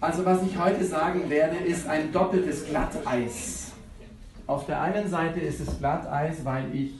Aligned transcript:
Also 0.00 0.26
was 0.26 0.42
ich 0.42 0.58
heute 0.58 0.84
sagen 0.84 1.30
werde, 1.30 1.56
ist 1.56 1.88
ein 1.88 2.12
doppeltes 2.12 2.66
Glatteis. 2.68 3.72
Auf 4.46 4.66
der 4.66 4.82
einen 4.82 5.08
Seite 5.08 5.40
ist 5.40 5.60
es 5.60 5.78
Glatteis, 5.78 6.44
weil 6.44 6.74
ich 6.74 6.92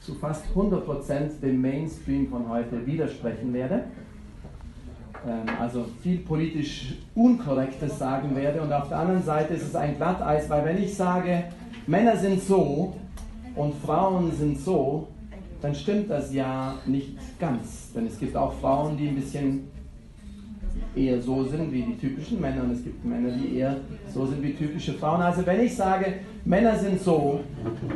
zu 0.00 0.14
fast 0.16 0.44
100% 0.54 1.40
dem 1.40 1.60
Mainstream 1.60 2.28
von 2.28 2.48
heute 2.48 2.84
widersprechen 2.84 3.54
werde. 3.54 3.84
Ähm, 5.24 5.44
also 5.60 5.86
viel 6.02 6.18
politisch 6.18 6.94
Unkorrektes 7.14 7.98
sagen 7.98 8.34
werde. 8.34 8.60
Und 8.60 8.72
auf 8.72 8.88
der 8.88 8.98
anderen 8.98 9.22
Seite 9.22 9.54
ist 9.54 9.62
es 9.62 9.76
ein 9.76 9.96
Glatteis, 9.96 10.50
weil 10.50 10.64
wenn 10.64 10.82
ich 10.82 10.96
sage, 10.96 11.44
Männer 11.86 12.16
sind 12.16 12.42
so 12.42 12.96
und 13.54 13.74
Frauen 13.76 14.32
sind 14.32 14.58
so, 14.58 15.06
dann 15.60 15.76
stimmt 15.76 16.10
das 16.10 16.34
ja 16.34 16.74
nicht 16.86 17.16
ganz. 17.38 17.92
Denn 17.94 18.08
es 18.08 18.18
gibt 18.18 18.36
auch 18.36 18.52
Frauen, 18.54 18.96
die 18.96 19.06
ein 19.06 19.14
bisschen 19.14 19.68
eher 20.94 21.20
so 21.20 21.44
sind 21.44 21.72
wie 21.72 21.82
die 21.82 21.98
typischen 21.98 22.40
Männer 22.40 22.64
und 22.64 22.72
es 22.72 22.84
gibt 22.84 23.04
Männer, 23.04 23.30
die 23.30 23.56
eher 23.56 23.76
so 24.12 24.26
sind 24.26 24.42
wie 24.42 24.52
typische 24.52 24.92
Frauen. 24.94 25.22
Also 25.22 25.44
wenn 25.46 25.60
ich 25.60 25.74
sage, 25.74 26.14
Männer 26.44 26.76
sind 26.76 27.00
so 27.00 27.40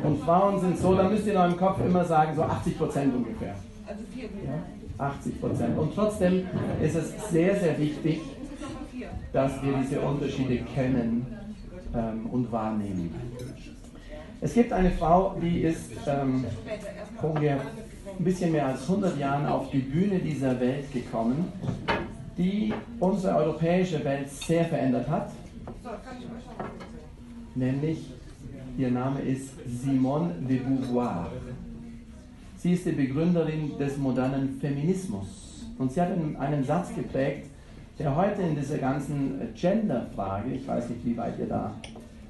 und 0.02 0.20
Frauen 0.20 0.60
sind 0.60 0.78
so, 0.78 0.94
dann 0.94 1.10
müsst 1.12 1.26
ihr 1.26 1.32
in 1.32 1.38
eurem 1.38 1.56
Kopf 1.56 1.78
immer 1.84 2.04
sagen, 2.04 2.34
so 2.34 2.42
80 2.42 2.78
Prozent 2.78 3.14
ungefähr. 3.14 3.54
Also 3.86 4.02
4 4.14 4.24
ja? 4.24 5.04
80 5.04 5.40
Prozent. 5.40 5.78
Und 5.78 5.94
trotzdem 5.94 6.46
ist 6.82 6.96
es 6.96 7.30
sehr, 7.30 7.56
sehr 7.56 7.78
wichtig, 7.78 8.20
dass 9.32 9.62
wir 9.62 9.74
diese 9.82 10.00
Unterschiede 10.00 10.58
kennen 10.74 11.26
ähm, 11.94 12.26
und 12.30 12.50
wahrnehmen. 12.50 13.14
Es 14.40 14.54
gibt 14.54 14.72
eine 14.72 14.90
Frau, 14.90 15.36
die 15.40 15.62
ist 15.62 15.92
ähm, 16.06 16.44
vor 17.20 17.36
ein 17.36 17.58
bisschen 18.24 18.52
mehr 18.52 18.66
als 18.66 18.82
100 18.82 19.18
Jahren 19.18 19.46
auf 19.46 19.70
die 19.70 19.78
Bühne 19.78 20.18
dieser 20.18 20.58
Welt 20.60 20.90
gekommen 20.92 21.52
die 22.36 22.72
unsere 23.00 23.36
europäische 23.36 24.04
Welt 24.04 24.30
sehr 24.30 24.64
verändert 24.64 25.08
hat. 25.08 25.30
Nämlich, 27.54 28.12
ihr 28.76 28.90
Name 28.90 29.20
ist 29.20 29.52
Simone 29.66 30.34
de 30.48 30.58
Beauvoir. 30.58 31.30
Sie 32.58 32.72
ist 32.72 32.84
die 32.84 32.92
Begründerin 32.92 33.78
des 33.78 33.96
modernen 33.96 34.58
Feminismus. 34.60 35.64
Und 35.78 35.92
sie 35.92 36.00
hat 36.00 36.10
einen 36.38 36.64
Satz 36.64 36.94
geprägt, 36.94 37.46
der 37.98 38.14
heute 38.14 38.42
in 38.42 38.56
dieser 38.56 38.78
ganzen 38.78 39.54
Gender-Frage, 39.54 40.52
ich 40.52 40.66
weiß 40.66 40.90
nicht, 40.90 41.04
wie 41.04 41.16
weit 41.16 41.38
ihr 41.38 41.46
da 41.46 41.74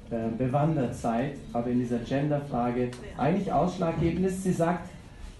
äh, 0.09 0.29
bewandert 0.37 0.95
seid, 0.95 1.33
aber 1.51 1.67
in 1.67 1.79
dieser 1.79 1.99
Gender-Frage 1.99 2.91
eigentlich 3.17 3.51
ausschlaggebend 3.51 4.25
ist. 4.25 4.43
Sie 4.43 4.53
sagt, 4.53 4.87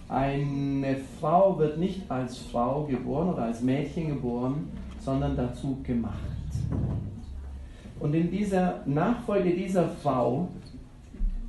eine 0.08 0.96
Frau 1.20 1.58
wird 1.58 1.78
nicht 1.78 2.10
als 2.10 2.38
Frau 2.38 2.84
geboren 2.84 3.28
oder 3.28 3.42
als 3.42 3.60
Mädchen 3.60 4.08
geboren, 4.08 4.68
sondern 5.00 5.36
dazu 5.36 5.78
gemacht. 5.82 6.14
Und 8.00 8.14
in 8.14 8.30
dieser 8.30 8.82
Nachfolge 8.86 9.54
dieser 9.54 9.88
Frau 9.88 10.48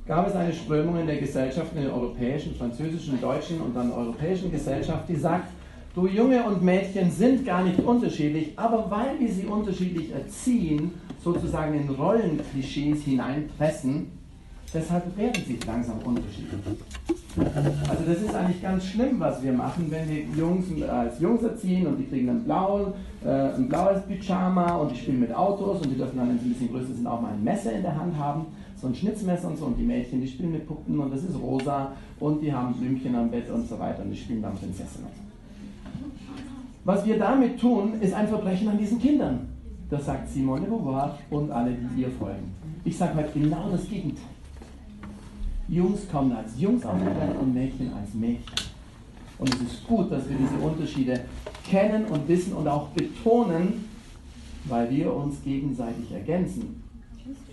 gab 0.06 0.28
es 0.28 0.34
eine 0.34 0.52
Strömung 0.52 0.98
in 0.98 1.06
der 1.06 1.18
Gesellschaft, 1.18 1.74
in 1.74 1.82
der 1.82 1.94
europäischen, 1.94 2.54
französischen, 2.54 3.20
deutschen 3.20 3.60
und 3.60 3.74
dann 3.74 3.92
europäischen 3.92 4.50
Gesellschaft, 4.50 5.08
die 5.08 5.16
sagt, 5.16 5.48
du 5.94 6.06
Junge 6.06 6.42
und 6.44 6.62
Mädchen 6.62 7.10
sind 7.10 7.46
gar 7.46 7.62
nicht 7.62 7.78
unterschiedlich, 7.78 8.58
aber 8.58 8.90
weil 8.90 9.18
wir 9.20 9.32
sie 9.32 9.46
unterschiedlich 9.46 10.12
erziehen, 10.12 10.92
sozusagen 11.22 11.74
in 11.74 11.88
Rollenklischees 11.88 13.02
hineinpressen, 13.04 14.19
deshalb 14.72 15.16
werden 15.16 15.42
sie 15.46 15.58
langsam 15.66 15.98
unterschiedlich. 16.04 16.60
Also 17.88 18.04
das 18.06 18.22
ist 18.22 18.34
eigentlich 18.34 18.62
ganz 18.62 18.84
schlimm, 18.86 19.20
was 19.20 19.42
wir 19.42 19.52
machen, 19.52 19.86
wenn 19.90 20.08
wir 20.08 20.24
Jungs 20.36 20.66
als 20.82 21.20
Jungs 21.20 21.42
erziehen 21.42 21.86
und 21.86 21.96
die 21.98 22.06
kriegen 22.06 22.28
ein, 22.28 22.44
blau, 22.44 22.92
äh, 23.24 23.28
ein 23.28 23.68
blaues 23.68 24.02
Pyjama 24.02 24.76
und 24.76 24.90
die 24.90 24.96
spielen 24.96 25.20
mit 25.20 25.34
Autos 25.34 25.80
und 25.80 25.90
die 25.90 25.96
dürfen 25.96 26.18
dann, 26.18 26.28
wenn 26.28 26.38
sie 26.40 26.46
ein 26.46 26.52
bisschen 26.52 26.70
größer 26.70 26.94
sind, 26.94 27.06
auch 27.06 27.20
mal 27.20 27.32
ein 27.32 27.44
Messer 27.44 27.72
in 27.72 27.82
der 27.82 27.94
Hand 27.94 28.16
haben, 28.18 28.46
so 28.76 28.88
ein 28.88 28.94
Schnitzmesser 28.94 29.48
und 29.48 29.58
so 29.58 29.66
und 29.66 29.78
die 29.78 29.84
Mädchen, 29.84 30.20
die 30.20 30.26
spielen 30.26 30.52
mit 30.52 30.66
Puppen 30.66 30.98
und 30.98 31.12
das 31.12 31.22
ist 31.22 31.40
rosa 31.40 31.92
und 32.18 32.42
die 32.42 32.52
haben 32.52 32.74
Blümchen 32.74 33.14
am 33.14 33.30
Bett 33.30 33.48
und 33.50 33.68
so 33.68 33.78
weiter 33.78 34.02
und 34.02 34.10
die 34.10 34.16
spielen 34.16 34.42
dann 34.42 34.56
Prinzessin. 34.56 35.04
Was 36.84 37.04
wir 37.04 37.18
damit 37.18 37.60
tun, 37.60 38.00
ist 38.00 38.14
ein 38.14 38.26
Verbrechen 38.26 38.68
an 38.68 38.78
diesen 38.78 38.98
Kindern. 38.98 39.48
Das 39.90 40.06
sagt 40.06 40.30
Simone 40.30 40.62
de 40.62 40.70
Beauvoir 40.70 41.18
und 41.30 41.50
alle, 41.50 41.72
die 41.72 42.02
ihr 42.02 42.10
folgen. 42.10 42.54
Ich 42.84 42.96
sage 42.96 43.16
heute 43.16 43.38
genau 43.38 43.68
das 43.70 43.88
Gegenteil. 43.88 44.29
Jungs 45.70 46.08
kommen 46.10 46.32
als 46.32 46.58
Jungs 46.58 46.84
auf 46.84 46.98
die 46.98 47.06
Welt 47.06 47.38
und 47.40 47.54
Mädchen 47.54 47.92
als 47.92 48.12
Mädchen. 48.12 48.70
Und 49.38 49.54
es 49.54 49.60
ist 49.60 49.86
gut, 49.86 50.10
dass 50.10 50.28
wir 50.28 50.36
diese 50.36 50.56
Unterschiede 50.56 51.20
kennen 51.64 52.06
und 52.06 52.26
wissen 52.26 52.54
und 52.54 52.66
auch 52.66 52.88
betonen, 52.88 53.84
weil 54.64 54.90
wir 54.90 55.14
uns 55.14 55.40
gegenseitig 55.42 56.10
ergänzen. 56.12 56.82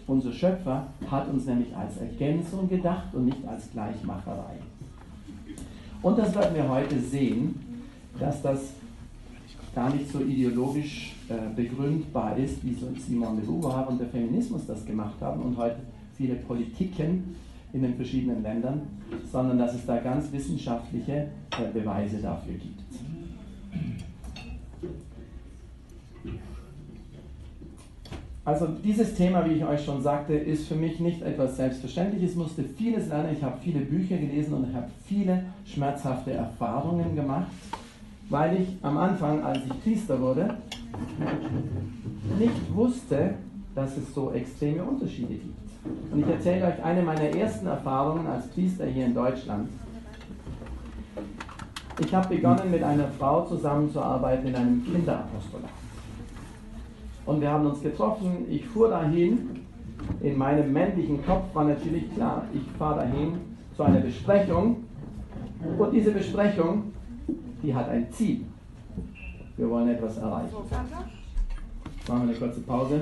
Unser 0.08 0.34
Schöpfer 0.34 0.88
hat 1.12 1.30
uns 1.30 1.46
nämlich 1.46 1.76
als 1.76 1.98
Ergänzung 1.98 2.68
gedacht 2.68 3.14
und 3.14 3.26
nicht 3.26 3.48
als 3.48 3.72
Gleichmacherei. 3.72 4.56
Und 6.02 6.18
das 6.18 6.34
werden 6.34 6.56
wir 6.56 6.68
heute 6.68 7.00
sehen, 7.00 7.84
dass 8.20 8.42
das 8.42 8.72
gar 9.76 9.94
nicht 9.94 10.12
so 10.12 10.22
ideologisch 10.22 11.16
äh, 11.30 11.54
begründbar 11.56 12.36
ist, 12.38 12.64
wie 12.64 12.74
so 12.74 12.88
Simone 12.98 13.42
de 13.42 13.46
Beauvoir 13.46 13.88
und 13.88 14.00
der 14.00 14.08
Feminismus 14.08 14.66
das 14.66 14.84
gemacht 14.86 15.22
haben 15.22 15.42
und 15.42 15.56
heute 15.56 15.78
viele 16.18 16.36
Politiken 16.36 17.36
in 17.78 17.84
den 17.84 17.96
verschiedenen 17.96 18.42
Ländern, 18.42 18.82
sondern 19.32 19.60
dass 19.60 19.76
es 19.76 19.86
da 19.86 19.98
ganz 19.98 20.32
wissenschaftliche 20.32 21.12
äh, 21.12 21.72
Beweise 21.74 22.18
dafür 22.18 22.54
gibt. 22.54 22.82
Also 28.44 28.68
dieses 28.84 29.14
Thema, 29.14 29.46
wie 29.46 29.56
ich 29.56 29.66
euch 29.66 29.84
schon 29.84 30.02
sagte, 30.02 30.34
ist 30.34 30.70
für 30.70 30.76
mich 30.76 31.02
nicht 31.02 31.22
etwas 31.22 31.58
Selbstverständliches. 31.58 32.32
Ich 32.32 32.38
musste 32.38 32.64
vieles 32.64 33.10
lernen. 33.10 33.34
Ich 33.34 33.44
habe 33.44 33.58
viele 33.62 33.82
Bücher 33.82 34.16
gelesen 34.16 34.54
und 34.54 34.74
habe 34.74 34.88
viele 35.06 35.44
schmerzhafte 35.66 36.32
Erfahrungen 36.32 37.14
gemacht, 37.14 37.52
weil 38.30 38.62
ich 38.62 38.70
am 38.82 38.98
Anfang, 38.98 39.44
als 39.44 39.60
ich 39.66 39.84
Priester 39.84 40.20
wurde, 40.22 40.56
nicht 42.40 42.74
wusste, 42.74 43.34
dass 43.76 43.98
es 43.98 44.14
so 44.14 44.32
extreme 44.32 44.82
Unterschiede 44.82 45.34
gibt. 45.34 45.67
Und 46.12 46.20
ich 46.20 46.28
erzähle 46.28 46.68
euch 46.68 46.84
eine 46.84 47.02
meiner 47.02 47.36
ersten 47.36 47.68
Erfahrungen 47.68 48.28
als 48.28 48.48
Priester 48.48 48.86
hier 48.86 49.06
in 49.06 49.14
Deutschland. 49.14 49.70
Ich 52.00 52.14
habe 52.14 52.36
begonnen, 52.36 52.70
mit 52.72 52.84
einer 52.84 53.08
Frau 53.18 53.46
zusammenzuarbeiten 53.46 54.48
in 54.48 54.56
einem 54.56 54.84
Kinderapostolat. 54.86 55.70
Und 57.26 57.42
wir 57.42 57.52
haben 57.52 57.66
uns 57.66 57.82
getroffen, 57.82 58.46
ich 58.50 58.66
fuhr 58.66 58.90
dahin, 58.90 59.66
in 60.22 60.38
meinem 60.38 60.72
männlichen 60.72 61.26
Kopf 61.26 61.54
war 61.54 61.66
natürlich 61.66 62.14
klar, 62.14 62.46
ich 62.54 62.62
fahre 62.78 63.02
dahin 63.02 63.34
zu 63.76 63.84
einer 63.84 64.00
Besprechung. 64.00 64.84
Und 65.78 65.92
diese 65.92 66.12
Besprechung, 66.12 66.94
die 67.64 67.74
hat 67.74 67.90
ein 67.90 68.12
Ziel. 68.12 68.46
Wir 69.58 69.70
wollen 69.70 69.90
etwas 69.90 70.18
erreichen. 70.18 70.56
Machen 72.08 72.28
wir 72.28 72.30
eine 72.30 72.34
kurze 72.34 72.62
Pause. 72.62 73.02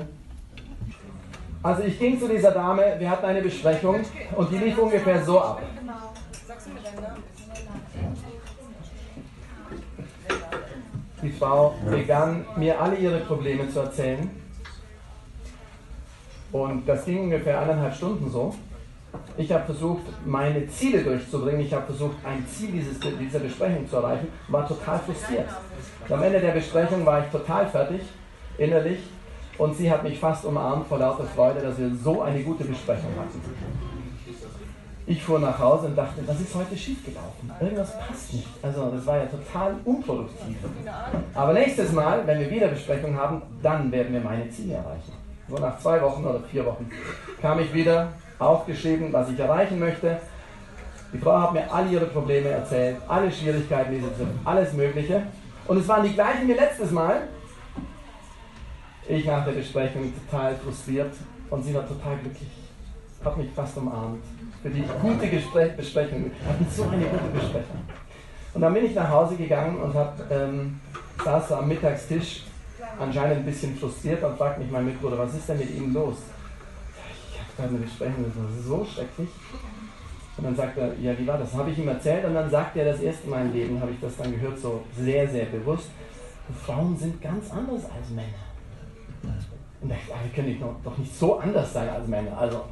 Also 1.66 1.82
ich 1.82 1.98
ging 1.98 2.16
zu 2.16 2.28
dieser 2.28 2.52
Dame, 2.52 2.94
wir 2.96 3.10
hatten 3.10 3.26
eine 3.26 3.42
Besprechung 3.42 3.98
und 4.36 4.52
die 4.52 4.56
lief 4.56 4.78
ungefähr 4.78 5.24
so 5.24 5.40
ab. 5.40 5.60
Die 11.20 11.32
Frau 11.32 11.74
begann 11.90 12.44
mir 12.56 12.80
alle 12.80 12.94
ihre 12.94 13.18
Probleme 13.18 13.68
zu 13.68 13.80
erzählen. 13.80 14.30
Und 16.52 16.88
das 16.88 17.04
ging 17.04 17.24
ungefähr 17.24 17.60
eineinhalb 17.60 17.96
Stunden 17.96 18.30
so. 18.30 18.54
Ich 19.36 19.50
habe 19.50 19.64
versucht, 19.64 20.04
meine 20.24 20.68
Ziele 20.68 21.02
durchzubringen. 21.02 21.62
Ich 21.62 21.74
habe 21.74 21.86
versucht, 21.86 22.14
ein 22.24 22.46
Ziel 22.46 22.70
dieses, 22.70 23.00
dieser 23.00 23.40
Besprechung 23.40 23.88
zu 23.90 23.96
erreichen. 23.96 24.28
War 24.46 24.68
total 24.68 25.00
frustriert. 25.00 25.48
Am 26.08 26.22
Ende 26.22 26.38
der 26.38 26.52
Besprechung 26.52 27.04
war 27.04 27.24
ich 27.24 27.32
total 27.32 27.66
fertig, 27.66 28.02
innerlich. 28.56 29.00
Und 29.58 29.76
sie 29.76 29.90
hat 29.90 30.02
mich 30.02 30.18
fast 30.18 30.44
umarmt 30.44 30.86
vor 30.86 30.98
lauter 30.98 31.24
Freude, 31.24 31.60
dass 31.60 31.78
wir 31.78 31.90
so 31.94 32.22
eine 32.22 32.42
gute 32.42 32.64
Besprechung 32.64 33.10
hatten. 33.18 33.40
Ich 35.08 35.22
fuhr 35.22 35.38
nach 35.38 35.58
Hause 35.58 35.86
und 35.86 35.96
dachte, 35.96 36.20
was 36.26 36.40
ist 36.40 36.54
heute 36.54 36.76
schiefgelaufen? 36.76 37.50
Irgendwas 37.60 37.96
passt 37.98 38.34
nicht. 38.34 38.48
Also 38.60 38.90
das 38.90 39.06
war 39.06 39.18
ja 39.18 39.26
total 39.26 39.76
unproduktiv. 39.84 40.56
Aber 41.32 41.52
nächstes 41.52 41.92
Mal, 41.92 42.26
wenn 42.26 42.40
wir 42.40 42.50
wieder 42.50 42.68
Besprechung 42.68 43.16
haben, 43.16 43.40
dann 43.62 43.90
werden 43.92 44.12
wir 44.12 44.20
meine 44.20 44.50
Ziele 44.50 44.74
erreichen. 44.74 45.12
So 45.48 45.56
nach 45.58 45.78
zwei 45.78 46.02
Wochen 46.02 46.24
oder 46.24 46.40
vier 46.40 46.66
Wochen 46.66 46.90
kam 47.40 47.60
ich 47.60 47.72
wieder, 47.72 48.08
aufgeschrieben, 48.40 49.12
was 49.12 49.30
ich 49.30 49.38
erreichen 49.38 49.78
möchte. 49.78 50.18
Die 51.12 51.18
Frau 51.18 51.40
hat 51.40 51.52
mir 51.52 51.72
alle 51.72 51.88
ihre 51.88 52.06
Probleme 52.06 52.48
erzählt, 52.48 52.96
alle 53.06 53.30
Schwierigkeiten, 53.30 53.92
die 53.92 54.00
sie 54.00 54.26
alles 54.44 54.72
Mögliche. 54.72 55.22
Und 55.68 55.78
es 55.78 55.86
waren 55.86 56.02
die 56.02 56.12
gleichen 56.12 56.48
wie 56.48 56.52
letztes 56.52 56.90
Mal, 56.90 57.28
ich 59.08 59.24
nach 59.24 59.44
der 59.44 59.52
Besprechung 59.52 60.12
total 60.14 60.56
frustriert 60.56 61.12
und 61.50 61.64
sie 61.64 61.74
war 61.74 61.86
total 61.86 62.16
glücklich. 62.18 62.50
Hat 63.24 63.36
mich 63.36 63.48
fast 63.54 63.76
umarmt. 63.76 64.22
Für 64.62 64.70
die 64.70 64.84
gute 65.00 65.28
Gespräch 65.28 65.76
Besprechung. 65.76 66.24
Wir 66.24 66.48
hatten 66.48 66.66
so 66.70 66.84
eine 66.84 67.04
gute 67.04 67.28
Besprechung. 67.32 67.80
Und 68.54 68.60
dann 68.60 68.74
bin 68.74 68.86
ich 68.86 68.94
nach 68.94 69.10
Hause 69.10 69.36
gegangen 69.36 69.80
und 69.80 69.94
hab, 69.94 70.18
ähm, 70.30 70.80
saß 71.22 71.52
am 71.52 71.68
Mittagstisch 71.68 72.44
anscheinend 72.98 73.38
ein 73.38 73.44
bisschen 73.44 73.76
frustriert 73.76 74.22
und 74.24 74.36
fragt 74.38 74.58
mich 74.58 74.70
mein 74.70 74.86
Mitbruder, 74.86 75.18
was 75.18 75.34
ist 75.34 75.48
denn 75.48 75.58
mit 75.58 75.70
ihm 75.70 75.92
los? 75.92 76.16
Ich 77.32 77.38
habe 77.38 77.50
gerade 77.56 77.68
eine 77.68 77.78
Besprechung, 77.84 78.24
das 78.24 78.58
ist 78.58 78.66
so 78.66 78.84
schrecklich. 78.84 79.28
Und 80.36 80.44
dann 80.44 80.56
sagt 80.56 80.78
er, 80.78 80.92
ja, 81.00 81.18
wie 81.18 81.26
war 81.26 81.38
das? 81.38 81.52
Habe 81.54 81.70
ich 81.70 81.78
ihm 81.78 81.88
erzählt 81.88 82.24
und 82.24 82.34
dann 82.34 82.50
sagt 82.50 82.76
er, 82.76 82.84
das 82.84 83.00
erste 83.00 83.28
Mal 83.28 83.46
im 83.46 83.52
Leben 83.52 83.80
habe 83.80 83.92
ich 83.92 84.00
das 84.00 84.16
dann 84.16 84.30
gehört, 84.32 84.58
so 84.58 84.82
sehr, 84.96 85.26
sehr 85.28 85.46
bewusst. 85.46 85.88
Frauen 86.64 86.96
sind 86.96 87.20
ganz 87.20 87.50
anders 87.50 87.84
als 87.84 88.10
Männer. 88.10 88.45
Und 89.80 89.90
dachte, 89.90 90.12
wir 90.22 90.32
können 90.34 90.58
doch 90.82 90.98
nicht 90.98 91.14
so 91.14 91.38
anders 91.38 91.72
sein 91.72 91.88
als 91.88 92.06
Männer. 92.08 92.36
Also. 92.38 92.62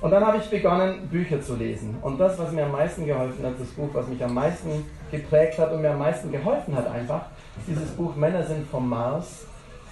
Und 0.00 0.10
dann 0.10 0.26
habe 0.26 0.38
ich 0.38 0.50
begonnen, 0.50 1.08
Bücher 1.08 1.40
zu 1.40 1.56
lesen. 1.56 1.96
Und 2.02 2.18
das, 2.18 2.38
was 2.38 2.52
mir 2.52 2.64
am 2.64 2.72
meisten 2.72 3.06
geholfen 3.06 3.44
hat, 3.44 3.58
das 3.58 3.68
Buch, 3.68 3.88
was 3.92 4.08
mich 4.08 4.22
am 4.22 4.34
meisten 4.34 4.84
geprägt 5.10 5.58
hat 5.58 5.72
und 5.72 5.80
mir 5.80 5.92
am 5.92 5.98
meisten 5.98 6.30
geholfen 6.30 6.76
hat, 6.76 6.86
einfach, 6.88 7.26
ist 7.58 7.68
dieses 7.68 7.90
Buch 7.92 8.14
Männer 8.16 8.42
sind 8.42 8.66
vom 8.68 8.88
Mars, 8.88 9.46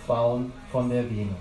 Frauen 0.07 0.53
von 0.71 0.91
der 0.91 1.09
Venus. 1.09 1.37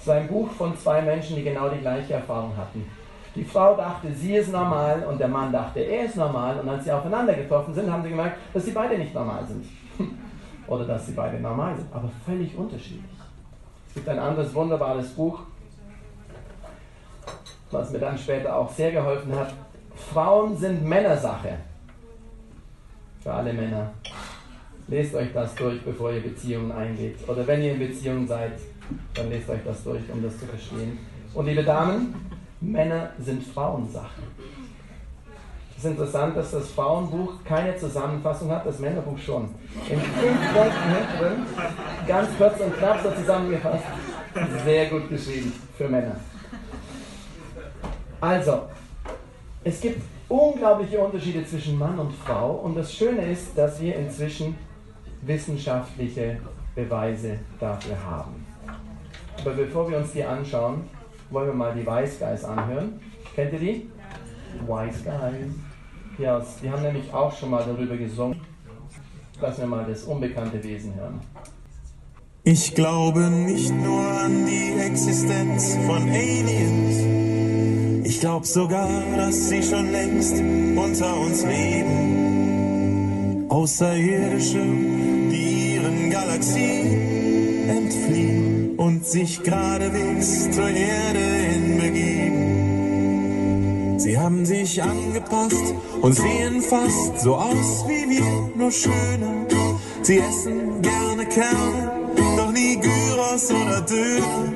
Es 0.00 0.06
war 0.06 0.16
ein 0.16 0.28
Buch 0.28 0.50
von 0.52 0.76
zwei 0.78 1.02
Menschen, 1.02 1.36
die 1.36 1.42
genau 1.42 1.68
die 1.68 1.80
gleiche 1.80 2.14
Erfahrung 2.14 2.56
hatten. 2.56 2.86
Die 3.34 3.44
Frau 3.44 3.76
dachte, 3.76 4.12
sie 4.12 4.36
ist 4.36 4.50
normal 4.50 5.04
und 5.08 5.20
der 5.20 5.28
Mann 5.28 5.52
dachte, 5.52 5.80
er 5.80 6.06
ist 6.06 6.16
normal. 6.16 6.58
Und 6.58 6.68
als 6.68 6.84
sie 6.84 6.92
aufeinander 6.92 7.34
getroffen 7.34 7.72
sind, 7.72 7.90
haben 7.90 8.02
sie 8.02 8.10
gemerkt, 8.10 8.38
dass 8.52 8.64
sie 8.64 8.72
beide 8.72 8.98
nicht 8.98 9.14
normal 9.14 9.44
sind. 9.46 9.64
Oder 10.66 10.84
dass 10.84 11.06
sie 11.06 11.12
beide 11.12 11.38
normal 11.38 11.76
sind, 11.76 11.92
aber 11.92 12.10
völlig 12.24 12.56
unterschiedlich. 12.56 13.19
Es 13.90 13.94
gibt 13.94 14.08
ein 14.08 14.20
anderes 14.20 14.54
wunderbares 14.54 15.08
Buch, 15.08 15.40
was 17.72 17.90
mir 17.90 17.98
dann 17.98 18.16
später 18.16 18.54
auch 18.54 18.72
sehr 18.72 18.92
geholfen 18.92 19.34
hat. 19.34 19.52
Frauen 20.12 20.56
sind 20.56 20.84
Männersache. 20.84 21.56
Für 23.20 23.32
alle 23.32 23.52
Männer. 23.52 23.90
Lest 24.86 25.12
euch 25.16 25.32
das 25.32 25.56
durch, 25.56 25.82
bevor 25.82 26.12
ihr 26.12 26.22
Beziehungen 26.22 26.70
eingeht. 26.70 27.16
Oder 27.28 27.44
wenn 27.48 27.62
ihr 27.62 27.72
in 27.72 27.80
Beziehungen 27.80 28.28
seid, 28.28 28.52
dann 29.12 29.28
lest 29.28 29.50
euch 29.50 29.60
das 29.64 29.82
durch, 29.82 30.02
um 30.12 30.22
das 30.22 30.38
zu 30.38 30.46
verstehen. 30.46 30.96
Und 31.34 31.46
liebe 31.46 31.64
Damen, 31.64 32.14
Männer 32.60 33.10
sind 33.18 33.42
Frauensache. 33.42 34.22
Es 35.80 35.86
ist 35.86 35.92
interessant, 35.92 36.36
dass 36.36 36.50
das 36.50 36.72
Frauenbuch 36.72 37.42
keine 37.42 37.74
Zusammenfassung 37.74 38.50
hat, 38.50 38.66
das 38.66 38.80
Männerbuch 38.80 39.16
schon. 39.16 39.48
In 39.88 39.98
fünf 39.98 40.52
Punkten 40.52 41.18
drin, 41.18 41.46
ganz 42.06 42.28
kurz 42.36 42.60
und 42.60 42.76
knapp 42.76 43.00
so 43.02 43.10
zusammengefasst. 43.12 43.84
Sehr 44.62 44.90
gut 44.90 45.08
geschrieben 45.08 45.50
für 45.78 45.88
Männer. 45.88 46.16
Also, 48.20 48.64
es 49.64 49.80
gibt 49.80 50.02
unglaubliche 50.28 50.98
Unterschiede 50.98 51.46
zwischen 51.46 51.78
Mann 51.78 51.98
und 51.98 52.12
Frau 52.12 52.56
und 52.56 52.76
das 52.76 52.92
Schöne 52.92 53.32
ist, 53.32 53.56
dass 53.56 53.80
wir 53.80 53.96
inzwischen 53.96 54.58
wissenschaftliche 55.22 56.40
Beweise 56.74 57.38
dafür 57.58 57.96
haben. 58.04 58.46
Aber 59.40 59.52
bevor 59.52 59.90
wir 59.90 59.96
uns 59.96 60.12
die 60.12 60.24
anschauen, 60.24 60.82
wollen 61.30 61.46
wir 61.46 61.54
mal 61.54 61.74
die 61.74 61.86
Wise 61.86 62.18
Guys 62.18 62.44
anhören. 62.44 63.00
Kennt 63.34 63.54
ihr 63.54 63.58
die? 63.58 63.90
Wise 64.66 65.04
Guys. 65.04 65.69
Ja, 66.20 66.40
die 66.62 66.70
haben 66.70 66.82
nämlich 66.82 67.10
auch 67.14 67.34
schon 67.34 67.48
mal 67.48 67.64
darüber 67.64 67.96
gesungen. 67.96 68.38
Lassen 69.40 69.62
wir 69.62 69.68
mal 69.68 69.86
das 69.88 70.02
unbekannte 70.02 70.62
Wesen 70.62 70.94
hören. 70.94 71.18
Ich 72.44 72.74
glaube 72.74 73.30
nicht 73.30 73.72
nur 73.72 74.02
an 74.02 74.44
die 74.44 74.78
Existenz 74.80 75.78
von 75.86 76.10
Aliens. 76.10 78.06
Ich 78.06 78.20
glaube 78.20 78.46
sogar, 78.46 78.86
dass 79.16 79.48
sie 79.48 79.62
schon 79.62 79.90
längst 79.92 80.34
unter 80.76 81.16
uns 81.20 81.42
leben. 81.42 83.46
Außerirdische, 83.48 84.58
die 84.58 85.76
ihren 85.76 86.10
Galaxien 86.10 87.66
entfliehen 87.66 88.76
und 88.76 89.06
sich 89.06 89.42
geradewegs 89.42 90.50
zur 90.50 90.68
Erde. 90.68 91.39
Sie 94.10 94.18
haben 94.18 94.44
sich 94.44 94.82
angepasst 94.82 95.72
und 96.02 96.12
sehen 96.14 96.60
fast 96.62 97.20
so 97.20 97.36
aus 97.36 97.84
wie 97.86 98.10
wir, 98.10 98.50
nur 98.56 98.72
schöner. 98.72 99.46
Sie 100.02 100.18
essen 100.18 100.82
gerne 100.82 101.26
Kerne, 101.26 101.92
doch 102.36 102.50
nie 102.50 102.76
Gyros 102.80 103.52
oder 103.52 103.80
Döner. 103.82 104.52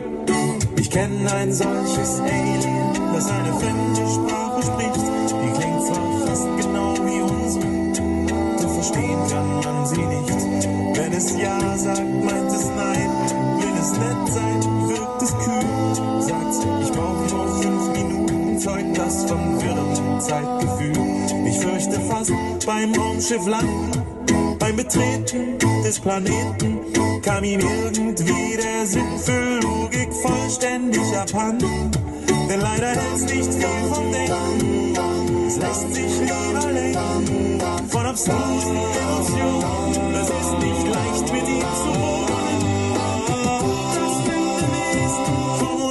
Ich 0.76 0.90
kenne 0.90 1.32
ein 1.32 1.52
solches 1.52 2.18
Alien, 2.18 3.14
das 3.14 3.30
eine 3.30 3.52
fremde 3.52 4.02
Sprache 4.12 4.60
spricht. 4.60 5.06
Die 5.30 5.60
klingt 5.60 5.86
zwar 5.86 6.26
fast 6.26 6.48
genau 6.56 6.94
wie 7.06 7.20
unsere, 7.22 8.60
doch 8.60 8.74
verstehen 8.74 9.20
kann 9.30 9.60
man 9.60 9.86
sie 9.86 10.02
nicht. 10.02 10.68
Wenn 10.98 11.12
es 11.12 11.30
Ja 11.38 11.78
sagt, 11.78 12.24
meint 12.24 12.50
es 12.50 12.66
Nein. 12.74 13.10
Will 13.60 13.80
es 13.80 13.92
nett 13.92 14.32
sein, 14.32 14.53
das 19.24 19.30
vom 19.30 19.60
wirren 19.60 20.20
Zeitgefühl. 20.20 21.46
Ich 21.46 21.58
fürchte 21.58 22.00
fast 22.00 22.32
beim 22.66 22.94
Raumschiff 22.94 23.46
landen, 23.46 23.90
beim 24.58 24.76
Betreten 24.76 25.58
des 25.84 26.00
Planeten 26.00 26.80
kam 27.22 27.44
ihm 27.44 27.60
irgendwie 27.60 28.56
der 28.56 28.86
Sinn 28.86 29.18
für 29.18 29.60
Logik 29.60 30.12
vollständig 30.12 31.16
abhanden. 31.16 31.90
Denn 32.48 32.60
leider 32.60 32.88
hält's 32.88 33.22
nicht 33.22 33.54
viel 33.54 33.66
vom 33.92 34.12
Denken, 34.12 35.46
es 35.46 35.56
lässt 35.56 35.94
sich 35.94 36.20
lieber 36.20 36.72
lenken 36.72 37.60
von 37.88 38.06
abstrusen 38.06 38.76
Emotionen. 38.76 40.14
Es 40.14 40.28
ist 40.28 40.58
nicht 40.58 40.88
leicht 40.94 41.32
mit 41.32 41.48
ihm 41.48 41.60
zu 41.60 41.88
wohnen. 42.00 42.94
Das 43.94 44.14
fremde 44.24 44.66
Wesen 44.74 45.58
vom 45.58 45.83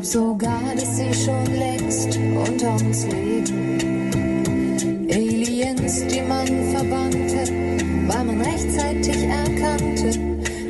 Ich 0.00 0.12
glaube 0.12 0.38
sogar, 0.38 0.62
dass 0.76 0.96
sie 0.96 1.12
schon 1.12 1.44
längst 1.58 2.16
unter 2.16 2.70
uns 2.74 3.04
leben. 3.06 3.80
Aliens, 5.10 6.06
die 6.06 6.20
man 6.22 6.46
verbannte, 6.46 7.50
weil 8.06 8.24
man 8.24 8.40
rechtzeitig 8.40 9.24
erkannte, 9.24 10.16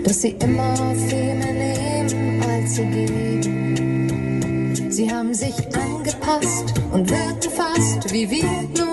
dass 0.02 0.22
sie 0.22 0.34
immer 0.42 0.94
viel 0.94 1.34
mehr 1.34 1.52
nehmen, 1.52 2.42
als 2.42 2.76
sie 2.76 2.86
geben. 2.86 3.74
Sie 4.88 5.12
haben 5.12 5.34
sich 5.34 5.54
angepasst 5.76 6.72
und 6.90 7.10
wirken 7.10 7.50
fast 7.50 8.10
wie 8.10 8.30
wir, 8.30 8.44
nur 8.78 8.87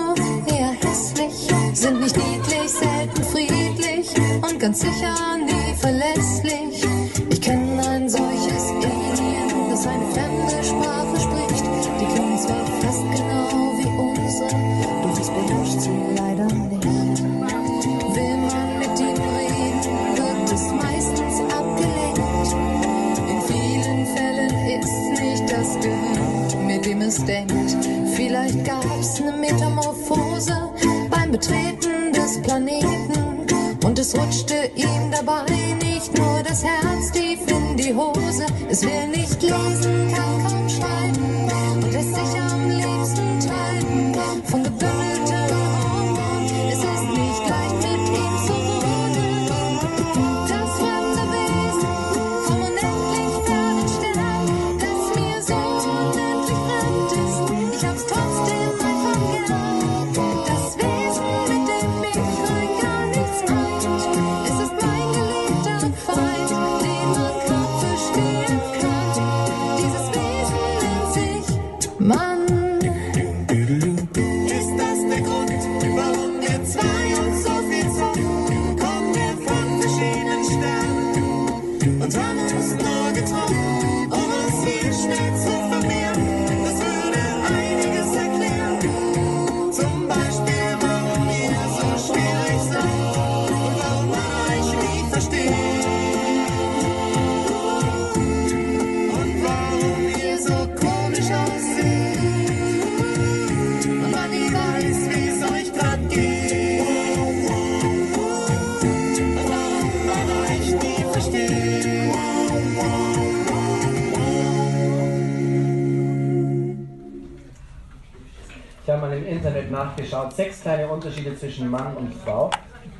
Unterschiede 120.95 121.35
zwischen 121.35 121.69
Mann 121.69 121.95
und 121.95 122.13
Frau. 122.13 122.49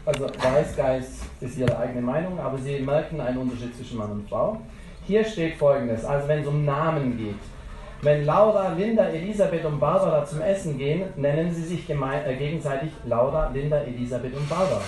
Also 0.06 0.25
Weißgeist 0.25 1.24
ist 1.42 1.58
ihre 1.58 1.78
eigene 1.78 2.02
Meinung, 2.02 2.40
aber 2.40 2.58
sie 2.58 2.80
merken 2.80 3.20
einen 3.20 3.38
Unterschied 3.38 3.75
zwischen 3.75 3.98
Mann 3.98 4.12
und 4.12 4.30
Frau. 4.30 4.60
Hier 5.08 5.24
steht 5.24 5.56
folgendes, 5.56 6.04
also 6.04 6.28
wenn 6.28 6.42
es 6.42 6.48
um 6.48 6.66
Namen 6.66 7.18
geht. 7.18 7.40
Wenn 8.02 8.25
Laura, 8.25 8.74
Linda, 8.74 9.06
Elisabeth 9.06 9.66
und 9.66 9.80
Barbara 9.80 10.25
zum 10.25 10.42
Essen 10.42 10.78
gehen, 10.78 11.04
nennen 11.16 11.54
sie 11.54 11.64
sich 11.64 11.90
äh, 11.90 12.36
gegenseitig 12.38 12.92
Laura, 13.06 13.50
Linda, 13.54 13.78
Elisabeth 13.80 14.36
und 14.36 14.48
Barbara. 14.50 14.82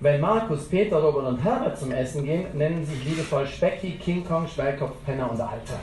Wenn 0.00 0.20
Markus, 0.20 0.68
Peter, 0.68 0.98
Robert 0.98 1.26
und 1.26 1.42
Herbert 1.42 1.78
zum 1.78 1.90
Essen 1.92 2.24
gehen, 2.24 2.46
nennen 2.52 2.84
sie 2.84 2.94
sich 2.94 3.04
liebevoll 3.04 3.46
Specki, 3.46 3.92
King 3.92 4.24
Kong, 4.24 4.46
Schwellkopf, 4.46 4.92
Penner 5.04 5.30
und 5.30 5.40
Alter. 5.40 5.80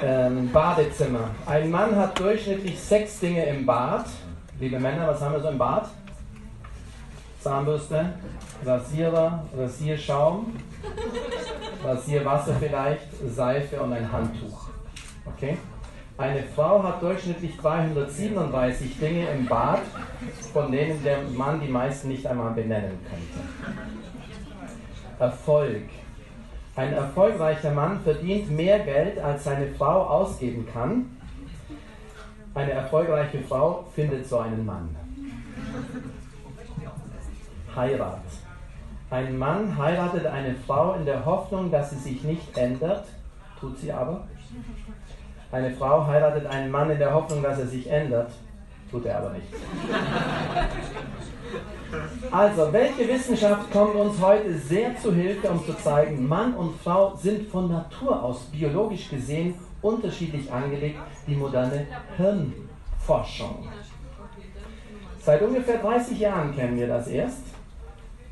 Ähm, 0.00 0.50
Badezimmer. 0.52 1.30
Ein 1.44 1.70
Mann 1.70 1.96
hat 1.96 2.18
durchschnittlich 2.20 2.78
sechs 2.78 3.18
Dinge 3.18 3.44
im 3.46 3.66
Bad. 3.66 4.06
Liebe 4.60 4.78
Männer, 4.78 5.08
was 5.08 5.20
haben 5.20 5.32
wir 5.32 5.40
so 5.40 5.48
im 5.48 5.58
Bad? 5.58 5.88
Zahnbürste, 7.40 8.12
Rasierer, 8.64 9.44
Rasierschaum, 9.56 10.54
Rasierwasser 11.84 12.54
vielleicht, 12.60 13.06
Seife 13.28 13.80
und 13.80 13.92
ein 13.92 14.10
Handtuch. 14.10 14.68
Okay? 15.24 15.58
Eine 16.16 16.42
Frau 16.54 16.82
hat 16.82 17.02
durchschnittlich 17.02 17.56
337 17.56 18.98
Dinge 18.98 19.28
im 19.30 19.46
Bad, 19.46 19.80
von 20.52 20.70
denen 20.70 21.02
der 21.02 21.22
Mann 21.22 21.60
die 21.60 21.68
meisten 21.68 22.08
nicht 22.08 22.26
einmal 22.26 22.52
benennen 22.52 22.98
könnte. 23.08 23.74
Erfolg. 25.18 25.84
Ein 26.78 26.92
erfolgreicher 26.92 27.72
Mann 27.72 27.98
verdient 28.02 28.52
mehr 28.52 28.78
Geld, 28.78 29.18
als 29.18 29.42
seine 29.42 29.66
Frau 29.66 30.00
ausgeben 30.04 30.64
kann. 30.72 31.06
Eine 32.54 32.70
erfolgreiche 32.70 33.40
Frau 33.40 33.84
findet 33.96 34.28
so 34.28 34.38
einen 34.38 34.64
Mann. 34.64 34.94
Heirat. 37.74 38.22
Ein 39.10 39.36
Mann 39.36 39.76
heiratet 39.76 40.26
eine 40.26 40.54
Frau 40.54 40.92
in 40.94 41.04
der 41.04 41.24
Hoffnung, 41.26 41.72
dass 41.72 41.90
sie 41.90 41.96
sich 41.96 42.22
nicht 42.22 42.56
ändert, 42.56 43.06
tut 43.58 43.76
sie 43.80 43.92
aber. 43.92 44.28
Eine 45.50 45.72
Frau 45.72 46.06
heiratet 46.06 46.46
einen 46.46 46.70
Mann 46.70 46.90
in 46.90 46.98
der 47.00 47.12
Hoffnung, 47.12 47.42
dass 47.42 47.58
er 47.58 47.66
sich 47.66 47.90
ändert, 47.90 48.30
tut 48.90 49.06
er 49.06 49.18
aber 49.18 49.30
nicht. 49.30 49.46
Also, 52.30 52.72
welche 52.72 53.08
Wissenschaft 53.08 53.70
kommt 53.72 53.94
uns 53.94 54.20
heute 54.20 54.52
sehr 54.58 54.96
zu 54.98 55.14
Hilfe, 55.14 55.48
um 55.48 55.64
zu 55.64 55.72
zeigen, 55.74 56.26
Mann 56.28 56.54
und 56.54 56.78
Frau 56.80 57.16
sind 57.16 57.48
von 57.48 57.70
Natur 57.70 58.22
aus 58.22 58.40
biologisch 58.52 59.08
gesehen 59.08 59.54
unterschiedlich 59.80 60.52
angelegt, 60.52 60.98
die 61.26 61.34
moderne 61.34 61.86
Hirnforschung. 62.16 63.68
Seit 65.20 65.42
ungefähr 65.42 65.78
30 65.78 66.18
Jahren 66.18 66.54
kennen 66.54 66.76
wir 66.78 66.88
das 66.88 67.08
erst, 67.08 67.42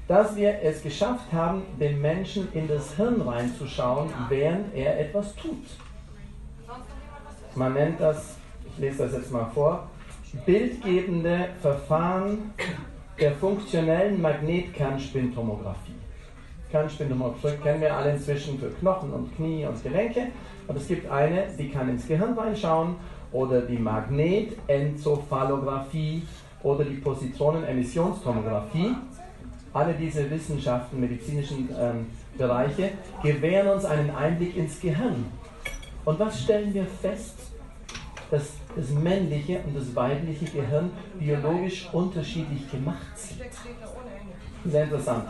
dass 0.09 0.37
wir 0.37 0.61
es 0.63 0.83
geschafft 0.83 1.33
haben, 1.33 1.63
dem 1.81 2.01
Menschen 2.01 2.49
in 2.53 2.69
das 2.69 2.95
Hirn 2.95 3.21
reinzuschauen, 3.21 4.11
während 4.29 4.75
er 4.75 5.01
etwas 5.01 5.35
tut. 5.35 5.65
Man 7.55 7.73
nennt 7.73 8.01
das, 8.01 8.37
ich 8.67 8.79
lese 8.79 9.05
das 9.05 9.13
jetzt 9.13 9.33
mal 9.33 9.51
vor, 9.53 9.89
bildgebende 10.45 11.49
Verfahren 11.61 12.52
der 13.19 13.33
funktionellen 13.33 14.21
Magnetkernspintomographie. 14.21 15.95
Kernspintomographie 16.71 17.57
kennen 17.62 17.81
wir 17.81 17.97
alle 17.97 18.11
inzwischen 18.12 18.59
für 18.59 18.69
Knochen 18.71 19.11
und 19.12 19.35
Knie 19.37 19.64
und 19.66 19.83
Gelenke. 19.83 20.28
Und 20.66 20.76
es 20.76 20.87
gibt 20.88 21.11
eine, 21.11 21.47
die 21.59 21.71
kann 21.71 21.88
ins 21.88 22.07
Gehirn 22.07 22.35
reinschauen 22.35 22.97
oder 23.33 23.62
die 23.62 23.78
Magnetenzophallographie 23.78 26.23
oder 26.62 26.85
die 26.85 26.97
Positronenemissionstomographie. 26.97 28.95
Alle 29.73 29.95
diese 29.95 30.31
Wissenschaften, 30.31 31.00
medizinischen 31.00 31.71
ähm, 31.78 32.09
Bereiche 32.37 32.90
gewähren 33.23 33.69
uns 33.69 33.85
einen 33.85 34.11
Einblick 34.11 34.57
ins 34.57 34.81
Gehirn. 34.81 35.26
Und 36.05 36.19
was 36.19 36.43
stellen 36.43 36.75
wir 36.75 36.87
fest? 36.87 37.52
Dass 38.31 38.55
das 38.76 38.90
männliche 38.90 39.61
und 39.66 39.76
das 39.76 39.95
weibliche 39.97 40.45
Gehirn 40.45 40.90
biologisch 41.18 41.88
unterschiedlich 41.92 42.71
gemacht 42.71 43.16
sind. 43.16 43.40
Sehr 44.64 44.85
interessant. 44.85 45.25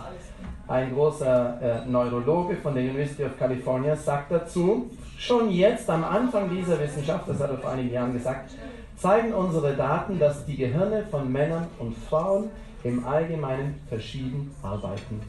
Ein 0.68 0.92
großer 0.92 1.60
äh, 1.62 1.88
Neurologe 1.88 2.56
von 2.56 2.74
der 2.74 2.82
University 2.82 3.24
of 3.24 3.38
California 3.38 3.94
sagt 3.94 4.32
dazu, 4.32 4.90
schon 5.16 5.50
jetzt 5.50 5.88
am 5.88 6.02
Anfang 6.02 6.50
dieser 6.50 6.80
Wissenschaft, 6.80 7.28
das 7.28 7.38
hat 7.38 7.50
er 7.50 7.58
vor 7.58 7.70
einigen 7.70 7.92
Jahren 7.92 8.12
gesagt, 8.12 8.50
zeigen 8.96 9.32
unsere 9.32 9.76
Daten, 9.76 10.18
dass 10.18 10.44
die 10.44 10.56
Gehirne 10.56 11.04
von 11.08 11.30
Männern 11.30 11.68
und 11.78 11.96
Frauen 11.96 12.50
im 12.82 13.06
Allgemeinen 13.06 13.80
verschieden 13.88 14.52
arbeiten. 14.62 15.20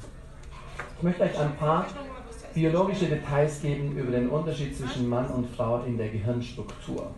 Ich 0.98 1.04
möchte 1.04 1.24
euch 1.24 1.40
ein 1.40 1.56
paar 1.58 1.86
biologische 2.56 3.06
Details 3.06 3.62
geben 3.62 3.96
über 3.96 4.12
den 4.12 4.30
Unterschied 4.30 4.76
zwischen 4.76 5.08
Mann 5.08 5.28
und 5.28 5.48
Frau 5.56 5.84
in 5.84 5.98
der 5.98 6.10
Gehirnstruktur. 6.10 7.12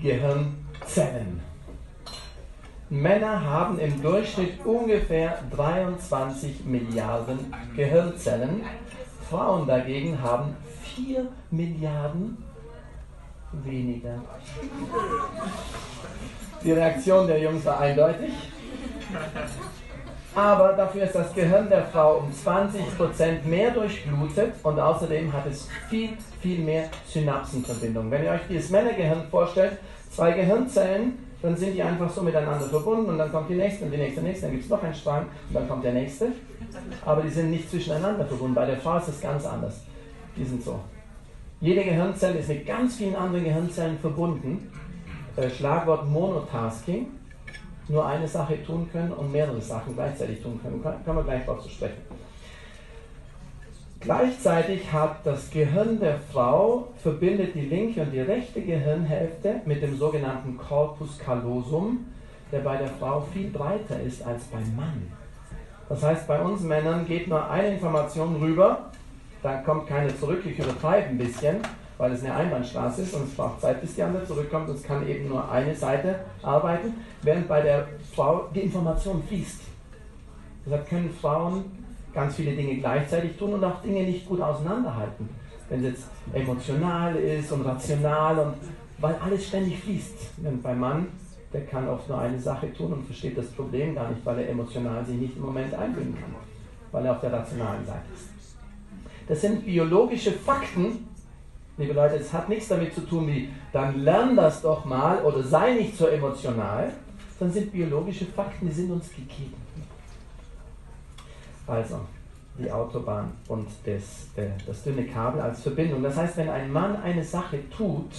Gehirnzellen. 0.00 1.40
Männer 2.90 3.42
haben 3.42 3.78
im 3.78 4.02
Durchschnitt 4.02 4.64
ungefähr 4.66 5.42
23 5.50 6.64
Milliarden 6.64 7.38
Gehirnzellen. 7.74 8.62
Frauen 9.30 9.66
dagegen 9.66 10.20
haben 10.20 10.54
4 10.94 11.26
Milliarden 11.50 12.36
weniger. 13.64 14.20
Die 16.62 16.72
Reaktion 16.72 17.26
der 17.26 17.40
Jungs 17.40 17.64
war 17.64 17.80
eindeutig. 17.80 18.32
Aber 20.34 20.72
dafür 20.72 21.04
ist 21.04 21.14
das 21.14 21.34
Gehirn 21.34 21.68
der 21.68 21.84
Frau 21.84 22.18
um 22.18 22.30
20% 22.30 23.44
mehr 23.44 23.70
durchblutet 23.70 24.54
und 24.62 24.80
außerdem 24.80 25.30
hat 25.30 25.46
es 25.46 25.68
viel, 25.90 26.10
viel 26.40 26.60
mehr 26.60 26.84
Synapsenverbindungen. 27.06 28.10
Wenn 28.10 28.24
ihr 28.24 28.30
euch 28.30 28.40
dieses 28.48 28.70
Männergehirn 28.70 29.24
vorstellt, 29.30 29.78
zwei 30.10 30.32
Gehirnzellen, 30.32 31.18
dann 31.42 31.56
sind 31.56 31.74
die 31.74 31.82
einfach 31.82 32.08
so 32.08 32.22
miteinander 32.22 32.66
verbunden 32.66 33.10
und 33.10 33.18
dann 33.18 33.30
kommt 33.30 33.50
die 33.50 33.56
nächste 33.56 33.84
und 33.84 33.90
die 33.90 33.98
nächste, 33.98 34.20
und 34.20 34.26
die 34.26 34.30
nächste, 34.30 34.46
dann 34.46 34.52
gibt 34.52 34.64
es 34.64 34.70
noch 34.70 34.82
einen 34.82 34.94
Strang 34.94 35.26
und 35.48 35.54
dann 35.54 35.68
kommt 35.68 35.84
der 35.84 35.92
nächste. 35.92 36.28
Aber 37.04 37.22
die 37.22 37.30
sind 37.30 37.50
nicht 37.50 37.68
zwischeneinander 37.68 38.24
verbunden. 38.24 38.54
Bei 38.54 38.64
der 38.64 38.78
Frau 38.78 38.96
ist 38.96 39.08
es 39.08 39.20
ganz 39.20 39.44
anders. 39.44 39.82
Die 40.36 40.44
sind 40.44 40.62
so. 40.62 40.80
Jede 41.60 41.84
Gehirnzelle 41.84 42.38
ist 42.38 42.48
mit 42.48 42.66
ganz 42.66 42.96
vielen 42.96 43.16
anderen 43.16 43.44
Gehirnzellen 43.44 43.98
verbunden. 43.98 44.70
Äh, 45.36 45.50
Schlagwort 45.50 46.08
Monotasking. 46.08 47.06
Nur 47.88 48.06
eine 48.06 48.28
Sache 48.28 48.62
tun 48.64 48.88
können 48.90 49.12
und 49.12 49.32
mehrere 49.32 49.60
Sachen 49.60 49.94
gleichzeitig 49.94 50.42
tun 50.42 50.58
können. 50.62 50.82
Kann, 50.82 51.04
kann 51.04 51.16
man 51.16 51.24
gleich 51.24 51.44
darauf 51.44 51.62
zu 51.62 51.68
sprechen. 51.68 52.02
Gleichzeitig 54.00 54.92
hat 54.92 55.24
das 55.24 55.48
Gehirn 55.50 56.00
der 56.00 56.18
Frau 56.32 56.88
verbindet 56.96 57.54
die 57.54 57.66
linke 57.66 58.02
und 58.02 58.10
die 58.10 58.20
rechte 58.20 58.60
Gehirnhälfte 58.60 59.60
mit 59.64 59.80
dem 59.80 59.96
sogenannten 59.96 60.56
Corpus 60.58 61.18
callosum, 61.18 62.06
der 62.50 62.60
bei 62.60 62.76
der 62.78 62.88
Frau 62.88 63.20
viel 63.32 63.50
breiter 63.50 64.00
ist 64.00 64.26
als 64.26 64.44
beim 64.46 64.74
Mann. 64.74 65.12
Das 65.88 66.02
heißt, 66.02 66.26
bei 66.26 66.40
uns 66.40 66.62
Männern 66.62 67.06
geht 67.06 67.28
nur 67.28 67.48
eine 67.48 67.74
Information 67.74 68.36
rüber, 68.36 68.90
dann 69.42 69.64
kommt 69.64 69.86
keine 69.86 70.16
zurück. 70.16 70.42
Ich 70.46 70.58
übertreibe 70.58 71.10
ein 71.10 71.18
bisschen, 71.18 71.58
weil 72.02 72.10
es 72.10 72.24
eine 72.24 72.34
Einbahnstraße 72.34 73.02
ist 73.02 73.14
und 73.14 73.28
es 73.28 73.34
braucht 73.36 73.60
Zeit, 73.60 73.80
bis 73.80 73.94
die 73.94 74.02
andere 74.02 74.26
zurückkommt. 74.26 74.68
Es 74.70 74.82
kann 74.82 75.06
eben 75.06 75.28
nur 75.28 75.48
eine 75.48 75.72
Seite 75.72 76.16
arbeiten, 76.42 76.94
während 77.22 77.46
bei 77.46 77.60
der 77.60 77.86
Frau 78.12 78.48
die 78.52 78.62
Information 78.62 79.22
fließt. 79.22 79.60
Deshalb 80.66 80.88
können 80.88 81.10
Frauen 81.20 81.64
ganz 82.12 82.34
viele 82.34 82.56
Dinge 82.56 82.74
gleichzeitig 82.78 83.36
tun 83.36 83.54
und 83.54 83.62
auch 83.62 83.80
Dinge 83.82 84.02
nicht 84.02 84.28
gut 84.28 84.40
auseinanderhalten. 84.40 85.28
wenn 85.68 85.84
es 85.84 85.92
jetzt 85.92 86.08
emotional 86.32 87.14
ist 87.14 87.52
und 87.52 87.62
rational 87.64 88.36
und 88.36 88.54
weil 88.98 89.14
alles 89.24 89.46
ständig 89.46 89.78
fließt. 89.78 90.32
Und 90.42 90.60
beim 90.60 90.80
Mann, 90.80 91.06
der 91.52 91.64
kann 91.66 91.88
oft 91.88 92.08
nur 92.08 92.18
eine 92.18 92.40
Sache 92.40 92.72
tun 92.74 92.94
und 92.94 93.06
versteht 93.06 93.38
das 93.38 93.46
Problem 93.46 93.94
gar 93.94 94.10
nicht, 94.10 94.26
weil 94.26 94.40
er 94.40 94.48
emotional 94.48 95.06
sich 95.06 95.18
nicht 95.18 95.36
im 95.36 95.42
Moment 95.42 95.72
einbringen 95.72 96.16
kann, 96.20 96.34
weil 96.90 97.06
er 97.06 97.12
auf 97.12 97.20
der 97.20 97.32
rationalen 97.32 97.86
Seite 97.86 98.06
ist. 98.12 98.56
Das 99.28 99.40
sind 99.40 99.64
biologische 99.64 100.32
Fakten, 100.32 101.11
liebe 101.82 101.94
Leute, 101.94 102.16
es 102.16 102.32
hat 102.32 102.48
nichts 102.48 102.68
damit 102.68 102.94
zu 102.94 103.02
tun 103.02 103.26
wie, 103.26 103.50
dann 103.72 104.00
lern 104.00 104.36
das 104.36 104.62
doch 104.62 104.84
mal 104.84 105.22
oder 105.22 105.42
sei 105.42 105.74
nicht 105.74 105.96
so 105.96 106.06
emotional, 106.06 106.92
sondern 107.38 107.54
sind 107.54 107.72
biologische 107.72 108.26
Fakten, 108.26 108.66
die 108.66 108.72
sind 108.72 108.90
uns 108.90 109.10
gegeben. 109.10 109.54
Also, 111.66 112.00
die 112.58 112.70
Autobahn 112.70 113.32
und 113.48 113.66
das, 113.84 114.28
das 114.66 114.82
dünne 114.82 115.06
Kabel 115.06 115.40
als 115.40 115.62
Verbindung. 115.62 116.02
Das 116.02 116.16
heißt, 116.16 116.36
wenn 116.36 116.50
ein 116.50 116.70
Mann 116.70 116.96
eine 116.96 117.24
Sache 117.24 117.58
tut, 117.70 118.10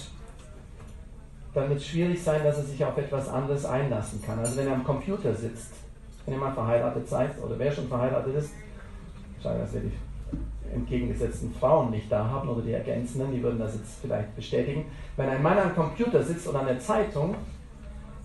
dann 1.54 1.70
wird 1.70 1.80
es 1.80 1.88
schwierig 1.88 2.22
sein, 2.22 2.44
dass 2.44 2.58
er 2.58 2.64
sich 2.64 2.84
auf 2.84 2.98
etwas 2.98 3.30
anderes 3.30 3.66
einlassen 3.66 4.22
kann. 4.24 4.40
Also 4.40 4.58
wenn 4.58 4.68
er 4.68 4.74
am 4.74 4.84
Computer 4.84 5.34
sitzt, 5.36 5.72
wenn 6.26 6.34
ihr 6.34 6.40
mal 6.40 6.54
verheiratet 6.54 7.08
seid 7.08 7.32
oder 7.44 7.60
wer 7.60 7.72
schon 7.72 7.88
verheiratet 7.88 8.36
ist, 8.36 8.52
schade, 9.42 9.60
dass 9.60 9.72
die 9.72 9.92
entgegengesetzten 10.74 11.54
Frauen 11.54 11.92
nicht 11.92 12.12
da 12.12 12.26
haben 12.26 12.50
oder 12.50 12.62
die 12.62 12.74
Ergänzenden, 12.74 13.32
die 13.32 13.42
würden 13.42 13.60
das 13.60 13.76
jetzt 13.76 14.00
vielleicht 14.02 14.36
bestätigen. 14.36 14.86
Wenn 15.16 15.30
ein 15.30 15.42
Mann 15.42 15.58
am 15.58 15.76
Computer 15.76 16.24
sitzt 16.24 16.48
oder 16.48 16.62
an 16.62 16.68
der 16.68 16.80
Zeitung 16.80 17.36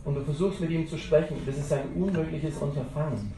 und 0.05 0.15
du 0.15 0.23
versuchst 0.23 0.61
mit 0.61 0.71
ihm 0.71 0.87
zu 0.87 0.99
sprechen, 0.99 1.37
das 1.47 1.59
ist 1.59 1.73
ein 1.73 1.93
unmögliches 1.95 2.59
Unterfangen. 2.59 3.33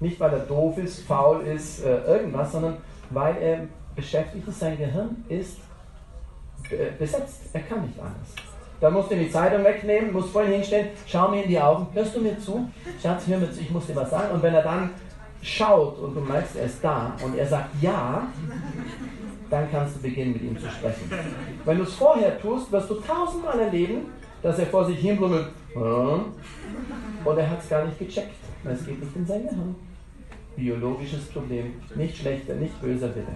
Nicht, 0.00 0.18
weil 0.20 0.32
er 0.32 0.40
doof 0.40 0.78
ist, 0.78 1.00
faul 1.00 1.42
ist, 1.42 1.84
äh, 1.84 2.02
irgendwas, 2.04 2.52
sondern 2.52 2.76
weil 3.10 3.36
er 3.36 3.60
beschäftigt 3.94 4.46
ist, 4.46 4.60
sein 4.60 4.76
Gehirn 4.76 5.24
ist 5.28 5.58
äh, 6.70 6.90
besetzt. 6.98 7.42
Er 7.52 7.60
kann 7.60 7.82
nicht 7.82 7.98
anders. 7.98 8.34
Da 8.80 8.90
musst 8.90 9.10
du 9.10 9.16
die 9.16 9.30
Zeitung 9.30 9.64
wegnehmen, 9.64 10.12
musst 10.12 10.30
vorhin 10.30 10.54
hinstellen, 10.54 10.88
schau 11.06 11.28
mir 11.30 11.44
in 11.44 11.48
die 11.48 11.60
Augen, 11.60 11.86
hörst 11.94 12.16
du 12.16 12.20
mir 12.20 12.38
zu? 12.38 12.68
Schatz, 13.00 13.26
hör 13.26 13.38
mir 13.38 13.50
zu, 13.50 13.60
ich 13.60 13.70
muss 13.70 13.86
dir 13.86 13.96
was 13.96 14.10
sagen. 14.10 14.34
Und 14.34 14.42
wenn 14.42 14.52
er 14.52 14.62
dann 14.62 14.90
schaut 15.44 15.98
und 15.98 16.14
du 16.14 16.20
merkst, 16.20 16.56
er 16.56 16.66
ist 16.66 16.82
da 16.82 17.16
und 17.22 17.36
er 17.36 17.46
sagt 17.46 17.70
ja, 17.80 18.26
dann 19.50 19.70
kannst 19.70 19.96
du 19.96 20.02
beginnen, 20.02 20.32
mit 20.32 20.42
ihm 20.42 20.58
zu 20.58 20.68
sprechen. 20.68 21.10
Wenn 21.64 21.78
du 21.78 21.84
es 21.84 21.94
vorher 21.94 22.40
tust, 22.40 22.72
wirst 22.72 22.90
du 22.90 22.94
tausendmal 22.94 23.58
erleben, 23.60 24.06
dass 24.42 24.58
er 24.58 24.66
vor 24.66 24.84
sich 24.86 24.98
hin 24.98 25.16
brummelt, 25.16 25.48
und 25.74 27.38
er 27.38 27.50
hat 27.50 27.62
es 27.62 27.68
gar 27.68 27.84
nicht 27.84 27.98
gecheckt. 27.98 28.34
Es 28.64 28.86
geht 28.86 29.00
nicht 29.00 29.16
in 29.16 29.26
sein 29.26 29.42
Gehirn 29.42 29.74
biologisches 30.56 31.24
Problem. 31.26 31.74
Nicht 31.94 32.16
schlechter, 32.18 32.54
nicht 32.54 32.80
böser 32.80 33.14
Wille. 33.14 33.26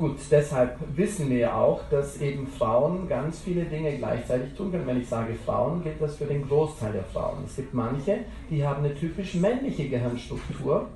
Gut, 0.00 0.16
deshalb 0.30 0.78
wissen 0.96 1.28
wir 1.28 1.54
auch, 1.54 1.82
dass 1.90 2.22
eben 2.22 2.46
Frauen 2.46 3.06
ganz 3.06 3.40
viele 3.40 3.64
Dinge 3.64 3.98
gleichzeitig 3.98 4.54
tun 4.54 4.72
können. 4.72 4.86
Wenn 4.86 5.02
ich 5.02 5.06
sage 5.06 5.34
Frauen, 5.34 5.82
gilt 5.82 6.00
das 6.00 6.16
für 6.16 6.24
den 6.24 6.48
Großteil 6.48 6.94
der 6.94 7.04
Frauen. 7.04 7.44
Es 7.44 7.56
gibt 7.56 7.74
manche, 7.74 8.20
die 8.48 8.66
haben 8.66 8.82
eine 8.82 8.94
typisch 8.94 9.34
männliche 9.34 9.90
Gehirnstruktur 9.90 10.88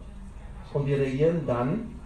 und 0.72 0.86
die 0.86 0.94
reagieren 0.94 1.42
dann 1.46 1.96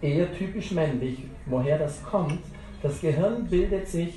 eher 0.00 0.34
typisch 0.34 0.72
männlich. 0.72 1.22
Woher 1.46 1.78
das 1.78 2.02
kommt? 2.02 2.40
Das 2.82 3.00
Gehirn 3.00 3.46
bildet 3.46 3.86
sich 3.86 4.14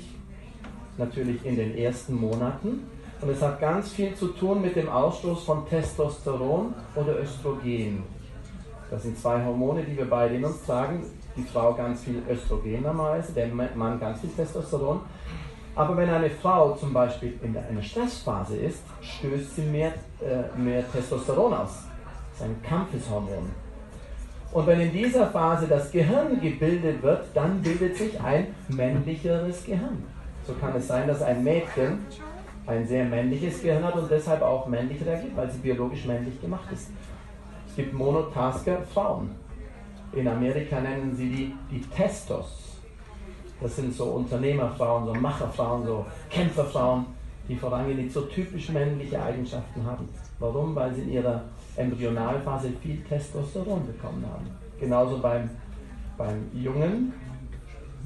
natürlich 0.98 1.46
in 1.46 1.54
den 1.54 1.78
ersten 1.78 2.16
Monaten 2.16 2.88
und 3.20 3.28
es 3.28 3.40
hat 3.40 3.60
ganz 3.60 3.92
viel 3.92 4.16
zu 4.16 4.26
tun 4.26 4.62
mit 4.62 4.74
dem 4.74 4.88
Ausstoß 4.88 5.44
von 5.44 5.64
Testosteron 5.68 6.74
oder 6.96 7.20
Östrogen. 7.20 8.02
Das 8.90 9.04
sind 9.04 9.16
zwei 9.16 9.44
Hormone, 9.44 9.84
die 9.84 9.96
wir 9.96 10.10
beide 10.10 10.34
in 10.34 10.44
uns 10.44 10.64
tragen. 10.66 11.04
Die 11.36 11.42
Frau 11.42 11.72
ganz 11.72 12.04
viel 12.04 12.22
Östrogen 12.28 12.82
normalerweise, 12.82 13.32
der 13.32 13.48
Mann 13.48 13.98
ganz 13.98 14.20
viel 14.20 14.30
Testosteron. 14.30 15.00
Aber 15.74 15.96
wenn 15.96 16.10
eine 16.10 16.28
Frau 16.28 16.74
zum 16.74 16.92
Beispiel 16.92 17.38
in 17.42 17.56
einer 17.56 17.82
Stressphase 17.82 18.56
ist, 18.56 18.82
stößt 19.00 19.56
sie 19.56 19.62
mehr, 19.62 19.94
äh, 20.20 20.58
mehr 20.58 20.84
Testosteron 20.92 21.54
aus. 21.54 21.84
Das 22.32 22.40
ist 22.40 22.42
ein 22.42 22.62
Kampfeshormon. 22.62 23.50
Und 24.52 24.66
wenn 24.66 24.80
in 24.80 24.92
dieser 24.92 25.28
Phase 25.28 25.66
das 25.66 25.90
Gehirn 25.90 26.38
gebildet 26.40 27.02
wird, 27.02 27.24
dann 27.32 27.62
bildet 27.62 27.96
sich 27.96 28.20
ein 28.20 28.48
männlicheres 28.68 29.64
Gehirn. 29.64 30.04
So 30.46 30.52
kann 30.54 30.76
es 30.76 30.88
sein, 30.88 31.08
dass 31.08 31.22
ein 31.22 31.42
Mädchen 31.42 32.00
ein 32.66 32.86
sehr 32.86 33.04
männliches 33.06 33.62
Gehirn 33.62 33.82
hat 33.82 33.96
und 33.96 34.10
deshalb 34.10 34.42
auch 34.42 34.66
männlich 34.66 35.04
reagiert, 35.04 35.34
weil 35.36 35.50
sie 35.50 35.58
biologisch 35.58 36.04
männlich 36.04 36.38
gemacht 36.40 36.70
ist. 36.70 36.90
Es 37.66 37.76
gibt 37.76 37.94
Monotasker 37.94 38.82
Frauen. 38.92 39.30
In 40.12 40.28
Amerika 40.28 40.80
nennen 40.80 41.14
sie 41.14 41.28
die, 41.28 41.54
die 41.70 41.80
Testos. 41.88 42.78
Das 43.60 43.76
sind 43.76 43.94
so 43.94 44.04
Unternehmerfrauen, 44.04 45.06
so 45.06 45.14
Macherfrauen, 45.14 45.86
so 45.86 46.04
Kämpferfrauen, 46.28 47.06
die 47.48 47.56
vorangehen, 47.56 47.98
die 47.98 48.08
so 48.08 48.22
typisch 48.22 48.68
männliche 48.70 49.22
Eigenschaften 49.22 49.84
haben. 49.84 50.08
Warum? 50.38 50.74
Weil 50.74 50.94
sie 50.94 51.02
in 51.02 51.12
ihrer 51.12 51.44
Embryonalphase 51.76 52.70
viel 52.82 53.02
Testosteron 53.04 53.86
bekommen 53.86 54.24
haben. 54.30 54.46
Genauso 54.78 55.18
beim, 55.18 55.48
beim 56.18 56.50
Jungen 56.52 57.12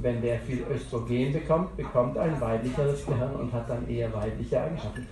wenn 0.03 0.21
der 0.21 0.39
viel 0.41 0.65
Östrogen 0.71 1.33
bekommt, 1.33 1.77
bekommt 1.77 2.19
ein 2.19 2.41
weiblicheres 2.41 3.07
Gehirn 3.07 3.35
und 3.37 3.53
hat 3.53 3.69
dann 3.69 3.89
eher 3.89 4.13
weibliche 4.13 4.61
Eigenschaften. 4.61 5.07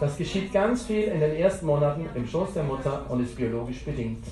Das 0.00 0.16
geschieht 0.16 0.52
ganz 0.52 0.84
viel 0.84 1.04
in 1.04 1.20
den 1.20 1.34
ersten 1.36 1.66
Monaten 1.66 2.06
im 2.14 2.26
Schoß 2.26 2.54
der 2.54 2.64
Mutter 2.64 3.04
und 3.08 3.22
ist 3.22 3.36
biologisch 3.36 3.84
bedingt. 3.84 4.24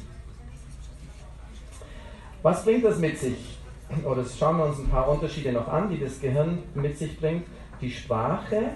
Was 2.43 2.65
bringt 2.65 2.85
das 2.85 2.99
mit 2.99 3.19
sich? 3.19 3.59
Oder 4.05 4.25
schauen 4.25 4.57
wir 4.59 4.65
uns 4.65 4.79
ein 4.79 4.89
paar 4.89 5.09
Unterschiede 5.09 5.53
noch 5.53 5.69
an, 5.69 5.89
die 5.89 6.01
das 6.01 6.21
Gehirn 6.21 6.59
mit 6.75 6.99
sich 6.99 7.19
bringt. 7.21 7.45
Die 7.81 7.91
Sprache. 7.91 8.71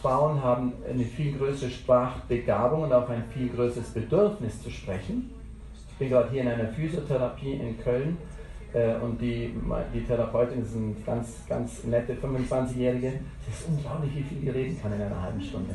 Frauen 0.00 0.42
haben 0.42 0.72
eine 0.88 1.04
viel 1.04 1.38
größere 1.38 1.70
Sprachbegabung 1.70 2.82
und 2.82 2.92
auch 2.92 3.08
ein 3.08 3.22
viel 3.32 3.48
größeres 3.50 3.90
Bedürfnis 3.90 4.60
zu 4.60 4.70
sprechen. 4.70 5.30
Ich 5.90 5.94
bin 5.96 6.08
gerade 6.08 6.30
hier 6.30 6.42
in 6.42 6.48
einer 6.48 6.68
Physiotherapie 6.68 7.52
in 7.52 7.78
Köln 7.80 8.18
äh, 8.72 8.94
und 8.96 9.20
die, 9.20 9.54
die 9.94 10.00
Therapeutin 10.04 10.62
ist 10.62 10.74
eine 10.74 10.96
ganz, 11.06 11.46
ganz 11.48 11.84
nette 11.84 12.14
25-Jährige. 12.14 13.12
Es 13.48 13.60
ist 13.60 13.68
unglaublich, 13.68 14.16
wie 14.16 14.22
viel 14.22 14.38
die 14.38 14.48
reden 14.48 14.82
kann 14.82 14.92
in 14.92 15.02
einer 15.02 15.22
halben 15.22 15.40
Stunde. 15.40 15.72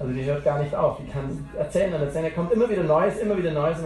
Also 0.00 0.12
die 0.12 0.24
hört 0.24 0.44
gar 0.44 0.60
nicht 0.60 0.74
auf. 0.74 0.98
Die 0.98 1.08
kann 1.08 1.46
erzählen 1.56 1.94
und 1.94 2.00
erzählen. 2.00 2.24
Da 2.24 2.30
kommt 2.30 2.50
immer 2.50 2.68
wieder 2.68 2.82
Neues, 2.82 3.18
immer 3.18 3.38
wieder 3.38 3.52
Neues. 3.52 3.78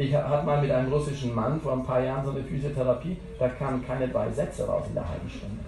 Ich 0.00 0.14
hatte 0.14 0.46
mal 0.46 0.62
mit 0.62 0.70
einem 0.70 0.90
russischen 0.90 1.34
Mann 1.34 1.60
vor 1.60 1.74
ein 1.74 1.84
paar 1.84 2.00
Jahren 2.00 2.24
so 2.24 2.30
eine 2.30 2.42
Physiotherapie. 2.42 3.18
Da 3.38 3.50
kamen 3.50 3.86
keine 3.86 4.08
drei 4.08 4.30
Sätze 4.30 4.66
raus 4.66 4.84
in 4.88 4.94
der 4.94 5.06
halben 5.06 5.28
Stunde. 5.28 5.58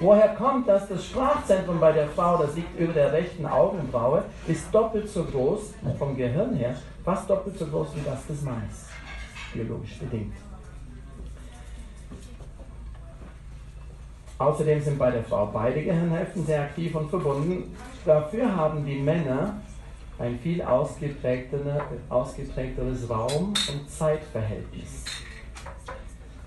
Woher 0.00 0.34
kommt 0.34 0.66
das? 0.66 0.88
Das 0.88 1.04
Sprachzentrum 1.06 1.78
bei 1.78 1.92
der 1.92 2.08
Frau, 2.08 2.38
das 2.38 2.56
liegt 2.56 2.76
über 2.76 2.92
der 2.92 3.12
rechten 3.12 3.46
Augenbraue, 3.46 4.24
ist 4.48 4.74
doppelt 4.74 5.08
so 5.08 5.22
groß 5.22 5.74
vom 5.96 6.16
Gehirn 6.16 6.56
her, 6.56 6.74
fast 7.04 7.30
doppelt 7.30 7.56
so 7.56 7.66
groß 7.66 7.94
wie 7.94 8.04
das 8.04 8.26
des 8.26 8.42
Mannes. 8.42 8.88
Biologisch 9.54 9.96
bedingt. 10.00 10.34
Außerdem 14.38 14.80
sind 14.80 14.98
bei 14.98 15.12
der 15.12 15.22
Frau 15.22 15.46
beide 15.52 15.84
Gehirnhälften 15.84 16.44
sehr 16.44 16.62
aktiv 16.62 16.92
und 16.96 17.08
verbunden. 17.10 17.76
Dafür 18.04 18.56
haben 18.56 18.84
die 18.84 18.98
Männer 18.98 19.54
ein 20.18 20.38
viel 20.38 20.62
ausgeprägteres 20.62 23.08
Raum- 23.08 23.48
und 23.48 23.90
Zeitverhältnis 23.90 25.04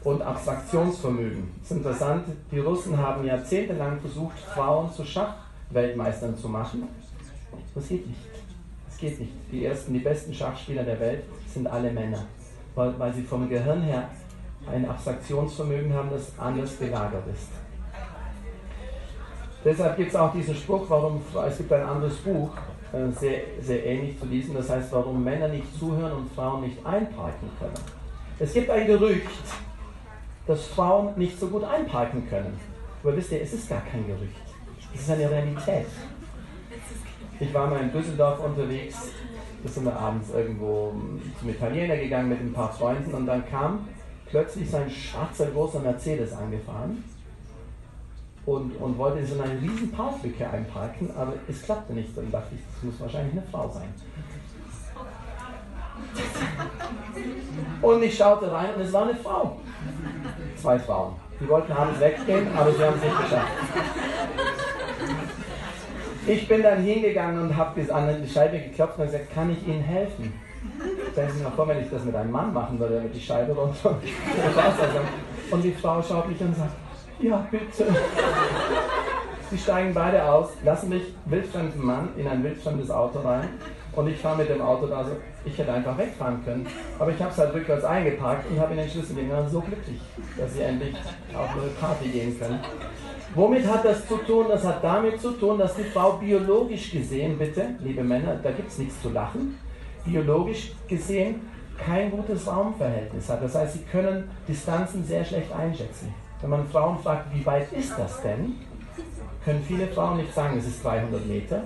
und 0.04 0.21
Abstraktionsvermögen. 0.21 1.51
Es 1.62 1.71
ist 1.71 1.78
interessant, 1.78 2.28
die 2.51 2.60
Russen 2.60 2.97
haben 2.97 3.25
jahrzehntelang 3.25 3.99
versucht, 3.99 4.38
Frauen 4.39 4.91
zu 4.93 5.04
Schachweltmeistern 5.04 6.38
zu 6.38 6.47
machen. 6.47 6.88
Das 7.73 7.88
geht 7.88 8.08
nicht. 8.08 8.19
Das 8.88 8.97
geht 8.97 9.19
nicht. 9.19 9.34
Die 9.51 9.65
ersten, 9.65 9.93
die 9.93 9.99
besten 9.99 10.34
Schachspieler 10.34 10.84
der 10.84 10.99
Welt 10.99 11.23
sind 11.47 11.67
alle 11.67 11.91
Männer, 11.91 12.23
weil, 12.75 12.97
weil 12.99 13.13
sie 13.13 13.23
vom 13.23 13.49
Gehirn 13.49 13.82
her 13.82 14.10
ein 14.71 14.88
Abstraktionsvermögen 14.88 15.93
haben, 15.93 16.10
das 16.12 16.32
anders 16.38 16.78
gelagert 16.78 17.23
ist. 17.34 17.49
Deshalb 19.63 19.97
gibt 19.97 20.10
es 20.10 20.15
auch 20.15 20.32
diesen 20.32 20.56
Spruch, 20.56 20.86
warum, 20.88 21.21
es 21.47 21.58
gibt 21.58 21.73
ein 21.73 21.84
anderes 21.84 22.17
Buch, 22.17 22.51
sehr, 23.19 23.41
sehr 23.62 23.86
ähnlich 23.86 24.19
zu 24.19 24.25
diesem, 24.25 24.55
das 24.55 24.69
heißt, 24.69 24.91
warum 24.91 25.23
Männer 25.23 25.47
nicht 25.47 25.67
zuhören 25.77 26.13
und 26.13 26.31
Frauen 26.34 26.62
nicht 26.62 26.77
einparken 26.86 27.49
können. 27.60 27.73
Es 28.39 28.53
gibt 28.53 28.69
ein 28.69 28.88
Gerücht, 28.88 29.27
dass 30.47 30.67
Frauen 30.67 31.17
nicht 31.17 31.39
so 31.39 31.47
gut 31.47 31.63
einparken 31.63 32.27
können. 32.29 32.60
Aber 33.03 33.15
wisst 33.15 33.31
ihr, 33.31 33.41
es 33.41 33.53
ist 33.53 33.69
gar 33.69 33.81
kein 33.81 34.05
Gerücht. 34.08 34.41
Es 34.93 35.01
ist 35.01 35.12
eine 35.12 35.29
Realität. 35.29 35.88
Ich 37.39 37.53
war 37.53 37.67
mal 37.67 37.81
in 37.81 37.91
Düsseldorf 37.91 38.39
unterwegs, 38.39 39.10
da 39.63 39.69
sind 39.69 39.86
wir 39.86 39.95
abends 39.99 40.29
irgendwo 40.34 40.93
zum 41.39 41.49
Italiener 41.49 41.97
gegangen 41.97 42.29
mit 42.29 42.39
ein 42.39 42.53
paar 42.53 42.71
Freunden 42.71 43.13
und 43.13 43.25
dann 43.25 43.45
kam 43.49 43.88
plötzlich 44.29 44.69
so 44.69 44.77
ein 44.77 44.89
schwarzer 44.89 45.47
großer 45.47 45.79
Mercedes 45.79 46.31
angefahren 46.34 47.03
und, 48.45 48.75
und 48.77 48.97
wollte 48.97 49.19
in 49.19 49.25
so 49.25 49.41
eine 49.41 49.60
riesen 49.62 49.91
Parklücke 49.91 50.47
einparken, 50.49 51.10
aber 51.15 51.34
es 51.47 51.63
klappte 51.63 51.93
nicht. 51.93 52.15
Dann 52.15 52.31
dachte 52.31 52.55
ich, 52.55 52.62
das 52.73 52.84
muss 52.84 52.99
wahrscheinlich 52.99 53.34
eine 53.34 53.43
Frau 53.51 53.69
sein. 53.69 53.93
Und 57.81 58.03
ich 58.03 58.17
schaute 58.17 58.51
rein 58.51 58.75
und 58.75 58.81
es 58.81 58.93
war 58.93 59.03
eine 59.03 59.15
Frau. 59.15 59.58
Zwei 60.58 60.79
Frauen. 60.79 61.15
Die 61.39 61.47
wollten 61.47 61.71
abends 61.71 61.99
weggehen, 61.99 62.47
aber 62.55 62.71
sie 62.71 62.84
haben 62.84 62.95
es 62.97 63.03
nicht 63.03 63.21
geschafft. 63.21 63.51
Ich 66.27 66.47
bin 66.47 66.63
dann 66.63 66.81
hingegangen 66.81 67.41
und 67.41 67.55
habe 67.55 67.93
an 67.93 68.23
die 68.23 68.29
Scheibe 68.29 68.60
geklopft 68.60 68.97
und 68.97 69.05
gesagt, 69.05 69.34
kann 69.34 69.51
ich 69.51 69.67
Ihnen 69.67 69.81
helfen? 69.81 70.34
Stellen 71.12 71.29
Sie 71.29 71.36
sich 71.36 71.43
mal 71.43 71.51
vor, 71.51 71.67
wenn 71.67 71.84
ich 71.84 71.89
das 71.89 72.03
mit 72.03 72.15
einem 72.15 72.31
Mann 72.31 72.53
machen 72.53 72.79
würde, 72.79 73.01
mit 73.01 73.13
die 73.13 73.21
Scheibe 73.21 73.53
runter. 73.53 73.99
und 75.51 75.63
die 75.63 75.71
Frau 75.71 76.01
schaut 76.01 76.27
mich 76.27 76.41
und 76.41 76.55
sagt, 76.55 76.71
ja, 77.19 77.47
bitte. 77.51 77.86
Sie 79.51 79.58
steigen 79.58 79.93
beide 79.93 80.23
aus, 80.23 80.49
lassen 80.63 80.89
mich 80.89 81.04
wildfremden 81.25 81.86
Mann 81.86 82.10
in 82.17 82.28
ein 82.28 82.43
wildfremdes 82.43 82.89
Auto 82.89 83.19
rein 83.19 83.49
und 83.95 84.08
ich 84.08 84.17
fahre 84.17 84.38
mit 84.38 84.49
dem 84.49 84.62
Auto 84.62 84.88
da 84.88 85.04
so. 85.04 85.12
Ich 85.45 85.58
hätte 85.58 85.71
einfach 85.71 85.97
wegfahren 85.97 86.43
können, 86.43 86.67
aber 86.97 87.12
ich 87.12 87.21
habe 87.21 87.32
es 87.32 87.38
halt 87.38 87.54
rückwärts 87.54 87.86
eingepackt 87.86 88.49
und 88.49 88.60
habe 88.60 88.73
ihnen 88.73 88.84
den 88.84 88.89
Schlüssel 88.89 89.15
gegeben. 89.15 89.47
So 89.49 89.62
glücklich, 89.62 90.01
dass 90.38 90.54
sie 90.54 90.62
endlich 90.62 90.95
auf 91.34 91.51
eine 91.51 91.69
Party 91.80 92.10
gehen 92.10 92.39
können. 92.39 92.60
Womit 93.36 93.67
hat 93.67 93.86
das 93.86 94.08
zu 94.08 94.17
tun? 94.17 94.47
Das 94.49 94.63
hat 94.63 94.84
damit 94.84 95.21
zu 95.21 95.32
tun, 95.32 95.60
dass 95.60 95.75
die 95.75 95.84
Frau 95.84 96.13
biologisch 96.13 96.91
gesehen, 96.91 97.38
bitte, 97.38 97.75
liebe 97.80 98.04
Männer, 98.04 98.39
da 98.41 98.51
gibt 98.51 98.69
es 98.69 98.80
nichts 98.80 99.01
zu 99.01 99.10
lachen, 99.10 99.60
biologisch 100.06 100.71
gesehen 100.88 101.41
kein 101.78 102.10
gutes 102.10 102.47
Raumverhältnis 102.47 103.30
hat. 103.30 103.43
Das 103.43 103.54
heißt, 103.54 103.73
sie 103.73 103.84
können 103.91 104.30
Distanzen 104.47 105.04
sehr 105.04 105.23
schlecht 105.23 105.51
einschätzen. 105.51 106.13
Wenn 106.41 106.50
man 106.50 106.67
Frauen 106.67 107.00
fragt, 107.00 107.34
wie 107.34 107.45
weit 107.45 107.71
ist 107.74 107.93
das 107.98 108.21
denn, 108.21 108.56
können 109.43 109.63
viele 109.63 109.88
Frauen 109.88 110.17
nicht 110.17 110.34
sagen, 110.34 110.58
es 110.58 110.67
ist 110.67 110.84
300 110.84 111.26
Meter. 111.26 111.63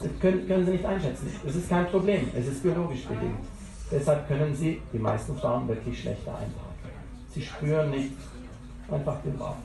Das 0.00 0.08
können, 0.20 0.46
können 0.46 0.64
sie 0.64 0.72
nicht 0.72 0.84
einschätzen. 0.84 1.30
Es 1.46 1.56
ist 1.56 1.68
kein 1.68 1.86
Problem, 1.86 2.28
es 2.34 2.46
ist 2.46 2.62
biologisch 2.62 3.04
bedingt. 3.06 3.44
Deshalb 3.90 4.28
können 4.28 4.54
sie, 4.54 4.80
die 4.92 4.98
meisten 4.98 5.36
Frauen, 5.36 5.66
wirklich 5.68 6.00
schlechter 6.00 6.30
einparken. 6.30 6.70
Sie 7.34 7.42
spüren 7.42 7.90
nicht 7.90 8.12
einfach 8.90 9.20
den 9.22 9.36
Raum. 9.36 9.56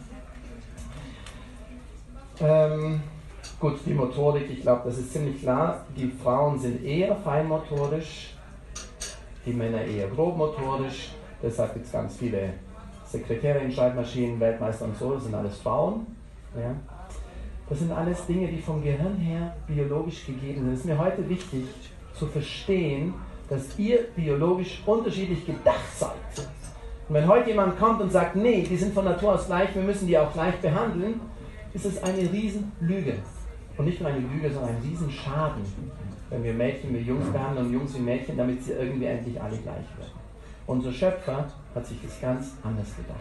Ähm, 2.40 3.02
gut, 3.60 3.80
die 3.86 3.94
Motorik, 3.94 4.50
ich 4.50 4.62
glaube, 4.62 4.82
das 4.86 4.98
ist 4.98 5.14
ziemlich 5.14 5.42
klar. 5.42 5.86
Die 5.96 6.08
Frauen 6.08 6.60
sind 6.60 6.84
eher 6.84 7.16
feinmotorisch, 7.16 8.36
die 9.46 9.54
Männer 9.54 9.82
eher 9.82 10.08
grobmotorisch. 10.08 11.12
Deshalb 11.42 11.74
gibt 11.74 11.86
es 11.86 11.92
ganz 11.92 12.18
viele 12.18 12.54
Sekretärinnen, 13.16 13.72
Schreibmaschinen, 13.72 14.40
Weltmeister 14.40 14.86
und 14.86 14.98
so, 14.98 15.14
das 15.14 15.24
sind 15.24 15.36
alles 15.36 15.58
Frauen. 15.58 16.06
Ja. 16.56 16.76
Das 17.70 17.80
sind 17.80 17.92
alles 17.92 18.26
Dinge, 18.26 18.48
die 18.48 18.60
vom 18.60 18.84
Gehirn 18.84 19.16
her 19.18 19.56
biologisch 19.68 20.26
gegeben 20.26 20.66
sind. 20.66 20.74
Es 20.74 20.80
ist 20.80 20.86
mir 20.86 20.98
heute 20.98 21.28
wichtig 21.28 21.66
zu 22.14 22.28
verstehen, 22.28 23.14
dass 23.50 23.78
ihr 23.80 24.06
biologisch 24.16 24.84
unterschiedlich 24.86 25.46
gedacht 25.46 25.98
seid. 25.98 26.46
Und 27.08 27.16
wenn 27.16 27.28
heute 27.28 27.50
jemand 27.50 27.80
kommt 27.80 28.02
und 28.02 28.12
sagt, 28.12 28.36
nee, 28.36 28.66
die 28.70 28.78
sind 28.78 28.94
von 28.94 29.06
Natur 29.06 29.34
aus 29.36 29.48
gleich, 29.48 29.74
wir 29.74 29.84
müssen 29.84 30.08
die 30.08 30.18
auch 30.18 30.32
gleich 30.34 30.56
behandeln, 30.56 31.20
ist 31.74 31.86
es 31.86 32.04
eine 32.04 32.32
Riesenlüge. 32.32 33.16
Und 33.78 33.86
nicht 33.86 34.00
nur 34.00 34.10
eine 34.10 34.20
Lüge, 34.20 34.52
sondern 34.52 34.76
ein 34.76 34.82
Riesenschaden, 34.84 35.62
wenn 36.30 36.44
wir 36.44 36.54
Mädchen 36.54 36.94
wie 36.94 37.00
Jungs 37.00 37.28
behandeln 37.32 37.68
und 37.68 37.74
Jungs 37.74 37.96
wie 37.96 38.00
Mädchen, 38.00 38.38
damit 38.38 38.64
sie 38.64 38.72
irgendwie 38.72 39.06
endlich 39.06 39.42
alle 39.42 39.58
gleich 39.58 39.86
werden. 39.98 40.14
Unser 40.66 40.92
Schöpfer 40.92 41.48
hat 41.76 41.86
sich 41.86 42.02
das 42.02 42.20
ganz 42.22 42.54
anders 42.64 42.96
gedacht. 42.96 43.20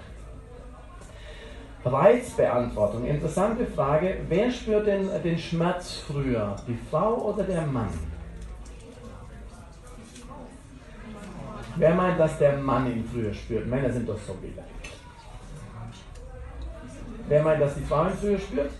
Reizbeantwortung. 1.85 3.05
Interessante 3.05 3.67
Frage. 3.67 4.19
Wer 4.29 4.51
spürt 4.51 4.87
denn 4.87 5.11
den 5.23 5.39
Schmerz 5.39 5.97
früher? 6.07 6.57
Die 6.67 6.79
Frau 6.91 7.17
oder 7.17 7.43
der 7.45 7.67
Mann? 7.67 7.89
Wer 11.77 11.95
meint, 11.95 12.19
dass 12.19 12.39
der 12.39 12.57
Mann 12.57 12.91
ihn 12.91 13.05
früher 13.05 13.35
spürt? 13.35 13.67
Männer 13.67 13.93
sind 13.93 14.09
doch 14.09 14.19
so 14.19 14.33
billig. 14.35 14.55
Wer 17.29 17.43
meint, 17.43 17.61
dass 17.61 17.75
die 17.75 17.83
Frau 17.83 18.07
ihn 18.07 18.15
früher 18.19 18.39
spürt? 18.39 18.71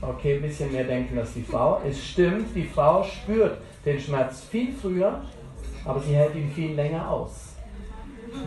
Okay, 0.00 0.36
ein 0.36 0.42
bisschen 0.42 0.72
mehr 0.72 0.84
denken 0.84 1.18
als 1.18 1.32
die 1.32 1.42
Frau. 1.42 1.80
Es 1.88 2.04
stimmt, 2.04 2.54
die 2.54 2.64
Frau 2.64 3.02
spürt 3.02 3.58
den 3.84 3.98
Schmerz 3.98 4.42
viel 4.42 4.74
früher, 4.74 5.22
aber 5.84 6.00
sie 6.00 6.14
hält 6.14 6.34
ihn 6.34 6.50
viel 6.50 6.74
länger 6.74 7.08
aus. 7.08 7.45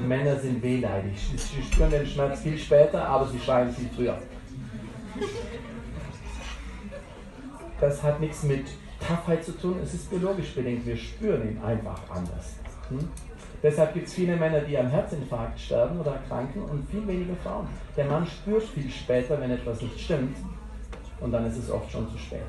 Männer 0.08 0.38
sind 0.38 0.62
wehleidig. 0.62 1.18
Sie 1.36 1.62
spüren 1.62 1.92
den 1.92 2.06
Schmerz 2.06 2.42
viel 2.42 2.58
später, 2.58 3.06
aber 3.06 3.28
sie 3.28 3.40
schreien 3.40 3.72
viel 3.72 3.90
früher. 3.96 4.18
Das 7.80 8.04
hat 8.04 8.20
nichts 8.20 8.44
mit 8.44 8.66
Toughheit 9.06 9.44
zu 9.44 9.58
tun, 9.58 9.78
es 9.82 9.94
ist 9.94 10.10
biologisch 10.10 10.54
bedingt. 10.54 10.86
Wir 10.86 10.98
spüren 10.98 11.52
ihn 11.52 11.62
einfach 11.64 12.02
anders. 12.10 12.56
Hm? 12.90 13.08
Deshalb 13.62 13.94
gibt 13.94 14.08
es 14.08 14.14
viele 14.14 14.38
Männer, 14.38 14.62
die 14.62 14.78
am 14.78 14.88
Herzinfarkt 14.88 15.60
sterben 15.60 16.00
oder 16.00 16.14
erkranken 16.14 16.64
und 16.64 16.90
viel 16.90 17.06
weniger 17.06 17.36
Frauen. 17.44 17.68
Der 17.98 18.06
Mann 18.06 18.26
spürt 18.26 18.64
viel 18.64 18.90
später, 18.90 19.40
wenn 19.40 19.52
etwas 19.52 19.82
nicht 19.82 20.00
stimmt 20.00 20.38
und 21.20 21.32
dann 21.32 21.46
ist 21.46 21.58
es 21.58 21.70
oft 21.70 21.92
schon 21.92 22.10
zu 22.10 22.18
spät. 22.18 22.40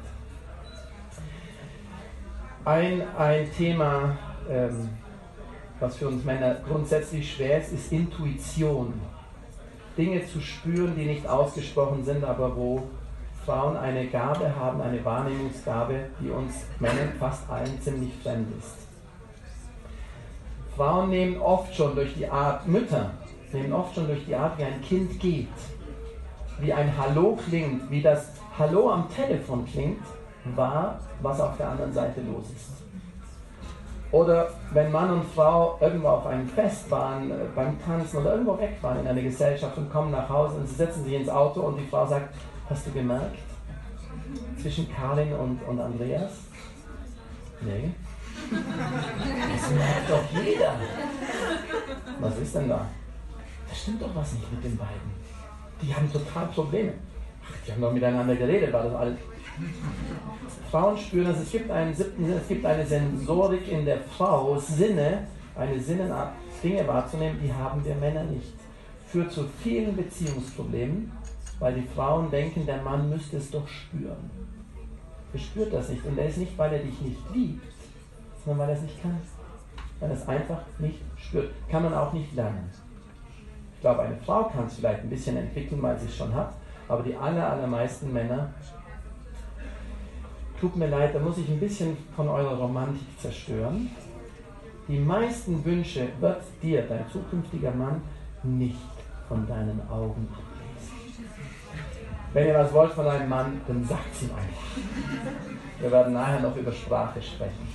Ein, 2.64 3.02
ein 3.16 3.50
Thema, 3.56 4.16
ähm, 4.48 4.90
was 5.80 5.96
für 5.96 6.08
uns 6.08 6.24
Männer 6.24 6.56
grundsätzlich 6.68 7.34
schwer 7.34 7.58
ist, 7.58 7.72
ist 7.72 7.90
Intuition. 7.90 8.92
Dinge 9.96 10.24
zu 10.26 10.40
spüren, 10.40 10.94
die 10.96 11.06
nicht 11.06 11.26
ausgesprochen 11.26 12.04
sind, 12.04 12.22
aber 12.22 12.54
wo 12.54 12.82
Frauen 13.44 13.76
eine 13.76 14.06
Gabe 14.06 14.54
haben, 14.54 14.80
eine 14.80 15.04
Wahrnehmungsgabe, 15.04 16.10
die 16.20 16.30
uns 16.30 16.66
Männern 16.78 17.12
fast 17.18 17.48
allen 17.50 17.80
ziemlich 17.80 18.12
fremd 18.22 18.48
ist. 18.58 18.76
Frauen 20.76 21.10
nehmen 21.10 21.40
oft 21.40 21.74
schon 21.74 21.94
durch 21.94 22.14
die 22.14 22.28
Art, 22.28 22.66
Mütter 22.68 23.10
nehmen 23.52 23.72
oft 23.72 23.94
schon 23.94 24.06
durch 24.06 24.24
die 24.26 24.34
Art, 24.34 24.58
wie 24.58 24.64
ein 24.64 24.80
Kind 24.82 25.18
geht, 25.18 25.48
wie 26.60 26.72
ein 26.72 26.96
Hallo 26.96 27.36
klingt, 27.48 27.90
wie 27.90 28.02
das 28.02 28.32
Hallo 28.58 28.90
am 28.90 29.08
Telefon 29.08 29.66
klingt, 29.66 30.02
wahr, 30.54 31.00
was 31.22 31.40
auf 31.40 31.56
der 31.56 31.70
anderen 31.70 31.92
Seite 31.92 32.20
los 32.20 32.44
ist. 32.54 32.79
Oder 34.12 34.48
wenn 34.72 34.90
Mann 34.90 35.10
und 35.10 35.24
Frau 35.24 35.78
irgendwo 35.80 36.08
auf 36.08 36.26
einem 36.26 36.48
Fest 36.48 36.90
waren, 36.90 37.30
äh, 37.30 37.34
beim 37.54 37.80
Tanzen 37.84 38.18
oder 38.18 38.32
irgendwo 38.32 38.58
weg 38.58 38.76
waren 38.80 39.00
in 39.00 39.06
einer 39.06 39.22
Gesellschaft 39.22 39.76
und 39.78 39.90
kommen 39.90 40.10
nach 40.10 40.28
Hause 40.28 40.56
und 40.56 40.68
sie 40.68 40.74
setzen 40.74 41.04
sich 41.04 41.14
ins 41.14 41.28
Auto 41.28 41.60
und 41.60 41.76
die 41.76 41.86
Frau 41.86 42.06
sagt, 42.06 42.34
hast 42.68 42.86
du 42.86 42.90
gemerkt, 42.90 43.38
zwischen 44.60 44.92
Karin 44.92 45.32
und, 45.32 45.62
und 45.62 45.80
Andreas? 45.80 46.32
Nee. 47.60 47.90
Das 48.50 49.70
merkt 49.70 50.10
doch 50.10 50.42
jeder. 50.42 50.74
Was 52.18 52.38
ist 52.38 52.54
denn 52.54 52.68
da? 52.68 52.86
Da 53.68 53.74
stimmt 53.74 54.02
doch 54.02 54.14
was 54.14 54.32
nicht 54.32 54.52
mit 54.52 54.64
den 54.64 54.76
beiden. 54.76 55.14
Die 55.82 55.94
haben 55.94 56.12
total 56.12 56.46
Probleme. 56.46 56.92
Ach, 57.44 57.66
die 57.66 57.72
haben 57.72 57.80
doch 57.80 57.92
miteinander 57.92 58.34
geredet, 58.34 58.72
war 58.72 58.84
das 58.84 58.94
alles. 58.94 59.18
Frauen 60.70 60.96
spüren 60.96 61.26
das, 61.26 61.40
es 61.40 61.50
gibt 61.50 61.70
einen 61.70 61.94
siebten 61.94 62.26
Sinn, 62.26 62.36
es 62.36 62.48
gibt 62.48 62.64
eine 62.64 62.86
Sensorik 62.86 63.70
in 63.70 63.84
der 63.84 64.00
Frau, 64.00 64.56
Sinne, 64.58 65.26
eine 65.56 65.80
Sinnenart, 65.80 66.32
Dinge 66.62 66.86
wahrzunehmen, 66.86 67.38
die 67.42 67.52
haben 67.52 67.84
wir 67.84 67.94
Männer 67.96 68.24
nicht. 68.24 68.52
Führt 69.06 69.32
zu 69.32 69.46
vielen 69.62 69.96
Beziehungsproblemen, 69.96 71.10
weil 71.58 71.74
die 71.74 71.86
Frauen 71.94 72.30
denken, 72.30 72.66
der 72.66 72.82
Mann 72.82 73.10
müsste 73.10 73.38
es 73.38 73.50
doch 73.50 73.66
spüren. 73.66 74.30
Er 75.32 75.38
spürt 75.38 75.72
das 75.72 75.88
nicht. 75.88 76.04
Und 76.04 76.18
er 76.18 76.28
ist 76.28 76.38
nicht, 76.38 76.56
weil 76.56 76.72
er 76.72 76.80
dich 76.80 77.00
nicht 77.00 77.20
liebt, 77.34 77.72
sondern 78.44 78.66
weil 78.66 78.74
er 78.74 78.76
es 78.76 78.82
nicht 78.82 79.02
kann. 79.02 79.18
Weil 79.98 80.10
er 80.10 80.16
es 80.16 80.28
einfach 80.28 80.60
nicht 80.78 81.00
spürt. 81.16 81.50
Kann 81.68 81.82
man 81.82 81.94
auch 81.94 82.12
nicht 82.12 82.34
lernen. 82.34 82.70
Ich 83.74 83.80
glaube, 83.80 84.02
eine 84.02 84.16
Frau 84.16 84.44
kann 84.44 84.66
es 84.66 84.74
vielleicht 84.74 85.00
ein 85.00 85.10
bisschen 85.10 85.36
entwickeln, 85.36 85.80
weil 85.82 85.98
sie 85.98 86.06
es 86.06 86.16
schon 86.16 86.34
hat, 86.34 86.52
aber 86.86 87.02
die 87.02 87.16
aller, 87.16 87.50
allermeisten 87.50 88.12
Männer 88.12 88.52
tut 90.60 90.76
mir 90.76 90.88
leid, 90.88 91.14
da 91.14 91.18
muss 91.18 91.38
ich 91.38 91.48
ein 91.48 91.58
bisschen 91.58 91.96
von 92.14 92.28
eurer 92.28 92.56
Romantik 92.56 93.06
zerstören. 93.18 93.90
Die 94.88 94.98
meisten 94.98 95.64
Wünsche 95.64 96.08
wird 96.20 96.42
dir, 96.62 96.82
dein 96.82 97.08
zukünftiger 97.10 97.70
Mann, 97.70 98.02
nicht 98.42 98.76
von 99.28 99.46
deinen 99.46 99.80
Augen 99.88 100.28
ablesen. 100.32 101.24
Wenn 102.32 102.46
ihr 102.46 102.54
was 102.54 102.72
wollt 102.72 102.92
von 102.92 103.06
einem 103.06 103.28
Mann, 103.28 103.60
dann 103.66 103.84
sagt 103.84 104.12
es 104.12 104.22
ihm 104.22 104.30
einfach. 104.30 105.80
Wir 105.80 105.90
werden 105.90 106.12
nachher 106.12 106.40
noch 106.40 106.56
über 106.56 106.72
Sprache 106.72 107.22
sprechen. 107.22 107.68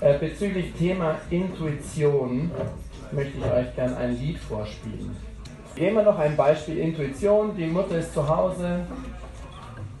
Äh, 0.00 0.18
bezüglich 0.18 0.72
Thema 0.74 1.16
Intuition 1.30 2.50
möchte 3.12 3.38
ich 3.38 3.44
euch 3.44 3.74
gerne 3.74 3.96
ein 3.96 4.18
Lied 4.18 4.38
vorspielen. 4.38 5.16
Wir 5.74 5.92
noch 6.02 6.18
ein 6.18 6.36
Beispiel 6.36 6.78
Intuition. 6.78 7.56
Die 7.56 7.66
Mutter 7.66 7.98
ist 7.98 8.12
zu 8.12 8.28
Hause, 8.28 8.86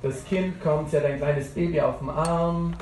das 0.04 0.22
Kind 0.26 0.60
kommt, 0.60 0.90
sie 0.90 0.98
hat 0.98 1.06
ein 1.06 1.16
kleines 1.16 1.48
Baby 1.48 1.80
auf 1.80 1.98
dem 1.98 2.10
Arm, 2.10 2.74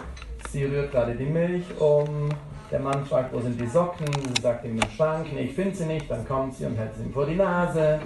sie 0.51 0.65
rührt 0.65 0.91
gerade 0.91 1.15
die 1.15 1.25
Milch 1.25 1.65
um. 1.79 2.29
Der 2.69 2.81
Mann 2.81 3.05
fragt, 3.05 3.33
wo 3.33 3.41
sind 3.41 3.61
die 3.61 3.67
Socken? 3.67 4.07
Sie 4.35 4.43
sagt 4.43 4.65
ihm 4.65 4.79
im 4.79 4.91
Schrank, 4.97 5.27
nee, 5.33 5.43
ich 5.43 5.55
finde 5.55 5.77
sie 5.77 5.85
nicht. 5.85 6.11
Dann 6.11 6.27
kommt 6.27 6.55
sie 6.55 6.65
und 6.65 6.75
hält 6.75 6.95
sie 6.97 7.05
ihm 7.05 7.13
vor 7.13 7.27
die 7.27 7.37
Nase. 7.37 8.01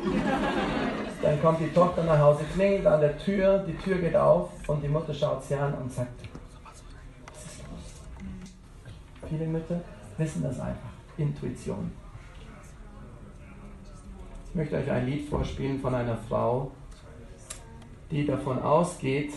Dann 1.22 1.40
kommt 1.40 1.60
die 1.60 1.68
Tochter 1.68 2.02
nach 2.02 2.18
Hause, 2.18 2.44
klingelt 2.52 2.86
an 2.86 3.00
der 3.00 3.16
Tür, 3.16 3.64
die 3.66 3.76
Tür 3.76 3.96
geht 3.98 4.16
auf 4.16 4.50
und 4.66 4.82
die 4.82 4.88
Mutter 4.88 5.14
schaut 5.14 5.44
sie 5.44 5.54
an 5.54 5.72
und 5.74 5.90
sagt, 5.90 6.10
was 6.64 6.74
ist 7.44 7.62
los? 7.62 9.30
Viele 9.30 9.46
Mütter 9.46 9.80
wissen 10.18 10.42
das 10.42 10.60
einfach. 10.60 10.90
Intuition. 11.16 11.90
Ich 14.48 14.54
möchte 14.54 14.76
euch 14.76 14.90
ein 14.90 15.06
Lied 15.06 15.28
vorspielen 15.28 15.80
von 15.80 15.94
einer 15.94 16.18
Frau, 16.28 16.72
die 18.10 18.24
davon 18.24 18.60
ausgeht, 18.60 19.32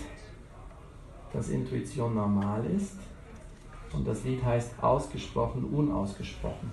dass 1.33 1.49
Intuition 1.49 2.15
normal 2.15 2.65
ist. 2.65 2.97
Und 3.93 4.07
das 4.07 4.23
Lied 4.23 4.43
heißt 4.43 4.81
Ausgesprochen, 4.81 5.63
unausgesprochen. 5.63 6.71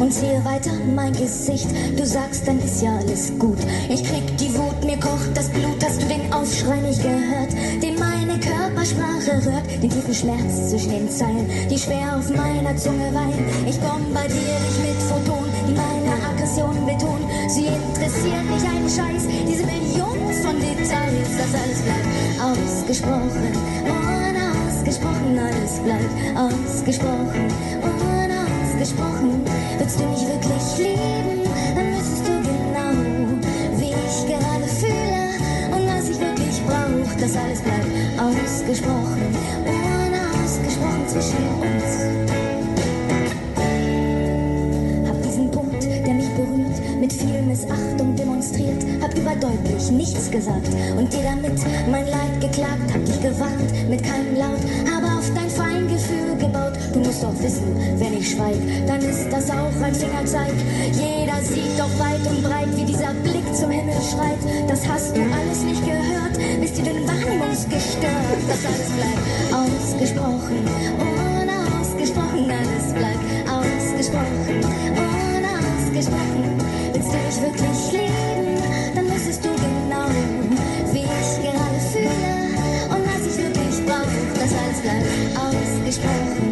Und 0.00 0.12
ziehe 0.12 0.44
weiter 0.44 0.72
mein 0.94 1.12
Gesicht. 1.12 1.68
Du 1.96 2.04
sagst, 2.04 2.46
dann 2.46 2.58
ist 2.58 2.82
ja 2.82 2.96
alles 2.96 3.32
gut. 3.38 3.58
Ich 3.88 4.02
krieg 4.02 4.24
die 4.38 4.52
Wut, 4.56 4.84
mir 4.84 4.98
kocht 4.98 5.30
das 5.34 5.48
Blut. 5.48 5.82
Hast 5.84 6.02
du 6.02 6.06
den 6.06 6.32
Aufschrei 6.32 6.80
nicht 6.80 7.02
gehört, 7.02 7.52
den 7.82 7.98
meine 7.98 8.40
Körpersprache 8.40 9.44
rührt? 9.46 9.82
Den 9.82 9.90
tiefen 9.90 10.14
Schmerz 10.14 10.70
zwischen 10.70 10.90
den 10.90 11.10
Zeilen, 11.10 11.48
die 11.70 11.78
schwer 11.78 12.16
auf 12.16 12.28
meiner 12.30 12.76
Zunge 12.76 13.12
weilen. 13.12 13.44
Ich 13.68 13.78
bombardiere 13.78 14.58
dich 14.66 14.78
mit 14.82 14.98
Photonen, 15.02 15.52
die 15.68 15.74
meine 15.74 16.12
Aggression 16.32 16.74
betonen. 16.86 17.28
Sie 17.48 17.66
interessiert 17.66 18.46
mich 18.50 18.64
einen 18.64 18.88
Scheiß, 18.88 19.28
diese 19.46 19.64
Millionen 19.66 20.32
von 20.42 20.58
Details. 20.58 21.30
Das 21.38 21.54
alles 21.54 21.80
bleibt 21.86 22.08
ausgesprochen, 22.40 23.52
unausgesprochen. 23.86 25.38
Alles 25.38 25.78
bleibt 25.80 26.10
ausgesprochen, 26.36 27.46
unausgesprochen. 28.80 29.42
Willst 29.78 30.00
du 30.00 30.04
mich 30.06 30.20
wirklich 30.20 30.78
lieben, 30.78 31.44
dann 31.74 31.92
wüsstest 31.92 32.26
du 32.26 32.32
genau, 32.40 32.92
wie 33.76 33.92
ich 33.92 34.26
gerade 34.26 34.66
fühle 34.66 35.36
und 35.76 35.86
was 35.86 36.08
ich 36.08 36.18
wirklich 36.18 36.62
brauche. 36.66 37.20
Das 37.20 37.36
alles 37.36 37.60
bleibt 37.60 37.86
ausgesprochen, 38.18 39.36
unausgesprochen 39.66 41.08
zwischen 41.08 41.44
uns. 41.60 41.88
Hab 45.08 45.22
diesen 45.22 45.50
Punkt, 45.50 45.82
der 45.82 46.14
mich 46.14 46.30
berührt, 46.30 47.00
mit 47.00 47.12
viel 47.12 47.42
Missachtung 47.42 48.16
demonstriert, 48.16 48.82
hab 49.02 49.14
überdeutlich 49.16 49.90
nichts 49.90 50.30
gesagt 50.30 50.68
und 50.96 51.12
dir 51.12 51.22
damit 51.22 51.60
mein 51.90 52.06
Leid 52.06 52.40
geklagt, 52.40 52.94
hab 52.94 53.04
dich 53.04 53.20
gewarnt 53.20 53.90
mit 53.90 54.02
keinem 54.02 54.36
Laut, 54.36 54.60
habe 54.90 55.09
auf 55.30 55.34
dein 55.34 55.50
Feingefühl 55.50 56.36
gebaut. 56.38 56.72
Du 56.92 57.00
musst 57.00 57.22
doch 57.22 57.34
wissen, 57.40 57.76
wenn 57.98 58.14
ich 58.14 58.30
schweig, 58.30 58.56
dann 58.86 59.00
ist 59.00 59.28
das 59.30 59.50
auch 59.50 59.82
ein 59.82 59.94
Fingerzeig. 59.94 60.52
Jeder 60.92 61.40
sieht 61.42 61.78
doch 61.78 61.90
weit 61.98 62.26
und 62.28 62.42
breit, 62.42 62.68
wie 62.76 62.84
dieser 62.84 63.12
Blick 63.22 63.44
zum 63.54 63.70
Himmel 63.70 63.94
schreit. 64.10 64.38
Das 64.68 64.86
hast 64.88 65.16
du 65.16 65.20
alles 65.20 65.62
nicht 65.62 65.84
gehört, 65.84 66.38
bist 66.60 66.78
du 66.78 66.82
denn 66.82 67.06
wahrnehmungsgestört? 67.06 68.40
Das 68.48 68.64
alles 68.66 68.90
bleibt 68.96 69.22
ausgesprochen, 69.54 70.64
unausgesprochen, 70.98 72.50
alles 72.50 72.92
bleibt 72.92 73.24
ausgesprochen, 73.48 74.60
unausgesprochen. 74.96 76.58
Willst 76.92 77.12
du 77.12 77.18
mich 77.18 77.38
wirklich 77.42 77.92
lieben, 77.92 78.19
Bleibt 84.82 85.36
ausgesprochen. 85.36 86.49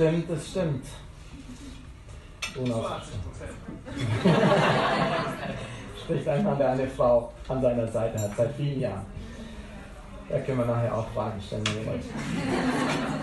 Stimmt, 0.00 0.30
das 0.30 0.48
stimmt. 0.48 0.86
Spricht 6.02 6.28
ein 6.28 6.44
Mann, 6.44 6.58
der 6.58 6.70
eine 6.70 6.88
Frau 6.88 7.30
an 7.48 7.60
seiner 7.60 7.86
Seite 7.86 8.18
hat, 8.20 8.30
seit 8.36 8.52
vielen 8.54 8.80
Jahren. 8.80 9.04
Da 10.28 10.38
können 10.38 10.58
wir 10.58 10.64
nachher 10.64 10.96
auch 10.96 11.06
Fragen 11.10 11.40
stellen, 11.42 11.62
wenn 11.66 11.82
ihr 11.82 11.86
wollt. 11.86 12.02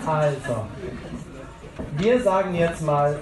Also, 0.05 0.65
wir 1.97 2.21
sagen 2.21 2.55
jetzt 2.55 2.81
mal 2.81 3.19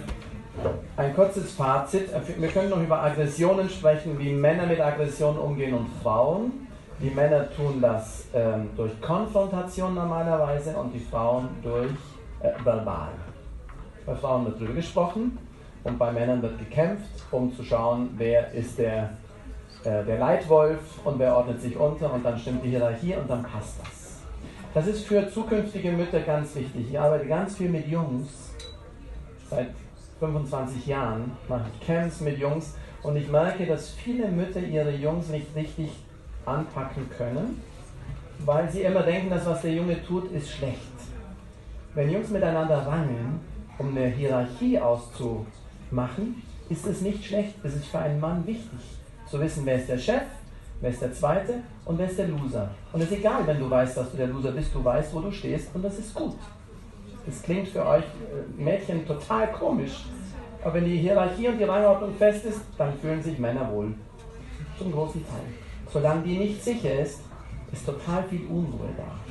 ein 0.97 1.15
kurzes 1.15 1.53
Fazit. 1.53 2.09
Wir 2.37 2.49
können 2.49 2.69
noch 2.69 2.81
über 2.81 3.01
Aggressionen 3.03 3.69
sprechen, 3.69 4.19
wie 4.19 4.33
Männer 4.33 4.65
mit 4.65 4.81
Aggressionen 4.81 5.39
umgehen 5.39 5.73
und 5.73 5.87
Frauen. 6.03 6.67
Die 6.99 7.09
Männer 7.09 7.49
tun 7.55 7.79
das 7.81 8.25
ähm, 8.33 8.69
durch 8.75 8.99
Konfrontation 9.01 9.95
normalerweise 9.95 10.75
und 10.75 10.93
die 10.93 10.99
Frauen 10.99 11.47
durch 11.61 11.91
äh, 12.41 12.51
verbal. 12.63 13.11
Bei 14.05 14.13
Frauen 14.15 14.45
wird 14.45 14.57
darüber 14.57 14.73
gesprochen 14.73 15.37
und 15.83 15.97
bei 15.97 16.11
Männern 16.11 16.41
wird 16.41 16.59
gekämpft, 16.59 17.09
um 17.31 17.55
zu 17.55 17.63
schauen, 17.63 18.09
wer 18.17 18.51
ist 18.51 18.77
der, 18.77 19.11
äh, 19.83 20.03
der 20.03 20.19
Leitwolf 20.19 20.79
und 21.03 21.17
wer 21.17 21.35
ordnet 21.35 21.59
sich 21.61 21.75
unter 21.75 22.13
und 22.13 22.23
dann 22.23 22.37
stimmt 22.37 22.63
die 22.63 22.69
Hierarchie 22.69 23.15
und 23.15 23.27
dann 23.29 23.41
passt 23.41 23.79
das. 23.81 24.21
Das 24.75 24.87
ist 24.87 25.05
für 25.05 25.27
zukünftige 25.29 25.91
Mütter 25.91 26.19
ganz 26.19 26.55
wichtig. 26.55 26.87
Ich 26.91 26.99
arbeite 26.99 27.25
ganz 27.25 27.55
viel 27.55 27.69
mit 27.69 27.87
Jungs. 27.87 28.53
Seit 29.49 29.69
25 30.19 30.85
Jahren 30.85 31.31
mache 31.47 31.65
ich 31.73 31.87
Camps 31.87 32.21
mit 32.21 32.37
Jungs 32.37 32.75
und 33.01 33.15
ich 33.15 33.27
merke, 33.29 33.65
dass 33.65 33.89
viele 33.89 34.27
Mütter 34.27 34.59
ihre 34.59 34.91
Jungs 34.91 35.29
nicht 35.29 35.47
richtig 35.55 35.91
anpacken 36.45 37.09
können, 37.17 37.61
weil 38.39 38.69
sie 38.69 38.81
immer 38.81 39.01
denken, 39.01 39.29
dass 39.29 39.45
was 39.45 39.61
der 39.61 39.73
Junge 39.73 40.03
tut, 40.05 40.31
ist 40.31 40.51
schlecht. 40.51 40.79
Wenn 41.95 42.11
Jungs 42.11 42.29
miteinander 42.29 42.85
rangeln, 42.85 43.39
um 43.77 43.89
eine 43.89 44.07
Hierarchie 44.07 44.79
auszumachen, 44.79 46.41
ist 46.69 46.85
es 46.85 47.01
nicht 47.01 47.23
schlecht, 47.25 47.55
es 47.63 47.75
ist 47.75 47.85
für 47.87 47.99
einen 47.99 48.19
Mann 48.19 48.45
wichtig, 48.45 48.79
zu 49.29 49.39
wissen, 49.39 49.65
wer 49.65 49.75
ist 49.75 49.89
der 49.89 49.97
Chef, 49.97 50.23
wer 50.81 50.89
ist 50.89 51.01
der 51.01 51.13
Zweite 51.13 51.61
und 51.85 51.97
wer 51.97 52.07
ist 52.07 52.17
der 52.17 52.27
Loser. 52.27 52.69
Und 52.93 53.01
es 53.01 53.11
ist 53.11 53.19
egal, 53.19 53.45
wenn 53.45 53.59
du 53.59 53.69
weißt, 53.69 53.97
dass 53.97 54.11
du 54.11 54.17
der 54.17 54.27
Loser 54.27 54.51
bist, 54.51 54.73
du 54.73 54.83
weißt, 54.83 55.13
wo 55.13 55.19
du 55.19 55.31
stehst 55.31 55.73
und 55.73 55.83
das 55.83 55.99
ist 55.99 56.13
gut. 56.13 56.35
Das 57.25 57.41
klingt 57.41 57.67
für 57.67 57.85
euch 57.85 58.03
äh, 58.03 58.61
Mädchen 58.61 59.05
total 59.05 59.51
komisch, 59.51 60.05
aber 60.63 60.75
wenn 60.75 60.85
die 60.85 60.97
Hierarchie 60.97 61.47
und 61.47 61.57
die 61.57 61.63
Rangordnung 61.63 62.15
fest 62.15 62.45
ist, 62.45 62.61
dann 62.77 62.93
fühlen 62.99 63.21
sich 63.21 63.37
Männer 63.37 63.71
wohl. 63.71 63.93
Zum 64.77 64.91
großen 64.91 65.25
Teil. 65.27 65.45
Solange 65.91 66.23
die 66.23 66.37
nicht 66.37 66.63
sicher 66.63 66.99
ist, 66.99 67.21
ist 67.71 67.85
total 67.85 68.23
viel 68.23 68.45
Unruhe 68.47 68.89
da. 68.97 69.24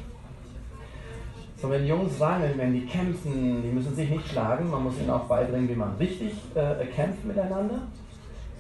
So, 1.64 1.70
wenn 1.70 1.86
Jungs 1.86 2.20
rangeln, 2.20 2.58
wenn 2.58 2.74
die 2.74 2.84
kämpfen, 2.84 3.62
die 3.62 3.70
müssen 3.70 3.94
sich 3.94 4.10
nicht 4.10 4.28
schlagen, 4.28 4.70
man 4.70 4.84
muss 4.84 4.98
ihnen 5.00 5.08
auch 5.08 5.24
beibringen, 5.24 5.66
wie 5.66 5.74
man 5.74 5.96
richtig 5.96 6.34
äh, 6.54 6.84
kämpft 6.94 7.24
miteinander, 7.24 7.78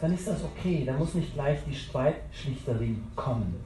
dann 0.00 0.14
ist 0.14 0.26
das 0.26 0.42
okay. 0.42 0.84
Da 0.86 0.94
muss 0.94 1.12
nicht 1.12 1.34
gleich 1.34 1.58
die 1.68 1.74
Streitschlichterin 1.74 3.04
kommen. 3.14 3.56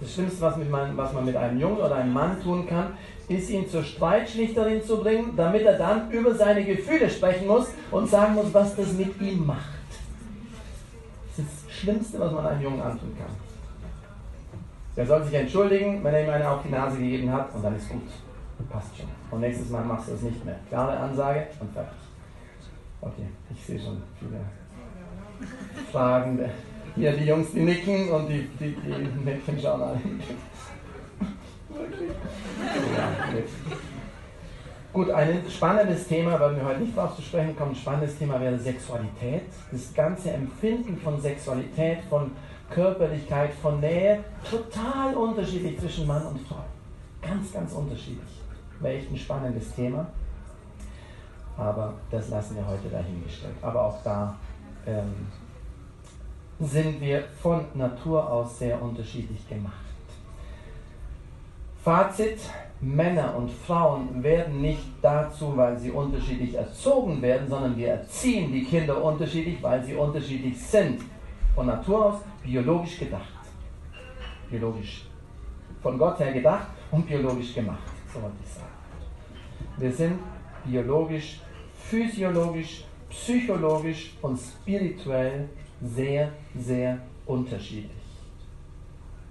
Das 0.00 0.14
Schlimmste, 0.14 0.40
was, 0.40 0.56
man, 0.56 0.96
was 0.96 1.12
man 1.12 1.26
mit 1.26 1.36
einem 1.36 1.60
Jungen 1.60 1.76
oder 1.76 1.96
einem 1.96 2.14
Mann 2.14 2.42
tun 2.42 2.66
kann, 2.66 2.94
ist 3.28 3.50
ihn 3.50 3.68
zur 3.68 3.84
Streitschlichterin 3.84 4.82
zu 4.82 5.02
bringen, 5.02 5.34
damit 5.36 5.64
er 5.66 5.76
dann 5.76 6.10
über 6.10 6.34
seine 6.34 6.64
Gefühle 6.64 7.10
sprechen 7.10 7.46
muss 7.46 7.66
und 7.90 8.08
sagen 8.08 8.36
muss, 8.36 8.54
was 8.54 8.74
das 8.74 8.94
mit 8.94 9.20
ihm 9.20 9.44
macht. 9.44 9.68
Das 11.36 11.44
ist 11.44 11.66
das 11.66 11.74
Schlimmste, 11.74 12.20
was 12.20 12.32
man 12.32 12.46
einem 12.46 12.62
Jungen 12.62 12.80
antun 12.80 13.14
kann. 13.18 13.36
Der 14.96 15.06
soll 15.06 15.24
sich 15.24 15.34
entschuldigen, 15.34 16.02
wenn 16.02 16.14
er 16.14 16.24
ihm 16.24 16.30
eine 16.30 16.48
auf 16.48 16.62
die 16.62 16.70
Nase 16.70 16.96
gegeben 16.96 17.30
hat 17.30 17.54
und 17.54 17.62
dann 17.62 17.76
ist 17.76 17.90
gut. 17.90 18.00
Passt 18.70 18.96
schon. 18.96 19.06
Und 19.30 19.40
nächstes 19.40 19.70
Mal 19.70 19.84
machst 19.84 20.08
du 20.08 20.12
es 20.12 20.22
nicht 20.22 20.44
mehr. 20.44 20.56
Klare 20.68 20.98
Ansage 20.98 21.46
und 21.60 21.72
fertig. 21.72 21.98
Okay, 23.00 23.28
ich 23.54 23.64
sehe 23.64 23.78
schon 23.78 24.02
viele 24.18 24.40
Fragende. 25.92 26.50
Hier 26.94 27.12
die 27.16 27.24
Jungs, 27.24 27.52
die 27.52 27.60
nicken 27.60 28.10
und 28.10 28.28
die, 28.28 28.48
die, 28.58 28.74
die 28.74 29.24
Mädchen 29.24 29.60
schauen 29.60 29.82
alle. 29.82 30.00
Wirklich? 31.68 32.10
Ja, 32.96 33.32
wirklich. 33.32 33.52
Gut, 34.92 35.10
ein 35.10 35.42
spannendes 35.48 36.08
Thema, 36.08 36.40
weil 36.40 36.56
wir 36.56 36.64
heute 36.64 36.80
nicht 36.80 36.96
darauf 36.96 37.14
zu 37.14 37.22
sprechen 37.22 37.54
kommen, 37.56 37.70
ein 37.70 37.76
spannendes 37.76 38.18
Thema 38.18 38.40
wäre 38.40 38.58
Sexualität. 38.58 39.42
Das 39.70 39.94
ganze 39.94 40.32
Empfinden 40.32 40.96
von 40.98 41.20
Sexualität, 41.20 41.98
von 42.10 42.32
Körperlichkeit, 42.70 43.52
von 43.54 43.80
Nähe, 43.80 44.24
total 44.50 45.14
unterschiedlich 45.14 45.78
zwischen 45.78 46.06
Mann 46.06 46.26
und 46.26 46.40
Frau. 46.40 46.64
Ganz, 47.22 47.52
ganz 47.52 47.72
unterschiedlich. 47.72 48.37
Wäre 48.80 48.94
echt 48.96 49.10
ein 49.10 49.16
spannendes 49.16 49.74
Thema. 49.74 50.06
Aber 51.56 51.94
das 52.10 52.28
lassen 52.28 52.56
wir 52.56 52.66
heute 52.66 52.88
dahingestellt. 52.88 53.54
Aber 53.62 53.82
auch 53.86 54.02
da 54.04 54.36
ähm, 54.86 55.26
sind 56.60 57.00
wir 57.00 57.24
von 57.42 57.64
Natur 57.74 58.30
aus 58.30 58.58
sehr 58.58 58.80
unterschiedlich 58.80 59.48
gemacht. 59.48 59.74
Fazit, 61.82 62.38
Männer 62.80 63.34
und 63.36 63.50
Frauen 63.50 64.22
werden 64.22 64.60
nicht 64.60 64.86
dazu, 65.02 65.56
weil 65.56 65.78
sie 65.78 65.90
unterschiedlich 65.90 66.54
erzogen 66.54 67.20
werden, 67.22 67.48
sondern 67.48 67.76
wir 67.76 67.88
erziehen 67.88 68.52
die 68.52 68.64
Kinder 68.64 69.02
unterschiedlich, 69.02 69.62
weil 69.62 69.82
sie 69.84 69.94
unterschiedlich 69.94 70.60
sind. 70.60 71.00
Von 71.54 71.66
Natur 71.66 72.06
aus 72.06 72.20
biologisch 72.42 72.98
gedacht. 72.98 73.22
Biologisch. 74.50 75.06
Von 75.82 75.98
Gott 75.98 76.18
her 76.20 76.32
gedacht 76.32 76.68
und 76.90 77.06
biologisch 77.06 77.54
gemacht, 77.54 77.82
so 78.12 78.20
wollte 78.22 78.36
ich 78.44 78.50
sagen. 78.50 78.57
Wir 79.78 79.92
sind 79.92 80.18
biologisch, 80.64 81.40
physiologisch, 81.88 82.84
psychologisch 83.10 84.12
und 84.22 84.36
spirituell 84.36 85.48
sehr, 85.80 86.30
sehr 86.58 86.98
unterschiedlich. 87.26 87.92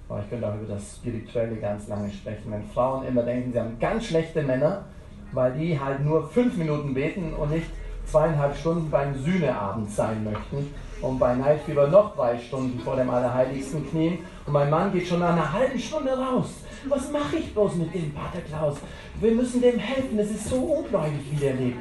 Aber 0.08 0.22
ich 0.22 0.30
könnte 0.30 0.48
auch 0.48 0.56
über 0.56 0.74
das 0.74 0.96
Spirituelle 0.96 1.58
ganz 1.58 1.90
lange 1.90 2.10
sprechen. 2.10 2.50
Wenn 2.50 2.64
Frauen 2.64 3.06
immer 3.06 3.24
denken, 3.24 3.52
sie 3.52 3.60
haben 3.60 3.78
ganz 3.78 4.06
schlechte 4.06 4.42
Männer, 4.42 4.86
weil 5.34 5.52
die 5.54 5.78
halt 5.78 6.06
nur 6.06 6.30
fünf 6.30 6.56
Minuten 6.56 6.94
beten 6.94 7.34
und 7.34 7.52
nicht 7.52 7.68
zweieinhalb 8.06 8.56
Stunden 8.56 8.90
beim 8.90 9.14
Sühneabend 9.22 9.92
sein 9.92 10.24
möchten 10.24 10.74
und 11.02 11.20
bei 11.20 11.36
Neidfieber 11.36 11.88
noch 11.88 12.16
drei 12.16 12.38
Stunden 12.38 12.80
vor 12.80 12.96
dem 12.96 13.10
Allerheiligsten 13.10 13.86
knien 13.90 14.20
und 14.46 14.54
mein 14.54 14.70
Mann 14.70 14.94
geht 14.94 15.08
schon 15.08 15.20
nach 15.20 15.34
einer 15.34 15.52
halben 15.52 15.78
Stunde 15.78 16.18
raus. 16.18 16.48
Was 16.86 17.12
mache 17.12 17.38
ich 17.38 17.54
bloß 17.54 17.76
mit 17.76 17.94
dem 17.94 18.14
Pater 18.14 18.40
Klaus? 18.42 18.78
Wir 19.20 19.32
müssen 19.32 19.62
dem 19.62 19.78
helfen, 19.80 20.20
es 20.20 20.32
ist 20.32 20.50
so 20.50 20.58
ungläubig, 20.58 21.22
wie 21.32 21.38
der 21.38 21.54
lebt. 21.56 21.78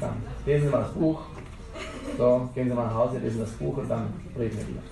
Dann 0.00 0.22
lesen 0.44 0.66
Sie 0.66 0.70
mal 0.70 0.82
das 0.82 0.92
Buch. 0.92 1.20
So, 2.16 2.48
gehen 2.54 2.68
Sie 2.68 2.74
mal 2.74 2.86
nach 2.86 2.94
Hause, 2.94 3.18
lesen 3.18 3.40
das 3.40 3.50
Buch 3.52 3.76
und 3.76 3.88
dann 3.88 4.12
reden 4.38 4.56
wir 4.58 4.68
wieder. 4.68 4.82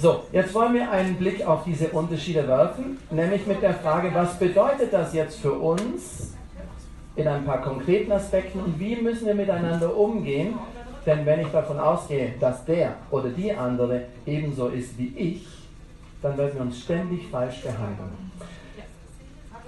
So, 0.00 0.22
jetzt 0.32 0.54
wollen 0.54 0.74
wir 0.74 0.90
einen 0.90 1.16
Blick 1.16 1.44
auf 1.44 1.64
diese 1.64 1.88
Unterschiede 1.88 2.46
werfen, 2.46 2.98
nämlich 3.10 3.46
mit 3.46 3.60
der 3.60 3.74
Frage, 3.74 4.14
was 4.14 4.38
bedeutet 4.38 4.92
das 4.92 5.12
jetzt 5.12 5.40
für 5.40 5.52
uns 5.52 6.34
in 7.16 7.26
ein 7.26 7.44
paar 7.44 7.60
konkreten 7.62 8.12
Aspekten 8.12 8.60
und 8.60 8.78
wie 8.78 8.94
müssen 8.96 9.26
wir 9.26 9.34
miteinander 9.34 9.96
umgehen? 9.96 10.54
Denn 11.04 11.26
wenn 11.26 11.40
ich 11.40 11.48
davon 11.48 11.80
ausgehe, 11.80 12.34
dass 12.38 12.64
der 12.64 12.94
oder 13.10 13.30
die 13.30 13.52
andere 13.52 14.02
ebenso 14.24 14.68
ist 14.68 14.96
wie 14.98 15.12
ich, 15.16 15.57
dann 16.22 16.36
werden 16.36 16.54
wir 16.54 16.60
uns 16.62 16.80
ständig 16.80 17.28
falsch 17.28 17.62
behandeln. 17.62 18.30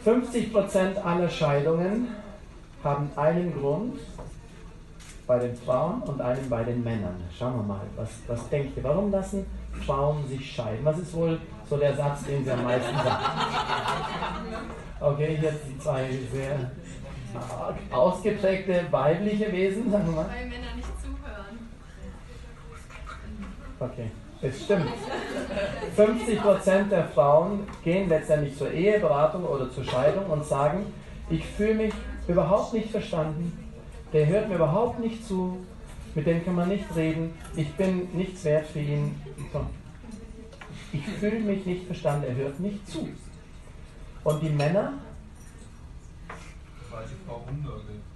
50% 0.05 1.03
aller 1.03 1.29
Scheidungen 1.29 2.09
haben 2.83 3.11
einen 3.17 3.53
Grund 3.53 3.99
bei 5.27 5.39
den 5.39 5.55
Frauen 5.55 6.03
und 6.03 6.21
einen 6.21 6.49
bei 6.49 6.65
den 6.65 6.83
Männern. 6.83 7.17
Schauen 7.39 7.57
wir 7.57 7.63
mal, 7.63 7.83
was, 7.97 8.09
was 8.27 8.49
denkt 8.49 8.77
ihr? 8.77 8.83
Warum 8.83 9.13
lassen 9.13 9.47
Frauen 9.87 10.27
sich 10.27 10.51
scheiden? 10.51 10.85
Was 10.85 10.99
ist 10.99 11.15
wohl 11.15 11.39
so 11.69 11.77
der 11.77 11.95
Satz, 11.95 12.25
den 12.25 12.45
sie 12.45 12.51
am 12.51 12.65
meisten 12.65 12.97
sagen? 12.97 13.25
Okay, 14.99 15.39
jetzt 15.41 15.67
die 15.69 15.79
zwei 15.79 16.11
sehr 16.33 16.71
ausgeprägte 17.91 18.87
weibliche 18.91 19.53
Wesen, 19.53 19.91
sagen 19.91 20.07
wir 20.07 20.13
mal. 20.13 20.27
Weil 20.27 20.49
Männer 20.49 20.75
nicht 20.75 20.89
zuhören. 21.01 21.69
Okay, 23.79 24.11
es 24.43 24.65
stimmt. 24.65 24.91
50% 25.97 26.89
der 26.89 27.09
Frauen 27.09 27.67
gehen 27.85 28.09
letztendlich 28.09 28.57
zur 28.57 28.71
Eheberatung 28.71 29.45
oder 29.45 29.71
zur 29.71 29.85
Scheidung 29.85 30.27
und 30.27 30.45
sagen, 30.45 30.87
ich 31.29 31.45
fühle 31.45 31.75
mich 31.75 31.95
überhaupt 32.27 32.75
nicht 32.75 32.91
verstanden, 32.91 33.53
der 34.13 34.27
hört 34.27 34.49
mir 34.49 34.57
überhaupt 34.57 34.99
nicht 34.99 35.27
zu, 35.27 35.59
mit 36.15 36.27
dem 36.27 36.45
kann 36.45 36.57
man 36.57 36.69
nicht 36.69 36.85
reden, 36.97 37.35
ich 37.55 37.73
bin 37.75 38.09
nichts 38.15 38.45
wert 38.45 38.67
für 38.67 38.81
ihn. 38.81 39.21
Ich 40.93 41.07
fühle 41.21 41.41
mich 41.41 41.65
nicht 41.67 41.87
verstanden, 41.87 42.25
er 42.29 42.35
hört 42.35 42.59
nicht 42.59 42.89
zu. 42.89 43.09
Und 44.25 44.43
die 44.43 44.51
Männer 44.51 44.95
weil 46.91 47.05
die 47.07 47.27
Frau 47.27 47.45
Hunderte. 47.47 48.10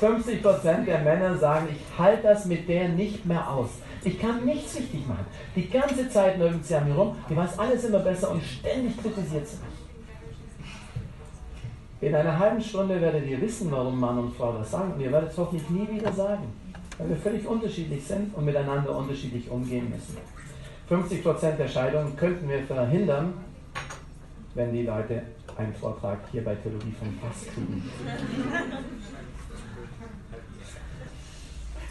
50% 0.00 0.84
der 0.84 0.98
Männer 0.98 1.36
sagen, 1.36 1.68
ich 1.70 1.98
halte 1.98 2.22
das 2.24 2.44
mit 2.46 2.68
der 2.68 2.88
nicht 2.90 3.24
mehr 3.24 3.50
aus. 3.50 3.70
Ich 4.04 4.20
kann 4.20 4.44
nichts 4.44 4.76
richtig 4.76 5.06
machen. 5.06 5.26
Die 5.54 5.68
ganze 5.68 6.08
Zeit 6.10 6.38
nirgends 6.38 6.68
sie 6.68 6.76
an 6.76 6.88
mir 6.88 6.94
rum, 6.94 7.16
die 7.28 7.36
weiß 7.36 7.58
alles 7.58 7.84
immer 7.84 8.00
besser 8.00 8.30
und 8.30 8.42
ständig 8.42 8.96
kritisiert 8.98 9.46
sie 9.46 9.56
mich. 9.56 9.86
In 12.08 12.14
einer 12.14 12.38
halben 12.38 12.60
Stunde 12.60 13.00
werdet 13.00 13.26
ihr 13.26 13.40
wissen, 13.40 13.70
warum 13.72 13.98
Mann 13.98 14.18
und 14.18 14.36
Frau 14.36 14.52
das 14.52 14.70
sagen. 14.70 14.92
Und 14.92 15.00
ihr 15.00 15.10
werdet 15.10 15.30
es 15.30 15.38
hoffentlich 15.38 15.68
nie 15.70 15.88
wieder 15.90 16.12
sagen. 16.12 16.44
Weil 16.98 17.08
wir 17.08 17.16
völlig 17.16 17.46
unterschiedlich 17.46 18.04
sind 18.04 18.34
und 18.34 18.44
miteinander 18.44 18.96
unterschiedlich 18.96 19.50
umgehen 19.50 19.90
müssen. 19.90 20.18
50% 20.90 21.56
der 21.56 21.68
Scheidungen 21.68 22.14
könnten 22.16 22.48
wir 22.48 22.62
verhindern, 22.62 23.34
wenn 24.54 24.72
die 24.72 24.82
Leute 24.82 25.22
einen 25.56 25.74
Vortrag 25.74 26.18
hier 26.30 26.44
bei 26.44 26.54
Theologie 26.54 26.94
vom 26.98 27.12
Fass 27.18 27.46
kriegen. 27.52 27.90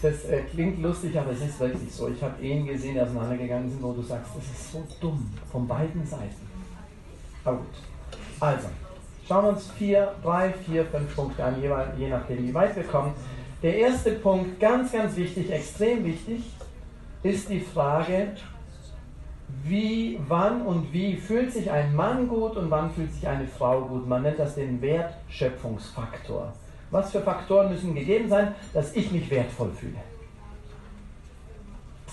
Das 0.01 0.25
äh, 0.25 0.41
klingt 0.43 0.81
lustig, 0.81 1.17
aber 1.17 1.31
es 1.31 1.41
ist 1.41 1.59
wirklich 1.59 1.91
so. 1.91 2.09
Ich 2.09 2.21
habe 2.21 2.41
Ehen 2.41 2.67
gesehen, 2.67 2.93
die 2.93 3.01
auseinandergegangen 3.01 3.69
sind, 3.69 3.81
wo 3.81 3.93
du 3.93 4.01
sagst, 4.01 4.31
das 4.35 4.43
ist 4.43 4.71
so 4.71 4.85
dumm, 5.01 5.31
von 5.51 5.67
beiden 5.67 6.05
Seiten. 6.05 6.47
Aber 7.43 7.57
gut. 7.57 7.65
Also, 8.39 8.67
schauen 9.27 9.45
wir 9.45 9.49
uns 9.53 9.71
vier, 9.71 10.13
drei, 10.21 10.51
vier, 10.51 10.85
fünf 10.85 11.15
Punkte 11.15 11.43
an, 11.43 11.55
je 11.61 12.09
nachdem, 12.09 12.47
wie 12.47 12.53
weit 12.53 12.75
wir 12.75 12.83
kommen. 12.83 13.13
Der 13.63 13.77
erste 13.77 14.11
Punkt, 14.11 14.59
ganz, 14.59 14.91
ganz 14.91 15.15
wichtig, 15.15 15.49
extrem 15.51 16.03
wichtig, 16.05 16.43
ist 17.23 17.49
die 17.49 17.61
Frage, 17.61 18.33
wie, 19.67 20.19
wann 20.27 20.61
und 20.61 20.93
wie 20.93 21.15
fühlt 21.15 21.51
sich 21.51 21.71
ein 21.71 21.95
Mann 21.95 22.27
gut 22.27 22.55
und 22.55 22.69
wann 22.69 22.91
fühlt 22.91 23.11
sich 23.11 23.27
eine 23.27 23.47
Frau 23.47 23.81
gut. 23.81 24.07
Man 24.07 24.21
nennt 24.21 24.37
das 24.37 24.55
den 24.55 24.79
Wertschöpfungsfaktor. 24.79 26.53
Was 26.91 27.11
für 27.11 27.21
Faktoren 27.21 27.71
müssen 27.71 27.95
gegeben 27.95 28.29
sein, 28.29 28.53
dass 28.73 28.95
ich 28.95 29.11
mich 29.11 29.29
wertvoll 29.31 29.71
fühle? 29.71 29.97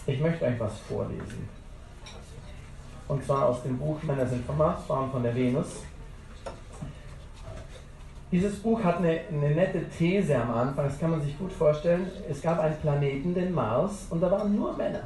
Ich 0.06 0.18
möchte 0.18 0.46
euch 0.46 0.58
was 0.58 0.78
vorlesen. 0.80 1.48
Und 3.06 3.22
zwar 3.22 3.46
aus 3.46 3.62
dem 3.62 3.78
Buch 3.78 4.02
Männer 4.02 4.26
sind 4.26 4.44
vom 4.46 4.56
Mars, 4.56 4.84
Frauen 4.86 5.10
von 5.10 5.22
der 5.22 5.34
Venus. 5.34 5.82
Dieses 8.32 8.58
Buch 8.60 8.82
hat 8.82 8.96
eine, 8.96 9.20
eine, 9.30 9.50
nette 9.54 9.86
These 9.90 10.40
am 10.40 10.50
Anfang, 10.50 10.86
das 10.86 10.98
kann 10.98 11.10
man 11.10 11.20
sich 11.20 11.38
gut 11.38 11.52
vorstellen. 11.52 12.10
Es 12.30 12.40
gab 12.40 12.58
einen 12.60 12.78
Planeten, 12.78 13.34
den 13.34 13.52
Mars, 13.52 14.06
und 14.08 14.22
da 14.22 14.30
waren 14.30 14.56
nur 14.56 14.74
Männer. 14.74 15.02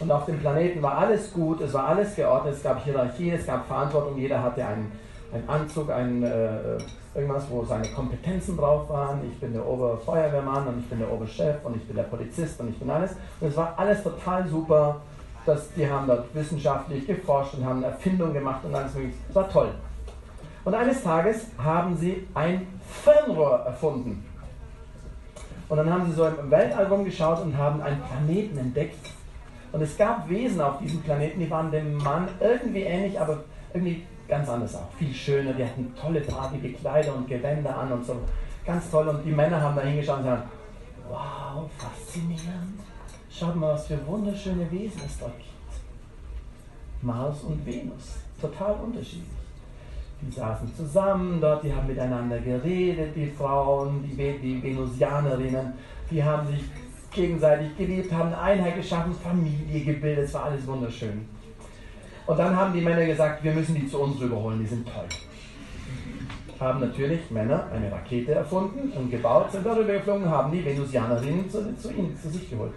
Und 0.00 0.10
auf 0.10 0.24
dem 0.24 0.38
Planeten 0.38 0.82
war 0.82 0.98
alles 0.98 1.32
gut, 1.32 1.60
es 1.60 1.74
war 1.74 1.88
alles 1.88 2.16
geordnet, 2.16 2.54
es 2.54 2.62
gab 2.62 2.82
Hierarchie, 2.82 3.32
es 3.32 3.46
gab 3.46 3.66
Verantwortung, 3.66 4.16
jeder 4.16 4.42
hatte 4.42 4.64
einen, 4.64 4.90
einen 5.32 5.48
Anzug, 5.48 5.90
einen, 5.90 6.22
äh, 6.22 6.78
irgendwas, 7.14 7.44
wo 7.50 7.64
seine 7.64 7.86
Kompetenzen 7.88 8.56
drauf 8.56 8.88
waren. 8.88 9.20
Ich 9.30 9.38
bin 9.38 9.52
der 9.52 9.66
Oberfeuerwehrmann 9.66 10.68
und 10.68 10.78
ich 10.78 10.88
bin 10.88 11.00
der 11.00 11.12
Oberchef 11.12 11.56
und 11.64 11.76
ich 11.76 11.86
bin 11.86 11.96
der 11.96 12.04
Polizist 12.04 12.58
und 12.60 12.70
ich 12.70 12.78
bin 12.78 12.88
alles. 12.88 13.12
Und 13.40 13.48
es 13.48 13.56
war 13.56 13.74
alles 13.76 14.02
total 14.02 14.48
super 14.48 15.00
Das, 15.44 15.72
die 15.74 15.88
haben 15.88 16.06
dort 16.06 16.34
wissenschaftlich 16.34 17.06
geforscht 17.06 17.54
und 17.54 17.64
haben 17.64 17.82
Erfindungen 17.82 18.34
gemacht 18.34 18.64
und 18.64 18.74
alles 18.74 18.94
mögliche. 18.94 19.16
Das 19.28 19.36
war 19.36 19.48
toll. 19.50 19.74
Und 20.64 20.74
eines 20.74 21.02
Tages 21.02 21.46
haben 21.58 21.96
sie 21.96 22.26
ein 22.34 22.66
Fernrohr 23.02 23.60
erfunden. 23.60 24.24
Und 25.68 25.76
dann 25.76 25.90
haben 25.90 26.06
sie 26.06 26.12
so 26.12 26.26
im 26.26 26.50
Weltall 26.50 26.86
rumgeschaut 26.86 27.42
und 27.42 27.56
haben 27.56 27.80
einen 27.80 28.02
Planeten 28.02 28.58
entdeckt. 28.58 28.98
Und 29.72 29.82
es 29.82 29.96
gab 29.96 30.28
Wesen 30.28 30.60
auf 30.60 30.78
diesem 30.78 31.00
Planeten, 31.02 31.40
die 31.40 31.50
waren 31.50 31.70
dem 31.70 31.96
Mann 31.96 32.28
irgendwie 32.40 32.82
ähnlich, 32.82 33.20
aber 33.20 33.44
irgendwie 33.72 34.04
ganz 34.28 34.48
anders 34.48 34.74
auch. 34.74 34.90
Viel 34.98 35.14
schöner, 35.14 35.52
die 35.52 35.64
hatten 35.64 35.94
tolle 36.00 36.22
farbige 36.22 36.72
Kleider 36.72 37.14
und 37.14 37.28
Gewänder 37.28 37.76
an 37.76 37.92
und 37.92 38.04
so. 38.04 38.16
Ganz 38.64 38.90
toll. 38.90 39.08
Und 39.08 39.24
die 39.24 39.32
Männer 39.32 39.60
haben 39.60 39.76
da 39.76 39.82
hingeschaut 39.82 40.18
und 40.18 40.24
gesagt, 40.24 40.48
wow, 41.08 41.70
faszinierend. 41.78 42.80
Schaut 43.30 43.56
mal, 43.56 43.74
was 43.74 43.86
für 43.86 44.06
wunderschöne 44.06 44.70
Wesen 44.70 45.00
es 45.06 45.18
dort 45.18 45.36
gibt. 45.38 45.50
Mars 47.02 47.42
und 47.42 47.64
Venus, 47.64 48.18
total 48.40 48.74
unterschiedlich. 48.74 49.26
Die 50.20 50.30
saßen 50.30 50.74
zusammen 50.74 51.40
dort, 51.40 51.64
die 51.64 51.72
haben 51.72 51.86
miteinander 51.86 52.38
geredet, 52.40 53.16
die 53.16 53.26
Frauen, 53.26 54.04
die, 54.04 54.16
die 54.16 54.62
Venusianerinnen, 54.62 55.72
die 56.10 56.22
haben 56.22 56.46
sich 56.46 56.60
gegenseitig 57.10 57.76
geliebt, 57.76 58.12
haben 58.12 58.32
Einheit 58.34 58.76
geschaffen, 58.76 59.14
Familie 59.14 59.84
gebildet, 59.84 60.26
es 60.26 60.34
war 60.34 60.44
alles 60.44 60.66
wunderschön. 60.66 61.26
Und 62.26 62.38
dann 62.38 62.56
haben 62.56 62.72
die 62.72 62.80
Männer 62.80 63.04
gesagt, 63.04 63.42
wir 63.42 63.52
müssen 63.52 63.74
die 63.74 63.88
zu 63.88 63.98
uns 64.00 64.20
rüberholen, 64.20 64.60
die 64.60 64.66
sind 64.66 64.86
toll. 64.86 65.06
Haben 66.60 66.80
natürlich 66.80 67.30
Männer 67.30 67.66
eine 67.72 67.90
Rakete 67.90 68.32
erfunden 68.32 68.92
und 68.92 69.10
gebaut, 69.10 69.50
sind 69.50 69.64
darüber 69.64 69.94
geflogen, 69.94 70.28
haben 70.28 70.52
die 70.52 70.64
Venusianerinnen 70.64 71.48
zu, 71.50 71.74
zu 71.76 71.90
ihnen, 71.90 72.16
zu 72.16 72.28
sich 72.28 72.48
geholt. 72.50 72.74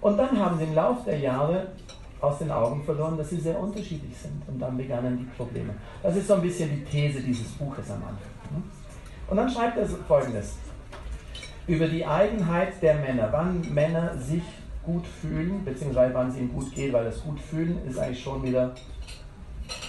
Und 0.00 0.16
dann 0.16 0.38
haben 0.38 0.56
sie 0.58 0.64
im 0.64 0.74
Laufe 0.74 1.04
der 1.04 1.18
Jahre 1.18 1.66
aus 2.20 2.38
den 2.38 2.50
Augen 2.50 2.82
verloren, 2.84 3.16
dass 3.16 3.30
sie 3.30 3.40
sehr 3.40 3.58
unterschiedlich 3.58 4.16
sind. 4.16 4.42
Und 4.48 4.60
dann 4.60 4.76
begannen 4.76 5.18
die 5.18 5.36
Probleme. 5.36 5.74
Das 6.02 6.16
ist 6.16 6.28
so 6.28 6.34
ein 6.34 6.42
bisschen 6.42 6.70
die 6.70 6.84
These 6.84 7.20
dieses 7.20 7.48
Buches 7.52 7.90
am 7.90 7.96
Anfang. 7.96 8.62
Und 9.28 9.36
dann 9.36 9.50
schreibt 9.50 9.76
er 9.76 9.86
folgendes 9.86 10.56
über 11.68 11.86
die 11.86 12.04
Eigenheit 12.04 12.80
der 12.82 12.94
Männer, 12.94 13.28
wann 13.30 13.60
Männer 13.72 14.16
sich 14.16 14.42
gut 14.82 15.06
fühlen, 15.06 15.64
beziehungsweise 15.64 16.14
wann 16.14 16.30
es 16.30 16.36
ihnen 16.38 16.52
gut 16.52 16.74
geht, 16.74 16.92
weil 16.94 17.04
das 17.04 17.22
gut 17.22 17.38
fühlen 17.38 17.78
ist 17.86 17.98
eigentlich 17.98 18.22
schon 18.22 18.42
wieder 18.42 18.74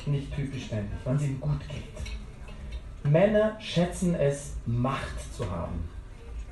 nicht 0.05 0.35
typisch 0.35 0.69
männlich, 0.71 0.99
wann 1.05 1.15
es 1.15 1.23
ihnen 1.23 1.39
gut 1.39 1.61
geht. 1.69 3.11
Männer 3.11 3.55
schätzen 3.59 4.13
es, 4.15 4.57
Macht 4.65 5.33
zu 5.33 5.49
haben. 5.49 5.87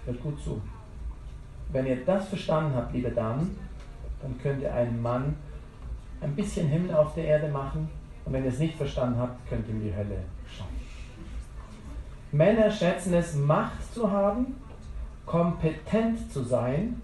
Hört 0.05 0.21
gut 0.23 0.41
zu. 0.41 0.61
Wenn 1.73 1.85
ihr 1.85 2.05
das 2.05 2.29
verstanden 2.29 2.73
habt, 2.75 2.93
liebe 2.93 3.11
Damen, 3.11 3.59
dann 4.21 4.39
könnt 4.41 4.61
ihr 4.61 4.73
einen 4.73 5.01
Mann 5.01 5.35
ein 6.21 6.33
bisschen 6.35 6.69
Himmel 6.69 6.95
auf 6.95 7.13
der 7.15 7.25
Erde 7.25 7.49
machen. 7.49 7.89
Und 8.23 8.31
wenn 8.31 8.45
ihr 8.45 8.49
es 8.49 8.59
nicht 8.59 8.77
verstanden 8.77 9.19
habt, 9.19 9.47
könnt 9.49 9.67
ihr 9.67 9.73
in 9.73 9.83
die 9.83 9.93
Hölle 9.93 10.23
schauen. 10.47 10.67
Männer 12.31 12.71
schätzen 12.71 13.13
es, 13.13 13.35
Macht 13.35 13.93
zu 13.93 14.09
haben, 14.09 14.55
kompetent 15.27 16.31
zu 16.31 16.41
sein, 16.43 16.99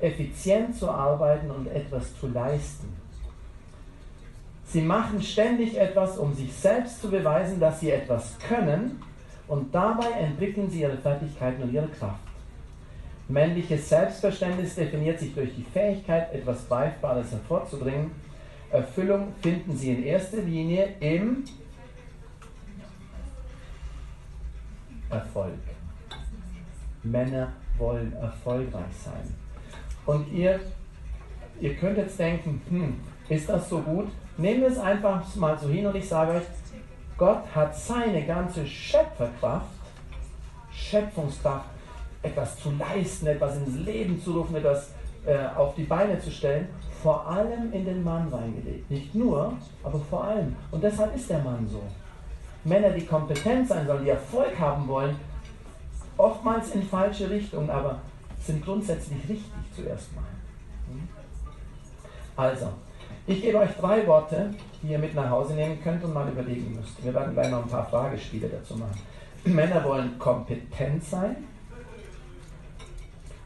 effizient 0.00 0.76
zu 0.76 0.90
arbeiten 0.90 1.50
und 1.50 1.68
etwas 1.68 2.18
zu 2.18 2.26
leisten. 2.26 2.92
Sie 4.66 4.80
machen 4.80 5.22
ständig 5.22 5.78
etwas, 5.78 6.18
um 6.18 6.34
sich 6.34 6.52
selbst 6.52 7.00
zu 7.00 7.10
beweisen, 7.10 7.60
dass 7.60 7.78
sie 7.78 7.90
etwas 7.90 8.36
können 8.48 9.00
und 9.46 9.72
dabei 9.72 10.10
entwickeln 10.10 10.68
sie 10.68 10.80
ihre 10.80 10.96
Fertigkeiten 10.96 11.62
und 11.62 11.72
ihre 11.72 11.88
Kraft. 11.88 12.18
Männliches 13.28 13.88
Selbstverständnis 13.88 14.74
definiert 14.74 15.20
sich 15.20 15.34
durch 15.34 15.54
die 15.54 15.62
Fähigkeit, 15.62 16.32
etwas 16.34 16.66
Greifbares 16.68 17.30
hervorzubringen. 17.30 18.10
Erfüllung 18.70 19.32
finden 19.40 19.76
sie 19.76 19.92
in 19.92 20.02
erster 20.02 20.38
Linie 20.38 20.94
im 21.00 21.44
Erfolg. 25.10 25.73
Männer 27.04 27.52
wollen 27.78 28.12
erfolgreich 28.14 28.94
sein. 29.04 29.34
Und 30.06 30.30
ihr, 30.32 30.60
ihr 31.60 31.74
könnt 31.76 31.98
jetzt 31.98 32.18
denken, 32.18 32.60
hm, 32.68 33.00
ist 33.28 33.48
das 33.48 33.68
so 33.68 33.80
gut? 33.80 34.08
Nehmen 34.36 34.62
wir 34.62 34.68
es 34.68 34.78
einfach 34.78 35.22
mal 35.36 35.58
so 35.58 35.68
hin 35.68 35.86
und 35.86 35.96
ich 35.96 36.08
sage 36.08 36.32
euch, 36.32 36.42
Gott 37.16 37.42
hat 37.54 37.76
seine 37.76 38.26
ganze 38.26 38.66
Schöpferkraft, 38.66 39.68
Schöpfungskraft, 40.72 41.66
etwas 42.22 42.58
zu 42.58 42.72
leisten, 42.72 43.28
etwas 43.28 43.56
ins 43.58 43.76
Leben 43.86 44.20
zu 44.20 44.32
rufen, 44.32 44.56
etwas 44.56 44.90
äh, 45.24 45.46
auf 45.56 45.74
die 45.76 45.84
Beine 45.84 46.18
zu 46.18 46.30
stellen, 46.30 46.68
vor 47.02 47.26
allem 47.28 47.72
in 47.72 47.84
den 47.84 48.02
Mann 48.02 48.28
reingelegt. 48.28 48.90
Nicht 48.90 49.14
nur, 49.14 49.52
aber 49.82 50.00
vor 50.00 50.24
allem. 50.24 50.56
Und 50.70 50.82
deshalb 50.82 51.14
ist 51.14 51.30
der 51.30 51.38
Mann 51.40 51.66
so. 51.68 51.82
Männer, 52.64 52.90
die 52.90 53.04
kompetent 53.04 53.68
sein 53.68 53.86
sollen, 53.86 54.04
die 54.04 54.10
Erfolg 54.10 54.58
haben 54.58 54.88
wollen, 54.88 55.14
oftmals 56.16 56.70
in 56.72 56.82
falsche 56.82 57.28
Richtung, 57.28 57.68
aber 57.70 58.00
sind 58.40 58.64
grundsätzlich 58.64 59.18
richtig 59.28 59.52
zuerst 59.74 60.14
mal. 60.14 60.24
Hm? 60.88 61.08
Also, 62.36 62.68
ich 63.26 63.40
gebe 63.40 63.58
euch 63.58 63.70
drei 63.80 64.06
Worte, 64.06 64.54
die 64.82 64.88
ihr 64.88 64.98
mit 64.98 65.14
nach 65.14 65.30
Hause 65.30 65.54
nehmen 65.54 65.82
könnt 65.82 66.04
und 66.04 66.12
mal 66.12 66.28
überlegen 66.28 66.76
müsst. 66.76 67.02
Wir 67.02 67.14
werden 67.14 67.32
gleich 67.32 67.50
noch 67.50 67.62
ein 67.62 67.70
paar 67.70 67.86
Fragespiele 67.86 68.48
dazu 68.48 68.76
machen. 68.76 69.00
Männer 69.44 69.82
wollen 69.84 70.18
kompetent 70.18 71.02
sein. 71.04 71.36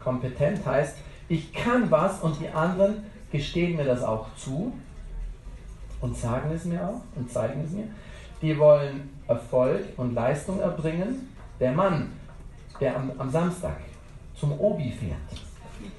Kompetent 0.00 0.64
heißt, 0.66 0.96
ich 1.28 1.52
kann 1.52 1.90
was 1.90 2.20
und 2.22 2.40
die 2.40 2.48
anderen 2.48 3.04
gestehen 3.30 3.76
mir 3.76 3.84
das 3.84 4.02
auch 4.02 4.26
zu 4.36 4.72
und 6.00 6.16
sagen 6.16 6.50
es 6.54 6.64
mir 6.64 6.88
auch 6.88 7.00
und 7.14 7.30
zeigen 7.30 7.62
es 7.64 7.72
mir. 7.72 7.84
Die 8.40 8.58
wollen 8.58 9.10
Erfolg 9.26 9.84
und 9.96 10.14
Leistung 10.14 10.60
erbringen. 10.60 11.28
Der 11.60 11.72
Mann 11.72 12.12
der 12.80 12.96
am, 12.96 13.12
am 13.18 13.30
Samstag 13.30 13.76
zum 14.34 14.58
Obi 14.58 14.92
fährt 14.92 15.16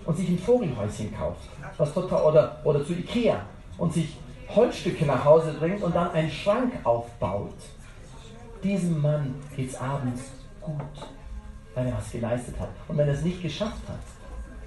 und 0.05 0.17
sich 0.17 0.29
ein 0.29 0.39
Vogelhäuschen 0.39 1.15
kauft, 1.15 1.49
was 1.77 1.93
total, 1.93 2.23
oder, 2.23 2.59
oder 2.63 2.85
zu 2.85 2.93
Ikea 2.93 3.41
und 3.77 3.93
sich 3.93 4.17
Holzstücke 4.55 5.05
nach 5.05 5.23
Hause 5.23 5.53
bringt 5.59 5.83
und 5.83 5.95
dann 5.95 6.11
einen 6.11 6.31
Schrank 6.31 6.73
aufbaut. 6.83 7.53
Diesem 8.63 9.01
Mann 9.01 9.35
geht 9.55 9.69
es 9.69 9.75
abends 9.79 10.31
gut, 10.61 10.75
weil 11.75 11.87
er 11.87 11.97
was 11.97 12.11
geleistet 12.11 12.59
hat. 12.59 12.69
Und 12.87 12.97
wenn 12.97 13.07
er 13.07 13.13
es 13.13 13.21
nicht 13.21 13.41
geschafft 13.41 13.87
hat, 13.87 13.99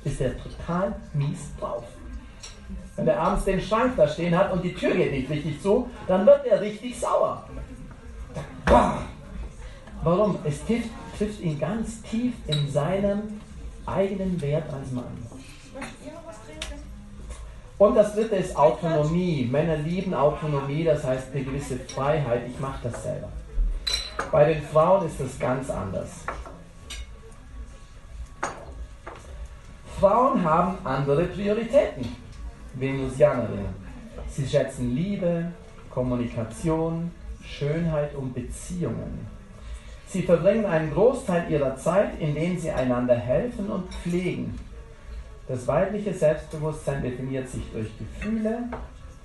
ist 0.05 0.21
er 0.21 0.33
total 0.43 0.95
mies 1.13 1.51
drauf. 1.59 1.85
Wenn 2.97 3.09
er 3.09 3.21
abends 3.21 3.45
den 3.45 3.61
Schrank 3.61 3.95
da 3.97 4.07
stehen 4.07 4.37
hat 4.37 4.53
und 4.53 4.63
die 4.63 4.75
Tür 4.75 4.95
geht 4.95 5.13
nicht 5.13 5.31
richtig 5.31 5.61
zu, 5.61 5.89
dann 6.07 6.27
wird 6.27 6.47
er 6.47 6.61
richtig 6.61 6.99
sauer. 6.99 7.45
Warum? 10.03 10.37
Es 10.45 10.65
trifft 10.65 10.91
trifft 11.23 11.41
ihn 11.41 11.59
ganz 11.59 12.03
tief 12.03 12.35
in 12.49 12.69
seinem 12.69 13.41
eigenen 13.87 14.41
Wert 14.41 14.73
als 14.73 14.91
Mann. 14.91 15.05
Und 17.79 17.95
das 17.95 18.15
dritte 18.15 18.37
ist 18.37 18.57
Autonomie. 18.57 19.49
Männer 19.51 19.77
lieben 19.77 20.15
Autonomie, 20.15 20.83
das 20.83 21.05
heißt 21.05 21.29
eine 21.33 21.45
gewisse 21.45 21.79
Freiheit. 21.79 22.43
Ich 22.49 22.59
mache 22.59 22.89
das 22.89 23.03
selber. 23.05 23.29
Bei 24.33 24.53
den 24.53 24.63
Frauen 24.63 25.07
ist 25.07 25.21
das 25.21 25.39
ganz 25.39 25.71
anders. 25.71 26.11
Frauen 30.01 30.43
haben 30.43 30.79
andere 30.85 31.25
Prioritäten. 31.27 32.17
Venusianerinnen. 32.75 33.83
Sie 34.29 34.47
schätzen 34.47 34.95
Liebe, 34.95 35.53
Kommunikation, 35.89 37.13
Schönheit 37.45 38.15
und 38.17 38.35
Beziehungen. 38.35 39.27
Sie 40.13 40.21
verbringen 40.21 40.67
einen 40.67 40.93
Großteil 40.93 41.51
ihrer 41.51 41.75
Zeit, 41.77 42.21
indem 42.21 42.59
sie 42.59 42.71
einander 42.71 43.17
helfen 43.17 43.71
und 43.71 43.91
pflegen. 43.95 44.59
Das 45.49 45.67
weibliche 45.67 46.13
Selbstbewusstsein 46.13 47.03
definiert 47.03 47.49
sich 47.49 47.63
durch 47.73 47.89
Gefühle, 47.97 48.65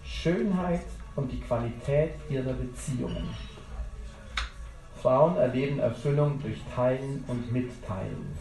Schönheit 0.05 0.85
und 1.17 1.29
die 1.29 1.41
Qualität 1.41 2.11
ihrer 2.29 2.53
Beziehungen. 2.53 3.27
Frauen 5.01 5.35
erleben 5.35 5.79
Erfüllung 5.79 6.41
durch 6.41 6.61
Teilen 6.73 7.21
und 7.27 7.51
Mitteilen. 7.51 8.37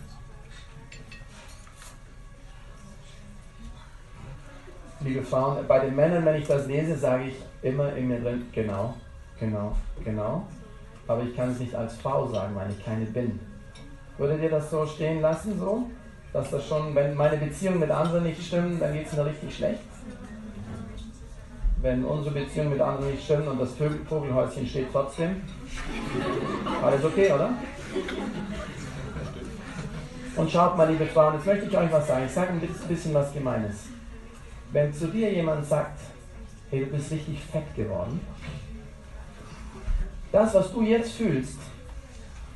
Liebe 5.00 5.24
Frauen, 5.24 5.66
bei 5.66 5.80
den 5.80 5.96
Männern, 5.96 6.24
wenn 6.24 6.40
ich 6.40 6.46
das 6.46 6.68
lese, 6.68 6.96
sage 6.96 7.24
ich 7.24 7.34
immer 7.62 7.92
in 7.96 8.06
mir 8.06 8.20
drin, 8.20 8.46
genau, 8.52 8.94
genau, 9.40 9.74
genau 10.04 10.46
aber 11.08 11.22
ich 11.22 11.36
kann 11.36 11.50
es 11.50 11.60
nicht 11.60 11.74
als 11.74 11.94
Frau 11.96 12.26
sagen, 12.28 12.54
weil 12.54 12.70
ich 12.70 12.84
keine 12.84 13.06
bin. 13.06 13.38
Würdet 14.18 14.42
ihr 14.42 14.50
das 14.50 14.70
so 14.70 14.86
stehen 14.86 15.20
lassen, 15.20 15.58
so? 15.58 15.90
Dass 16.32 16.50
das 16.50 16.66
schon, 16.66 16.94
wenn 16.94 17.14
meine 17.14 17.36
Beziehungen 17.36 17.80
mit 17.80 17.90
anderen 17.90 18.24
nicht 18.24 18.42
stimmen, 18.42 18.78
dann 18.80 18.92
geht 18.92 19.06
es 19.06 19.12
mir 19.12 19.26
richtig 19.26 19.56
schlecht? 19.56 19.82
Wenn 21.82 22.04
unsere 22.04 22.34
Beziehungen 22.34 22.70
mit 22.70 22.80
anderen 22.80 23.10
nicht 23.10 23.24
stimmen 23.24 23.48
und 23.48 23.60
das 23.60 23.74
Vogelhäuschen 24.08 24.66
steht 24.66 24.88
trotzdem? 24.90 25.42
Alles 26.82 27.04
okay, 27.04 27.32
oder? 27.32 27.50
Und 30.36 30.50
schaut 30.50 30.76
mal, 30.76 30.90
liebe 30.90 31.06
Frauen, 31.06 31.34
jetzt 31.34 31.46
möchte 31.46 31.66
ich 31.66 31.76
euch 31.76 31.90
was 31.92 32.06
sagen. 32.06 32.24
Ich 32.26 32.32
sage 32.32 32.52
ein 32.52 32.60
bisschen 32.88 33.14
was 33.14 33.32
Gemeines. 33.32 33.86
Wenn 34.72 34.92
zu 34.92 35.08
dir 35.08 35.32
jemand 35.32 35.64
sagt, 35.64 36.00
hey, 36.70 36.84
du 36.84 36.86
bist 36.86 37.10
richtig 37.10 37.42
fett 37.44 37.74
geworden, 37.74 38.20
das, 40.32 40.54
was 40.54 40.72
du 40.72 40.82
jetzt 40.82 41.12
fühlst, 41.12 41.58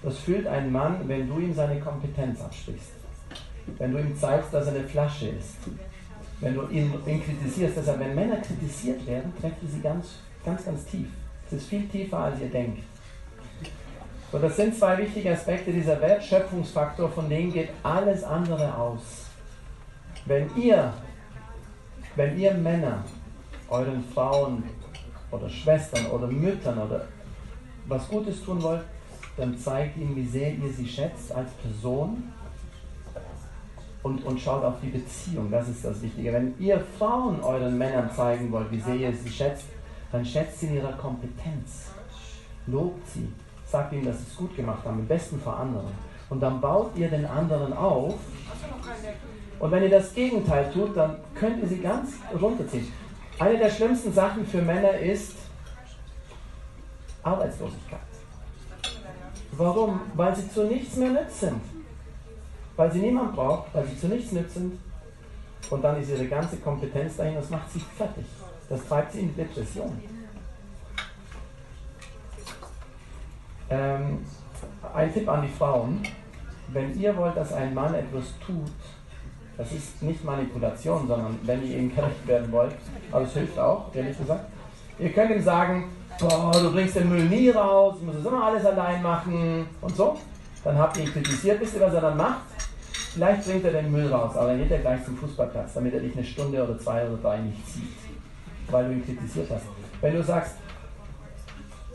das 0.02 0.18
fühlt 0.18 0.46
ein 0.46 0.72
Mann, 0.72 1.06
wenn 1.06 1.28
du 1.28 1.38
ihm 1.38 1.54
seine 1.54 1.78
Kompetenz 1.80 2.40
absprichst. 2.40 2.92
Wenn 3.78 3.92
du 3.92 3.98
ihm 4.00 4.16
zeigst, 4.16 4.52
dass 4.52 4.66
er 4.66 4.74
eine 4.74 4.88
Flasche 4.88 5.28
ist. 5.28 5.56
Wenn 6.40 6.54
du 6.54 6.66
ihn, 6.68 6.92
ihn 7.06 7.22
kritisierst. 7.22 7.76
Deshalb, 7.76 8.00
wenn 8.00 8.14
Männer 8.14 8.36
kritisiert 8.36 9.06
werden, 9.06 9.32
treffen 9.38 9.68
sie 9.68 9.80
ganz, 9.80 10.06
ganz, 10.44 10.64
ganz 10.64 10.84
tief. 10.86 11.06
Es 11.46 11.52
ist 11.52 11.68
viel 11.68 11.86
tiefer, 11.88 12.18
als 12.18 12.40
ihr 12.40 12.48
denkt. 12.48 12.82
So, 14.32 14.38
das 14.38 14.56
sind 14.56 14.76
zwei 14.76 14.96
wichtige 14.98 15.32
Aspekte 15.32 15.72
dieser 15.72 16.00
Wertschöpfungsfaktor, 16.00 17.10
von 17.10 17.28
denen 17.28 17.52
geht 17.52 17.70
alles 17.82 18.22
andere 18.24 18.74
aus. 18.76 19.26
Wenn 20.24 20.48
ihr, 20.56 20.92
wenn 22.14 22.38
ihr 22.38 22.54
Männer 22.54 23.04
euren 23.68 24.04
Frauen 24.14 24.62
oder 25.30 25.48
Schwestern 25.48 26.06
oder 26.06 26.28
Müttern 26.28 26.78
oder 26.78 27.06
was 27.90 28.08
Gutes 28.08 28.42
tun 28.44 28.62
wollt, 28.62 28.82
dann 29.36 29.56
zeigt 29.58 29.96
ihnen, 29.96 30.16
wie 30.16 30.26
sehr 30.26 30.52
ihr 30.54 30.72
sie 30.72 30.86
schätzt 30.86 31.32
als 31.32 31.50
Person 31.52 32.32
und, 34.02 34.24
und 34.24 34.40
schaut 34.40 34.64
auf 34.64 34.74
die 34.82 34.88
Beziehung. 34.88 35.50
Das 35.50 35.68
ist 35.68 35.84
das 35.84 36.00
Wichtige. 36.02 36.32
Wenn 36.32 36.54
ihr 36.58 36.80
Frauen 36.98 37.40
euren 37.42 37.76
Männern 37.76 38.10
zeigen 38.10 38.50
wollt, 38.52 38.70
wie 38.70 38.80
sehr 38.80 38.94
ihr 38.94 39.12
sie 39.12 39.28
schätzt, 39.28 39.64
dann 40.12 40.24
schätzt 40.24 40.60
sie 40.60 40.66
in 40.66 40.76
ihrer 40.76 40.92
Kompetenz. 40.92 41.90
Lobt 42.66 43.06
sie. 43.08 43.28
Sagt 43.66 43.92
ihnen, 43.92 44.04
dass 44.04 44.18
sie 44.18 44.24
es 44.30 44.36
gut 44.36 44.56
gemacht 44.56 44.84
haben, 44.84 45.00
am 45.00 45.06
besten 45.06 45.38
vor 45.40 45.58
anderen. 45.58 45.88
Und 46.28 46.40
dann 46.40 46.60
baut 46.60 46.96
ihr 46.96 47.08
den 47.08 47.24
anderen 47.24 47.72
auf. 47.72 48.14
Und 49.58 49.70
wenn 49.70 49.82
ihr 49.82 49.90
das 49.90 50.14
Gegenteil 50.14 50.70
tut, 50.72 50.96
dann 50.96 51.16
könnt 51.34 51.62
ihr 51.62 51.68
sie 51.68 51.78
ganz 51.78 52.12
runterziehen. 52.40 52.88
Eine 53.38 53.58
der 53.58 53.70
schlimmsten 53.70 54.12
Sachen 54.12 54.46
für 54.46 54.62
Männer 54.62 54.98
ist 54.98 55.34
Arbeitslosigkeit. 57.22 58.00
Warum? 59.52 60.00
Weil 60.14 60.34
sie 60.36 60.48
zu 60.48 60.64
nichts 60.64 60.96
mehr 60.96 61.10
nützt 61.10 61.40
sind. 61.40 61.60
Weil 62.76 62.92
sie 62.92 63.00
niemand 63.00 63.34
braucht, 63.34 63.74
weil 63.74 63.86
sie 63.86 63.98
zu 63.98 64.08
nichts 64.08 64.32
nützt 64.32 64.54
sind. 64.54 64.78
Und 65.68 65.82
dann 65.82 66.00
ist 66.00 66.10
ihre 66.10 66.26
ganze 66.26 66.56
Kompetenz 66.56 67.16
dahin, 67.16 67.34
das 67.34 67.50
macht 67.50 67.70
sie 67.70 67.80
fertig. 67.80 68.24
Das 68.68 68.86
treibt 68.86 69.12
sie 69.12 69.20
in 69.20 69.28
die 69.28 69.42
Depression. 69.42 70.00
Ähm, 73.68 74.24
ein 74.94 75.12
Tipp 75.12 75.28
an 75.28 75.42
die 75.42 75.48
Frauen, 75.48 76.02
wenn 76.68 76.98
ihr 76.98 77.16
wollt, 77.16 77.36
dass 77.36 77.52
ein 77.52 77.74
Mann 77.74 77.94
etwas 77.94 78.24
tut, 78.44 78.72
das 79.56 79.72
ist 79.72 80.02
nicht 80.02 80.24
Manipulation, 80.24 81.06
sondern 81.06 81.38
wenn 81.42 81.62
ihr 81.68 81.78
ihm 81.78 81.94
gerecht 81.94 82.26
werden 82.26 82.50
wollt, 82.50 82.74
aber 83.12 83.24
es 83.24 83.32
hilft 83.32 83.58
auch, 83.58 83.94
ehrlich 83.94 84.16
gesagt, 84.16 84.46
ihr 84.98 85.12
könnt 85.12 85.30
ihm 85.30 85.42
sagen, 85.42 85.90
boah, 86.20 86.52
du 86.52 86.72
bringst 86.72 86.96
den 86.96 87.08
Müll 87.08 87.24
nie 87.24 87.50
raus, 87.50 87.96
du 87.98 88.06
musst 88.06 88.18
es 88.18 88.26
immer 88.26 88.44
alles 88.44 88.64
allein 88.64 89.02
machen 89.02 89.66
und 89.80 89.96
so. 89.96 90.18
Dann 90.62 90.78
habt 90.78 90.96
ihr 90.98 91.04
ihn 91.04 91.12
kritisiert, 91.12 91.60
wisst 91.60 91.74
ihr, 91.74 91.80
was 91.80 91.94
er 91.94 92.02
dann 92.02 92.16
macht? 92.16 92.42
Vielleicht 93.14 93.44
bringt 93.44 93.64
er 93.64 93.72
den 93.72 93.90
Müll 93.90 94.12
raus, 94.12 94.36
aber 94.36 94.48
dann 94.48 94.58
geht 94.58 94.70
er 94.70 94.78
gleich 94.78 95.04
zum 95.04 95.16
Fußballplatz, 95.16 95.74
damit 95.74 95.94
er 95.94 96.00
dich 96.00 96.14
eine 96.14 96.24
Stunde 96.24 96.62
oder 96.62 96.78
zwei 96.78 97.06
oder 97.06 97.16
drei 97.16 97.38
nicht 97.38 97.66
sieht, 97.66 97.96
weil 98.70 98.86
du 98.86 98.92
ihn 98.92 99.04
kritisiert 99.04 99.50
hast. 99.50 99.64
Wenn 100.00 100.14
du 100.14 100.22
sagst, 100.22 100.56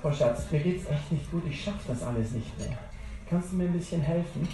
oh 0.04 0.12
Schatz, 0.12 0.52
mir 0.52 0.60
geht's 0.60 0.90
echt 0.90 1.12
nicht 1.12 1.32
gut, 1.32 1.44
ich 1.48 1.64
schaffe 1.64 1.80
das 1.88 2.04
alles 2.04 2.32
nicht 2.32 2.58
mehr. 2.60 2.78
Kannst 3.30 3.52
du 3.52 3.58
mir 3.58 3.66
ein 3.66 3.74
bisschen 3.74 4.02
helfen? 4.02 4.48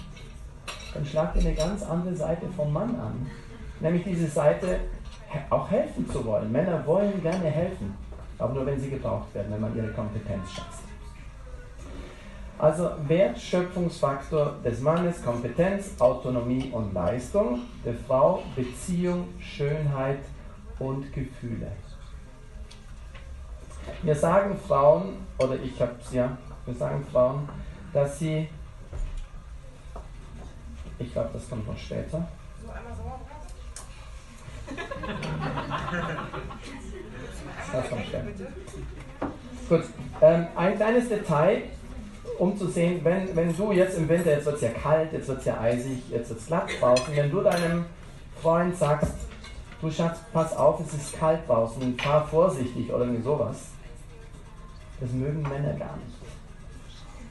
Dann 0.94 1.06
schlag 1.06 1.34
dir 1.34 1.40
eine 1.40 1.54
ganz 1.54 1.84
andere 1.84 2.16
Seite 2.16 2.48
vom 2.56 2.72
Mann 2.72 2.96
an. 2.96 3.28
Nämlich 3.80 4.04
diese 4.04 4.28
Seite, 4.28 4.82
auch 5.50 5.72
helfen 5.72 6.08
zu 6.10 6.24
wollen. 6.26 6.52
Männer 6.52 6.86
wollen 6.86 7.22
gerne 7.22 7.46
helfen, 7.46 7.96
aber 8.42 8.54
nur 8.54 8.66
wenn 8.66 8.80
sie 8.80 8.90
gebraucht 8.90 9.34
werden, 9.34 9.52
wenn 9.52 9.62
man 9.62 9.76
ihre 9.76 9.92
Kompetenz 9.92 10.52
schätzt. 10.52 10.84
Also 12.58 12.92
Wertschöpfungsfaktor 13.08 14.58
des 14.64 14.82
Mannes, 14.82 15.24
Kompetenz, 15.24 16.00
Autonomie 16.00 16.70
und 16.72 16.94
Leistung, 16.94 17.62
der 17.84 17.96
Frau 17.96 18.44
Beziehung, 18.56 19.30
Schönheit 19.40 20.20
und 20.78 21.12
Gefühle. 21.14 21.72
Wir 24.04 24.16
sagen 24.16 24.56
Frauen, 24.68 25.26
oder 25.40 25.56
ich 25.56 25.82
habe 25.82 25.96
es 26.00 26.14
ja, 26.14 26.38
wir 26.66 26.76
sagen 26.76 27.04
Frauen, 27.12 27.50
dass 27.94 28.20
sie, 28.20 28.48
ich 31.00 31.12
glaube, 31.12 31.30
das 31.34 31.50
kommt 31.50 31.68
noch 31.68 31.78
später. 31.78 32.20
Kommt 32.20 32.78
später. 35.90 36.18
Gut, 39.70 39.84
ähm, 40.22 40.48
ein 40.56 40.76
kleines 40.76 41.10
Detail, 41.10 41.64
um 42.38 42.58
zu 42.58 42.68
sehen, 42.68 43.00
wenn, 43.04 43.36
wenn 43.36 43.56
du 43.56 43.72
jetzt 43.72 43.98
im 43.98 44.10
Winter, 44.10 44.32
jetzt 44.32 44.46
wird 44.46 44.56
es 44.56 44.62
ja 44.62 44.70
kalt, 44.70 45.14
jetzt 45.14 45.28
wird 45.28 45.40
es 45.40 45.46
ja 45.46 45.60
eisig, 45.60 46.04
jetzt 46.10 46.30
wird 46.30 46.40
es 46.40 46.48
glatt 46.48 46.70
draußen, 46.80 47.16
wenn 47.16 47.32
du 47.32 47.42
deinem 47.42 47.86
Freund 48.42 48.76
sagst, 48.76 49.14
du 49.82 49.90
Schatz, 49.90 50.20
pass 50.34 50.56
auf, 50.56 50.80
es 50.82 50.94
ist 50.94 51.18
kalt 51.18 51.48
draußen, 51.48 51.98
fahr 51.98 52.28
vorsichtig 52.28 52.92
oder 52.92 53.06
irgendwie 53.06 53.24
sowas, 53.24 53.58
das 55.00 55.12
mögen 55.12 55.42
Männer 55.44 55.74
gar 55.74 55.98
nicht. 55.98 56.18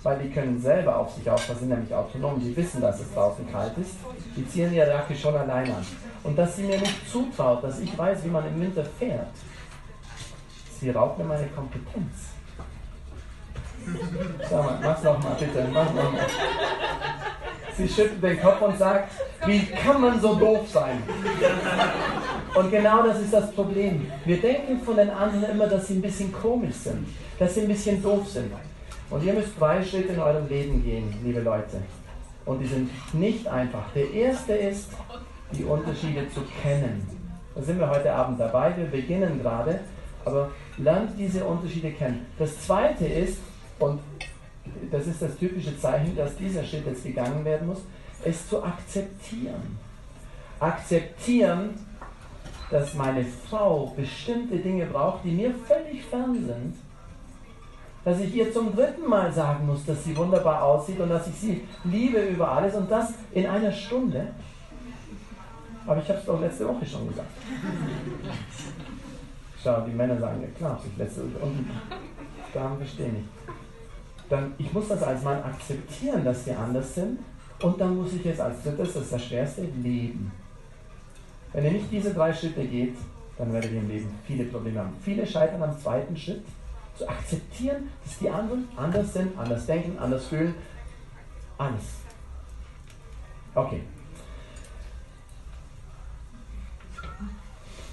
Weil 0.03 0.18
die 0.20 0.30
können 0.30 0.59
selber 0.61 0.97
auf 0.97 1.14
sich 1.14 1.28
aufpassen, 1.28 1.61
sind 1.61 1.68
nämlich 1.68 1.95
autonom, 1.95 2.41
die 2.41 2.57
wissen, 2.57 2.80
dass 2.80 3.01
es 3.01 3.12
draußen 3.12 3.51
kalt 3.53 3.76
ist, 3.76 3.97
die 4.34 4.49
ziehen 4.49 4.72
ihre 4.72 4.88
Jacke 4.88 5.14
schon 5.14 5.36
allein 5.36 5.70
an. 5.70 5.86
Und 6.22 6.38
dass 6.38 6.57
sie 6.57 6.62
mir 6.62 6.78
nicht 6.78 7.11
zutraut, 7.11 7.62
dass 7.62 7.80
ich 7.80 7.97
weiß, 7.97 8.24
wie 8.24 8.28
man 8.30 8.47
im 8.47 8.61
Winter 8.61 8.84
fährt, 8.99 9.28
sie 10.81 10.91
raubt 10.91 11.18
mir 11.18 11.24
meine 11.24 11.47
Kompetenz. 11.49 12.31
Sag 14.49 14.64
mal, 14.64 14.78
mach's 14.83 15.03
nochmal 15.03 15.37
bitte, 15.39 15.66
mach 15.72 15.93
nochmal. 15.93 16.26
Sie 17.76 17.89
schüttelt 17.89 18.22
den 18.22 18.41
Kopf 18.41 18.61
und 18.61 18.78
sagt, 18.78 19.11
wie 19.47 19.64
kann 19.66 20.01
man 20.01 20.20
so 20.20 20.35
doof 20.35 20.68
sein? 20.70 21.03
Und 22.55 22.70
genau 22.70 23.03
das 23.03 23.20
ist 23.20 23.33
das 23.33 23.53
Problem. 23.53 24.11
Wir 24.24 24.41
denken 24.41 24.81
von 24.81 24.97
den 24.97 25.11
anderen 25.11 25.51
immer, 25.51 25.66
dass 25.66 25.87
sie 25.87 25.95
ein 25.95 26.03
bisschen 26.03 26.33
komisch 26.33 26.74
sind, 26.74 27.09
dass 27.39 27.55
sie 27.55 27.62
ein 27.62 27.68
bisschen 27.68 28.03
doof 28.03 28.28
sind. 28.28 28.53
Und 29.09 29.24
ihr 29.24 29.33
müsst 29.33 29.59
drei 29.59 29.83
Schritte 29.83 30.12
in 30.12 30.20
eurem 30.20 30.49
Leben 30.49 30.83
gehen, 30.83 31.14
liebe 31.24 31.41
Leute. 31.41 31.78
Und 32.45 32.61
die 32.61 32.66
sind 32.66 32.91
nicht 33.14 33.47
einfach. 33.47 33.85
Der 33.95 34.11
erste 34.12 34.53
ist, 34.53 34.91
die 35.53 35.64
Unterschiede 35.64 36.28
zu 36.31 36.43
kennen. 36.62 37.07
Da 37.55 37.62
sind 37.62 37.78
wir 37.78 37.89
heute 37.89 38.12
Abend 38.12 38.39
dabei. 38.39 38.76
Wir 38.76 38.87
beginnen 38.87 39.41
gerade, 39.43 39.81
aber 40.24 40.51
lernt 40.83 41.18
diese 41.18 41.45
Unterschiede 41.45 41.91
kennen. 41.93 42.26
Das 42.39 42.61
zweite 42.61 43.07
ist, 43.07 43.39
und 43.78 44.01
das 44.91 45.07
ist 45.07 45.22
das 45.22 45.37
typische 45.37 45.78
Zeichen, 45.78 46.16
dass 46.16 46.37
dieser 46.37 46.64
Schritt 46.64 46.87
jetzt 46.87 47.05
gegangen 47.05 47.45
werden 47.45 47.68
muss, 47.68 47.83
es 48.24 48.49
zu 48.49 48.62
akzeptieren. 48.62 49.78
Akzeptieren, 50.59 51.70
dass 52.70 52.95
meine 52.95 53.24
Frau 53.24 53.93
bestimmte 53.97 54.57
Dinge 54.59 54.87
braucht, 54.87 55.24
die 55.24 55.33
mir 55.33 55.55
völlig 55.66 56.05
fern 56.05 56.35
sind. 56.35 56.74
Dass 58.05 58.20
ich 58.20 58.35
ihr 58.35 58.53
zum 58.53 58.74
dritten 58.74 59.07
Mal 59.07 59.33
sagen 59.33 59.66
muss, 59.66 59.85
dass 59.85 60.05
sie 60.05 60.16
wunderbar 60.16 60.62
aussieht 60.62 61.01
und 61.01 61.11
dass 61.11 61.26
ich 61.26 61.35
sie 61.35 61.64
liebe 61.85 62.18
über 62.18 62.51
alles 62.51 62.74
und 62.74 62.91
das 62.91 63.12
in 63.33 63.47
einer 63.47 63.72
Stunde. 63.72 64.28
Aber 65.87 66.01
ich 66.01 66.09
habe 66.09 66.18
es 66.18 66.24
doch 66.24 66.41
letzte 66.41 66.68
Woche 66.68 66.87
schon 66.87 67.09
gesagt. 67.09 67.28
Schau, 69.63 69.83
die 69.83 69.93
Männer 69.93 70.19
sagen, 70.19 70.41
ja 70.43 70.49
klar, 70.57 70.81
ich 70.85 70.97
letzte. 70.99 71.23
Und 71.23 71.67
Damen 72.55 72.79
verstehen 72.79 73.15
nicht 73.15 73.29
dann 74.31 74.55
ich 74.57 74.73
muss 74.73 74.89
das 74.89 75.03
als 75.03 75.23
Mann 75.23 75.43
akzeptieren, 75.43 76.25
dass 76.25 76.45
die 76.45 76.53
anders 76.53 76.95
sind. 76.95 77.19
Und 77.61 77.79
dann 77.79 77.97
muss 77.97 78.15
ich 78.15 78.25
jetzt 78.25 78.41
als 78.41 78.63
drittes, 78.63 78.95
das 78.95 79.03
ist 79.03 79.13
das 79.13 79.25
Schwerste, 79.25 79.63
leben. 79.83 80.33
Wenn 81.53 81.65
ihr 81.65 81.73
nicht 81.73 81.91
diese 81.91 82.15
drei 82.15 82.33
Schritte 82.33 82.65
geht, 82.65 82.97
dann 83.37 83.53
werdet 83.53 83.73
ihr 83.73 83.81
im 83.81 83.89
Leben 83.89 84.15
viele 84.27 84.45
Probleme 84.45 84.81
haben. 84.81 84.97
Viele 85.03 85.27
scheitern 85.27 85.63
am 85.63 85.79
zweiten 85.79 86.17
Schritt, 86.17 86.45
zu 86.97 87.09
akzeptieren, 87.09 87.91
dass 88.05 88.19
die 88.19 88.31
anderen 88.31 88.69
anders 88.77 89.13
sind, 89.13 89.37
anders 89.37 89.67
denken, 89.67 89.99
anders 89.99 90.27
fühlen. 90.27 90.55
Alles. 91.59 91.83
Okay. 93.55 93.83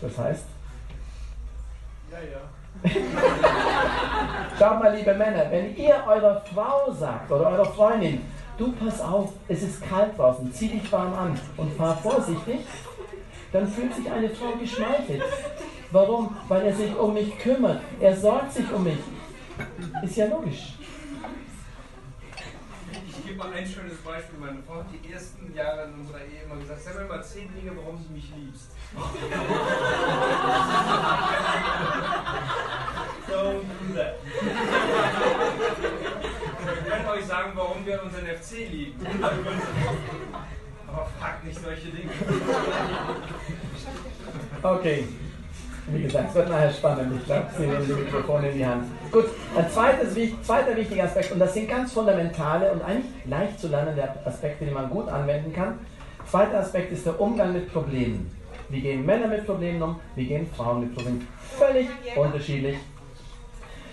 Das 0.02 0.18
heißt? 0.18 0.46
Schaut 4.60 4.80
mal, 4.80 4.96
liebe 4.96 5.14
Männer, 5.14 5.46
wenn 5.50 5.76
ihr 5.76 5.96
eurer 6.08 6.42
Frau 6.54 6.92
sagt 6.92 7.32
oder 7.32 7.48
eurer 7.48 7.66
Freundin, 7.66 8.22
du 8.58 8.72
pass 8.74 9.02
auf, 9.02 9.34
es 9.48 9.64
ist 9.64 9.82
kalt 9.88 10.18
draußen, 10.18 10.52
zieh 10.52 10.70
dich 10.70 10.92
warm 10.92 11.14
an 11.14 11.40
und 11.58 11.74
fahr 11.74 11.98
vorsichtig, 11.98 12.60
dann 13.52 13.68
fühlt 13.68 13.94
sich 13.94 14.10
eine 14.12 14.30
Frau 14.30 14.52
geschmeichelt. 14.60 15.24
Warum? 15.92 16.36
Weil 16.48 16.66
er 16.68 16.74
sich 16.74 16.96
um 16.98 17.14
mich 17.14 17.38
kümmert. 17.40 17.82
Er 18.00 18.16
sorgt 18.16 18.54
sich 18.54 18.72
um 18.72 18.84
mich. 18.84 19.00
Ist 20.04 20.18
ja 20.18 20.26
logisch. 20.26 20.77
Mal 23.38 23.54
ein 23.54 23.66
schönes 23.66 23.98
Beispiel. 23.98 24.40
Meine 24.40 24.64
Frau 24.66 24.78
hat 24.78 24.88
die 24.92 25.14
ersten 25.14 25.54
Jahre 25.54 25.86
in 25.86 25.94
unserer 25.94 26.22
Ehe 26.22 26.44
immer 26.46 26.60
gesagt, 26.60 26.82
sag 26.82 26.96
mir 26.96 27.06
mal 27.06 27.24
zehn 27.24 27.54
Dinge, 27.54 27.72
warum 27.78 28.04
du 28.04 28.12
mich 28.14 28.32
liebst. 28.36 28.72
Don't 33.28 33.62
do 33.62 33.94
that. 33.96 34.16
Ich 36.84 36.90
kann 36.90 37.08
euch 37.08 37.26
sagen, 37.26 37.52
warum 37.56 37.86
wir 37.86 38.02
unseren 38.04 38.26
FC 38.26 38.70
lieben. 38.72 39.06
Aber 40.88 41.06
fragt 41.20 41.44
nicht 41.46 41.62
solche 41.62 41.90
Dinge. 41.90 42.12
Okay. 44.64 45.08
Wie 45.90 46.04
gesagt, 46.04 46.30
es 46.30 46.36
wird 46.36 46.50
nachher 46.50 46.72
spannend. 46.72 47.14
Ich 47.18 47.26
glaube, 47.26 47.46
Sie 47.58 47.66
nehmen 47.66 47.86
die 47.88 47.94
Mikrofone 47.94 48.50
in 48.50 48.58
die 48.58 48.66
Hand. 48.66 48.84
Gut, 49.12 49.26
ein 49.56 49.70
zweites, 49.70 50.16
zweiter 50.46 50.76
wichtiger 50.76 51.06
Aspekt, 51.06 51.32
und 51.32 51.40
das 51.40 51.54
sind 51.54 51.70
ganz 51.70 51.94
fundamentale 51.94 52.72
und 52.74 52.82
eigentlich 52.84 53.06
leicht 53.26 53.60
zu 53.60 53.70
lernende 53.70 54.04
Aspekte, 54.26 54.66
die 54.66 54.72
man 54.72 54.90
gut 54.90 55.08
anwenden 55.08 55.54
kann. 55.54 55.80
Zweiter 56.30 56.60
Aspekt 56.60 56.92
ist 56.92 57.06
der 57.06 57.20
Umgang 57.22 57.54
mit 57.54 57.72
Problemen. 57.72 58.30
Wie 58.68 58.82
gehen 58.82 59.06
Männer 59.06 59.28
mit 59.28 59.46
Problemen 59.46 59.82
um? 59.82 60.00
Wie 60.16 60.26
gehen 60.26 60.46
Frauen 60.58 60.82
mit 60.82 60.94
Problemen? 60.94 61.26
Völlig 61.58 61.88
unterschiedlich. 62.18 62.78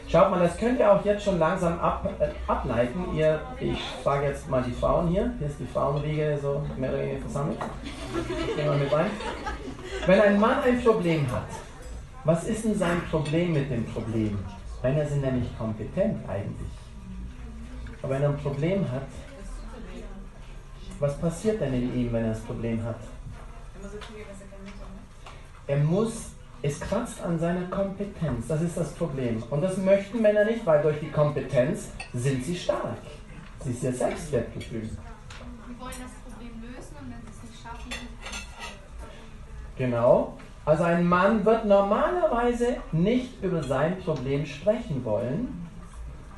Schaut 0.09 0.30
mal, 0.30 0.40
das 0.40 0.57
könnt 0.57 0.80
ihr 0.80 0.92
auch 0.92 1.05
jetzt 1.05 1.24
schon 1.24 1.38
langsam 1.38 1.78
ab, 1.78 2.09
äh, 2.18 2.26
ableiten. 2.47 3.16
Ihr, 3.16 3.40
ich 3.61 3.80
frage 4.03 4.26
jetzt 4.26 4.51
mal 4.51 4.62
die 4.62 4.72
Frauen 4.72 5.09
hier. 5.09 5.32
Hier 5.38 5.47
ist 5.47 5.61
die 5.61 5.66
Frauenriege 5.66 6.38
so 6.42 6.62
mehr 6.76 6.90
oder 6.90 7.01
weniger 7.01 7.20
versammelt. 7.20 7.59
Gehen 8.57 8.66
wir 8.66 8.74
mit 8.74 8.92
rein. 8.92 9.07
Wenn 10.07 10.20
ein 10.20 10.38
Mann 10.38 10.62
ein 10.62 10.82
Problem 10.82 11.26
hat, 11.32 11.49
was 12.25 12.45
ist 12.45 12.64
denn 12.64 12.77
sein 12.77 13.03
Problem 13.11 13.53
mit 13.53 13.70
dem 13.70 13.85
Problem? 13.85 14.39
Männer 14.83 15.07
sind 15.07 15.22
nämlich 15.22 15.57
kompetent 15.57 16.29
eigentlich. 16.29 16.72
Aber 18.03 18.14
wenn 18.14 18.22
er 18.22 18.31
ein 18.31 18.39
Problem 18.39 18.91
hat, 18.91 19.07
was 21.01 21.18
passiert 21.18 21.61
denn 21.61 21.75
in 21.75 21.95
ihm, 21.95 22.12
wenn 22.12 22.25
er 22.25 22.31
das 22.31 22.41
Problem 22.41 22.83
hat? 22.83 22.99
Er 25.66 25.79
muss, 25.79 26.31
es 26.62 26.81
kratzt 26.81 27.22
an 27.22 27.39
seiner 27.39 27.66
Kompetenz, 27.68 28.47
das 28.47 28.62
ist 28.62 28.77
das 28.77 28.93
Problem. 28.93 29.43
Und 29.51 29.62
das 29.62 29.77
möchten 29.79 30.20
Männer 30.20 30.45
nicht, 30.45 30.64
weil 30.66 30.83
durch 30.83 31.01
die 31.01 31.11
Kompetenz 31.11 31.89
sind 32.12 32.45
sie 32.45 32.57
stark. 32.57 32.99
Sie 33.64 33.70
ist 33.70 33.83
ihr 33.83 33.93
Selbstwertgefühl. 33.93 34.91
Wollen 35.79 35.95
das 36.01 36.33
Problem 36.33 36.62
lösen 36.62 36.97
und 37.01 37.11
wenn 37.11 37.20
sie 37.22 37.31
es 37.31 37.51
nicht 37.51 37.62
schaffen, 37.62 37.91
Genau. 39.77 40.39
Also 40.67 40.85
ein 40.85 41.07
Mann 41.07 41.45
wird 41.45 41.67
normalerweise 41.67 42.77
nicht 42.93 43.43
über 43.43 43.62
sein 43.62 43.99
Problem 43.99 44.47
sprechen 44.47 45.05
wollen, 45.05 45.69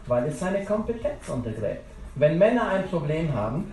weil 0.07 0.27
es 0.27 0.41
seine 0.41 0.65
Kompetenz 0.65 1.29
untergräbt. 1.29 1.85
Wenn 2.17 2.39
Männer 2.39 2.69
ein 2.69 2.87
Problem 2.89 3.33
haben, 3.33 3.71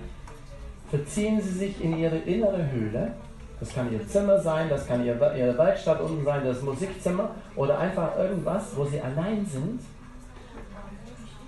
verziehen 0.91 1.41
sie 1.41 1.53
sich 1.53 1.83
in 1.83 1.97
ihre 1.97 2.17
innere 2.17 2.69
Höhle. 2.71 3.13
Das 3.59 3.73
kann 3.73 3.91
ihr 3.91 4.07
Zimmer 4.07 4.39
sein, 4.39 4.69
das 4.69 4.85
kann 4.85 5.03
ihre 5.05 5.19
Werkstatt 5.57 6.01
unten 6.01 6.23
sein, 6.23 6.43
das 6.43 6.61
Musikzimmer 6.61 7.31
oder 7.55 7.79
einfach 7.79 8.15
irgendwas, 8.17 8.75
wo 8.75 8.85
sie 8.85 9.01
allein 9.01 9.45
sind. 9.45 9.79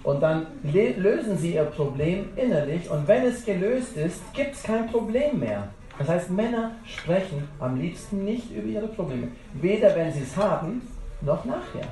Und 0.01 0.21
dann 0.21 0.47
lösen 0.63 1.37
sie 1.37 1.55
ihr 1.55 1.65
Problem 1.65 2.29
innerlich 2.35 2.89
und 2.89 3.07
wenn 3.07 3.25
es 3.25 3.45
gelöst 3.45 3.97
ist, 3.97 4.21
gibt 4.33 4.55
es 4.55 4.63
kein 4.63 4.87
Problem 4.87 5.39
mehr. 5.39 5.67
Das 5.97 6.09
heißt, 6.09 6.29
Männer 6.29 6.71
sprechen 6.85 7.47
am 7.59 7.79
liebsten 7.79 8.25
nicht 8.25 8.51
über 8.51 8.67
ihre 8.67 8.87
Probleme. 8.87 9.29
Weder 9.53 9.95
wenn 9.95 10.11
sie 10.11 10.21
es 10.21 10.35
haben, 10.35 10.81
noch 11.21 11.45
nachher. 11.45 11.87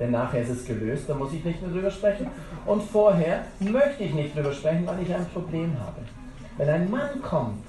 Denn 0.00 0.10
nachher 0.10 0.42
ist 0.42 0.48
es 0.48 0.64
gelöst, 0.64 1.08
da 1.08 1.14
muss 1.14 1.32
ich 1.32 1.44
nicht 1.44 1.60
mehr 1.62 1.70
drüber 1.70 1.90
sprechen. 1.90 2.26
Und 2.66 2.82
vorher 2.82 3.44
möchte 3.60 4.02
ich 4.02 4.14
nicht 4.14 4.34
drüber 4.34 4.52
sprechen, 4.52 4.86
weil 4.86 5.02
ich 5.02 5.14
ein 5.14 5.26
Problem 5.26 5.78
habe. 5.78 6.00
Wenn 6.56 6.68
ein 6.68 6.90
Mann 6.90 7.22
kommt 7.22 7.66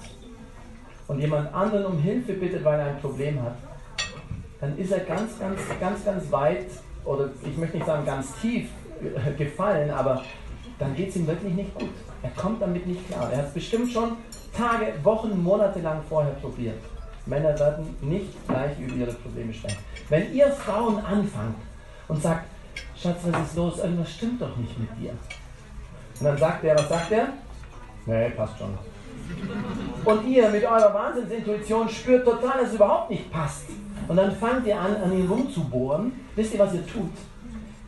und 1.06 1.20
jemand 1.20 1.54
anderen 1.54 1.86
um 1.86 1.98
Hilfe 1.98 2.32
bittet, 2.32 2.64
weil 2.64 2.80
er 2.80 2.86
ein 2.86 3.00
Problem 3.00 3.40
hat, 3.42 3.56
dann 4.60 4.76
ist 4.78 4.92
er 4.92 5.00
ganz, 5.00 5.38
ganz, 5.38 5.60
ganz, 5.78 6.04
ganz 6.04 6.32
weit, 6.32 6.66
oder 7.04 7.30
ich 7.44 7.56
möchte 7.56 7.76
nicht 7.76 7.86
sagen 7.86 8.04
ganz 8.04 8.32
tief 8.40 8.68
gefallen, 9.36 9.90
aber 9.90 10.22
dann 10.78 10.94
geht 10.94 11.10
es 11.10 11.16
ihm 11.16 11.26
wirklich 11.26 11.52
nicht 11.54 11.74
gut. 11.74 11.90
Er 12.22 12.30
kommt 12.30 12.62
damit 12.62 12.86
nicht 12.86 13.08
klar. 13.08 13.30
Er 13.32 13.38
hat 13.38 13.46
es 13.46 13.54
bestimmt 13.54 13.90
schon 13.90 14.16
Tage, 14.56 14.92
Wochen, 15.02 15.42
Monate 15.42 15.80
lang 15.80 16.00
vorher 16.08 16.32
probiert. 16.34 16.78
Männer 17.26 17.58
werden 17.58 17.96
nicht 18.00 18.46
gleich 18.48 18.78
über 18.78 18.94
ihre 18.94 19.12
Probleme 19.12 19.52
sprechen. 19.52 19.78
Wenn 20.08 20.32
ihr 20.32 20.48
Frauen 20.48 20.98
anfangt 20.98 21.56
und 22.08 22.22
sagt, 22.22 22.46
Schatz, 22.96 23.20
was 23.30 23.48
ist 23.48 23.56
los? 23.56 23.78
Irgendwas 23.78 24.10
stimmt 24.10 24.40
doch 24.40 24.56
nicht 24.56 24.78
mit 24.78 24.88
dir. 25.00 25.10
Und 25.10 26.26
dann 26.26 26.38
sagt 26.38 26.64
er, 26.64 26.76
was 26.76 26.88
sagt 26.88 27.12
er? 27.12 27.28
Nee, 28.06 28.30
passt 28.30 28.58
schon. 28.58 28.76
Und 30.04 30.26
ihr 30.26 30.48
mit 30.50 30.64
eurer 30.64 30.92
Wahnsinnsintuition 30.92 31.88
spürt 31.88 32.24
total, 32.24 32.60
dass 32.60 32.68
es 32.68 32.74
überhaupt 32.74 33.10
nicht 33.10 33.30
passt. 33.30 33.66
Und 34.08 34.16
dann 34.16 34.34
fangt 34.36 34.66
ihr 34.66 34.78
an, 34.78 34.96
an 34.96 35.12
ihn 35.12 35.28
rumzubohren. 35.28 36.12
Wisst 36.34 36.54
ihr, 36.54 36.60
was 36.60 36.74
ihr 36.74 36.86
tut? 36.86 37.12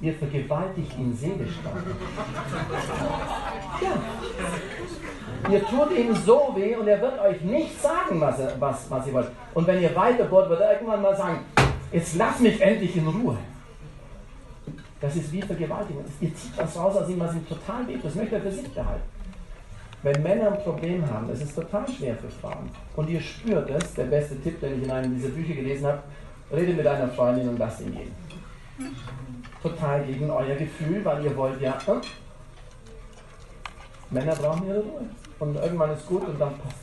Ihr 0.04 0.12
vergewaltigt 0.12 0.98
ihn 0.98 1.16
seelisch. 1.16 1.54
Ja. 3.80 5.50
Ihr 5.50 5.64
tut 5.64 5.96
ihm 5.96 6.14
so 6.14 6.52
weh 6.54 6.76
und 6.76 6.86
er 6.86 7.00
wird 7.00 7.18
euch 7.20 7.40
nicht 7.40 7.80
sagen, 7.80 8.20
was, 8.20 8.38
er, 8.38 8.60
was, 8.60 8.90
was 8.90 9.06
ihr 9.06 9.14
wollt. 9.14 9.30
Und 9.54 9.66
wenn 9.66 9.80
ihr 9.80 9.96
weiterbohrt, 9.96 10.50
wird 10.50 10.60
er 10.60 10.72
irgendwann 10.74 11.00
mal 11.00 11.16
sagen, 11.16 11.38
jetzt 11.90 12.16
lass 12.16 12.38
mich 12.40 12.60
endlich 12.60 12.94
in 12.96 13.08
Ruhe. 13.08 13.38
Das 15.00 15.16
ist 15.16 15.32
wie 15.32 15.40
Vergewaltigung. 15.40 16.04
Ihr 16.20 16.34
zieht 16.34 16.52
was 16.58 16.76
raus 16.78 16.96
aus 16.96 17.08
ihm, 17.08 17.20
was 17.20 17.34
ihm 17.34 17.48
total 17.48 17.88
weht. 17.88 18.04
Das 18.04 18.14
möchte 18.14 18.34
er 18.34 18.42
für 18.42 18.52
sich 18.52 18.68
behalten. 18.74 19.08
Wenn 20.02 20.22
Männer 20.22 20.52
ein 20.52 20.62
Problem 20.62 21.10
haben, 21.10 21.28
das 21.28 21.40
ist 21.40 21.54
total 21.54 21.88
schwer 21.88 22.14
für 22.16 22.28
Frauen. 22.28 22.68
Und 22.94 23.08
ihr 23.08 23.22
spürt 23.22 23.70
es, 23.70 23.94
der 23.94 24.04
beste 24.04 24.38
Tipp, 24.42 24.60
den 24.60 24.76
ich 24.76 24.84
in 24.84 24.90
einem 24.90 25.14
dieser 25.14 25.30
Bücher 25.30 25.54
gelesen 25.54 25.86
habe, 25.86 26.02
rede 26.52 26.74
mit 26.74 26.86
einer 26.86 27.08
Freundin 27.08 27.48
und 27.48 27.58
lasst 27.58 27.80
ihn 27.80 27.94
gehen. 27.94 28.12
Total 29.64 30.04
gegen 30.04 30.30
euer 30.30 30.56
Gefühl, 30.56 31.02
weil 31.06 31.24
ihr 31.24 31.34
wollt 31.34 31.58
ja. 31.58 31.78
Äh, 31.86 32.00
Männer 34.10 34.34
brauchen 34.36 34.66
ihre 34.66 34.80
Ruhe 34.80 35.08
und 35.38 35.56
irgendwann 35.56 35.90
ist 35.92 36.06
gut 36.06 36.28
und 36.28 36.38
dann 36.38 36.58
passt. 36.58 36.76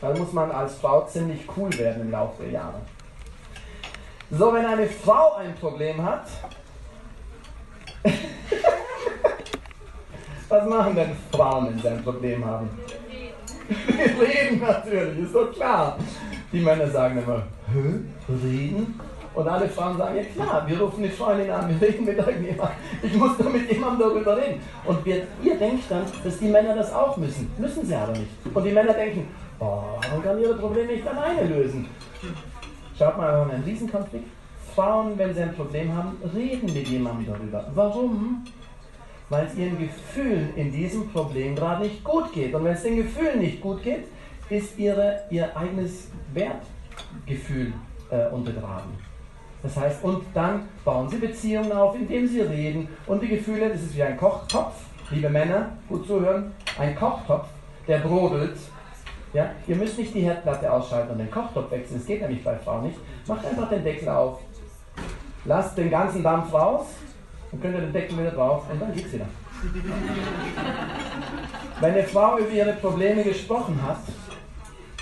Dann 0.00 0.18
muss 0.18 0.32
man 0.32 0.50
als 0.50 0.76
Frau 0.76 1.04
ziemlich 1.04 1.46
cool 1.54 1.70
werden 1.78 2.00
im 2.00 2.10
Laufe 2.10 2.42
der 2.44 2.52
Jahre. 2.52 2.80
So, 4.30 4.54
wenn 4.54 4.64
eine 4.64 4.86
Frau 4.86 5.34
ein 5.34 5.54
Problem 5.56 6.02
hat, 6.02 6.26
was 10.48 10.66
machen 10.66 10.94
denn 10.94 11.14
Frauen, 11.30 11.66
wenn 11.66 11.78
sie 11.80 11.88
ein 11.88 12.02
Problem 12.02 12.42
haben? 12.46 12.70
Wir 13.68 14.26
reden 14.26 14.58
natürlich, 14.58 15.18
ist 15.18 15.34
doch 15.34 15.52
klar. 15.52 15.98
Die 16.50 16.60
Männer 16.60 16.88
sagen 16.88 17.22
immer, 17.22 17.42
Hä? 17.74 18.00
reden? 18.42 18.98
Und 19.34 19.48
alle 19.48 19.68
Frauen 19.68 19.96
sagen, 19.96 20.16
ja 20.16 20.22
klar, 20.24 20.64
wir 20.66 20.80
rufen 20.80 21.02
die 21.02 21.08
Freundin 21.08 21.50
an, 21.50 21.68
wir 21.68 21.88
reden 21.88 22.04
mit 22.04 22.18
irgendjemandem. 22.18 22.76
Ich 23.02 23.14
muss 23.14 23.36
doch 23.38 23.50
mit 23.50 23.70
jemandem 23.70 24.08
darüber 24.08 24.36
reden. 24.36 24.60
Und 24.84 25.04
wir, 25.04 25.26
ihr 25.42 25.56
denkt 25.56 25.84
dann, 25.90 26.04
dass 26.22 26.38
die 26.38 26.48
Männer 26.48 26.74
das 26.74 26.92
auch 26.92 27.16
müssen. 27.16 27.50
Müssen 27.58 27.86
sie 27.86 27.94
aber 27.94 28.12
nicht. 28.12 28.30
Und 28.52 28.64
die 28.64 28.72
Männer 28.72 28.92
denken, 28.92 29.28
oh, 29.58 29.82
man 30.10 30.22
kann 30.22 30.38
ihre 30.38 30.54
Probleme 30.54 30.92
nicht 30.92 31.06
alleine 31.06 31.48
lösen. 31.48 31.86
Schaut 32.98 33.16
mal, 33.16 33.32
wir 33.32 33.40
haben 33.40 33.50
einen 33.50 33.64
Riesenkonflikt. 33.64 34.26
Frauen, 34.74 35.18
wenn 35.18 35.34
sie 35.34 35.42
ein 35.42 35.54
Problem 35.54 35.94
haben, 35.94 36.16
reden 36.34 36.72
mit 36.72 36.88
jemandem 36.88 37.32
darüber. 37.32 37.70
Warum? 37.74 38.44
Weil 39.28 39.46
es 39.46 39.54
ihren 39.54 39.78
Gefühlen 39.78 40.54
in 40.56 40.72
diesem 40.72 41.08
Problem 41.08 41.56
gerade 41.56 41.84
nicht 41.84 42.04
gut 42.04 42.32
geht. 42.32 42.54
Und 42.54 42.64
wenn 42.64 42.72
es 42.72 42.82
den 42.82 42.96
Gefühlen 42.96 43.38
nicht 43.38 43.60
gut 43.60 43.82
geht, 43.82 44.04
ist 44.50 44.78
ihre, 44.78 45.22
ihr 45.30 45.56
eigenes 45.56 46.10
Wertgefühl 46.34 47.72
äh, 48.10 48.28
untergraben. 48.28 49.11
Das 49.62 49.76
heißt, 49.76 50.02
und 50.02 50.24
dann 50.34 50.68
bauen 50.84 51.08
sie 51.08 51.18
Beziehungen 51.18 51.72
auf, 51.72 51.94
indem 51.94 52.26
sie 52.26 52.40
reden. 52.40 52.88
Und 53.06 53.22
die 53.22 53.28
Gefühle, 53.28 53.68
das 53.68 53.82
ist 53.82 53.96
wie 53.96 54.02
ein 54.02 54.16
Kochtopf, 54.16 54.74
liebe 55.10 55.28
Männer, 55.28 55.70
gut 55.88 56.06
zuhören, 56.06 56.52
ein 56.78 56.96
Kochtopf, 56.96 57.46
der 57.86 57.98
brodelt. 57.98 58.56
Ja, 59.32 59.50
ihr 59.66 59.76
müsst 59.76 59.98
nicht 59.98 60.14
die 60.14 60.22
Herdplatte 60.22 60.70
ausschalten 60.70 61.12
und 61.12 61.18
den 61.18 61.30
Kochtopf 61.30 61.70
wechseln, 61.70 61.98
das 61.98 62.06
geht 62.06 62.20
nämlich 62.20 62.44
bei 62.44 62.56
Frauen 62.56 62.88
nicht. 62.88 62.98
Macht 63.26 63.46
einfach 63.46 63.68
den 63.68 63.84
Deckel 63.84 64.08
auf. 64.08 64.40
Lasst 65.44 65.78
den 65.78 65.90
ganzen 65.90 66.22
Dampf 66.22 66.52
raus, 66.52 66.86
dann 67.50 67.60
könnt 67.60 67.74
ihr 67.74 67.80
den 67.80 67.92
Deckel 67.92 68.18
wieder 68.18 68.30
drauf 68.32 68.64
und 68.70 68.80
dann 68.80 68.92
geht's 68.92 69.12
wieder. 69.12 69.26
Wenn 71.80 71.94
eine 71.94 72.04
Frau 72.04 72.38
über 72.38 72.50
ihre 72.50 72.72
Probleme 72.74 73.22
gesprochen 73.22 73.80
hat, 73.86 73.98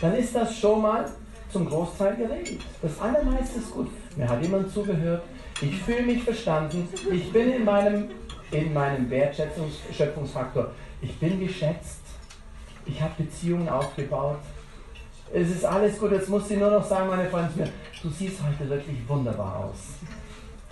dann 0.00 0.14
ist 0.14 0.34
das 0.34 0.58
schon 0.58 0.82
mal 0.82 1.06
zum 1.50 1.68
Großteil 1.68 2.16
geregelt. 2.16 2.60
Das 2.82 3.00
allermeiste 3.00 3.58
ist 3.58 3.70
gut. 3.70 3.88
Mir 4.16 4.28
hat 4.28 4.42
jemand 4.42 4.72
zugehört. 4.72 5.22
Ich 5.60 5.76
fühle 5.82 6.02
mich 6.02 6.22
verstanden. 6.22 6.88
Ich 7.12 7.32
bin 7.32 7.52
in 7.52 7.64
meinem, 7.64 8.10
in 8.50 8.72
meinem 8.72 9.08
Wertschöpfungsfaktor. 9.10 10.72
Ich 11.00 11.16
bin 11.18 11.40
geschätzt. 11.40 12.00
Ich 12.86 13.00
habe 13.00 13.12
Beziehungen 13.22 13.68
aufgebaut. 13.68 14.38
Es 15.32 15.48
ist 15.50 15.64
alles 15.64 15.98
gut. 15.98 16.12
Jetzt 16.12 16.28
muss 16.28 16.48
sie 16.48 16.56
nur 16.56 16.70
noch 16.70 16.84
sagen, 16.84 17.08
meine 17.08 17.28
Freundin, 17.28 17.68
du 18.02 18.10
siehst 18.10 18.38
heute 18.42 18.68
wirklich 18.68 18.96
wunderbar 19.06 19.64
aus. 19.64 19.78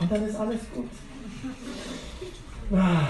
Und 0.00 0.10
dann 0.10 0.26
ist 0.26 0.36
alles 0.36 0.60
gut. 0.74 0.90
Ah. 2.72 3.06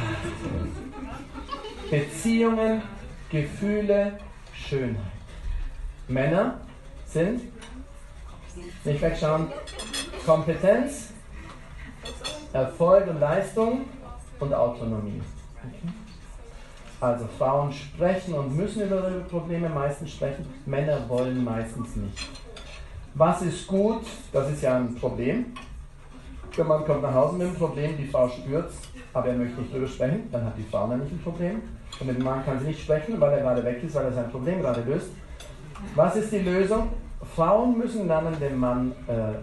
Beziehungen 1.91 2.83
Gefühle, 3.31 4.19
Schönheit. 4.55 5.05
Männer 6.07 6.61
sind, 7.07 7.43
nicht 8.85 9.03
wegschauen, 9.03 9.49
Kompetenz, 10.29 11.15
Erfolg 12.53 13.07
und 13.09 13.19
Leistung 13.19 13.87
und 14.39 14.53
Autonomie. 14.53 15.23
Also 17.01 17.25
Frauen 17.39 17.73
sprechen 17.73 18.35
und 18.35 18.55
müssen 18.55 18.83
über 18.83 19.09
ihre 19.09 19.21
Probleme 19.21 19.71
meistens 19.71 20.13
sprechen, 20.13 20.45
Männer 20.67 21.09
wollen 21.09 21.43
meistens 21.43 21.97
nicht. 21.97 22.29
Was 23.15 23.41
ist 23.41 23.67
gut? 23.67 24.03
Das 24.31 24.51
ist 24.51 24.61
ja 24.61 24.77
ein 24.77 24.95
Problem. 24.97 25.47
Der 26.55 26.65
Mann 26.65 26.85
kommt 26.85 27.01
nach 27.03 27.15
Hause 27.15 27.37
mit 27.37 27.47
einem 27.47 27.57
Problem, 27.57 27.97
die 27.97 28.07
Frau 28.09 28.29
spürt 28.29 28.71
aber 29.15 29.29
er 29.29 29.37
möchte 29.37 29.61
nicht 29.61 29.73
darüber 29.73 29.89
sprechen, 29.89 30.29
dann 30.31 30.45
hat 30.45 30.59
die 30.59 30.65
Frau 30.65 30.87
nämlich 30.87 31.11
ein 31.11 31.23
Problem. 31.23 31.63
Und 31.99 32.07
mit 32.07 32.19
dem 32.19 32.25
Mann 32.25 32.45
kann 32.45 32.61
sie 32.61 32.67
nicht 32.67 32.83
sprechen, 32.83 33.19
weil 33.19 33.33
er 33.33 33.41
gerade 33.41 33.65
weg 33.65 33.83
ist, 33.83 33.95
weil 33.95 34.05
er 34.05 34.13
sein 34.13 34.31
Problem 34.31 34.61
gerade 34.61 34.83
löst. 34.83 35.09
Was 35.95 36.17
ist 36.17 36.31
die 36.31 36.41
Lösung? 36.41 36.89
Frauen 37.35 37.79
müssen 37.79 38.07
lernen, 38.07 38.39
dem 38.39 38.59
Mann 38.59 38.93
äh, 39.07 39.39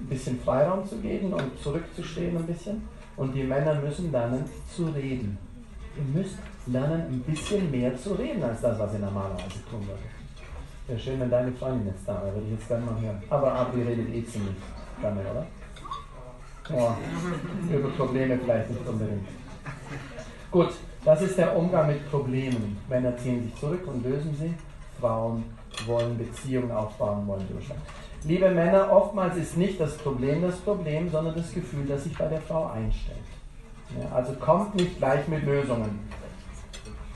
ein 0.00 0.06
bisschen 0.08 0.40
Freiraum 0.40 0.86
zu 0.86 0.96
geben 0.98 1.32
und 1.32 1.58
zurückzustehen 1.62 2.36
ein 2.36 2.46
bisschen. 2.46 2.82
Und 3.16 3.32
die 3.32 3.44
Männer 3.44 3.74
müssen 3.76 4.10
lernen 4.10 4.44
zu 4.74 4.86
reden. 4.86 5.38
Ihr 5.96 6.20
müsst 6.20 6.36
lernen, 6.66 7.02
ein 7.02 7.20
bisschen 7.20 7.70
mehr 7.70 7.96
zu 7.96 8.14
reden, 8.14 8.42
als 8.42 8.60
das, 8.60 8.78
was 8.78 8.92
ihr 8.94 8.98
normalerweise 8.98 9.64
tun 9.70 9.86
würdet. 9.86 10.04
Wäre 10.86 10.98
schön, 10.98 11.20
wenn 11.20 11.30
deine 11.30 11.52
Freundin 11.52 11.86
jetzt 11.86 12.06
da 12.06 12.20
wäre, 12.22 12.34
würde 12.34 12.46
ich 12.46 12.52
jetzt 12.52 12.68
gerne 12.68 12.84
mal 12.84 13.00
hören. 13.00 13.22
Aber 13.30 13.52
Abri 13.52 13.82
redet 13.82 14.08
eh 14.08 14.24
ziemlich 14.26 14.56
gerne, 15.00 15.20
oder? 15.20 15.46
Oh, 16.72 16.92
über 17.72 17.88
Probleme 17.90 18.38
vielleicht 18.38 18.70
nicht 18.70 18.86
unbedingt. 18.86 19.26
Gut, 20.50 20.70
das 21.04 21.22
ist 21.22 21.38
der 21.38 21.56
Umgang 21.56 21.86
mit 21.86 22.10
Problemen. 22.10 22.76
Männer 22.88 23.16
ziehen 23.16 23.42
sich 23.42 23.54
zurück 23.56 23.86
und 23.86 24.04
lösen 24.04 24.34
sie. 24.38 24.54
Frauen 25.00 25.44
wollen 25.86 26.16
Beziehungen 26.16 26.70
aufbauen, 26.70 27.26
wollen 27.26 27.46
durchschauen. 27.48 27.80
Liebe 28.26 28.48
Männer, 28.50 28.90
oftmals 28.90 29.36
ist 29.36 29.58
nicht 29.58 29.78
das 29.78 29.98
Problem 29.98 30.40
das 30.40 30.56
Problem, 30.56 31.10
sondern 31.10 31.34
das 31.34 31.52
Gefühl, 31.52 31.84
das 31.86 32.04
sich 32.04 32.16
bei 32.16 32.26
der 32.26 32.40
Frau 32.40 32.70
einstellt. 32.70 33.18
Ja, 34.00 34.16
also 34.16 34.32
kommt 34.34 34.74
nicht 34.74 34.96
gleich 34.96 35.28
mit 35.28 35.44
Lösungen. 35.44 36.08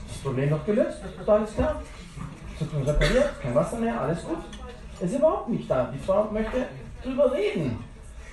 Das 0.07 0.17
Problem 0.19 0.51
doch 0.51 0.63
gelöst, 0.65 0.99
ist 1.19 1.27
alles 1.27 1.55
klar. 1.55 1.81
Zukunft 2.59 2.89
repariert, 2.89 3.41
kein 3.41 3.55
Wasser 3.55 3.77
mehr, 3.79 3.99
alles 3.99 4.23
gut. 4.23 4.37
Ist 4.99 5.15
überhaupt 5.15 5.49
nicht 5.49 5.69
da. 5.69 5.91
Die 5.91 5.97
Frau 5.97 6.29
möchte 6.31 6.67
drüber 7.03 7.31
reden. 7.31 7.83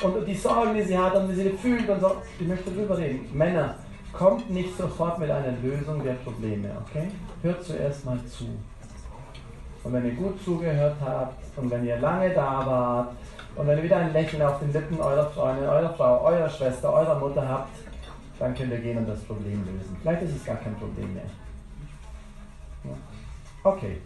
Und 0.02 0.26
die 0.26 0.34
Sorgen, 0.34 0.74
die 0.74 0.82
sie 0.82 0.98
hat 0.98 1.14
und 1.16 1.30
wie 1.30 1.34
sie 1.34 1.50
fühlt 1.50 1.88
und 1.88 2.00
so, 2.00 2.16
die 2.38 2.44
möchte 2.44 2.70
drüber 2.70 2.98
reden. 2.98 3.26
Männer, 3.32 3.76
kommt 4.12 4.50
nicht 4.50 4.76
sofort 4.76 5.18
mit 5.18 5.30
einer 5.30 5.52
Lösung 5.62 6.04
der 6.04 6.14
Probleme, 6.14 6.70
okay? 6.86 7.08
Hört 7.42 7.64
zuerst 7.64 8.04
mal 8.04 8.18
zu. 8.26 8.44
Und 9.86 9.92
wenn 9.92 10.04
ihr 10.04 10.14
gut 10.14 10.42
zugehört 10.44 10.96
habt 11.00 11.56
und 11.56 11.70
wenn 11.70 11.86
ihr 11.86 11.96
lange 11.98 12.30
da 12.30 12.66
wart 12.66 13.12
und 13.54 13.68
wenn 13.68 13.78
ihr 13.78 13.84
wieder 13.84 13.98
ein 13.98 14.12
Lächeln 14.12 14.42
auf 14.42 14.58
den 14.58 14.72
Lippen 14.72 14.98
eurer 14.98 15.30
Freundin, 15.30 15.68
eurer 15.68 15.94
Frau, 15.94 16.24
eurer 16.24 16.48
Schwester, 16.48 16.92
eurer 16.92 17.16
Mutter 17.20 17.48
habt, 17.48 17.70
dann 18.40 18.52
könnt 18.52 18.72
ihr 18.72 18.80
gehen 18.80 18.98
und 18.98 19.08
das 19.08 19.20
Problem 19.20 19.64
lösen. 19.64 19.96
Vielleicht 20.02 20.22
ist 20.22 20.36
es 20.38 20.44
gar 20.44 20.56
kein 20.56 20.74
Problem 20.74 21.14
mehr. 21.14 21.22
Okay. 23.62 24.00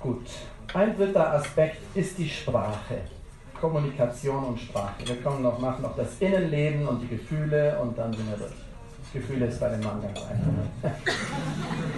Gut. 0.00 0.26
Ein 0.72 0.96
dritter 0.96 1.34
Aspekt 1.34 1.82
ist 1.94 2.16
die 2.16 2.30
Sprache. 2.30 3.02
Kommunikation 3.60 4.42
und 4.42 4.58
Sprache. 4.58 5.06
Wir 5.06 5.20
kommen 5.20 5.42
noch, 5.42 5.58
machen 5.58 5.82
noch 5.82 5.94
das 5.96 6.18
Innenleben 6.18 6.88
und 6.88 7.02
die 7.02 7.08
Gefühle 7.08 7.78
und 7.78 7.98
dann 7.98 8.10
sind 8.10 8.26
wir 8.30 8.38
durch. 8.38 8.52
Gefühle 9.12 9.46
ist 9.46 9.60
bei 9.60 9.68
dem 9.68 9.80
Mann 9.80 10.00
ganz 10.00 10.18
einfach. 10.18 10.92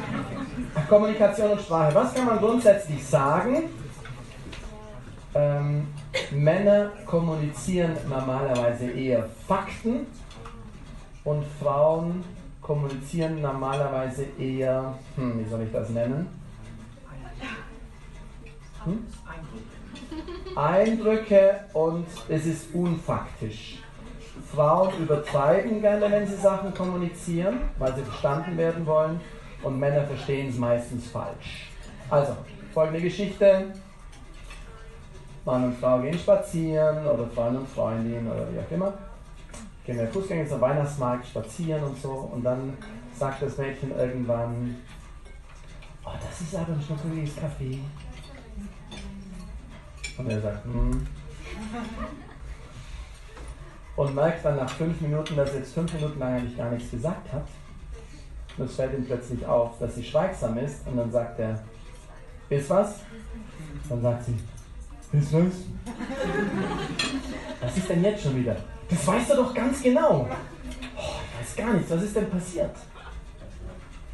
Kommunikation 0.88 1.52
und 1.52 1.60
Sprache. 1.60 1.94
Was 1.94 2.14
kann 2.14 2.26
man 2.26 2.38
grundsätzlich 2.38 3.04
sagen? 3.04 3.64
Ähm, 5.34 5.86
Männer 6.30 6.92
kommunizieren 7.06 7.96
normalerweise 8.08 8.90
eher 8.90 9.28
Fakten 9.46 10.06
und 11.24 11.44
Frauen 11.60 12.24
kommunizieren 12.60 13.40
normalerweise 13.40 14.26
eher, 14.38 14.98
hm, 15.16 15.40
wie 15.44 15.48
soll 15.48 15.62
ich 15.62 15.72
das 15.72 15.88
nennen? 15.90 16.28
Hm? 18.84 19.06
Eindrücke 20.56 21.60
und 21.72 22.06
es 22.28 22.46
ist 22.46 22.74
unfaktisch. 22.74 23.78
Frauen 24.54 24.90
übertreiben 24.98 25.80
gerne, 25.80 26.10
wenn 26.10 26.26
sie 26.26 26.36
Sachen 26.36 26.74
kommunizieren, 26.74 27.60
weil 27.78 27.94
sie 27.94 28.02
verstanden 28.02 28.56
werden 28.58 28.84
wollen 28.86 29.20
und 29.62 29.78
Männer 29.78 30.04
verstehen 30.04 30.48
es 30.48 30.56
meistens 30.56 31.08
falsch. 31.08 31.70
Also, 32.10 32.36
folgende 32.72 33.00
Geschichte. 33.00 33.72
Mann 35.44 35.64
und 35.64 35.78
Frau 35.78 36.00
gehen 36.00 36.18
spazieren 36.18 37.04
oder 37.06 37.26
Freund 37.26 37.58
und 37.58 37.68
Freundin 37.68 38.26
oder 38.30 38.46
wie 38.52 38.60
auch 38.60 38.70
immer. 38.70 38.92
Gehen 39.84 39.98
wir 39.98 40.06
Fußgänger 40.06 40.48
zum 40.48 40.60
Weihnachtsmarkt 40.60 41.26
spazieren 41.26 41.82
und 41.82 42.00
so 42.00 42.30
und 42.32 42.44
dann 42.44 42.76
sagt 43.18 43.42
das 43.42 43.58
Mädchen 43.58 43.96
irgendwann, 43.96 44.76
oh, 46.04 46.10
das 46.24 46.40
ist 46.40 46.54
aber 46.54 46.72
ein 46.72 46.82
schnuckeliges 46.82 47.34
Kaffee. 47.36 47.80
Und 50.18 50.30
er 50.30 50.40
sagt, 50.40 50.64
hm. 50.64 51.06
Und 53.94 54.14
merkt 54.14 54.44
dann 54.44 54.56
nach 54.56 54.70
fünf 54.70 55.00
Minuten, 55.00 55.36
dass 55.36 55.52
er 55.52 55.58
jetzt 55.58 55.74
fünf 55.74 55.92
Minuten 55.92 56.18
lang 56.18 56.34
eigentlich 56.34 56.56
gar 56.56 56.70
nichts 56.70 56.90
gesagt 56.90 57.32
hat. 57.32 57.46
Und 58.58 58.66
es 58.66 58.76
fällt 58.76 58.94
ihm 58.94 59.04
plötzlich 59.04 59.44
auf, 59.46 59.78
dass 59.78 59.94
sie 59.94 60.04
schweigsam 60.04 60.58
ist. 60.58 60.86
Und 60.86 60.96
dann 60.96 61.10
sagt 61.10 61.38
er, 61.38 61.58
ist 62.50 62.68
was? 62.70 63.00
Dann 63.88 64.02
sagt 64.02 64.24
sie, 64.24 64.34
ist 65.12 65.32
was? 65.32 65.42
Was 67.60 67.76
ist 67.76 67.88
denn 67.88 68.02
jetzt 68.04 68.22
schon 68.22 68.36
wieder? 68.36 68.56
Das 68.88 69.06
weißt 69.06 69.30
du 69.30 69.36
doch 69.36 69.54
ganz 69.54 69.82
genau. 69.82 70.28
Oh, 70.96 71.00
ich 71.00 71.40
weiß 71.40 71.56
gar 71.56 71.74
nichts, 71.74 71.90
was 71.90 72.02
ist 72.02 72.16
denn 72.16 72.30
passiert? 72.30 72.76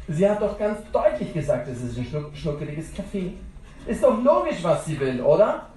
Sie 0.07 0.27
hat 0.27 0.41
doch 0.41 0.57
ganz 0.57 0.79
deutlich 0.91 1.33
gesagt, 1.33 1.67
es 1.67 1.83
ist 1.83 1.97
ein 1.97 2.05
schnuck 2.05 2.35
schnuckeliges 2.35 2.93
Kaffee. 2.93 3.33
Ist 3.85 4.03
doch 4.03 4.21
logisch, 4.23 4.63
was 4.63 4.85
sie 4.85 4.99
will, 4.99 5.21
oder? 5.21 5.67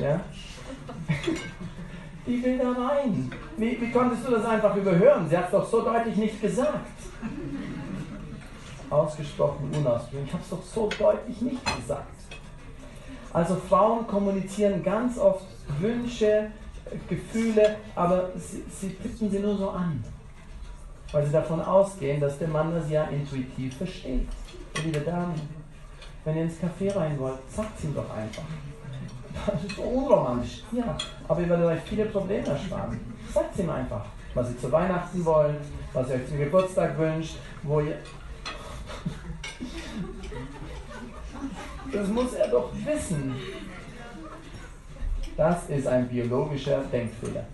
Ja? 0.00 0.20
Die 2.26 2.42
will 2.42 2.58
da 2.58 2.72
rein. 2.72 3.30
Wie, 3.56 3.80
wie 3.80 3.90
konntest 3.90 4.26
du 4.26 4.30
das 4.32 4.44
einfach 4.44 4.74
überhören? 4.74 5.28
Sie 5.28 5.36
hat 5.36 5.46
es 5.46 5.50
doch 5.50 5.68
so 5.68 5.82
deutlich 5.82 6.16
nicht 6.16 6.40
gesagt. 6.40 6.86
Ausgesprochen, 8.90 9.70
unausgesprochen. 9.74 10.26
Ich 10.26 10.32
habe 10.32 10.42
es 10.42 10.50
doch 10.50 10.62
so 10.62 10.88
deutlich 10.98 11.40
nicht 11.40 11.76
gesagt. 11.76 12.08
Also 13.32 13.56
Frauen 13.56 14.06
kommunizieren 14.06 14.82
ganz 14.82 15.18
oft 15.18 15.46
Wünsche, 15.80 16.50
Gefühle, 17.08 17.76
aber 17.96 18.30
sie, 18.36 18.62
sie 18.70 18.90
tippen 18.94 19.30
sie 19.30 19.40
nur 19.40 19.56
so 19.56 19.70
an. 19.70 20.04
Weil 21.10 21.26
sie 21.26 21.32
davon 21.32 21.60
ausgehen, 21.60 22.20
dass 22.20 22.38
der 22.38 22.48
Mann 22.48 22.72
das 22.72 22.88
ja 22.90 23.04
intuitiv 23.04 23.76
versteht. 23.76 24.28
Liebe 24.84 25.00
Damen, 25.00 25.34
wenn 26.24 26.36
ihr 26.36 26.42
ins 26.44 26.58
Café 26.58 26.94
rein 26.94 27.18
wollt, 27.18 27.38
sagt 27.50 27.78
es 27.78 27.84
ihm 27.84 27.94
doch 27.94 28.10
einfach. 28.10 28.44
Das 29.46 29.64
ist 29.64 29.76
so 29.76 29.82
unromantisch. 29.82 30.62
Ja, 30.70 30.96
aber 31.26 31.40
ihr 31.40 31.48
werdet 31.48 31.66
euch 31.66 31.80
viele 31.80 32.04
Probleme 32.06 32.46
ersparen. 32.46 33.00
Sagt 33.32 33.58
ihm 33.58 33.70
einfach, 33.70 34.06
was 34.34 34.50
ihr 34.50 34.58
zu 34.58 34.72
Weihnachten 34.72 35.24
wollt, 35.24 35.60
was 35.92 36.08
ihr 36.08 36.16
euch 36.16 36.28
zum 36.28 36.38
Geburtstag 36.38 36.98
wünscht, 36.98 37.36
wo 37.62 37.80
ihr. 37.80 37.96
Das 41.92 42.08
muss 42.08 42.32
er 42.34 42.48
doch 42.48 42.70
wissen. 42.84 43.34
Das 45.36 45.68
ist 45.68 45.86
ein 45.86 46.08
biologischer 46.08 46.82
Denkfehler. 46.92 47.44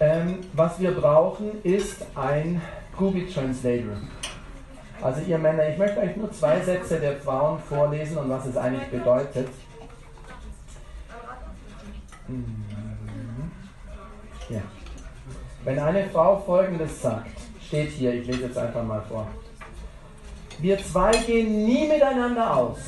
Ähm, 0.00 0.38
was 0.54 0.80
wir 0.80 0.92
brauchen, 0.92 1.62
ist 1.62 2.06
ein 2.14 2.60
Google 2.96 3.26
Translator. 3.26 3.96
Also 5.02 5.20
ihr 5.22 5.38
Männer, 5.38 5.68
ich 5.68 5.78
möchte 5.78 6.00
euch 6.00 6.16
nur 6.16 6.30
zwei 6.32 6.60
Sätze 6.60 6.98
der 6.98 7.16
Frauen 7.16 7.58
vorlesen 7.58 8.16
und 8.18 8.30
was 8.30 8.46
es 8.46 8.56
eigentlich 8.56 8.88
bedeutet. 8.88 9.48
Mhm. 12.28 12.69
Ja. 14.50 14.60
Wenn 15.64 15.78
eine 15.78 16.08
Frau 16.08 16.38
Folgendes 16.38 17.00
sagt, 17.00 17.30
steht 17.64 17.90
hier, 17.90 18.14
ich 18.14 18.26
lese 18.26 18.44
jetzt 18.44 18.58
einfach 18.58 18.82
mal 18.82 19.02
vor. 19.08 19.26
Wir 20.58 20.76
zwei 20.78 21.12
gehen 21.12 21.64
nie 21.64 21.86
miteinander 21.86 22.56
aus. 22.56 22.78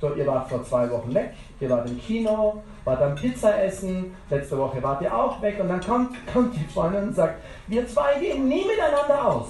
So, 0.00 0.14
ihr 0.14 0.26
wart 0.26 0.48
vor 0.48 0.64
zwei 0.64 0.90
Wochen 0.90 1.12
weg, 1.14 1.34
ihr 1.60 1.70
wart 1.70 1.88
im 1.88 2.00
Kino, 2.00 2.62
wart 2.84 3.02
am 3.02 3.14
Pizza 3.14 3.62
essen, 3.62 4.14
letzte 4.30 4.58
Woche 4.58 4.82
wart 4.82 5.02
ihr 5.02 5.14
auch 5.14 5.40
weg 5.42 5.58
und 5.60 5.68
dann 5.68 5.80
kommt, 5.80 6.16
kommt 6.32 6.56
die 6.56 6.64
Freundin 6.72 7.04
und 7.04 7.14
sagt, 7.14 7.42
wir 7.66 7.86
zwei 7.86 8.18
gehen 8.18 8.48
nie 8.48 8.64
miteinander 8.64 9.26
aus. 9.26 9.48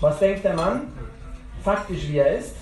Was 0.00 0.18
denkt 0.18 0.44
der 0.44 0.54
Mann? 0.54 0.92
Faktisch 1.62 2.08
wie 2.08 2.18
er 2.18 2.38
ist. 2.38 2.54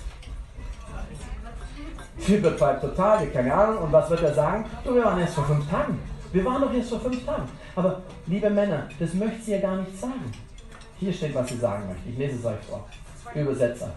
Sie 2.19 2.35
übertreibt 2.35 2.81
total, 2.81 3.27
keine 3.27 3.53
Ahnung. 3.53 3.83
Und 3.83 3.91
was 3.91 4.09
wird 4.09 4.21
er 4.23 4.33
sagen? 4.33 4.65
Du, 4.83 4.95
wir 4.95 5.05
waren 5.05 5.19
erst 5.19 5.35
vor 5.35 5.45
fünf 5.45 5.69
Tagen. 5.69 5.99
Wir 6.33 6.45
waren 6.45 6.61
doch 6.61 6.73
erst 6.73 6.89
vor 6.89 6.99
fünf 6.99 7.25
Tagen. 7.25 7.43
Aber 7.75 8.01
liebe 8.25 8.49
Männer, 8.49 8.87
das 8.99 9.13
möchte 9.13 9.41
sie 9.41 9.51
ja 9.51 9.59
gar 9.59 9.77
nicht 9.77 9.97
sagen. 9.99 10.31
Hier 10.99 11.13
steht, 11.13 11.33
was 11.35 11.49
sie 11.49 11.57
sagen 11.57 11.87
möchte. 11.87 12.09
Ich 12.09 12.17
lese 12.17 12.37
es 12.37 12.45
euch 12.45 12.59
vor. 12.67 12.85
Übersetzer. 13.33 13.93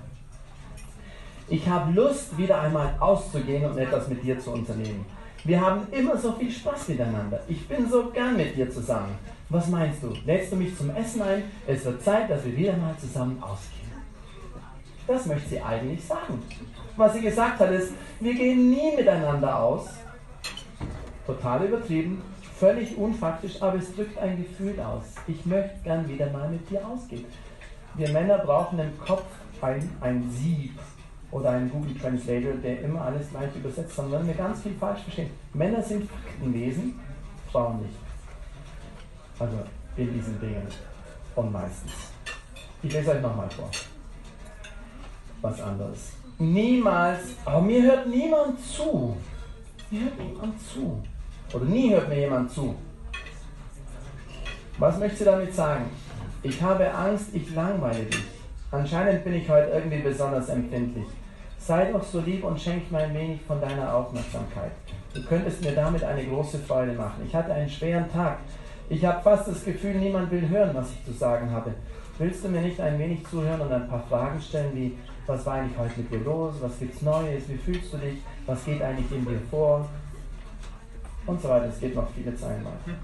Ich 1.49 1.69
habe 1.69 1.93
Lust, 1.93 2.37
wieder 2.39 2.61
einmal 2.61 2.95
auszugehen 3.01 3.69
und 3.69 3.79
etwas 3.79 4.09
mit 4.09 4.23
dir 4.23 4.39
zu 4.39 4.53
unternehmen. 4.53 5.05
Wir 5.43 5.61
haben 5.61 5.87
immer 5.91 6.17
so 6.17 6.33
viel 6.33 6.51
Spaß 6.51 6.89
miteinander. 6.89 7.41
Ich 7.49 7.67
bin 7.67 7.89
so 7.89 8.11
gern 8.11 8.37
mit 8.37 8.57
dir 8.57 8.71
zusammen. 8.71 9.19
Was 9.49 9.69
meinst 9.69 10.03
du? 10.03 10.15
Lädst 10.27 10.53
du 10.53 10.57
mich 10.57 10.77
zum 10.77 10.91
Essen 10.95 11.23
ein? 11.23 11.45
Es 11.67 11.85
wird 11.85 12.05
Zeit, 12.05 12.31
dass 12.31 12.45
wir 12.45 12.57
wieder 12.57 12.77
mal 12.77 12.95
zusammen 12.99 13.43
ausgehen. 13.43 13.91
Das 15.07 15.27
möchte 15.27 15.49
sie 15.49 15.61
eigentlich 15.61 16.05
sagen. 16.05 16.41
Was 16.97 17.15
sie 17.15 17.23
gesagt 17.23 17.59
hat 17.59 17.73
ist, 17.73 17.93
wir 18.21 18.35
gehen 18.35 18.71
nie 18.71 18.95
miteinander 18.95 19.59
aus. 19.59 19.89
Total 21.31 21.65
übertrieben, 21.65 22.23
völlig 22.59 22.97
unfaktisch, 22.97 23.63
aber 23.63 23.79
es 23.79 23.95
drückt 23.95 24.19
ein 24.19 24.37
Gefühl 24.37 24.81
aus. 24.81 25.05
Ich 25.29 25.47
möchte 25.47 25.77
gern 25.85 26.09
wieder 26.09 26.29
mal 26.33 26.49
mit 26.49 26.69
dir 26.69 26.85
ausgehen. 26.85 27.25
Wir 27.95 28.11
Männer 28.11 28.39
brauchen 28.39 28.81
im 28.81 28.99
Kopf 28.99 29.23
ein, 29.61 29.89
ein 30.01 30.29
Sieb 30.29 30.73
oder 31.31 31.51
einen 31.51 31.71
Google 31.71 31.95
Translator, 31.95 32.55
der 32.55 32.81
immer 32.81 33.03
alles 33.03 33.31
gleich 33.31 33.55
übersetzt, 33.55 33.95
sondern 33.95 34.27
wir 34.27 34.35
ganz 34.35 34.63
viel 34.63 34.75
falsch 34.75 35.03
verstehen. 35.03 35.31
Männer 35.55 35.81
sind 35.81 36.11
Faktenwesen, 36.11 36.99
Frauen 37.53 37.83
nicht. 37.83 37.95
Also 39.39 39.59
in 39.97 40.13
diesen 40.13 40.41
Dingen. 40.41 40.67
Und 41.37 41.53
meistens. 41.53 41.93
Ich 42.83 42.93
lese 42.93 43.13
euch 43.13 43.23
nochmal 43.23 43.49
vor. 43.51 43.71
Was 45.43 45.61
anderes. 45.61 46.13
Niemals, 46.39 47.21
aber 47.45 47.61
mir 47.61 47.83
hört 47.83 48.09
niemand 48.09 48.59
zu. 48.65 49.17
Mir 49.91 50.01
hört 50.01 50.19
niemand 50.19 50.61
zu. 50.61 51.01
Oder 51.53 51.65
nie 51.65 51.91
hört 51.91 52.09
mir 52.09 52.21
jemand 52.21 52.51
zu. 52.51 52.75
Was 54.79 54.99
möchte 54.99 55.19
sie 55.19 55.25
damit 55.25 55.55
sagen? 55.55 55.87
Ich 56.43 56.63
habe 56.63 56.93
Angst, 56.95 57.27
ich 57.33 57.55
langweile 57.55 58.05
dich. 58.05 58.25
Anscheinend 58.71 59.25
bin 59.25 59.35
ich 59.35 59.49
heute 59.49 59.71
irgendwie 59.71 59.99
besonders 59.99 60.49
empfindlich. 60.49 61.07
Sei 61.59 61.91
doch 61.93 62.03
so 62.03 62.21
lieb 62.21 62.45
und 62.45 62.61
schenk 62.61 62.91
mir 62.91 62.99
ein 62.99 63.15
wenig 63.15 63.41
von 63.43 63.61
deiner 63.61 63.93
Aufmerksamkeit. 63.95 64.71
Du 65.13 65.23
könntest 65.25 65.63
mir 65.63 65.73
damit 65.73 66.05
eine 66.05 66.25
große 66.25 66.59
Freude 66.61 66.93
machen. 66.93 67.23
Ich 67.27 67.35
hatte 67.35 67.53
einen 67.53 67.69
schweren 67.69 68.11
Tag. 68.11 68.39
Ich 68.89 69.05
habe 69.05 69.23
fast 69.23 69.49
das 69.49 69.65
Gefühl, 69.65 69.95
niemand 69.95 70.31
will 70.31 70.49
hören, 70.49 70.71
was 70.73 70.91
ich 70.93 71.05
zu 71.05 71.13
sagen 71.13 71.51
habe. 71.51 71.75
Willst 72.19 72.45
du 72.45 72.49
mir 72.49 72.61
nicht 72.61 72.81
ein 72.81 72.99
wenig 72.99 73.27
zuhören 73.27 73.61
und 73.61 73.73
ein 73.73 73.89
paar 73.89 74.05
Fragen 74.09 74.41
stellen, 74.41 74.75
wie 74.75 74.97
was 75.27 75.45
war 75.47 75.55
eigentlich 75.55 75.79
heute 75.79 76.01
mit 76.01 76.13
dir 76.13 76.21
los, 76.21 76.55
was 76.61 76.79
gibt's 76.79 77.03
Neues, 77.03 77.49
wie 77.49 77.57
fühlst 77.57 77.93
du 77.93 77.99
dich, 77.99 78.19
was 78.47 78.65
geht 78.65 78.83
eigentlich 78.83 79.11
in 79.13 79.25
dir 79.25 79.41
vor 79.51 79.89
und 81.31 81.41
so 81.41 81.49
weiter. 81.49 81.67
Es 81.67 81.81
geht 81.81 81.95
noch 81.95 82.09
viele 82.11 82.35
Zeilen 82.35 82.65
weiter. 82.65 82.99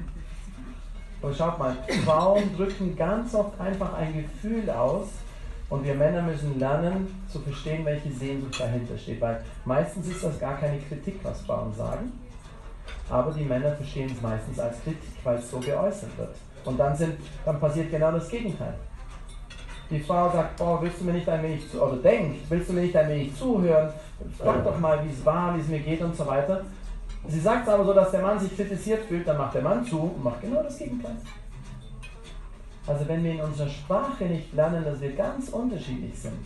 Und 1.22 1.35
schaut 1.35 1.59
mal, 1.59 1.77
Frauen 2.05 2.55
drücken 2.57 2.95
ganz 2.95 3.35
oft 3.35 3.59
einfach 3.61 3.95
ein 3.95 4.22
Gefühl 4.22 4.68
aus, 4.70 5.09
und 5.68 5.85
wir 5.85 5.95
Männer 5.95 6.22
müssen 6.22 6.59
lernen 6.59 7.09
zu 7.29 7.41
verstehen, 7.41 7.85
welche 7.85 8.12
Sehnsucht 8.12 8.61
dahinter 8.61 8.97
steht, 8.97 9.20
weil 9.20 9.43
meistens 9.64 10.07
ist 10.09 10.22
das 10.22 10.39
gar 10.39 10.57
keine 10.59 10.79
Kritik, 10.79 11.18
was 11.24 11.41
Frauen 11.41 11.74
sagen, 11.74 12.12
aber 13.11 13.33
die 13.33 13.45
Männer 13.45 13.72
verstehen 13.72 14.11
es 14.14 14.22
meistens 14.22 14.61
als 14.61 14.81
Kritik, 14.83 15.11
weil 15.24 15.39
es 15.39 15.51
so 15.51 15.59
geäußert 15.59 16.16
wird. 16.16 16.37
Und 16.64 16.79
dann, 16.79 16.95
sind, 16.97 17.14
dann 17.45 17.59
passiert 17.59 17.91
genau 17.91 18.12
das 18.12 18.29
Gegenteil. 18.29 18.74
Die 19.91 20.01
Frau 20.01 20.31
sagt, 20.31 20.61
oh, 20.61 20.79
willst 20.81 21.01
du 21.01 21.05
mir 21.05 21.12
nicht 21.12 21.29
ein 21.29 21.43
wenig 21.43 21.68
zu, 21.70 21.81
oder 21.81 21.97
denkt, 21.97 22.49
willst 22.49 22.68
du 22.68 22.72
mir 22.72 22.83
nicht 22.83 22.97
ein 22.97 23.09
wenig 23.09 23.37
zuhören, 23.37 23.93
frag 24.39 24.64
doch 24.64 24.79
mal, 24.79 25.05
wie 25.05 25.12
es 25.12 25.24
war, 25.24 25.57
wie 25.57 25.61
es 25.61 25.68
mir 25.68 25.81
geht 25.81 26.01
und 26.01 26.14
so 26.16 26.27
weiter. 26.27 26.62
Sie 27.29 27.41
sagt 27.41 27.67
es 27.67 27.73
aber 27.73 27.85
so, 27.85 27.93
dass 27.93 28.11
der 28.11 28.23
Mann 28.23 28.39
sich 28.39 28.55
kritisiert 28.55 29.05
fühlt, 29.07 29.27
dann 29.27 29.39
macht 29.39 29.55
der 29.55 29.62
Mann 29.62 29.85
zu 29.85 29.99
und 29.99 30.23
macht 30.23 30.41
genau 30.41 30.62
das 30.62 30.79
Gegenteil. 30.79 31.17
Also 32.87 33.09
wenn 33.09 33.25
wir 33.25 33.33
in 33.33 33.41
unserer 33.41 33.69
Sprache 33.69 34.25
nicht 34.25 34.53
lernen, 34.55 34.85
dass 34.85 35.01
wir 35.01 35.12
ganz 35.12 35.49
unterschiedlich 35.49 36.17
sind, 36.17 36.45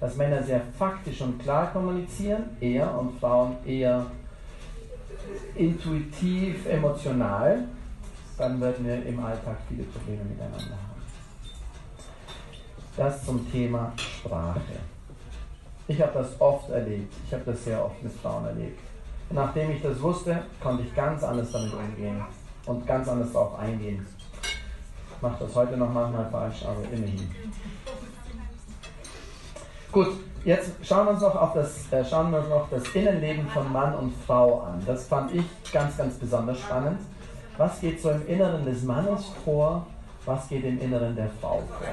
dass 0.00 0.16
Männer 0.16 0.42
sehr 0.42 0.62
faktisch 0.78 1.20
und 1.20 1.38
klar 1.40 1.70
kommunizieren, 1.72 2.56
eher 2.60 2.96
und 2.98 3.18
Frauen 3.20 3.56
eher 3.66 4.06
intuitiv, 5.56 6.66
emotional, 6.66 7.64
dann 8.38 8.60
werden 8.60 8.86
wir 8.86 9.04
im 9.04 9.22
Alltag 9.22 9.58
viele 9.68 9.82
Probleme 9.84 10.24
miteinander 10.24 10.58
haben. 10.58 11.02
Das 12.96 13.24
zum 13.24 13.50
Thema 13.50 13.92
Sprache. 13.96 14.60
Ich 15.86 16.00
habe 16.00 16.12
das 16.14 16.40
oft 16.40 16.70
erlebt, 16.70 17.12
ich 17.26 17.32
habe 17.32 17.44
das 17.44 17.64
sehr 17.64 17.84
oft 17.84 18.02
mit 18.02 18.12
Frauen 18.12 18.46
erlebt. 18.46 18.80
Nachdem 19.30 19.70
ich 19.72 19.82
das 19.82 20.00
wusste, 20.00 20.42
konnte 20.62 20.84
ich 20.84 20.94
ganz 20.94 21.22
anders 21.22 21.52
damit 21.52 21.72
umgehen 21.74 22.24
und 22.66 22.86
ganz 22.86 23.08
anders 23.08 23.32
darauf 23.32 23.58
eingehen 23.58 24.06
mache 25.20 25.44
das 25.44 25.54
heute 25.54 25.76
noch 25.76 25.92
manchmal 25.92 26.30
falsch, 26.30 26.64
aber 26.64 26.82
immerhin. 26.92 27.30
Gut, 29.90 30.08
jetzt 30.44 30.72
schauen 30.82 31.06
wir 31.06 31.12
uns 31.12 31.20
noch 31.20 31.34
auf 31.34 31.54
das, 31.54 31.92
äh, 31.92 32.04
schauen 32.04 32.30
wir 32.30 32.38
uns 32.40 32.48
noch 32.48 32.68
das 32.70 32.88
Innenleben 32.94 33.48
von 33.48 33.72
Mann 33.72 33.94
und 33.94 34.12
Frau 34.26 34.60
an. 34.62 34.82
Das 34.86 35.06
fand 35.06 35.34
ich 35.34 35.44
ganz, 35.72 35.96
ganz 35.96 36.14
besonders 36.16 36.58
spannend. 36.60 37.00
Was 37.56 37.80
geht 37.80 38.00
so 38.00 38.10
im 38.10 38.26
Inneren 38.26 38.64
des 38.64 38.82
Mannes 38.82 39.24
vor? 39.44 39.86
Was 40.24 40.48
geht 40.48 40.64
im 40.64 40.80
Inneren 40.80 41.16
der 41.16 41.30
Frau 41.40 41.62
vor? 41.66 41.88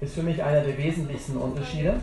Ist 0.00 0.14
für 0.14 0.22
mich 0.22 0.42
einer 0.42 0.62
der 0.62 0.78
wesentlichsten 0.78 1.36
Unterschiede. 1.36 2.00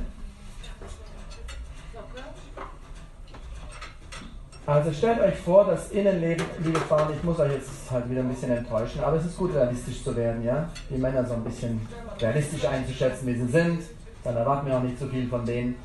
Also 4.67 4.91
stellt 4.91 5.21
euch 5.21 5.37
vor, 5.37 5.63
das 5.63 5.91
Innenleben, 5.91 6.45
liebe 6.61 6.77
Frauen, 6.81 7.13
ich 7.15 7.23
muss 7.23 7.39
euch 7.39 7.53
jetzt 7.53 7.89
halt 7.89 8.09
wieder 8.09 8.19
ein 8.19 8.27
bisschen 8.27 8.51
enttäuschen, 8.51 9.01
aber 9.01 9.15
es 9.15 9.25
ist 9.25 9.37
gut, 9.37 9.55
realistisch 9.55 10.03
zu 10.03 10.13
werden, 10.13 10.43
ja? 10.43 10.67
Die 10.89 10.97
Männer 10.97 11.25
so 11.25 11.35
ein 11.35 11.43
bisschen 11.45 11.87
realistisch 12.19 12.65
einzuschätzen, 12.65 13.27
wie 13.27 13.35
sie 13.35 13.47
sind, 13.47 13.83
dann 14.25 14.35
erwarten 14.35 14.67
wir 14.67 14.75
auch 14.75 14.83
nicht 14.83 14.99
so 14.99 15.07
viel 15.07 15.25
von 15.29 15.45
denen. 15.45 15.75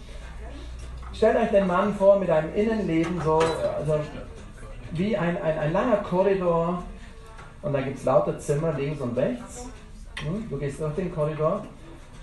Stellt 1.13 1.37
euch 1.37 1.51
den 1.51 1.69
Mann 1.69 1.95
vor 1.95 2.19
mit 2.19 2.29
einem 2.29 2.53
Innenleben, 2.57 3.21
so 3.25 3.35
also 3.79 4.01
wie 4.91 5.17
ein, 5.17 5.41
ein, 5.41 5.59
ein 5.61 5.73
langer 5.73 5.99
Korridor 5.99 6.83
und 7.63 7.73
da 7.73 7.83
gibt 7.83 7.99
es 7.99 8.05
lauter 8.05 8.37
Zimmer 8.41 8.73
links 8.73 9.01
und 9.01 9.17
rechts. 9.17 9.69
Hm? 10.25 10.51
Du 10.51 10.59
gehst 10.59 10.81
durch 10.81 10.95
den 10.97 11.15
Korridor 11.15 11.65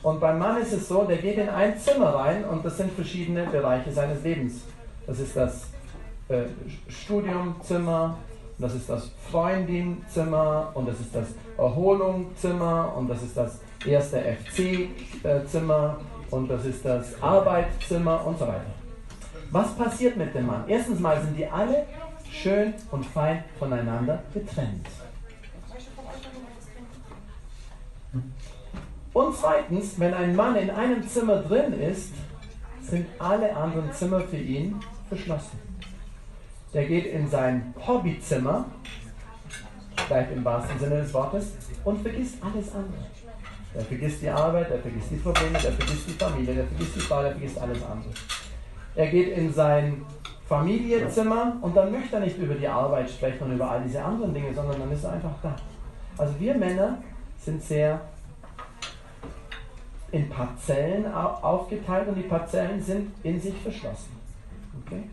und 0.03 0.19
beim 0.19 0.37
Mann 0.37 0.61
ist 0.61 0.73
es 0.73 0.89
so, 0.89 1.05
der 1.05 1.19
geht 1.19 1.37
in 1.37 1.47
ein 1.47 1.79
Zimmer 1.79 2.15
rein 2.15 2.43
und 2.43 2.65
das 2.65 2.75
sind 2.75 2.91
verschiedene 2.91 3.43
Bereiche 3.43 3.93
seines 3.93 4.21
Lebens. 4.23 4.65
Das 5.07 5.21
ist 5.21 5.37
das 5.37 5.69
äh, 6.29 6.45
Studiumzimmer, 6.87 8.17
das 8.59 8.75
ist 8.75 8.89
das 8.89 9.09
Freundinzimmer 9.31 10.71
und 10.75 10.87
das 10.87 10.99
ist 10.99 11.15
das 11.15 11.29
Erholungszimmer 11.57 12.93
und 12.95 13.07
das 13.07 13.23
ist 13.23 13.35
das 13.35 13.59
erste 13.85 14.21
FC-Zimmer 14.21 15.97
und 16.29 16.47
das 16.49 16.65
ist 16.65 16.85
das 16.85 17.21
Arbeitszimmer 17.21 18.25
und 18.27 18.37
so 18.37 18.47
weiter. 18.47 18.65
Was 19.51 19.73
passiert 19.75 20.17
mit 20.17 20.35
dem 20.35 20.45
Mann? 20.45 20.65
Erstens 20.67 20.99
mal 20.99 21.19
sind 21.19 21.35
die 21.35 21.47
alle 21.47 21.87
schön 22.29 22.75
und 22.91 23.05
fein 23.05 23.43
voneinander 23.57 24.21
getrennt. 24.31 24.85
Und 29.13 29.35
zweitens, 29.35 29.99
wenn 29.99 30.13
ein 30.13 30.35
Mann 30.35 30.55
in 30.55 30.69
einem 30.69 31.07
Zimmer 31.07 31.37
drin 31.37 31.73
ist, 31.73 32.13
sind 32.83 33.07
alle 33.17 33.55
anderen 33.55 33.91
Zimmer 33.93 34.19
für 34.21 34.37
ihn 34.37 34.75
verschlossen 35.07 35.68
der 36.73 36.85
geht 36.85 37.07
in 37.07 37.27
sein 37.27 37.73
Hobbyzimmer, 37.85 38.65
vielleicht 40.07 40.31
im 40.31 40.45
wahrsten 40.45 40.79
Sinne 40.79 41.01
des 41.01 41.13
Wortes, 41.13 41.53
und 41.83 42.01
vergisst 42.01 42.35
alles 42.41 42.73
andere. 42.73 43.05
Der 43.73 43.81
vergisst 43.83 44.21
die 44.21 44.29
Arbeit, 44.29 44.69
der 44.69 44.79
vergisst 44.79 45.11
die 45.11 45.17
Probleme, 45.17 45.51
der 45.51 45.71
vergisst 45.71 46.07
die 46.07 46.13
Familie, 46.13 46.55
der 46.55 46.65
vergisst 46.65 46.95
die 46.95 46.99
Frau, 46.99 47.21
der 47.21 47.31
vergisst 47.31 47.59
alles 47.59 47.83
andere. 47.83 48.13
Er 48.95 49.07
geht 49.07 49.37
in 49.37 49.53
sein 49.53 50.05
Familienzimmer 50.47 51.57
und 51.61 51.77
dann 51.77 51.91
möchte 51.91 52.15
er 52.15 52.21
nicht 52.21 52.37
über 52.39 52.55
die 52.55 52.67
Arbeit 52.67 53.09
sprechen 53.09 53.43
und 53.43 53.51
über 53.53 53.69
all 53.69 53.83
diese 53.83 54.03
anderen 54.03 54.33
Dinge, 54.33 54.53
sondern 54.53 54.79
dann 54.79 54.91
ist 54.91 55.03
er 55.03 55.13
einfach 55.13 55.35
da. 55.43 55.55
Also 56.17 56.33
wir 56.39 56.55
Männer 56.55 56.97
sind 57.37 57.61
sehr 57.61 58.01
in 60.11 60.27
Parzellen 60.27 61.05
aufgeteilt 61.13 62.07
und 62.07 62.15
die 62.15 62.23
Parzellen 62.23 62.81
sind 62.81 63.11
in 63.23 63.39
sich 63.39 63.53
verschlossen. 63.61 64.17
Okay? 64.83 65.03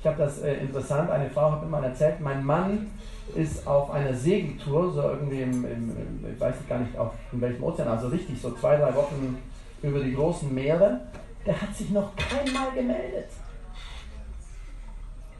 Ich 0.00 0.06
habe 0.06 0.16
das 0.16 0.40
äh, 0.40 0.54
interessant, 0.54 1.10
eine 1.10 1.28
Frau 1.28 1.52
hat 1.52 1.62
mir 1.62 1.68
mal 1.68 1.84
erzählt, 1.84 2.20
mein 2.20 2.42
Mann 2.44 2.90
ist 3.34 3.66
auf 3.66 3.90
einer 3.90 4.14
Segeltour, 4.14 4.92
so 4.92 5.02
irgendwie 5.02 5.42
im, 5.42 5.64
im, 5.64 5.90
im 5.90 6.26
ich 6.32 6.40
weiß 6.40 6.54
gar 6.68 6.78
nicht 6.78 6.96
auf 6.96 7.12
in 7.32 7.40
welchem 7.40 7.62
Ozean, 7.62 7.86
also 7.86 8.08
richtig 8.08 8.40
so 8.40 8.50
zwei, 8.52 8.76
drei 8.76 8.94
Wochen 8.94 9.38
über 9.82 10.00
die 10.00 10.14
großen 10.14 10.52
Meere. 10.54 11.00
Der 11.44 11.60
hat 11.60 11.74
sich 11.74 11.90
noch 11.90 12.12
keinmal 12.16 12.70
gemeldet. 12.74 13.28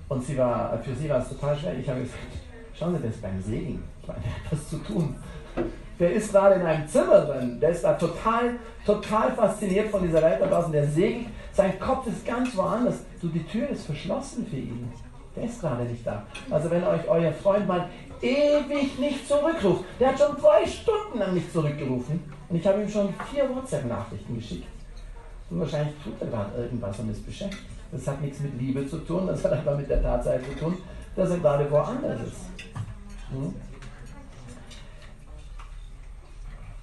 Und 0.09 0.25
sie 0.25 0.37
war, 0.37 0.79
für 0.83 0.95
sie 0.95 1.09
war 1.09 1.21
es 1.21 1.29
total 1.29 1.57
schwer. 1.57 1.79
Ich 1.79 1.89
habe 1.89 2.01
gesagt, 2.01 2.21
schauen 2.75 2.97
Sie, 2.97 3.07
das 3.07 3.17
beim 3.19 3.41
Segeln. 3.41 3.83
Ich 4.03 4.09
meine, 4.09 4.21
der 4.21 4.33
hat 4.33 4.53
was 4.53 4.69
zu 4.69 4.79
tun. 4.79 5.17
Der 5.99 6.13
ist 6.15 6.33
gerade 6.33 6.57
in 6.57 6.63
einem 6.67 6.87
Zimmer 6.89 7.21
drin. 7.21 7.61
Der 7.61 7.71
ist 7.71 7.85
da 7.85 7.93
total, 7.95 8.57
total 8.85 9.33
fasziniert 9.33 9.89
von 9.91 10.03
dieser 10.03 10.21
Welt 10.23 10.41
da 10.41 10.47
draußen. 10.47 10.73
Der 10.73 10.87
segelt 10.87 11.27
sein 11.53 11.79
Kopf 11.79 12.07
ist 12.07 12.27
ganz 12.27 12.57
woanders. 12.57 13.05
Du, 13.21 13.29
die 13.29 13.45
Tür 13.45 13.69
ist 13.69 13.87
verschlossen 13.87 14.47
für 14.47 14.57
ihn. 14.57 14.91
Der 15.37 15.45
ist 15.45 15.61
gerade 15.61 15.85
nicht 15.85 16.07
da. 16.07 16.25
Also 16.51 16.71
wenn 16.71 16.83
euch 16.85 17.07
euer 17.07 17.33
Freund 17.33 17.67
mal 17.69 17.89
ewig 18.21 18.99
nicht 18.99 19.29
zurückruft. 19.29 19.85
Der 19.99 20.09
hat 20.09 20.19
schon 20.19 20.37
drei 20.37 20.67
Stunden 20.67 21.19
lang 21.19 21.35
nicht 21.35 21.53
zurückgerufen. 21.53 22.23
Und 22.49 22.57
ich 22.57 22.67
habe 22.67 22.83
ihm 22.83 22.89
schon 22.89 23.15
vier 23.31 23.49
WhatsApp-Nachrichten 23.49 24.35
geschickt. 24.35 24.67
Und 25.51 25.61
wahrscheinlich 25.61 25.95
tut 26.03 26.15
er 26.21 26.27
gerade 26.29 26.63
irgendwas 26.63 26.99
und 26.99 27.11
ist 27.11 27.25
beschäftigt. 27.25 27.63
Das 27.93 28.07
hat 28.07 28.21
nichts 28.21 28.41
mit 28.41 28.59
Liebe 28.59 28.87
zu 28.87 28.99
tun, 28.99 29.27
das 29.27 29.45
hat 29.45 29.53
einfach 29.53 29.77
mit 29.77 29.91
der 29.91 30.01
Tatsache 30.01 30.41
zu 30.43 30.65
tun, 30.65 30.79
dass 31.17 31.31
er 31.31 31.39
gerade 31.39 31.69
woanders 31.71 32.21
ist. 32.23 32.69
Hm? 33.31 33.55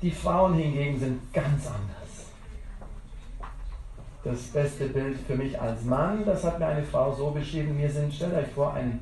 Die 0.02 0.12
Frauen 0.12 0.54
hingegen 0.54 1.00
sind 1.00 1.34
ganz 1.34 1.66
anders. 1.68 1.97
Das 4.30 4.41
beste 4.41 4.88
Bild 4.88 5.17
für 5.25 5.36
mich 5.36 5.59
als 5.59 5.86
Mann, 5.86 6.25
das 6.25 6.43
hat 6.43 6.59
mir 6.59 6.65
eine 6.65 6.84
Frau 6.84 7.13
so 7.13 7.32
beschrieben, 7.32 7.78
mir 7.78 7.89
sind, 7.89 8.13
stellt 8.13 8.36
euch 8.36 8.51
vor, 8.53 8.73
ein, 8.73 8.99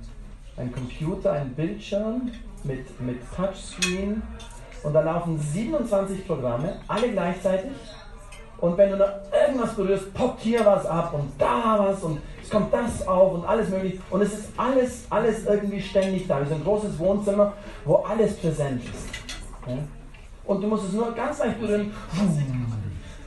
ein 0.55 0.71
Computer, 0.71 1.31
ein 1.31 1.49
Bildschirm 1.55 2.29
mit, 2.63 3.01
mit 3.01 3.17
Touchscreen 3.35 4.21
und 4.83 4.93
da 4.93 5.01
laufen 5.01 5.39
27 5.39 6.27
Programme, 6.27 6.75
alle 6.87 7.11
gleichzeitig. 7.11 7.71
Und 8.59 8.77
wenn 8.77 8.91
du 8.91 8.97
da 8.97 9.23
irgendwas 9.47 9.73
berührst, 9.75 10.13
poppt 10.13 10.41
hier 10.41 10.63
was 10.63 10.85
ab 10.85 11.11
und 11.15 11.31
da 11.39 11.75
was 11.79 12.03
und 12.03 12.19
es 12.43 12.49
kommt 12.51 12.71
das 12.71 13.07
auf 13.07 13.33
und 13.33 13.45
alles 13.45 13.69
mögliche. 13.69 13.97
Und 14.11 14.21
es 14.21 14.31
ist 14.31 14.49
alles, 14.55 15.07
alles 15.09 15.43
irgendwie 15.47 15.81
ständig 15.81 16.27
da. 16.27 16.39
Wir 16.39 16.45
sind 16.45 16.57
ein 16.57 16.63
großes 16.63 16.99
Wohnzimmer, 16.99 17.53
wo 17.83 17.95
alles 17.95 18.37
präsent 18.37 18.83
ist. 18.83 19.09
Und 20.45 20.61
du 20.61 20.67
musst 20.67 20.85
es 20.85 20.93
nur 20.93 21.11
ganz 21.13 21.39
leicht 21.39 21.59
berühren, 21.59 21.91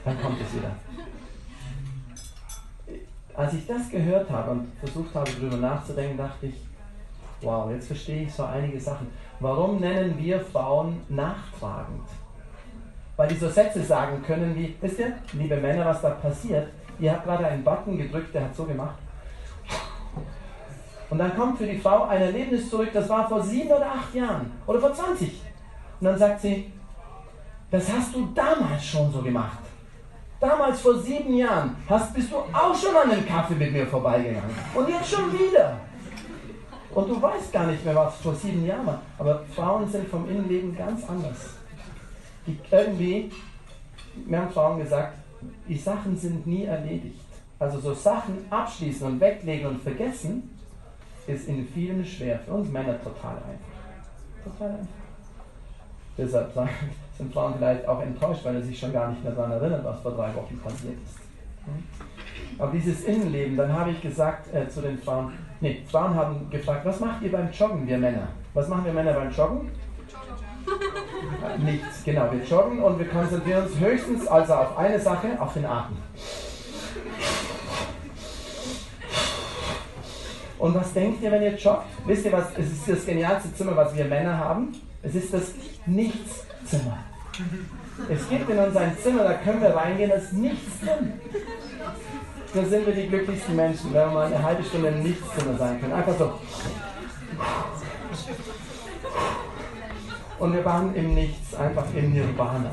dann 0.05 0.21
kommt 0.21 0.37
es 0.39 0.55
wieder. 0.55 0.71
Als 3.39 3.53
ich 3.53 3.65
das 3.65 3.89
gehört 3.89 4.29
habe 4.29 4.51
und 4.51 4.67
versucht 4.81 5.15
habe, 5.15 5.31
darüber 5.31 5.55
nachzudenken, 5.55 6.17
dachte 6.17 6.47
ich, 6.47 6.55
wow, 7.39 7.71
jetzt 7.71 7.87
verstehe 7.87 8.23
ich 8.23 8.33
so 8.33 8.43
einige 8.43 8.77
Sachen. 8.77 9.07
Warum 9.39 9.79
nennen 9.79 10.13
wir 10.17 10.41
Frauen 10.41 10.99
nachtragend? 11.07 12.03
Weil 13.15 13.29
die 13.29 13.37
so 13.37 13.47
Sätze 13.47 13.81
sagen 13.81 14.21
können 14.23 14.53
wie, 14.57 14.75
wisst 14.81 14.99
ihr, 14.99 15.13
liebe 15.31 15.55
Männer, 15.55 15.85
was 15.85 16.01
da 16.01 16.09
passiert? 16.09 16.67
Ihr 16.99 17.13
habt 17.13 17.23
gerade 17.23 17.47
einen 17.47 17.63
Button 17.63 17.97
gedrückt, 17.97 18.35
der 18.35 18.43
hat 18.43 18.53
so 18.53 18.65
gemacht. 18.65 18.97
Und 21.09 21.17
dann 21.17 21.33
kommt 21.37 21.59
für 21.59 21.65
die 21.65 21.77
Frau 21.77 22.03
ein 22.09 22.21
Erlebnis 22.21 22.69
zurück, 22.69 22.89
das 22.91 23.07
war 23.07 23.29
vor 23.29 23.41
sieben 23.41 23.69
oder 23.69 23.89
acht 23.89 24.13
Jahren 24.13 24.51
oder 24.67 24.81
vor 24.81 24.93
20. 24.93 25.41
Und 26.01 26.05
dann 26.05 26.17
sagt 26.17 26.41
sie, 26.41 26.73
das 27.71 27.89
hast 27.89 28.13
du 28.13 28.27
damals 28.35 28.83
schon 28.83 29.09
so 29.13 29.21
gemacht. 29.21 29.68
Damals 30.39 30.79
vor 30.79 30.97
sieben 30.99 31.35
Jahren 31.35 31.75
hast, 31.87 32.13
bist 32.13 32.31
du 32.31 32.37
auch 32.37 32.75
schon 32.75 32.95
an 32.95 33.09
den 33.09 33.27
Kaffee 33.27 33.55
mit 33.55 33.73
mir 33.73 33.85
vorbeigegangen. 33.85 34.55
Und 34.73 34.87
jetzt 34.87 35.09
schon 35.09 35.31
wieder. 35.33 35.77
Und 36.95 37.09
du 37.09 37.21
weißt 37.21 37.51
gar 37.51 37.67
nicht 37.67 37.83
mehr, 37.83 37.95
was 37.95 38.15
vor 38.17 38.33
sieben 38.33 38.65
Jahren 38.65 38.87
war. 38.87 39.01
Aber 39.17 39.43
Frauen 39.53 39.87
sind 39.87 40.07
vom 40.07 40.29
Innenleben 40.29 40.75
ganz 40.75 41.07
anders. 41.09 41.55
Die 42.47 42.57
irgendwie, 42.71 43.31
mir 44.25 44.39
haben 44.39 44.51
Frauen 44.51 44.79
gesagt, 44.79 45.17
die 45.67 45.77
Sachen 45.77 46.17
sind 46.17 46.47
nie 46.47 46.63
erledigt. 46.65 47.25
Also 47.59 47.79
so 47.79 47.93
Sachen 47.93 48.45
abschließen 48.49 49.05
und 49.05 49.19
weglegen 49.19 49.67
und 49.67 49.81
vergessen, 49.81 50.55
ist 51.27 51.47
in 51.49 51.67
vielen 51.67 52.05
schwer. 52.05 52.39
Für 52.39 52.53
uns 52.53 52.69
Männer 52.69 52.97
total 53.03 53.35
einfach. 53.35 54.53
Total 54.57 54.69
einfach. 54.71 54.87
Deshalb 56.17 56.53
sind 57.19 57.33
Frauen 57.33 57.53
vielleicht 57.57 57.85
auch 57.85 58.01
enttäuscht, 58.01 58.45
weil 58.45 58.55
er 58.55 58.61
sich 58.61 58.79
schon 58.79 58.93
gar 58.93 59.09
nicht 59.09 59.21
mehr 59.21 59.33
daran 59.33 59.51
erinnert, 59.51 59.83
was 59.83 59.99
vor 59.99 60.11
drei 60.13 60.33
Wochen 60.35 60.57
passiert 60.59 60.95
ist. 61.03 61.19
Hm? 61.65 61.83
Aber 62.57 62.71
dieses 62.71 63.03
Innenleben, 63.03 63.57
dann 63.57 63.73
habe 63.73 63.91
ich 63.91 64.01
gesagt 64.01 64.53
äh, 64.53 64.69
zu 64.69 64.81
den 64.81 64.97
Frauen, 64.97 65.33
nee, 65.59 65.83
Frauen 65.91 66.15
haben 66.15 66.49
gefragt, 66.49 66.85
was 66.85 66.99
macht 67.01 67.21
ihr 67.21 67.31
beim 67.31 67.51
Joggen, 67.51 67.85
wir 67.85 67.97
Männer? 67.97 68.29
Was 68.53 68.69
machen 68.69 68.85
wir 68.85 68.93
Männer 68.93 69.13
beim 69.13 69.31
Joggen? 69.31 69.69
Äh, 70.65 71.61
nichts, 71.61 72.03
genau, 72.05 72.31
wir 72.31 72.41
joggen 72.41 72.81
und 72.81 72.97
wir 72.97 73.07
konzentrieren 73.07 73.63
uns 73.63 73.77
höchstens 73.77 74.25
also 74.25 74.53
auf 74.53 74.77
eine 74.77 74.99
Sache, 74.99 75.27
auf 75.39 75.53
den 75.53 75.65
Atem. 75.65 75.97
Und 80.57 80.75
was 80.75 80.93
denkt 80.93 81.21
ihr, 81.21 81.31
wenn 81.31 81.43
ihr 81.43 81.55
joggt? 81.55 81.85
Wisst 82.05 82.25
ihr, 82.25 82.31
was, 82.31 82.57
es 82.57 82.71
ist 82.71 82.89
das 82.89 83.05
genialste 83.05 83.53
Zimmer, 83.53 83.75
was 83.75 83.93
wir 83.93 84.05
Männer 84.05 84.37
haben? 84.37 84.73
Es 85.01 85.15
ist 85.15 85.33
das 85.33 85.53
Nichtszimmer. 85.85 87.08
Es 88.09 88.29
gibt 88.29 88.49
in 88.49 88.59
uns 88.59 88.75
ein 88.75 88.97
Zimmer, 88.97 89.23
da 89.23 89.33
können 89.33 89.61
wir 89.61 89.75
reingehen, 89.75 90.09
da 90.09 90.15
ist 90.15 90.33
nichts 90.33 90.79
drin. 90.79 91.13
Da 92.53 92.63
sind 92.65 92.85
wir 92.85 92.93
die 92.93 93.07
glücklichsten 93.07 93.55
Menschen, 93.55 93.93
wenn 93.93 94.07
wir 94.07 94.11
mal 94.11 94.25
eine 94.25 94.41
halbe 94.41 94.63
Stunde 94.63 94.89
im 94.89 95.03
Nichtszimmer 95.03 95.57
sein 95.57 95.79
können. 95.79 95.93
Einfach 95.93 96.17
so. 96.17 96.33
Und 100.39 100.53
wir 100.53 100.65
waren 100.65 100.95
im 100.95 101.13
Nichts, 101.13 101.53
einfach 101.55 101.85
im 101.93 102.13
Nirvana. 102.13 102.71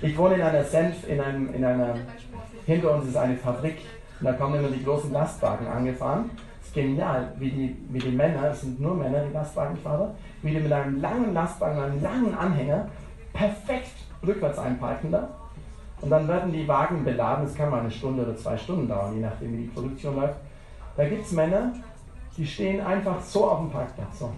Ich 0.00 0.16
wohne 0.16 0.36
in 0.36 0.42
einer 0.42 0.64
Senf, 0.64 1.06
in, 1.08 1.20
einem, 1.20 1.52
in 1.52 1.64
einer, 1.64 1.96
hinter 2.64 2.94
uns 2.94 3.08
ist 3.08 3.16
eine 3.16 3.36
Fabrik 3.36 3.78
und 4.20 4.26
da 4.26 4.32
kommen 4.32 4.58
immer 4.58 4.68
die 4.68 4.84
großen 4.84 5.12
Lastwagen 5.12 5.66
angefahren. 5.66 6.30
Das 6.58 6.68
ist 6.68 6.74
genial, 6.74 7.32
wie 7.38 7.50
die, 7.50 7.76
wie 7.90 7.98
die 7.98 8.10
Männer, 8.10 8.50
es 8.50 8.60
sind 8.60 8.80
nur 8.80 8.94
Männer, 8.94 9.24
die 9.24 9.32
Lastwagenfahrer, 9.32 10.14
wie 10.42 10.50
die 10.52 10.60
mit 10.60 10.72
einem 10.72 11.00
langen 11.00 11.34
Lastwagen, 11.34 11.80
einem 11.80 12.02
langen 12.02 12.34
Anhänger 12.34 12.88
perfekt 13.36 13.96
rückwärts 14.26 14.58
einparken 14.58 15.12
da. 15.12 15.28
Und 16.00 16.10
dann 16.10 16.28
werden 16.28 16.52
die 16.52 16.68
Wagen 16.68 17.04
beladen, 17.04 17.46
das 17.46 17.54
kann 17.54 17.70
mal 17.70 17.80
eine 17.80 17.90
Stunde 17.90 18.22
oder 18.22 18.36
zwei 18.36 18.56
Stunden 18.56 18.88
dauern, 18.88 19.14
je 19.14 19.20
nachdem 19.20 19.52
wie 19.52 19.62
die 19.62 19.68
Produktion 19.68 20.16
läuft. 20.16 20.36
Da 20.96 21.08
gibt 21.08 21.24
es 21.24 21.32
Männer, 21.32 21.72
die 22.36 22.46
stehen 22.46 22.84
einfach 22.84 23.20
so 23.22 23.48
auf 23.48 23.60
dem 23.60 23.70
Parkplatz. 23.70 24.18
So. 24.18 24.32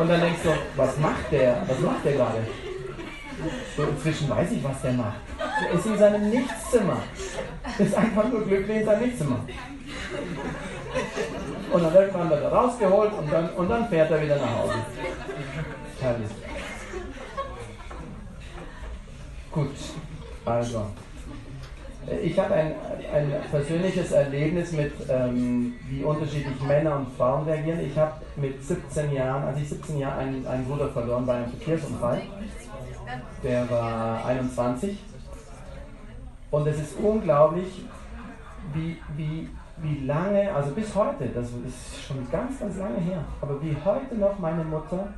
Und 0.00 0.08
dann 0.08 0.20
denkst 0.20 0.40
du, 0.42 0.50
was 0.76 0.98
macht 0.98 1.30
der? 1.30 1.62
Was 1.68 1.80
macht 1.80 2.04
der 2.04 2.12
gerade? 2.14 2.46
So 3.76 3.84
inzwischen 3.84 4.28
weiß 4.28 4.50
ich, 4.52 4.64
was 4.64 4.82
der 4.82 4.92
macht. 4.92 5.20
Der 5.62 5.70
ist 5.72 5.86
in 5.86 5.98
seinem 5.98 6.30
Nichtszimmer. 6.30 6.98
Ist 7.78 7.94
einfach 7.94 8.28
nur 8.28 8.44
glücklich 8.44 8.78
in 8.78 8.84
seinem 8.84 9.02
Nichtszimmer. 9.02 9.38
Und 11.72 11.82
dann 11.82 11.94
irgendwann 11.94 12.30
wird 12.30 12.42
er 12.42 12.52
rausgeholt 12.52 13.12
und 13.12 13.32
dann, 13.32 13.50
und 13.50 13.68
dann 13.68 13.88
fährt 13.88 14.10
er 14.10 14.22
wieder 14.22 14.36
nach 14.36 14.58
Hause. 14.58 14.74
Herrlich. 16.00 16.30
Gut, 19.52 19.74
also. 20.44 20.86
Ich 22.22 22.38
habe 22.38 22.54
ein, 22.54 22.74
ein 23.12 23.32
persönliches 23.50 24.12
Erlebnis 24.12 24.72
mit, 24.72 24.92
ähm, 25.10 25.74
wie 25.90 26.02
unterschiedlich 26.02 26.58
Männer 26.62 26.96
und 26.96 27.12
Frauen 27.16 27.44
reagieren. 27.44 27.80
Ich 27.80 27.98
habe 27.98 28.12
mit 28.36 28.64
17 28.64 29.12
Jahren, 29.12 29.44
als 29.44 29.58
ich 29.60 29.68
17 29.68 29.98
Jahre 29.98 30.20
einen, 30.20 30.46
einen 30.46 30.64
Bruder 30.64 30.88
verloren 30.88 31.26
bei 31.26 31.34
einem 31.34 31.50
Verkehrsunfall. 31.50 32.22
Der 33.42 33.68
war 33.68 34.24
21. 34.24 34.98
Und 36.50 36.66
es 36.66 36.80
ist 36.80 36.96
unglaublich, 36.98 37.84
wie, 38.72 38.96
wie, 39.16 39.50
wie 39.82 40.06
lange, 40.06 40.52
also 40.52 40.72
bis 40.72 40.94
heute, 40.94 41.28
das 41.28 41.46
ist 41.46 42.02
schon 42.06 42.28
ganz, 42.30 42.58
ganz 42.58 42.76
lange 42.78 42.98
her, 42.98 43.24
aber 43.40 43.62
wie 43.62 43.76
heute 43.84 44.14
noch 44.16 44.38
meine 44.38 44.64
Mutter, 44.64 45.08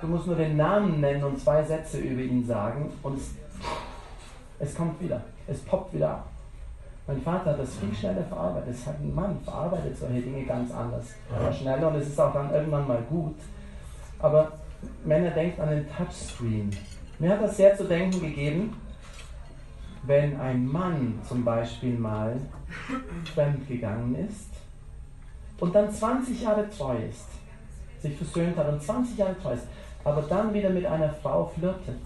du 0.00 0.06
musst 0.06 0.26
nur 0.26 0.36
den 0.36 0.56
Namen 0.56 1.00
nennen 1.00 1.24
und 1.24 1.38
zwei 1.38 1.62
Sätze 1.62 1.98
über 1.98 2.22
ihn 2.22 2.44
sagen 2.44 2.90
und 3.02 3.18
es, 3.18 3.34
es 4.58 4.74
kommt 4.74 5.00
wieder, 5.00 5.20
es 5.46 5.60
poppt 5.60 5.94
wieder 5.94 6.10
ab. 6.10 6.28
Mein 7.06 7.22
Vater 7.22 7.50
hat 7.50 7.60
das 7.60 7.76
viel 7.76 7.94
schneller 7.94 8.24
verarbeitet. 8.24 8.74
Es 8.74 8.84
hat 8.84 8.98
ein 8.98 9.14
Mann 9.14 9.38
verarbeitet 9.44 9.96
solche 9.96 10.22
Dinge 10.22 10.44
ganz 10.44 10.72
anders. 10.72 11.14
Ja. 11.30 11.52
Schneller 11.52 11.88
und 11.88 11.96
es 11.96 12.08
ist 12.08 12.20
auch 12.20 12.32
dann 12.32 12.52
irgendwann 12.52 12.88
mal 12.88 13.00
gut. 13.08 13.36
Aber 14.18 14.52
Männer 15.04 15.30
denken 15.30 15.60
an 15.60 15.70
den 15.70 15.86
Touchscreen. 15.88 16.70
Mir 17.20 17.30
hat 17.30 17.42
das 17.42 17.56
sehr 17.56 17.76
zu 17.76 17.84
denken 17.84 18.20
gegeben, 18.20 18.76
wenn 20.06 20.38
ein 20.40 20.66
Mann 20.66 21.18
zum 21.26 21.44
Beispiel 21.44 21.98
mal 21.98 22.40
fremd 23.34 23.66
gegangen 23.68 24.14
ist 24.14 24.50
und 25.58 25.74
dann 25.74 25.90
20 25.90 26.42
Jahre 26.42 26.68
treu 26.70 26.96
ist, 26.96 27.28
sich 28.00 28.16
versöhnt 28.16 28.56
hat 28.56 28.68
und 28.68 28.82
20 28.82 29.18
Jahre 29.18 29.36
treu 29.40 29.52
ist, 29.52 29.66
aber 30.04 30.22
dann 30.22 30.54
wieder 30.54 30.70
mit 30.70 30.86
einer 30.86 31.10
Frau 31.10 31.46
flirtet. 31.46 32.00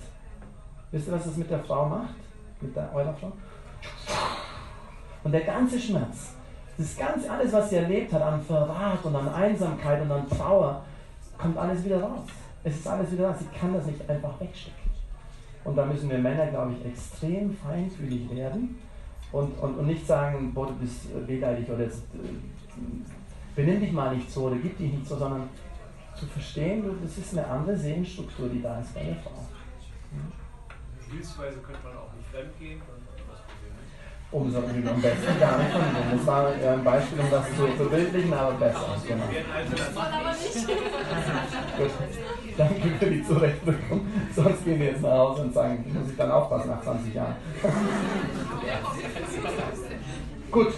Wisst 0.91 1.09
ihr, 1.09 1.13
was 1.13 1.25
das 1.25 1.37
mit 1.37 1.51
der 1.51 1.61
Frau 1.61 1.89
macht? 1.89 2.15
Mit 2.61 2.75
der, 2.75 2.93
eurer 2.95 3.15
Frau? 3.15 3.33
Und 5.23 5.33
der 5.33 5.43
ganze 5.43 5.79
Schmerz, 5.79 6.35
das 6.79 6.97
ganze, 6.97 7.31
alles, 7.31 7.53
was 7.53 7.69
sie 7.69 7.77
erlebt 7.77 8.13
hat 8.13 8.23
an 8.23 8.41
Verrat 8.41 9.05
und 9.05 9.15
an 9.15 9.29
Einsamkeit 9.29 10.01
und 10.01 10.11
an 10.11 10.29
Trauer, 10.29 10.83
kommt 11.37 11.57
alles 11.59 11.85
wieder 11.85 12.03
raus. 12.03 12.23
Es 12.65 12.77
ist 12.77 12.89
alles 12.89 13.13
wieder 13.13 13.29
da. 13.29 13.35
Sie 13.35 13.47
kann 13.59 13.73
das 13.73 13.87
nicht 13.87 14.09
einfach 14.09 14.39
wegstecken. 14.41 14.90
Und 15.65 15.77
da 15.77 15.85
müssen 15.85 16.09
wir 16.11 16.19
Männer, 16.19 16.47
glaube 16.47 16.75
ich, 16.75 16.87
extrem 16.87 17.55
feinfühlig 17.55 18.31
werden 18.35 18.79
und, 19.33 19.53
und, 19.61 19.79
und 19.79 19.87
nicht 19.87 20.07
sagen, 20.07 20.53
boah, 20.55 20.67
du 20.67 20.75
bist 20.75 21.07
wehleidig 21.27 21.69
oder 21.69 21.85
jetzt, 21.85 22.03
äh, 22.15 23.55
benimm 23.55 23.81
dich 23.81 23.93
mal 23.93 24.17
nicht 24.17 24.31
so 24.31 24.45
oder 24.45 24.57
gib 24.57 24.77
dich 24.79 24.93
nicht 24.93 25.07
so, 25.07 25.17
sondern 25.17 25.49
zu 26.15 26.27
verstehen, 26.27 26.85
das 27.03 27.19
ist 27.19 27.37
eine 27.37 27.47
andere 27.47 27.77
Sehenstruktur, 27.77 28.49
die 28.49 28.61
da 28.61 28.81
ist 28.81 28.95
bei 28.95 29.05
der 29.05 29.17
Frau. 29.17 29.47
Hilfsweise 31.11 31.59
könnte 31.59 31.81
man 31.85 31.97
auch 31.97 32.13
nicht 32.15 32.29
fremdgehen. 32.29 32.81
Umso 34.33 34.59
am 34.59 34.65
besten 34.65 35.41
gar 35.41 35.59
nicht 35.59 35.73
vermitteln. 35.73 36.05
Das 36.13 36.25
war 36.27 36.47
ein 36.47 36.85
Beispiel, 36.85 37.19
um 37.19 37.29
das 37.31 37.47
zu 37.57 37.67
verbildlichen, 37.77 38.33
aber 38.33 38.53
besser. 38.53 38.97
Genau. 39.07 39.25
Gut. 41.77 41.91
Danke 42.57 42.91
für 43.01 43.11
die 43.11 43.25
Zurechtdrückung. 43.25 44.07
Sonst 44.37 44.65
gehen 44.65 44.79
wir 44.79 44.87
jetzt 44.87 45.03
nach 45.03 45.11
Hause 45.11 45.43
und 45.43 45.53
sagen, 45.53 45.85
muss 45.93 46.09
ich 46.11 46.17
dann 46.17 46.31
aufpassen 46.31 46.71
nach 46.71 46.81
20 46.81 47.13
Jahren. 47.13 47.35
Gut. 50.53 50.75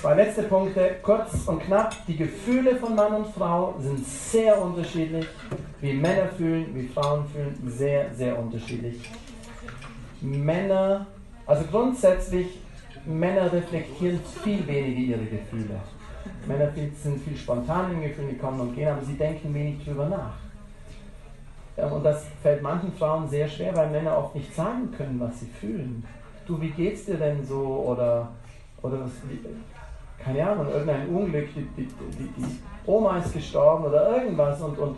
Zwei 0.00 0.14
letzte 0.14 0.44
Punkte, 0.44 0.96
kurz 1.02 1.46
und 1.46 1.62
knapp. 1.64 1.94
Die 2.06 2.16
Gefühle 2.16 2.76
von 2.76 2.94
Mann 2.94 3.12
und 3.12 3.26
Frau 3.34 3.74
sind 3.78 4.06
sehr 4.06 4.58
unterschiedlich. 4.60 5.26
Wie 5.82 5.92
Männer 5.92 6.28
fühlen, 6.28 6.74
wie 6.74 6.88
Frauen 6.88 7.26
fühlen, 7.28 7.58
sehr, 7.66 8.14
sehr 8.14 8.38
unterschiedlich. 8.38 9.10
Männer 10.20 11.06
also 11.48 11.64
grundsätzlich, 11.64 12.60
Männer 13.06 13.50
reflektieren 13.50 14.20
viel 14.44 14.66
weniger 14.66 15.16
ihre 15.16 15.24
Gefühle. 15.24 15.80
Männer 16.46 16.70
sind 16.94 17.22
viel 17.22 17.36
spontan 17.36 17.92
in 17.92 18.02
Gefühlen, 18.02 18.28
die 18.28 18.36
kommen 18.36 18.60
und 18.60 18.74
gehen, 18.74 18.88
aber 18.88 19.02
sie 19.02 19.14
denken 19.14 19.54
wenig 19.54 19.82
drüber 19.82 20.08
nach. 20.08 20.34
Und 21.90 22.04
das 22.04 22.26
fällt 22.42 22.62
manchen 22.62 22.92
Frauen 22.92 23.26
sehr 23.28 23.48
schwer, 23.48 23.74
weil 23.74 23.88
Männer 23.88 24.18
oft 24.18 24.34
nicht 24.34 24.54
sagen 24.54 24.90
können, 24.92 25.18
was 25.20 25.40
sie 25.40 25.46
fühlen. 25.46 26.04
Du, 26.46 26.60
wie 26.60 26.70
geht's 26.70 27.06
dir 27.06 27.16
denn 27.16 27.42
so? 27.44 27.84
Oder, 27.86 28.28
oder 28.82 29.00
was, 29.00 29.12
keine 30.18 30.50
Ahnung, 30.50 30.68
irgendein 30.68 31.08
Unglück, 31.08 31.48
die, 31.54 31.62
die, 31.76 31.86
die, 31.86 32.30
die 32.36 32.58
Oma 32.84 33.18
ist 33.18 33.32
gestorben 33.32 33.84
oder 33.84 34.16
irgendwas 34.16 34.60
und, 34.60 34.78
und 34.78 34.96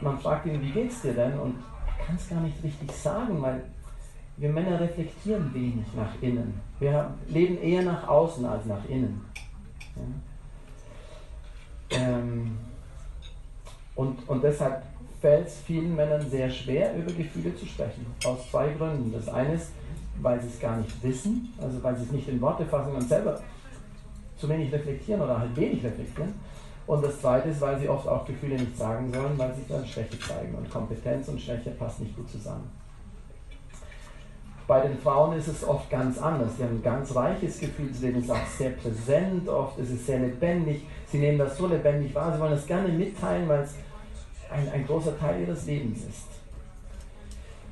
man 0.00 0.18
fragt 0.18 0.46
ihn, 0.46 0.60
wie 0.60 0.70
geht's 0.70 1.02
dir 1.02 1.12
denn? 1.12 1.38
Und 1.38 1.56
er 1.86 2.04
kann 2.04 2.16
es 2.16 2.28
gar 2.28 2.40
nicht 2.40 2.62
richtig 2.64 2.90
sagen, 2.90 3.40
weil 3.40 3.62
wir 4.36 4.48
Männer 4.48 4.80
reflektieren 4.80 5.52
wenig 5.54 5.86
nach 5.96 6.20
innen. 6.20 6.60
Wir 6.80 7.14
leben 7.28 7.62
eher 7.62 7.82
nach 7.82 8.08
außen 8.08 8.44
als 8.44 8.66
nach 8.66 8.84
innen. 8.88 9.24
Ja. 9.96 11.98
Ähm, 11.98 12.58
und, 13.94 14.28
und 14.28 14.42
deshalb 14.42 14.82
fällt 15.20 15.46
es 15.46 15.60
vielen 15.60 15.94
Männern 15.94 16.28
sehr 16.28 16.50
schwer, 16.50 16.96
über 16.96 17.12
Gefühle 17.12 17.54
zu 17.56 17.64
sprechen. 17.64 18.06
Aus 18.24 18.50
zwei 18.50 18.70
Gründen. 18.70 19.12
Das 19.12 19.28
eine 19.28 19.54
ist, 19.54 19.70
weil 20.20 20.40
sie 20.40 20.48
es 20.48 20.60
gar 20.60 20.78
nicht 20.78 21.02
wissen, 21.02 21.52
also 21.60 21.82
weil 21.82 21.96
sie 21.96 22.04
es 22.04 22.12
nicht 22.12 22.28
in 22.28 22.40
Worte 22.40 22.66
fassen 22.66 22.94
und 22.94 23.02
selber 23.02 23.40
zu 24.36 24.48
wenig 24.48 24.72
reflektieren 24.72 25.22
oder 25.22 25.38
halt 25.38 25.56
wenig 25.56 25.82
reflektieren. 25.84 26.34
Und 26.86 27.02
das 27.02 27.20
zweite 27.20 27.48
ist, 27.48 27.60
weil 27.60 27.78
sie 27.78 27.88
oft 27.88 28.06
auch 28.06 28.26
Gefühle 28.26 28.56
nicht 28.56 28.76
sagen 28.76 29.10
sollen, 29.12 29.38
weil 29.38 29.54
sie 29.54 29.62
dann 29.68 29.86
Schwäche 29.86 30.18
zeigen. 30.18 30.54
Und 30.54 30.68
Kompetenz 30.68 31.28
und 31.28 31.40
Schwäche 31.40 31.70
passen 31.70 32.02
nicht 32.02 32.16
gut 32.16 32.28
zusammen. 32.28 32.70
Bei 34.66 34.80
den 34.80 34.98
Frauen 34.98 35.36
ist 35.36 35.48
es 35.48 35.62
oft 35.66 35.90
ganz 35.90 36.18
anders. 36.18 36.56
Sie 36.56 36.64
haben 36.64 36.76
ein 36.76 36.82
ganz 36.82 37.14
reiches 37.14 37.60
Gefühlsleben, 37.60 38.20
es 38.20 38.24
ist 38.24 38.30
auch 38.30 38.46
sehr 38.46 38.70
präsent, 38.70 39.48
oft 39.48 39.78
ist 39.78 39.90
es 39.90 40.06
sehr 40.06 40.20
lebendig. 40.20 40.86
Sie 41.08 41.18
nehmen 41.18 41.38
das 41.38 41.58
so 41.58 41.66
lebendig 41.66 42.14
wahr, 42.14 42.32
sie 42.32 42.40
wollen 42.40 42.52
das 42.52 42.66
gerne 42.66 42.88
mitteilen, 42.88 43.46
weil 43.48 43.60
es 43.60 43.74
ein, 44.50 44.68
ein 44.70 44.86
großer 44.86 45.18
Teil 45.18 45.42
ihres 45.42 45.66
Lebens 45.66 46.04
ist. 46.04 46.28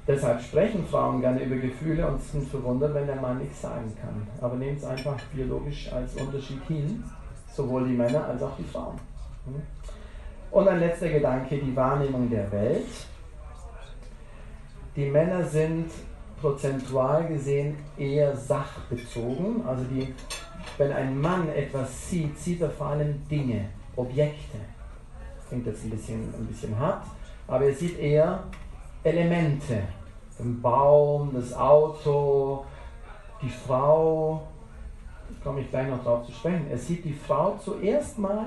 Deshalb 0.06 0.42
sprechen 0.42 0.84
Frauen 0.86 1.20
gerne 1.20 1.42
über 1.42 1.56
Gefühle 1.56 2.06
und 2.06 2.20
sind 2.20 2.48
verwundert, 2.48 2.92
wenn 2.92 3.06
der 3.06 3.16
Mann 3.16 3.38
nichts 3.38 3.62
sagen 3.62 3.96
kann. 4.00 4.26
Aber 4.40 4.56
nehmt 4.56 4.78
es 4.78 4.84
einfach 4.84 5.16
biologisch 5.32 5.90
als 5.92 6.14
Unterschied 6.16 6.60
hin, 6.66 7.04
sowohl 7.54 7.88
die 7.88 7.94
Männer 7.94 8.26
als 8.26 8.42
auch 8.42 8.56
die 8.58 8.64
Frauen. 8.64 8.98
Und 10.50 10.68
ein 10.68 10.80
letzter 10.80 11.08
Gedanke, 11.08 11.56
die 11.56 11.74
Wahrnehmung 11.74 12.28
der 12.28 12.50
Welt. 12.50 12.86
Die 14.96 15.06
Männer 15.06 15.44
sind 15.44 15.90
prozentual 16.42 17.26
gesehen 17.28 17.76
eher 17.96 18.36
sachbezogen. 18.36 19.64
Also 19.66 19.84
die, 19.84 20.12
wenn 20.76 20.92
ein 20.92 21.18
Mann 21.18 21.48
etwas 21.48 22.10
sieht, 22.10 22.36
sieht 22.38 22.60
er 22.60 22.70
vor 22.70 22.88
allem 22.88 23.26
Dinge, 23.28 23.68
Objekte. 23.96 24.58
Klingt 25.48 25.66
jetzt 25.66 25.84
ein 25.84 25.90
bisschen, 25.90 26.34
ein 26.34 26.46
bisschen 26.46 26.78
hart, 26.78 27.06
aber 27.46 27.66
er 27.66 27.74
sieht 27.74 27.98
eher 27.98 28.42
Elemente. 29.04 29.82
Den 30.38 30.60
Baum, 30.60 31.30
das 31.34 31.54
Auto, 31.54 32.64
die 33.40 33.50
Frau, 33.50 34.42
da 35.28 35.44
komme 35.44 35.60
ich 35.60 35.70
gleich 35.70 35.88
noch 35.88 36.02
drauf 36.02 36.26
zu 36.26 36.32
sprechen. 36.32 36.66
Er 36.70 36.78
sieht 36.78 37.04
die 37.04 37.12
Frau 37.12 37.58
zuerst 37.62 38.18
mal 38.18 38.46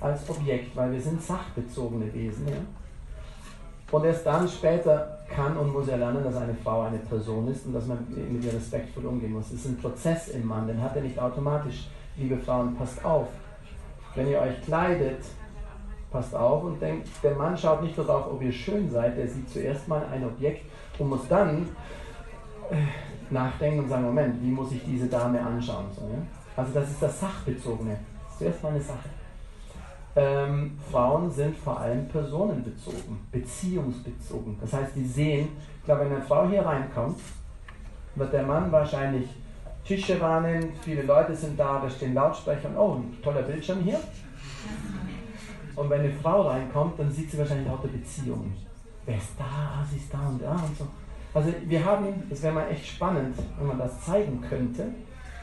als 0.00 0.28
Objekt, 0.30 0.74
weil 0.76 0.92
wir 0.92 1.00
sind 1.00 1.22
sachbezogene 1.22 2.12
Wesen. 2.14 2.48
Ja? 2.48 2.54
Und 3.90 4.04
erst 4.04 4.24
dann 4.24 4.48
später 4.48 5.15
kann 5.28 5.56
und 5.56 5.72
muss 5.72 5.88
er 5.88 5.98
lernen, 5.98 6.22
dass 6.22 6.36
eine 6.36 6.54
Frau 6.54 6.82
eine 6.82 6.98
Person 6.98 7.48
ist 7.48 7.66
und 7.66 7.72
dass 7.72 7.86
man 7.86 8.06
mit 8.08 8.44
ihr 8.44 8.52
respektvoll 8.52 9.06
umgehen 9.06 9.32
muss. 9.32 9.46
Es 9.46 9.64
ist 9.64 9.66
ein 9.66 9.78
Prozess 9.78 10.28
im 10.28 10.46
Mann, 10.46 10.66
den 10.66 10.80
hat 10.80 10.96
er 10.96 11.02
nicht 11.02 11.18
automatisch. 11.18 11.88
Liebe 12.16 12.38
Frauen, 12.38 12.76
passt 12.76 13.04
auf. 13.04 13.28
Wenn 14.14 14.28
ihr 14.28 14.40
euch 14.40 14.62
kleidet, 14.64 15.24
passt 16.10 16.34
auf 16.34 16.64
und 16.64 16.80
denkt, 16.80 17.08
der 17.22 17.34
Mann 17.34 17.56
schaut 17.56 17.82
nicht 17.82 17.98
darauf, 17.98 18.32
ob 18.32 18.42
ihr 18.42 18.52
schön 18.52 18.90
seid, 18.90 19.18
der 19.18 19.28
sieht 19.28 19.50
zuerst 19.50 19.86
mal 19.88 20.06
ein 20.12 20.24
Objekt 20.24 20.64
und 20.98 21.08
muss 21.10 21.28
dann 21.28 21.68
äh, 22.70 22.76
nachdenken 23.30 23.80
und 23.80 23.88
sagen, 23.88 24.04
Moment, 24.04 24.42
wie 24.42 24.50
muss 24.50 24.72
ich 24.72 24.82
diese 24.84 25.06
Dame 25.06 25.40
anschauen? 25.40 25.86
So, 25.94 26.02
ja? 26.02 26.18
Also 26.56 26.72
das 26.72 26.90
ist 26.90 27.02
das 27.02 27.20
Sachbezogene. 27.20 27.98
Zuerst 28.38 28.62
mal 28.62 28.70
eine 28.70 28.80
Sache. 28.80 29.08
Ähm, 30.16 30.78
Frauen 30.90 31.30
sind 31.30 31.54
vor 31.56 31.78
allem 31.78 32.08
personenbezogen, 32.08 33.18
beziehungsbezogen. 33.30 34.56
Das 34.60 34.72
heißt, 34.72 34.96
die 34.96 35.04
sehen, 35.04 35.48
ich 35.78 35.84
glaube, 35.84 36.06
wenn 36.06 36.12
eine 36.12 36.22
Frau 36.22 36.48
hier 36.48 36.64
reinkommt, 36.64 37.20
wird 38.14 38.32
der 38.32 38.44
Mann 38.44 38.72
wahrscheinlich 38.72 39.28
Tische 39.84 40.18
wahrnehmen, 40.20 40.72
viele 40.82 41.02
Leute 41.02 41.34
sind 41.34 41.60
da, 41.60 41.78
da 41.80 41.88
stehen 41.88 42.14
Lautsprecher 42.14 42.70
und 42.70 42.76
oh, 42.76 42.94
ein 42.94 43.22
toller 43.22 43.42
Bildschirm 43.42 43.80
hier. 43.80 44.00
Und 45.76 45.90
wenn 45.90 46.00
eine 46.00 46.10
Frau 46.10 46.42
reinkommt, 46.48 46.98
dann 46.98 47.10
sieht 47.10 47.30
sie 47.30 47.38
wahrscheinlich 47.38 47.70
auch 47.70 47.82
die 47.82 47.98
Beziehung. 47.98 48.52
Wer 49.04 49.18
ist 49.18 49.38
da? 49.38 49.44
Ah, 49.44 49.84
sie 49.88 49.98
ist 49.98 50.12
da 50.12 50.26
und 50.26 50.42
da 50.42 50.52
und 50.52 50.76
so. 50.76 50.86
Also 51.34 51.52
wir 51.66 51.84
haben, 51.84 52.06
es 52.30 52.42
wäre 52.42 52.54
mal 52.54 52.68
echt 52.70 52.86
spannend, 52.86 53.36
wenn 53.58 53.66
man 53.66 53.78
das 53.78 54.00
zeigen 54.04 54.40
könnte, 54.40 54.86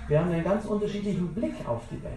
wir 0.07 0.19
haben 0.19 0.31
einen 0.31 0.43
ganz 0.43 0.65
unterschiedlichen 0.65 1.27
Blick 1.33 1.53
auf 1.67 1.81
die 1.91 2.03
Welt. 2.03 2.13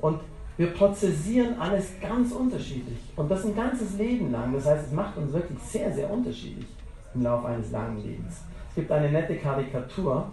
Und 0.00 0.20
wir 0.56 0.72
prozessieren 0.74 1.58
alles 1.58 1.92
ganz 2.00 2.32
unterschiedlich. 2.32 2.98
Und 3.16 3.30
das 3.30 3.44
ein 3.44 3.56
ganzes 3.56 3.94
Leben 3.96 4.30
lang. 4.30 4.52
Das 4.52 4.66
heißt, 4.66 4.86
es 4.88 4.92
macht 4.92 5.16
uns 5.16 5.32
wirklich 5.32 5.58
sehr, 5.60 5.92
sehr 5.92 6.10
unterschiedlich 6.10 6.66
im 7.14 7.22
Laufe 7.22 7.48
eines 7.48 7.70
langen 7.70 8.02
Lebens. 8.02 8.42
Es 8.68 8.74
gibt 8.74 8.90
eine 8.90 9.10
nette 9.10 9.36
Karikatur. 9.36 10.30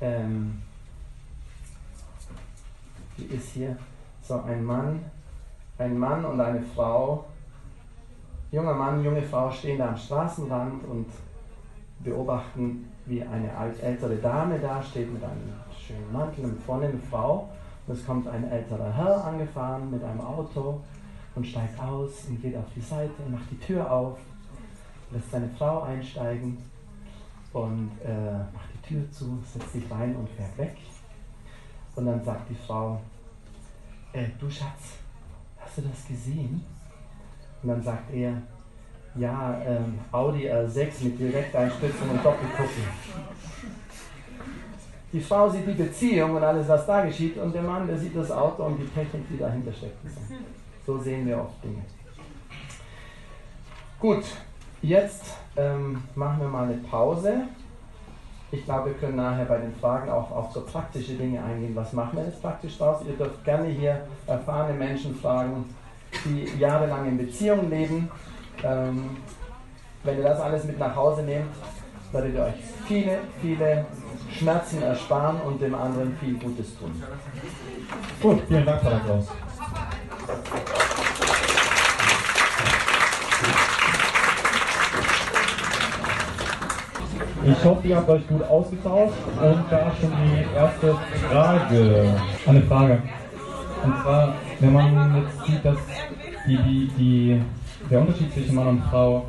Ähm, 0.00 0.62
die 3.16 3.24
ist 3.34 3.48
hier 3.50 3.76
so 4.22 4.40
ein 4.42 4.64
Mann, 4.64 5.00
ein 5.78 5.98
Mann 5.98 6.24
und 6.24 6.40
eine 6.40 6.62
Frau. 6.62 7.24
Junger 8.52 8.74
Mann, 8.74 9.02
junge 9.02 9.22
Frau 9.22 9.50
stehen 9.50 9.78
da 9.78 9.88
am 9.88 9.96
Straßenrand 9.96 10.84
und 10.84 11.06
beobachten, 12.00 12.90
wie 13.06 13.22
eine 13.22 13.50
ältere 13.82 14.16
Dame 14.16 14.58
da 14.60 14.82
steht 14.82 15.12
mit 15.12 15.22
einem 15.24 15.52
schönen 15.76 16.12
Mantel 16.12 16.44
und 16.44 16.62
vorne 16.62 16.86
eine 16.86 16.98
Frau 17.10 17.48
es 17.88 18.04
kommt 18.04 18.28
ein 18.28 18.50
älterer 18.50 18.92
Herr 18.92 19.24
angefahren 19.24 19.90
mit 19.90 20.02
einem 20.04 20.20
Auto 20.20 20.80
und 21.34 21.46
steigt 21.46 21.80
aus 21.80 22.26
und 22.28 22.40
geht 22.42 22.56
auf 22.56 22.66
die 22.74 22.80
Seite, 22.80 23.22
macht 23.30 23.50
die 23.50 23.58
Tür 23.58 23.90
auf, 23.90 24.18
lässt 25.10 25.30
seine 25.30 25.48
Frau 25.56 25.82
einsteigen 25.82 26.58
und 27.52 27.90
äh, 28.04 28.38
macht 28.52 28.68
die 28.74 28.88
Tür 28.88 29.10
zu, 29.10 29.38
setzt 29.44 29.72
sich 29.72 29.90
rein 29.90 30.14
und 30.16 30.28
fährt 30.30 30.56
weg. 30.58 30.76
Und 31.94 32.06
dann 32.06 32.22
sagt 32.22 32.48
die 32.50 32.54
Frau, 32.54 33.00
äh, 34.12 34.26
du 34.38 34.50
Schatz, 34.50 34.98
hast 35.58 35.78
du 35.78 35.82
das 35.82 36.06
gesehen? 36.06 36.64
Und 37.62 37.68
dann 37.68 37.82
sagt 37.82 38.12
er, 38.12 38.40
ja, 39.14 39.60
ähm, 39.64 39.98
Audi 40.12 40.48
R6 40.48 41.04
mit 41.04 41.18
Direkteinspritzung 41.18 42.10
und 42.10 42.24
Doppelkuppel. 42.24 42.84
Die 45.12 45.20
Frau 45.20 45.48
sieht 45.48 45.66
die 45.66 45.72
Beziehung 45.72 46.36
und 46.36 46.44
alles, 46.44 46.68
was 46.68 46.86
da 46.86 47.04
geschieht, 47.04 47.38
und 47.38 47.54
der 47.54 47.62
Mann, 47.62 47.86
der 47.86 47.96
sieht 47.96 48.14
das 48.14 48.30
Auto 48.30 48.64
und 48.64 48.78
die 48.78 48.86
Technik, 48.88 49.26
die 49.30 49.38
dahinter 49.38 49.72
steckt. 49.72 49.96
So 50.84 50.98
sehen 50.98 51.26
wir 51.26 51.38
oft 51.38 51.62
Dinge. 51.64 51.82
Gut, 53.98 54.24
jetzt 54.82 55.34
ähm, 55.56 56.02
machen 56.14 56.40
wir 56.40 56.48
mal 56.48 56.64
eine 56.64 56.74
Pause. 56.74 57.42
Ich 58.50 58.64
glaube, 58.64 58.90
wir 58.90 58.94
können 58.94 59.16
nachher 59.16 59.44
bei 59.44 59.58
den 59.58 59.74
Fragen 59.74 60.10
auch 60.10 60.30
auf 60.30 60.52
so 60.52 60.62
praktische 60.62 61.14
Dinge 61.14 61.42
eingehen. 61.42 61.74
Was 61.74 61.92
machen 61.92 62.16
wir 62.18 62.24
jetzt 62.24 62.40
praktisch 62.40 62.78
draus? 62.78 63.02
Ihr 63.06 63.14
dürft 63.14 63.44
gerne 63.44 63.68
hier 63.68 64.06
erfahrene 64.26 64.78
Menschen 64.78 65.14
fragen, 65.14 65.64
die 66.24 66.58
jahrelang 66.58 67.06
in 67.08 67.18
Beziehungen 67.18 67.68
leben. 67.70 68.10
Ähm, 68.62 69.16
wenn 70.04 70.18
ihr 70.18 70.24
das 70.24 70.40
alles 70.40 70.64
mit 70.64 70.78
nach 70.78 70.94
Hause 70.94 71.22
nehmt, 71.22 71.54
werdet 72.12 72.34
ihr 72.34 72.42
euch 72.44 72.54
viele, 72.86 73.18
viele 73.42 73.84
Schmerzen 74.36 74.82
ersparen 74.82 75.40
und 75.40 75.60
dem 75.60 75.74
anderen 75.74 76.16
viel 76.18 76.34
Gutes 76.34 76.78
tun. 76.78 76.90
Gut, 78.20 78.42
vielen 78.48 78.66
Dank, 78.66 78.82
Herr 78.82 79.00
Klaus. 79.00 79.28
Ich 87.44 87.64
hoffe, 87.64 87.88
ihr 87.88 87.96
habt 87.96 88.08
euch 88.10 88.26
gut 88.28 88.42
ausgetauscht 88.42 89.14
und 89.40 89.64
da 89.70 89.92
schon 90.00 90.12
die 90.22 90.54
erste 90.54 90.94
Frage. 91.30 92.14
Eine 92.46 92.62
Frage. 92.62 93.02
Und 93.84 94.02
zwar, 94.02 94.34
wenn 94.60 94.72
man 94.72 95.16
jetzt 95.16 95.46
sieht, 95.46 95.64
dass 95.64 95.78
die, 96.46 96.56
die, 96.56 96.90
die, 96.98 97.42
der 97.90 98.00
Unterschied 98.00 98.32
zwischen 98.32 98.54
Mann 98.54 98.68
und 98.68 98.82
Frau 98.90 99.26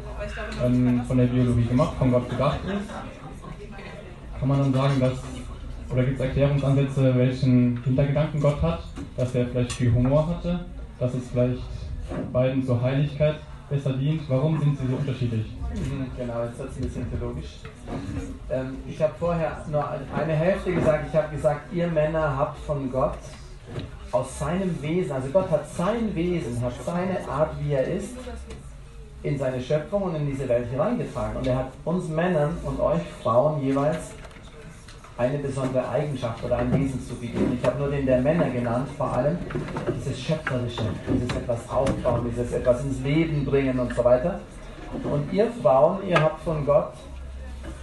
ähm, 0.65 1.01
von 1.07 1.17
der 1.17 1.25
Biologie 1.25 1.65
gemacht, 1.65 1.93
von 1.97 2.11
Gott 2.11 2.29
gedacht 2.29 2.59
ist, 2.65 2.89
kann 4.39 4.49
man 4.49 4.59
dann 4.59 4.73
sagen, 4.73 4.99
dass, 4.99 5.13
oder 5.91 6.03
gibt 6.03 6.19
es 6.19 6.25
Erklärungsansätze, 6.25 7.15
welchen 7.15 7.83
Hintergedanken 7.83 8.39
Gott 8.39 8.61
hat, 8.61 8.79
dass 9.17 9.35
er 9.35 9.47
vielleicht 9.47 9.73
viel 9.73 9.93
Humor 9.93 10.27
hatte, 10.27 10.59
dass 10.99 11.13
es 11.13 11.29
vielleicht 11.31 11.61
beiden 12.31 12.65
zur 12.65 12.81
Heiligkeit 12.81 13.35
besser 13.69 13.93
dient. 13.93 14.21
Warum 14.29 14.59
sind 14.59 14.77
sie 14.77 14.87
so 14.87 14.95
unterschiedlich? 14.95 15.45
Mhm, 15.73 16.07
Genau, 16.17 16.43
jetzt 16.43 16.57
wird 16.57 16.71
es 16.71 16.77
ein 16.77 16.81
bisschen 16.81 17.11
theologisch. 17.11 17.59
Ähm, 18.49 18.77
ich 18.87 19.01
habe 19.01 19.13
vorher 19.19 19.63
nur 19.69 19.85
eine 19.89 20.33
Hälfte 20.33 20.73
gesagt. 20.73 21.05
Ich 21.09 21.15
habe 21.15 21.35
gesagt, 21.35 21.73
ihr 21.73 21.87
Männer 21.87 22.35
habt 22.37 22.57
von 22.59 22.91
Gott 22.91 23.17
aus 24.11 24.39
seinem 24.39 24.81
Wesen, 24.81 25.11
also 25.11 25.27
Gott 25.29 25.51
hat 25.51 25.69
sein 25.69 26.15
Wesen, 26.15 26.59
hat 26.61 26.73
seine 26.83 27.27
Art, 27.29 27.51
wie 27.61 27.73
er 27.73 27.87
ist, 27.87 28.15
in 29.21 29.37
seine 29.37 29.61
Schöpfung 29.61 30.03
und 30.03 30.15
in 30.15 30.25
diese 30.25 30.47
Welt 30.49 30.67
hineingetragen. 30.71 31.37
Und 31.37 31.45
er 31.45 31.57
hat 31.57 31.71
uns 31.85 32.07
Männern 32.07 32.57
und 32.63 32.79
euch 32.79 33.01
Frauen 33.21 33.61
jeweils 33.61 34.11
eine 35.19 35.37
besondere 35.37 35.87
Eigenschaft 35.89 36.41
oder 36.45 36.59
ein 36.59 36.73
Wesen 36.73 37.05
zu 37.05 37.13
bieten. 37.15 37.57
Ich 37.59 37.67
habe 37.67 37.77
nur 37.77 37.91
den 37.91 38.05
der 38.05 38.21
Männer 38.21 38.49
genannt, 38.49 38.87
vor 38.97 39.11
allem 39.11 39.37
dieses 39.97 40.17
Schöpferische, 40.17 40.83
dieses 41.13 41.29
etwas 41.35 41.69
aufbauen, 41.69 42.31
dieses 42.31 42.53
etwas 42.53 42.85
ins 42.85 43.01
Leben 43.01 43.43
bringen 43.43 43.77
und 43.79 43.93
so 43.93 44.01
weiter. 44.01 44.39
Und 45.03 45.33
ihr 45.33 45.51
Frauen, 45.61 46.07
ihr 46.07 46.19
habt 46.21 46.41
von 46.41 46.65
Gott 46.65 46.93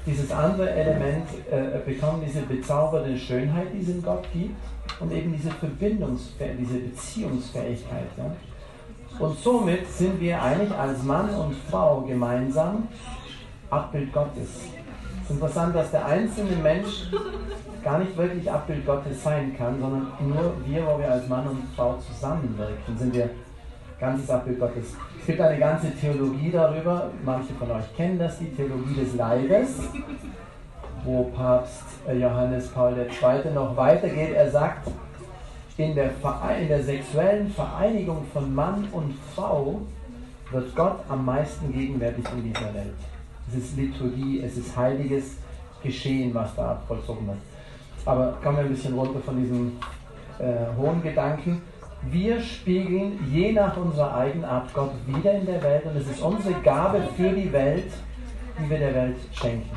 dieses 0.07 0.33
andere 0.33 0.71
Element 0.71 1.27
äh, 1.51 1.79
bekommen, 1.85 2.23
diese 2.27 2.41
bezaubernde 2.41 3.19
Schönheit, 3.19 3.67
die 3.75 3.83
es 3.83 3.89
in 3.91 4.03
Gott 4.03 4.25
gibt 4.33 4.57
und 5.01 5.13
eben 5.13 5.31
diese 5.35 5.51
Verbindungsfähigkeit, 5.51 6.59
diese 6.59 6.79
Beziehungsfähigkeit. 6.79 8.09
Ja? 8.17 8.35
Und 9.19 9.39
somit 9.39 9.87
sind 9.93 10.19
wir 10.23 10.41
eigentlich 10.41 10.73
als 10.73 11.03
Mann 11.03 11.29
und 11.35 11.55
Frau 11.71 12.01
gemeinsam 12.01 12.89
Abbild 13.69 14.11
Gottes. 14.15 14.71
Es 15.27 15.31
ist 15.31 15.43
interessant, 15.43 15.75
dass 15.75 15.91
der 15.91 16.07
einzelne 16.07 16.55
Mensch 16.63 17.11
gar 17.83 17.99
nicht 17.99 18.17
wirklich 18.17 18.49
Abbild 18.49 18.87
Gottes 18.87 19.25
sein 19.25 19.57
kann, 19.59 19.81
sondern 19.81 20.07
nur 20.21 20.55
wir, 20.65 20.87
wo 20.87 21.01
wir 21.01 21.11
als 21.11 21.27
Mann 21.27 21.49
und 21.49 21.65
Frau 21.75 21.97
zusammenwirken, 21.97 22.97
sind 22.97 23.13
wir 23.13 23.31
ganzes 23.99 24.31
Abbild 24.31 24.61
Gottes. 24.61 24.95
Es 25.19 25.27
gibt 25.27 25.41
eine 25.41 25.59
ganze 25.59 25.91
Theologie 25.91 26.53
darüber, 26.53 27.11
manche 27.25 27.55
von 27.55 27.69
euch 27.73 27.97
kennen 27.97 28.21
das, 28.21 28.39
die 28.39 28.55
Theologie 28.55 28.95
des 28.95 29.17
Leibes, 29.17 29.81
wo 31.03 31.25
Papst 31.25 31.83
Johannes 32.07 32.69
Paul 32.69 32.97
II. 32.97 33.53
noch 33.53 33.77
weitergeht. 33.77 34.33
Er 34.33 34.49
sagt, 34.49 34.87
in 35.77 35.97
der, 35.97 36.11
in 36.61 36.69
der 36.69 36.85
sexuellen 36.85 37.51
Vereinigung 37.51 38.25
von 38.33 38.55
Mann 38.55 38.87
und 38.93 39.13
Frau 39.35 39.81
wird 40.53 40.77
Gott 40.77 41.01
am 41.09 41.25
meisten 41.25 41.73
gegenwärtig 41.73 42.25
in 42.37 42.45
dieser 42.45 42.73
Welt. 42.73 42.95
Es 43.49 43.57
ist 43.57 43.77
Liturgie, 43.77 44.41
es 44.41 44.57
ist 44.57 44.77
heiliges 44.77 45.37
Geschehen, 45.83 46.35
was 46.35 46.55
da 46.57 46.81
vollzogen 46.87 47.27
wird. 47.29 47.39
Aber 48.05 48.39
kommen 48.43 48.59
wir 48.59 48.65
ein 48.65 48.71
bisschen 48.71 48.95
runter 48.95 49.21
von 49.21 49.41
diesem 49.41 49.73
äh, 50.39 50.77
hohen 50.77 51.03
Gedanken. 51.03 51.63
Wir 52.11 52.41
spiegeln 52.41 53.19
je 53.33 53.53
nach 53.53 53.77
unserer 53.77 54.15
Eigenart 54.17 54.73
Gott 54.75 54.93
wieder 55.07 55.33
in 55.33 55.47
der 55.47 55.63
Welt 55.63 55.85
und 55.87 55.97
es 55.97 56.09
ist 56.09 56.21
unsere 56.23 56.55
Gabe 56.61 57.03
für 57.17 57.31
die 57.31 57.53
Welt, 57.53 57.93
die 58.59 58.71
wir 58.71 58.79
der 58.79 58.95
Welt 58.95 59.17
schenken. 59.33 59.77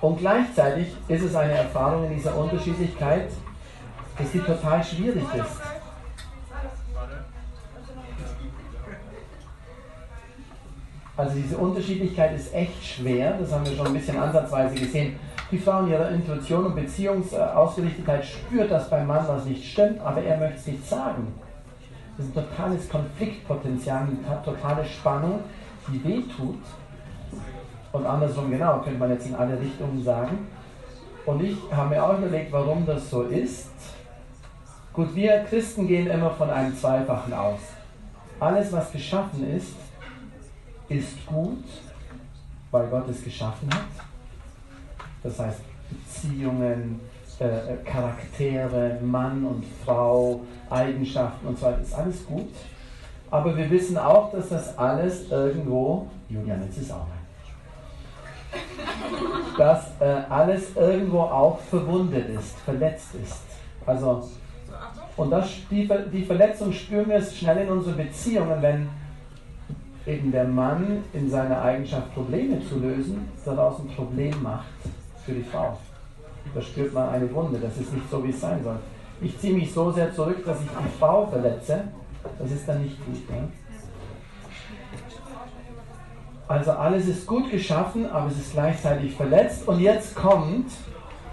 Und 0.00 0.18
gleichzeitig 0.18 0.88
ist 1.08 1.22
es 1.22 1.34
eine 1.34 1.52
Erfahrung 1.52 2.04
in 2.06 2.16
dieser 2.16 2.36
Unterschiedlichkeit, 2.36 3.28
dass 4.18 4.30
die 4.30 4.40
total 4.40 4.82
schwierig 4.82 5.24
ist. 5.34 5.75
Also 11.16 11.34
diese 11.34 11.56
Unterschiedlichkeit 11.56 12.34
ist 12.36 12.54
echt 12.54 12.84
schwer, 12.84 13.38
das 13.38 13.50
haben 13.50 13.64
wir 13.64 13.74
schon 13.74 13.86
ein 13.86 13.94
bisschen 13.94 14.18
ansatzweise 14.18 14.74
gesehen. 14.74 15.18
Die 15.50 15.58
Frau 15.58 15.80
in 15.80 15.90
ihrer 15.90 16.10
Intuition 16.10 16.66
und 16.66 16.74
Beziehungsausgerichtetheit 16.74 18.24
spürt, 18.24 18.70
dass 18.70 18.90
beim 18.90 19.06
Mann 19.06 19.26
was 19.26 19.44
nicht 19.46 19.64
stimmt, 19.64 20.00
aber 20.00 20.22
er 20.22 20.36
möchte 20.36 20.56
es 20.58 20.66
nicht 20.66 20.86
sagen. 20.86 21.32
Das 22.16 22.26
ist 22.26 22.36
ein 22.36 22.44
totales 22.44 22.88
Konfliktpotenzial, 22.88 24.02
eine 24.02 24.42
totale 24.42 24.84
Spannung, 24.84 25.40
die 25.88 26.02
wehtut. 26.04 26.58
Und 27.92 28.06
andersrum 28.06 28.50
genau, 28.50 28.80
könnte 28.80 28.98
man 28.98 29.10
jetzt 29.10 29.26
in 29.26 29.34
alle 29.34 29.58
Richtungen 29.58 30.02
sagen. 30.02 30.46
Und 31.24 31.42
ich 31.42 31.56
habe 31.70 31.90
mir 31.90 32.02
auch 32.02 32.18
überlegt, 32.18 32.52
warum 32.52 32.84
das 32.84 33.08
so 33.08 33.22
ist. 33.22 33.70
Gut, 34.92 35.14
wir 35.14 35.44
Christen 35.48 35.86
gehen 35.86 36.08
immer 36.08 36.30
von 36.30 36.50
einem 36.50 36.76
Zweifachen 36.76 37.32
aus. 37.32 37.60
Alles, 38.40 38.72
was 38.72 38.92
geschaffen 38.92 39.56
ist, 39.56 39.74
ist 40.88 41.26
gut, 41.26 41.64
weil 42.70 42.86
Gott 42.88 43.08
es 43.08 43.22
geschaffen 43.22 43.68
hat. 43.72 44.06
Das 45.22 45.38
heißt, 45.38 45.60
Beziehungen, 45.90 47.00
äh, 47.38 47.76
Charaktere, 47.84 48.98
Mann 49.02 49.44
und 49.44 49.64
Frau, 49.84 50.40
Eigenschaften 50.70 51.46
und 51.48 51.58
so 51.58 51.66
weiter, 51.66 51.80
ist 51.80 51.94
alles 51.94 52.26
gut. 52.26 52.48
Aber 53.30 53.56
wir 53.56 53.68
wissen 53.70 53.98
auch, 53.98 54.32
dass 54.32 54.48
das 54.48 54.78
alles 54.78 55.30
irgendwo, 55.30 56.06
Julian, 56.28 56.62
jetzt 56.62 56.78
ist 56.78 56.92
auch 56.92 57.00
rein, 57.00 57.26
dass 59.58 60.00
äh, 60.00 60.22
alles 60.28 60.76
irgendwo 60.76 61.20
auch 61.20 61.58
verwundet 61.60 62.28
ist, 62.28 62.56
verletzt 62.60 63.14
ist. 63.22 63.42
Also, 63.84 64.28
und 65.16 65.30
das, 65.30 65.48
die, 65.70 65.88
die 66.12 66.24
Verletzung 66.24 66.72
spüren 66.72 67.08
wir 67.08 67.20
schnell 67.22 67.58
in 67.58 67.68
unseren 67.68 67.96
Beziehungen, 67.96 68.60
wenn 68.62 68.88
eben 70.06 70.30
der 70.30 70.44
Mann 70.44 71.04
in 71.12 71.28
seiner 71.28 71.62
Eigenschaft 71.62 72.14
Probleme 72.14 72.60
zu 72.64 72.78
lösen, 72.78 73.28
daraus 73.44 73.80
ein 73.80 73.88
Problem 73.88 74.42
macht 74.42 74.66
für 75.24 75.32
die 75.32 75.42
Frau. 75.42 75.76
Da 76.54 76.62
spürt 76.62 76.94
man 76.94 77.08
eine 77.08 77.32
Wunde, 77.34 77.58
das 77.58 77.76
ist 77.76 77.92
nicht 77.92 78.08
so, 78.10 78.22
wie 78.24 78.30
es 78.30 78.40
sein 78.40 78.62
soll. 78.62 78.78
Ich 79.20 79.38
ziehe 79.38 79.54
mich 79.54 79.72
so 79.72 79.90
sehr 79.90 80.12
zurück, 80.14 80.44
dass 80.44 80.60
ich 80.60 80.68
die 80.68 80.98
Frau 80.98 81.26
verletze, 81.26 81.84
das 82.38 82.50
ist 82.50 82.68
dann 82.68 82.82
nicht 82.82 83.04
gut. 83.04 83.30
Ne? 83.30 83.48
Also 86.48 86.72
alles 86.72 87.08
ist 87.08 87.26
gut 87.26 87.50
geschaffen, 87.50 88.08
aber 88.08 88.28
es 88.28 88.38
ist 88.38 88.52
gleichzeitig 88.52 89.14
verletzt. 89.14 89.66
Und 89.66 89.80
jetzt 89.80 90.14
kommt 90.14 90.70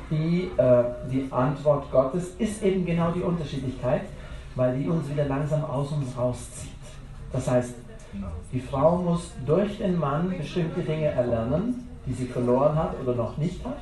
die, 0.10 0.50
äh, 0.58 0.84
die 1.12 1.28
Antwort 1.32 1.92
Gottes, 1.92 2.36
ist 2.40 2.64
eben 2.64 2.86
genau 2.86 3.12
die 3.12 3.22
Unterschiedlichkeit, 3.22 4.02
weil 4.56 4.78
die 4.78 4.88
uns 4.88 5.08
wieder 5.10 5.26
langsam 5.26 5.64
aus 5.66 5.92
uns 5.92 6.18
rauszieht. 6.18 6.72
Das 7.32 7.50
heißt, 7.50 7.76
die 8.52 8.60
Frau 8.60 8.98
muss 8.98 9.32
durch 9.46 9.78
den 9.78 9.98
Mann 9.98 10.34
bestimmte 10.38 10.82
Dinge 10.82 11.08
erlernen, 11.08 11.88
die 12.06 12.14
sie 12.14 12.26
verloren 12.26 12.76
hat 12.76 12.96
oder 13.02 13.16
noch 13.16 13.38
nicht 13.38 13.64
hat. 13.66 13.80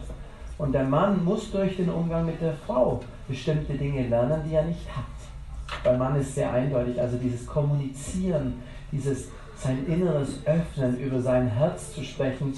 Und 0.57 0.73
der 0.73 0.83
Mann 0.83 1.23
muss 1.25 1.51
durch 1.51 1.75
den 1.77 1.89
Umgang 1.89 2.25
mit 2.25 2.39
der 2.39 2.53
Frau 2.53 3.01
bestimmte 3.27 3.73
Dinge 3.73 4.07
lernen, 4.07 4.41
die 4.47 4.55
er 4.55 4.63
nicht 4.63 4.87
hat. 4.95 5.05
Beim 5.83 5.97
Mann 5.97 6.15
ist 6.15 6.35
sehr 6.35 6.51
eindeutig, 6.51 6.99
also 7.01 7.17
dieses 7.17 7.45
Kommunizieren, 7.47 8.61
dieses 8.91 9.29
sein 9.55 9.85
inneres 9.87 10.45
Öffnen, 10.45 10.99
über 10.99 11.19
sein 11.21 11.47
Herz 11.47 11.93
zu 11.93 12.03
sprechen. 12.03 12.53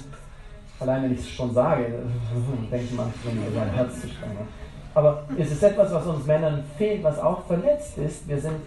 Allein 0.80 1.04
wenn 1.04 1.14
ich 1.14 1.20
es 1.20 1.30
schon 1.30 1.52
sage, 1.52 1.86
denkt 2.70 2.96
man 2.96 3.12
schon 3.22 3.36
über 3.36 3.58
sein 3.58 3.70
Herz 3.70 4.00
zu 4.00 4.08
sprechen. 4.08 4.48
Aber 4.94 5.24
es 5.36 5.50
ist 5.50 5.62
etwas, 5.62 5.92
was 5.92 6.06
uns 6.06 6.26
Männern 6.26 6.62
fehlt, 6.78 7.02
was 7.02 7.18
auch 7.18 7.44
verletzt 7.46 7.98
ist. 7.98 8.28
Wir 8.28 8.40
sind 8.40 8.60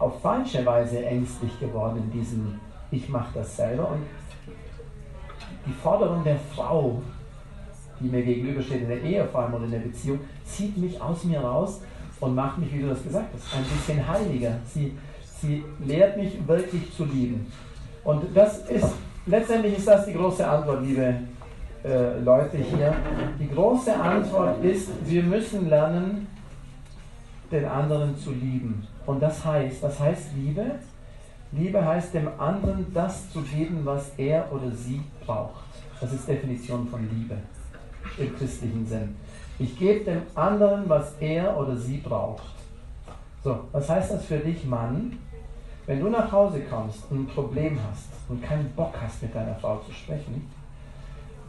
auf 0.00 0.20
falsche 0.20 0.64
Weise 0.66 1.04
ängstlich 1.04 1.60
geworden 1.60 1.98
in 1.98 2.20
diesem 2.20 2.58
Ich 2.90 3.08
mache 3.08 3.28
das 3.34 3.56
selber. 3.56 3.90
Und 3.90 4.00
die 5.66 5.72
Forderung 5.72 6.24
der 6.24 6.38
Frau, 6.54 7.00
die 8.00 8.08
mir 8.08 8.22
gegenübersteht 8.22 8.82
in 8.82 8.88
der 8.88 9.02
Ehe 9.02 9.24
vor 9.26 9.42
allem 9.42 9.54
oder 9.54 9.64
in 9.66 9.70
der 9.70 9.78
Beziehung, 9.78 10.18
zieht 10.44 10.76
mich 10.76 11.00
aus 11.00 11.22
mir 11.24 11.40
raus 11.40 11.80
und 12.18 12.34
macht 12.34 12.58
mich, 12.58 12.72
wie 12.72 12.80
du 12.80 12.88
das 12.88 13.04
gesagt 13.04 13.26
hast, 13.34 13.54
ein 13.54 13.64
bisschen 13.64 14.08
heiliger. 14.08 14.56
Sie, 14.66 14.96
sie 15.40 15.62
lehrt 15.84 16.16
mich 16.16 16.36
wirklich 16.48 16.92
zu 16.96 17.04
lieben. 17.04 17.46
Und 18.02 18.24
das 18.34 18.58
ist, 18.70 18.94
letztendlich 19.26 19.76
ist 19.76 19.86
das 19.86 20.06
die 20.06 20.14
große 20.14 20.48
Antwort, 20.48 20.82
liebe 20.82 21.14
äh, 21.84 22.18
Leute 22.20 22.56
hier. 22.56 22.94
Die 23.38 23.48
große 23.48 23.94
Antwort 23.94 24.64
ist, 24.64 24.88
wir 25.04 25.22
müssen 25.22 25.68
lernen, 25.68 26.26
den 27.52 27.66
anderen 27.66 28.16
zu 28.16 28.30
lieben. 28.30 28.86
Und 29.06 29.20
das 29.20 29.44
heißt, 29.44 29.82
was 29.82 29.98
heißt 29.98 30.28
Liebe? 30.36 30.76
Liebe 31.52 31.84
heißt 31.84 32.14
dem 32.14 32.28
anderen 32.38 32.92
das 32.94 33.30
zu 33.30 33.42
geben, 33.42 33.80
was 33.84 34.12
er 34.16 34.52
oder 34.52 34.70
sie 34.70 35.02
braucht. 35.24 35.64
Das 36.00 36.12
ist 36.12 36.28
Definition 36.28 36.86
von 36.86 37.08
Liebe 37.10 37.36
im 38.18 38.36
christlichen 38.36 38.86
Sinn. 38.86 39.16
Ich 39.58 39.78
gebe 39.78 40.04
dem 40.04 40.22
anderen, 40.34 40.88
was 40.88 41.14
er 41.20 41.56
oder 41.58 41.76
sie 41.76 41.98
braucht. 41.98 42.54
So, 43.42 43.64
was 43.72 43.88
heißt 43.88 44.12
das 44.12 44.24
für 44.24 44.38
dich, 44.38 44.64
Mann? 44.64 45.18
Wenn 45.86 46.00
du 46.00 46.08
nach 46.08 46.30
Hause 46.30 46.60
kommst 46.70 47.10
und 47.10 47.22
ein 47.22 47.26
Problem 47.26 47.78
hast 47.90 48.08
und 48.28 48.42
keinen 48.42 48.70
Bock 48.70 48.94
hast, 49.02 49.22
mit 49.22 49.34
deiner 49.34 49.54
Frau 49.56 49.78
zu 49.78 49.92
sprechen, 49.92 50.46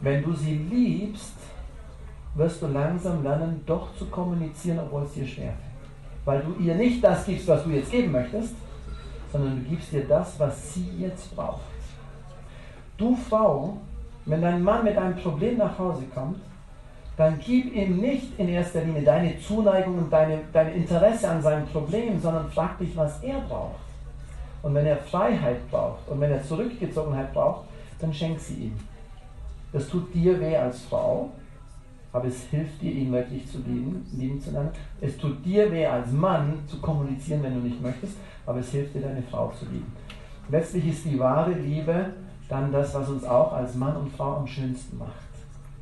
Wenn 0.02 0.24
du 0.24 0.32
sie 0.32 0.56
liebst, 0.56 1.36
wirst 2.34 2.60
du 2.60 2.66
langsam 2.66 3.22
lernen, 3.22 3.62
doch 3.64 3.94
zu 3.94 4.06
kommunizieren, 4.06 4.80
obwohl 4.80 5.04
es 5.04 5.12
dir 5.12 5.26
schwerfällt. 5.26 5.71
Weil 6.24 6.42
du 6.42 6.62
ihr 6.62 6.74
nicht 6.74 7.02
das 7.02 7.26
gibst, 7.26 7.48
was 7.48 7.64
du 7.64 7.70
jetzt 7.70 7.90
geben 7.90 8.12
möchtest, 8.12 8.54
sondern 9.32 9.62
du 9.62 9.70
gibst 9.70 9.92
ihr 9.92 10.06
das, 10.06 10.38
was 10.38 10.74
sie 10.74 10.88
jetzt 10.98 11.34
braucht. 11.34 11.62
Du 12.96 13.16
Frau, 13.16 13.78
wenn 14.26 14.42
dein 14.42 14.62
Mann 14.62 14.84
mit 14.84 14.96
einem 14.96 15.16
Problem 15.16 15.58
nach 15.58 15.76
Hause 15.78 16.04
kommt, 16.14 16.38
dann 17.16 17.38
gib 17.44 17.74
ihm 17.74 17.98
nicht 17.98 18.38
in 18.38 18.48
erster 18.48 18.82
Linie 18.82 19.02
deine 19.02 19.38
Zuneigung 19.40 19.98
und 19.98 20.12
deine, 20.12 20.40
dein 20.52 20.72
Interesse 20.74 21.28
an 21.28 21.42
seinem 21.42 21.66
Problem, 21.66 22.18
sondern 22.20 22.50
frag 22.50 22.78
dich, 22.78 22.96
was 22.96 23.22
er 23.22 23.40
braucht. 23.40 23.80
Und 24.62 24.74
wenn 24.74 24.86
er 24.86 24.96
Freiheit 24.96 25.68
braucht 25.70 26.08
und 26.08 26.20
wenn 26.20 26.30
er 26.30 26.42
Zurückgezogenheit 26.42 27.32
braucht, 27.32 27.66
dann 27.98 28.14
schenk 28.14 28.38
sie 28.40 28.54
ihm. 28.54 28.78
Das 29.72 29.88
tut 29.88 30.14
dir 30.14 30.40
weh 30.40 30.56
als 30.56 30.82
Frau, 30.82 31.30
aber 32.12 32.26
es 32.26 32.42
hilft 32.44 32.82
dir, 32.82 32.92
ihn 32.92 33.12
wirklich 33.12 33.48
zu 33.50 33.58
lieben, 33.58 34.06
lieben 34.16 34.40
zu 34.40 34.50
lernen. 34.50 34.70
Es 35.00 35.16
tut 35.16 35.44
dir 35.44 35.70
weh 35.72 35.86
als 35.86 36.12
Mann 36.12 36.58
zu 36.66 36.78
kommunizieren, 36.80 37.42
wenn 37.42 37.54
du 37.54 37.60
nicht 37.60 37.80
möchtest, 37.80 38.16
aber 38.44 38.58
es 38.58 38.70
hilft 38.70 38.94
dir, 38.94 39.00
deine 39.00 39.22
Frau 39.22 39.50
zu 39.58 39.64
lieben. 39.66 39.90
Letztlich 40.48 40.88
ist 40.88 41.04
die 41.04 41.18
wahre 41.18 41.52
Liebe 41.52 42.10
dann 42.48 42.70
das, 42.70 42.94
was 42.94 43.08
uns 43.08 43.24
auch 43.24 43.52
als 43.52 43.74
Mann 43.74 43.96
und 43.96 44.12
Frau 44.12 44.36
am 44.36 44.46
schönsten 44.46 44.98
macht. 44.98 45.10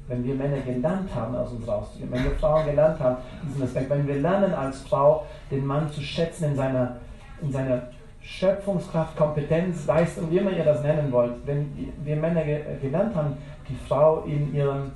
Wenn 0.07 0.25
wir 0.25 0.35
Männer 0.35 0.61
gelernt 0.61 1.13
haben, 1.15 1.35
aus 1.35 1.53
uns 1.53 1.67
rauszugehen, 1.67 2.11
wenn 2.13 2.25
wir 2.25 2.33
Frauen 2.33 2.67
gelernt 2.67 3.01
haben, 3.01 3.17
diesen 3.47 3.63
Aspekt, 3.63 3.91
wenn 3.91 4.07
wir 4.07 4.21
lernen 4.21 4.53
als 4.55 4.83
Frau, 4.83 5.27
den 5.51 5.67
Mann 5.67 5.91
zu 5.91 6.01
schätzen 6.01 6.45
in 6.45 6.57
seiner, 6.57 6.97
in 7.43 7.53
seiner 7.53 7.83
Schöpfungskraft, 8.21 9.17
Kompetenz, 9.17 9.87
Leistung, 9.87 10.31
wie 10.31 10.39
immer 10.39 10.51
ihr 10.51 10.65
das 10.65 10.83
nennen 10.83 11.11
wollt, 11.11 11.35
wenn 11.47 11.73
wir 12.05 12.17
Männer 12.17 12.43
gelernt 12.45 13.15
haben, 13.15 13.37
die 13.69 13.77
Frau 13.89 14.23
in 14.25 14.55
ihrem 14.55 14.91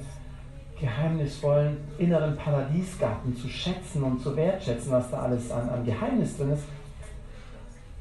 geheimnisvollen 0.78 1.76
inneren 1.98 2.36
Paradiesgarten 2.36 3.36
zu 3.36 3.48
schätzen 3.48 4.02
und 4.02 4.20
zu 4.20 4.36
wertschätzen, 4.36 4.90
was 4.92 5.10
da 5.10 5.20
alles 5.20 5.50
an, 5.50 5.68
an 5.68 5.84
Geheimnis 5.84 6.36
drin 6.36 6.52
ist, 6.52 6.64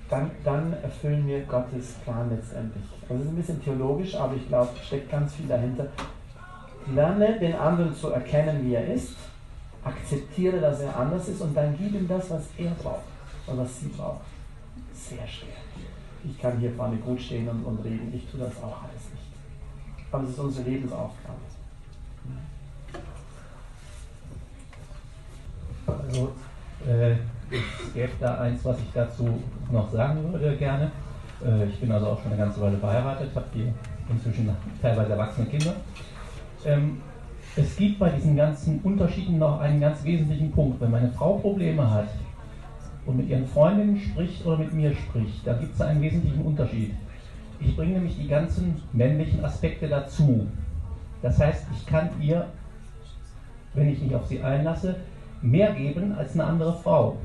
dann, 0.09 0.31
dann 0.43 0.73
erfüllen 0.73 1.27
wir 1.27 1.41
Gottes 1.41 1.93
Plan 2.03 2.29
letztendlich. 2.29 2.83
Also 3.09 3.15
es 3.15 3.21
ist 3.21 3.27
ein 3.29 3.35
bisschen 3.35 3.63
theologisch, 3.63 4.15
aber 4.15 4.35
ich 4.35 4.47
glaube, 4.47 4.69
steckt 4.83 5.09
ganz 5.09 5.33
viel 5.35 5.47
dahinter. 5.47 5.87
Lerne 6.93 7.39
den 7.39 7.55
anderen 7.55 7.95
zu 7.95 8.09
erkennen, 8.09 8.65
wie 8.65 8.75
er 8.75 8.93
ist, 8.93 9.15
akzeptiere, 9.83 10.59
dass 10.59 10.81
er 10.81 10.97
anders 10.97 11.27
ist 11.27 11.41
und 11.41 11.55
dann 11.55 11.75
gib 11.77 11.93
ihm 11.93 12.07
das, 12.07 12.29
was 12.29 12.43
er 12.57 12.71
braucht 12.71 13.03
und 13.47 13.57
was 13.57 13.79
sie 13.79 13.87
braucht. 13.87 14.21
Sehr 14.93 15.27
schwer. 15.27 15.55
Ich 16.25 16.39
kann 16.39 16.57
hier 16.57 16.71
vorne 16.71 16.97
gut 16.97 17.21
stehen 17.21 17.47
und, 17.49 17.63
und 17.63 17.83
reden, 17.83 18.11
ich 18.13 18.29
tue 18.29 18.39
das 18.39 18.57
auch 18.61 18.83
alles 18.83 19.09
nicht. 19.11 20.11
Aber 20.11 20.23
es 20.23 20.29
ist 20.29 20.39
unsere 20.39 20.69
Lebensaufgabe. 20.69 21.52
Also, 25.87 26.33
äh, 26.87 27.11
es 27.51 27.93
gäbe 27.93 28.11
da 28.19 28.39
eins, 28.39 28.63
was 28.65 28.79
ich 28.79 28.91
dazu 28.93 29.41
noch 29.71 29.91
sagen 29.91 30.31
würde 30.31 30.55
gerne. 30.57 30.91
Äh, 31.45 31.65
ich 31.65 31.79
bin 31.79 31.91
also 31.91 32.07
auch 32.07 32.21
schon 32.21 32.31
eine 32.31 32.41
ganze 32.41 32.61
Weile 32.61 32.77
verheiratet, 32.77 33.29
habe 33.35 33.45
hier 33.53 33.73
inzwischen 34.09 34.49
teilweise 34.81 35.11
erwachsene 35.11 35.47
Kinder. 35.47 35.75
Ähm, 36.65 37.01
es 37.55 37.75
gibt 37.75 37.99
bei 37.99 38.09
diesen 38.09 38.35
ganzen 38.35 38.79
Unterschieden 38.81 39.37
noch 39.37 39.59
einen 39.59 39.79
ganz 39.79 40.03
wesentlichen 40.03 40.51
Punkt. 40.51 40.81
Wenn 40.81 40.91
meine 40.91 41.09
Frau 41.09 41.37
Probleme 41.37 41.89
hat 41.89 42.09
und 43.05 43.17
mit 43.17 43.29
ihren 43.29 43.45
Freundinnen 43.45 43.99
spricht 43.99 44.45
oder 44.45 44.57
mit 44.57 44.73
mir 44.73 44.93
spricht, 44.95 45.45
da 45.45 45.53
gibt 45.53 45.75
es 45.75 45.81
einen 45.81 46.01
wesentlichen 46.01 46.41
Unterschied. 46.41 46.93
Ich 47.59 47.75
bringe 47.75 47.93
nämlich 47.93 48.17
die 48.17 48.27
ganzen 48.27 48.81
männlichen 48.91 49.43
Aspekte 49.45 49.87
dazu. 49.87 50.47
Das 51.21 51.39
heißt, 51.39 51.67
ich 51.77 51.85
kann 51.85 52.09
ihr, 52.19 52.47
wenn 53.73 53.89
ich 53.89 54.01
mich 54.01 54.15
auf 54.15 54.25
sie 54.25 54.41
einlasse, 54.41 54.95
mehr 55.43 55.73
geben 55.73 56.15
als 56.17 56.33
eine 56.33 56.45
andere 56.45 56.73
Frau. 56.73 57.17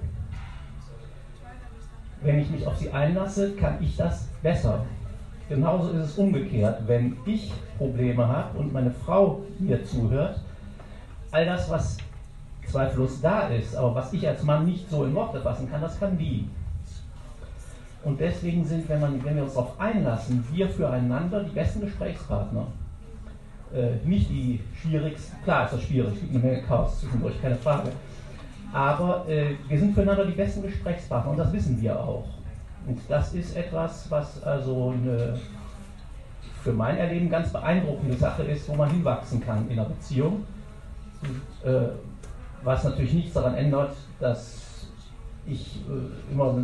Wenn 2.20 2.40
ich 2.40 2.51
mich 2.51 2.66
auf 2.66 2.77
sie 2.77 2.90
einlasse, 2.90 3.55
kann 3.55 3.78
ich 3.81 3.97
das 3.97 4.28
besser. 4.43 4.85
Genauso 5.49 5.90
ist 5.90 6.05
es 6.05 6.19
umgekehrt. 6.19 6.82
Wenn 6.86 7.16
ich 7.24 7.53
Probleme 7.78 8.27
habe 8.27 8.59
und 8.59 8.73
meine 8.73 8.90
Frau 8.90 9.43
mir 9.59 9.82
zuhört, 9.85 10.40
all 11.31 11.47
das, 11.47 11.70
was 11.70 11.97
zweifellos 12.66 13.20
da 13.20 13.49
ist, 13.49 13.74
aber 13.74 13.95
was 13.95 14.12
ich 14.12 14.27
als 14.27 14.43
Mann 14.43 14.66
nicht 14.66 14.90
so 14.90 15.05
in 15.05 15.15
Worte 15.15 15.40
fassen 15.40 15.70
kann, 15.70 15.81
das 15.81 15.99
kann 15.99 16.19
die. 16.19 16.49
Und 18.05 18.20
deswegen 18.20 18.65
sind, 18.65 18.89
wenn, 18.89 19.01
man, 19.01 19.24
wenn 19.24 19.36
wir 19.36 19.45
uns 19.45 19.55
darauf 19.55 19.78
einlassen, 19.81 20.45
wir 20.53 20.69
füreinander 20.69 21.45
die 21.45 21.51
besten 21.51 21.81
Gesprächspartner. 21.81 22.66
Äh, 23.74 24.07
nicht 24.07 24.31
die 24.31 24.61
schwierigsten, 24.81 25.43
klar 25.45 25.66
ist 25.66 25.74
das 25.74 25.82
schwierig, 25.82 26.15
es 26.15 26.20
gibt 26.20 26.35
eine 26.35 26.43
Menge 26.43 26.62
Chaos 26.62 27.01
zwischendurch, 27.01 27.40
keine 27.43 27.57
Frage. 27.57 27.90
Aber 28.73 29.27
äh, 29.28 29.57
wir 29.66 29.78
sind 29.78 29.95
füreinander 29.95 30.27
die 30.27 30.32
besten 30.32 30.62
Gesprächspartner 30.62 31.31
und 31.31 31.39
das 31.39 31.53
wissen 31.53 31.81
wir 31.81 31.99
auch. 31.99 32.24
Und 32.86 32.99
das 33.09 33.35
ist 33.35 33.57
etwas, 33.57 34.11
was 34.11 34.43
also 34.43 34.95
eine 34.97 35.39
für 36.62 36.73
mein 36.73 36.99
Erleben 36.99 37.31
ganz 37.31 37.53
beeindruckende 37.53 38.16
Sache 38.16 38.43
ist, 38.43 38.69
wo 38.69 38.74
man 38.74 38.90
hinwachsen 38.90 39.40
kann 39.40 39.69
in 39.70 39.78
einer 39.78 39.89
Beziehung. 39.89 40.45
Äh, 41.65 41.70
was 42.62 42.85
natürlich 42.85 43.12
nichts 43.12 43.35
daran 43.35 43.55
ändert, 43.55 43.97
dass 44.20 44.89
ich 45.47 45.81
äh, 45.89 46.32
immer 46.32 46.55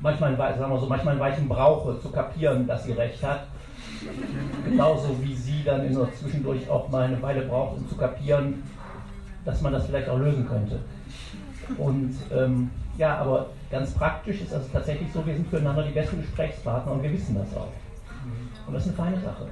manchmal, 0.00 0.36
sagen 0.36 0.72
wir 0.72 0.80
so, 0.80 0.86
manchmal 0.86 1.14
ein 1.14 1.20
Weichen 1.20 1.48
brauche, 1.48 2.00
zu 2.00 2.10
kapieren, 2.10 2.66
dass 2.66 2.84
sie 2.84 2.92
recht 2.92 3.22
hat. 3.22 3.46
Genauso 4.64 5.16
wie 5.22 5.34
sie 5.34 5.64
dann 5.64 5.86
immer 5.86 6.12
zwischendurch 6.12 6.68
auch 6.68 6.88
mal 6.88 7.04
eine 7.04 7.20
Weile 7.22 7.42
braucht, 7.42 7.78
um 7.78 7.88
zu 7.88 7.96
kapieren, 7.96 8.62
dass 9.44 9.60
man 9.60 9.72
das 9.72 9.86
vielleicht 9.86 10.08
auch 10.08 10.18
lösen 10.18 10.46
könnte. 10.46 10.80
Und 11.76 12.14
ähm, 12.32 12.70
ja, 12.96 13.18
aber 13.18 13.50
ganz 13.70 13.92
praktisch 13.92 14.40
ist 14.40 14.52
also 14.52 14.66
tatsächlich 14.72 15.12
so, 15.12 15.24
wir 15.26 15.34
sind 15.34 15.48
füreinander 15.48 15.82
die 15.82 15.92
besten 15.92 16.20
Gesprächspartner 16.20 16.92
und 16.92 17.02
wir 17.02 17.12
wissen 17.12 17.34
das 17.34 17.54
auch. 17.56 17.68
Und 18.66 18.74
das 18.74 18.86
ist 18.86 18.98
eine 18.98 19.10
feine 19.10 19.20
Sache. 19.22 19.46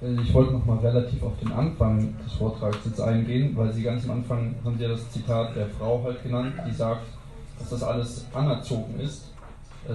Also 0.00 0.22
ich 0.22 0.32
wollte 0.32 0.52
nochmal 0.52 0.78
relativ 0.78 1.22
auf 1.24 1.38
den 1.40 1.52
Anfang 1.52 2.14
des 2.24 2.32
Vortrags 2.34 2.78
jetzt 2.84 3.00
eingehen, 3.00 3.56
weil 3.56 3.72
Sie 3.72 3.82
ganz 3.82 4.04
am 4.04 4.12
Anfang 4.12 4.54
haben 4.64 4.76
Sie 4.76 4.84
ja 4.84 4.90
das 4.90 5.10
Zitat 5.10 5.56
der 5.56 5.66
Frau 5.66 6.02
halt 6.04 6.22
genannt, 6.22 6.54
die 6.66 6.72
sagt, 6.72 7.06
dass 7.58 7.70
das 7.70 7.82
alles 7.82 8.24
anerzogen 8.32 9.00
ist, 9.00 9.32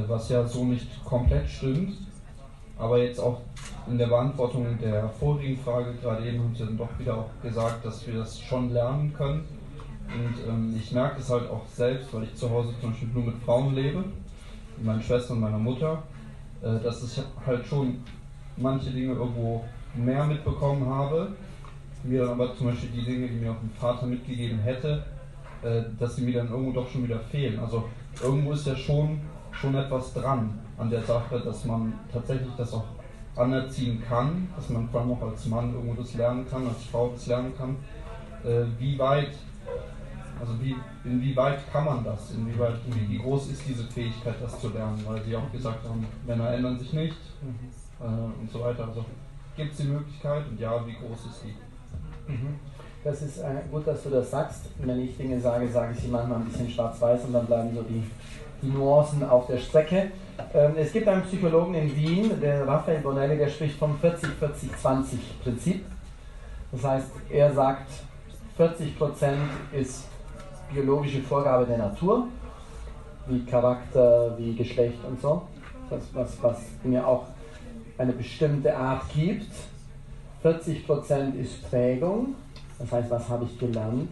was 0.07 0.29
ja 0.29 0.45
so 0.45 0.65
nicht 0.65 0.87
komplett 1.05 1.49
stimmt. 1.49 1.97
Aber 2.77 2.97
jetzt 2.97 3.19
auch 3.19 3.41
in 3.87 3.97
der 3.97 4.07
Beantwortung 4.07 4.77
der 4.81 5.07
vorigen 5.09 5.57
Frage, 5.57 5.93
gerade 6.01 6.27
eben 6.27 6.39
haben 6.39 6.55
Sie 6.55 6.65
dann 6.65 6.77
doch 6.77 6.89
wieder 6.97 7.17
auch 7.17 7.29
gesagt, 7.41 7.85
dass 7.85 8.05
wir 8.07 8.15
das 8.15 8.39
schon 8.39 8.71
lernen 8.71 9.13
können. 9.13 9.45
Und 10.07 10.47
ähm, 10.47 10.75
ich 10.77 10.91
merke 10.91 11.19
es 11.19 11.29
halt 11.29 11.49
auch 11.49 11.65
selbst, 11.67 12.13
weil 12.13 12.23
ich 12.23 12.35
zu 12.35 12.49
Hause 12.49 12.73
zum 12.81 12.91
Beispiel 12.91 13.09
nur 13.09 13.25
mit 13.25 13.35
Frauen 13.45 13.73
lebe, 13.73 13.99
mit 14.77 14.85
meiner 14.85 15.01
Schwester 15.01 15.33
und 15.33 15.39
meiner 15.39 15.57
Mutter, 15.57 16.03
äh, 16.61 16.79
dass 16.79 17.03
ich 17.03 17.23
halt 17.45 17.65
schon 17.65 17.99
manche 18.57 18.91
Dinge 18.91 19.13
irgendwo 19.13 19.63
mehr 19.95 20.25
mitbekommen 20.25 20.85
habe, 20.87 21.29
mir 22.03 22.21
dann 22.21 22.31
aber 22.31 22.55
zum 22.55 22.67
Beispiel 22.67 22.89
die 22.89 23.05
Dinge, 23.05 23.27
die 23.27 23.35
mir 23.35 23.51
auch 23.51 23.61
ein 23.61 23.71
Vater 23.79 24.05
mitgegeben 24.05 24.59
hätte, 24.59 25.03
äh, 25.63 25.83
dass 25.99 26.15
sie 26.15 26.23
mir 26.23 26.33
dann 26.33 26.49
irgendwo 26.49 26.71
doch 26.71 26.89
schon 26.89 27.03
wieder 27.03 27.19
fehlen. 27.19 27.59
Also 27.59 27.85
irgendwo 28.21 28.51
ist 28.51 28.67
ja 28.67 28.75
schon, 28.75 29.21
schon 29.53 29.75
etwas 29.75 30.13
dran 30.13 30.59
an 30.77 30.89
der 30.89 31.03
Sache, 31.03 31.39
dass 31.39 31.65
man 31.65 31.93
tatsächlich 32.11 32.51
das 32.57 32.73
auch 32.73 32.85
anerziehen 33.35 34.03
kann, 34.07 34.49
dass 34.55 34.69
man 34.69 34.87
vor 34.89 35.01
allem 35.01 35.11
auch 35.13 35.21
als 35.21 35.45
Mann 35.45 35.73
irgendwo 35.73 36.01
das 36.01 36.13
lernen 36.15 36.45
kann, 36.49 36.67
als 36.67 36.83
Frau 36.91 37.09
das 37.09 37.25
lernen 37.27 37.53
kann. 37.57 37.77
Äh, 38.43 38.65
wie 38.77 38.97
weit, 38.99 39.31
also 40.39 40.53
wie, 40.61 40.75
inwieweit 41.03 41.59
kann 41.71 41.85
man 41.85 42.03
das? 42.03 42.31
Inwieweit, 42.31 42.75
wie 42.85 43.17
groß 43.17 43.51
ist 43.51 43.67
diese 43.67 43.85
Fähigkeit, 43.85 44.35
das 44.41 44.59
zu 44.59 44.69
lernen? 44.69 45.01
Weil 45.07 45.23
Sie 45.23 45.35
auch 45.35 45.51
gesagt 45.51 45.83
haben, 45.87 46.05
Männer 46.27 46.51
ändern 46.51 46.77
sich 46.77 46.93
nicht 46.93 47.17
mhm. 47.41 48.05
äh, 48.05 48.41
und 48.41 48.51
so 48.51 48.59
weiter. 48.61 48.87
Also 48.87 49.05
gibt 49.55 49.71
es 49.71 49.77
die 49.77 49.87
Möglichkeit 49.87 50.43
und 50.49 50.59
ja, 50.59 50.85
wie 50.85 50.93
groß 50.93 51.25
ist 51.25 51.43
die? 51.45 52.31
Mhm. 52.31 52.59
Das 53.03 53.21
ist 53.21 53.39
äh, 53.39 53.61
gut, 53.69 53.85
dass 53.85 54.03
du 54.03 54.09
das 54.09 54.31
sagst. 54.31 54.69
Wenn 54.79 55.01
ich 55.01 55.17
Dinge 55.17 55.39
sage, 55.39 55.69
sage 55.69 55.93
ich 55.93 55.99
sie 55.99 56.07
manchmal 56.07 56.39
ein 56.39 56.45
bisschen 56.45 56.69
schwarz-weiß 56.69 57.25
und 57.25 57.33
dann 57.33 57.45
bleiben 57.45 57.75
so 57.75 57.81
die, 57.83 58.03
die 58.63 58.69
Nuancen 58.69 59.23
auf 59.23 59.47
der 59.47 59.57
Strecke. 59.57 60.11
Ähm, 60.53 60.73
es 60.77 60.91
gibt 60.91 61.07
einen 61.07 61.23
Psychologen 61.23 61.75
in 61.75 61.95
Wien, 61.95 62.39
der 62.41 62.67
Raphael 62.67 63.01
Bonelli, 63.01 63.37
der 63.37 63.49
spricht 63.49 63.77
vom 63.77 63.97
40-40-20-Prinzip. 64.01 65.85
Das 66.71 66.83
heißt, 66.83 67.07
er 67.29 67.53
sagt, 67.53 67.91
40% 68.57 69.33
ist 69.73 70.05
biologische 70.73 71.21
Vorgabe 71.21 71.65
der 71.65 71.77
Natur, 71.77 72.27
wie 73.27 73.45
Charakter, 73.45 74.35
wie 74.37 74.55
Geschlecht 74.55 74.99
und 75.07 75.21
so. 75.21 75.43
Das, 75.89 76.01
was, 76.13 76.41
was 76.41 76.57
mir 76.83 77.05
auch 77.05 77.25
eine 77.97 78.13
bestimmte 78.13 78.75
Art 78.75 79.03
gibt. 79.13 79.51
40% 80.43 81.35
ist 81.35 81.69
Prägung, 81.69 82.35
das 82.79 82.91
heißt, 82.91 83.09
was 83.09 83.29
habe 83.29 83.45
ich 83.45 83.57
gelernt? 83.57 84.11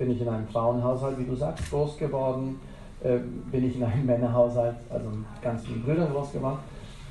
bin 0.00 0.12
ich 0.12 0.20
in 0.22 0.28
einem 0.28 0.48
Frauenhaushalt, 0.48 1.18
wie 1.18 1.24
du 1.24 1.36
sagst, 1.36 1.70
groß 1.70 1.98
geworden, 1.98 2.58
bin 3.02 3.66
ich 3.66 3.76
in 3.76 3.84
einem 3.84 4.06
Männerhaushalt, 4.06 4.76
also 4.90 5.08
mit 5.08 5.42
ganz 5.42 5.64
vielen 5.64 5.82
Brüdern 5.82 6.12
groß 6.12 6.32
geworden. 6.32 6.58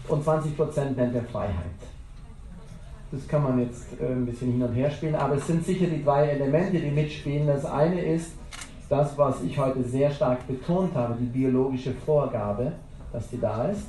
Und 0.07 0.25
20% 0.25 0.95
nennt 0.95 1.15
er 1.15 1.23
Freiheit. 1.23 1.53
Das 3.11 3.27
kann 3.27 3.43
man 3.43 3.59
jetzt 3.59 3.99
äh, 3.99 4.05
ein 4.05 4.25
bisschen 4.25 4.51
hin 4.51 4.61
und 4.61 4.73
her 4.73 4.89
spielen, 4.89 5.15
aber 5.15 5.35
es 5.35 5.47
sind 5.47 5.65
sicher 5.65 5.87
die 5.87 6.03
drei 6.03 6.29
Elemente, 6.29 6.79
die 6.79 6.91
mitspielen. 6.91 7.47
Das 7.47 7.65
eine 7.65 8.01
ist 8.01 8.33
das, 8.87 9.17
was 9.17 9.41
ich 9.43 9.57
heute 9.57 9.83
sehr 9.83 10.11
stark 10.11 10.47
betont 10.47 10.93
habe, 10.93 11.15
die 11.19 11.25
biologische 11.25 11.91
Vorgabe, 12.05 12.73
dass 13.11 13.27
die 13.29 13.39
da 13.39 13.65
ist. 13.65 13.87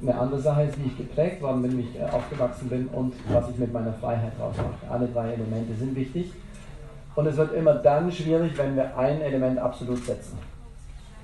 Eine 0.00 0.16
andere 0.16 0.40
Sache 0.40 0.64
ist, 0.64 0.78
wie 0.78 0.88
ich 0.88 0.96
geprägt 0.96 1.42
worden 1.42 1.62
bin, 1.62 1.78
wie 1.78 1.82
ich 1.82 1.98
äh, 1.98 2.04
aufgewachsen 2.04 2.68
bin 2.68 2.86
und 2.88 3.14
was 3.32 3.50
ich 3.50 3.58
mit 3.58 3.72
meiner 3.72 3.92
Freiheit 3.94 4.32
rausmache. 4.38 4.88
Alle 4.88 5.08
drei 5.08 5.32
Elemente 5.32 5.74
sind 5.74 5.96
wichtig. 5.96 6.32
Und 7.16 7.26
es 7.26 7.36
wird 7.36 7.54
immer 7.54 7.74
dann 7.74 8.12
schwierig, 8.12 8.56
wenn 8.58 8.76
wir 8.76 8.96
ein 8.96 9.20
Element 9.22 9.58
absolut 9.58 10.04
setzen. 10.04 10.38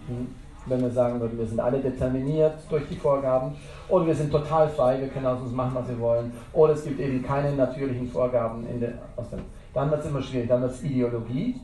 Hm? 0.09 0.29
Wenn 0.67 0.81
wir 0.81 0.91
sagen 0.91 1.21
würden, 1.21 1.37
wir 1.39 1.47
sind 1.47 1.59
alle 1.59 1.81
determiniert 1.81 2.55
durch 2.71 2.87
die 2.89 2.95
Vorgaben 2.95 3.57
oder 3.89 4.07
wir 4.07 4.15
sind 4.15 4.31
total 4.31 4.69
frei, 4.69 5.01
wir 5.01 5.09
können 5.09 5.27
aus 5.27 5.41
uns 5.41 5.53
machen, 5.53 5.75
was 5.75 5.89
wir 5.89 5.99
wollen 5.99 6.33
oder 6.53 6.75
es 6.75 6.85
gibt 6.85 7.01
eben 7.01 7.21
keine 7.25 7.53
natürlichen 7.57 8.09
Vorgaben 8.09 8.65
in 8.69 8.79
der, 8.79 8.93
aus 9.17 9.29
dem, 9.31 9.41
dann 9.75 9.91
wird 9.91 10.01
es 10.01 10.07
immer 10.07 10.23
schwierig, 10.23 10.49
dann 10.49 10.63
wird 10.63 10.71
es 10.71 10.85
Ideologie 10.85 11.57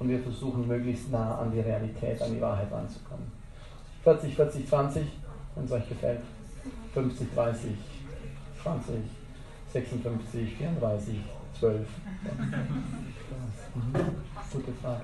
und 0.00 0.08
wir 0.08 0.18
versuchen 0.18 0.66
möglichst 0.66 1.12
nah 1.12 1.38
an 1.38 1.52
die 1.52 1.60
Realität, 1.60 2.20
an 2.20 2.34
die 2.34 2.40
Wahrheit 2.40 2.66
ranzukommen. 2.72 3.30
40, 4.02 4.34
40, 4.34 4.68
20, 4.68 5.02
wenn 5.54 5.64
es 5.64 5.70
euch 5.70 5.88
gefällt. 5.88 6.20
50, 6.94 7.28
30, 7.34 7.70
20, 8.62 8.94
56, 9.72 10.56
34, 10.56 11.20
12. 11.60 11.86
Gute 14.52 14.72
Frage. 14.82 15.02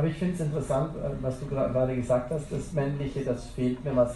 Aber 0.00 0.08
ich 0.08 0.16
finde 0.16 0.32
es 0.32 0.40
interessant, 0.40 0.96
äh, 0.96 1.10
was 1.20 1.38
du 1.40 1.46
gerade 1.46 1.94
gesagt 1.94 2.30
hast, 2.30 2.50
das 2.50 2.72
Männliche, 2.72 3.20
das 3.20 3.48
fehlt 3.48 3.84
mir, 3.84 3.94
was, 3.94 4.14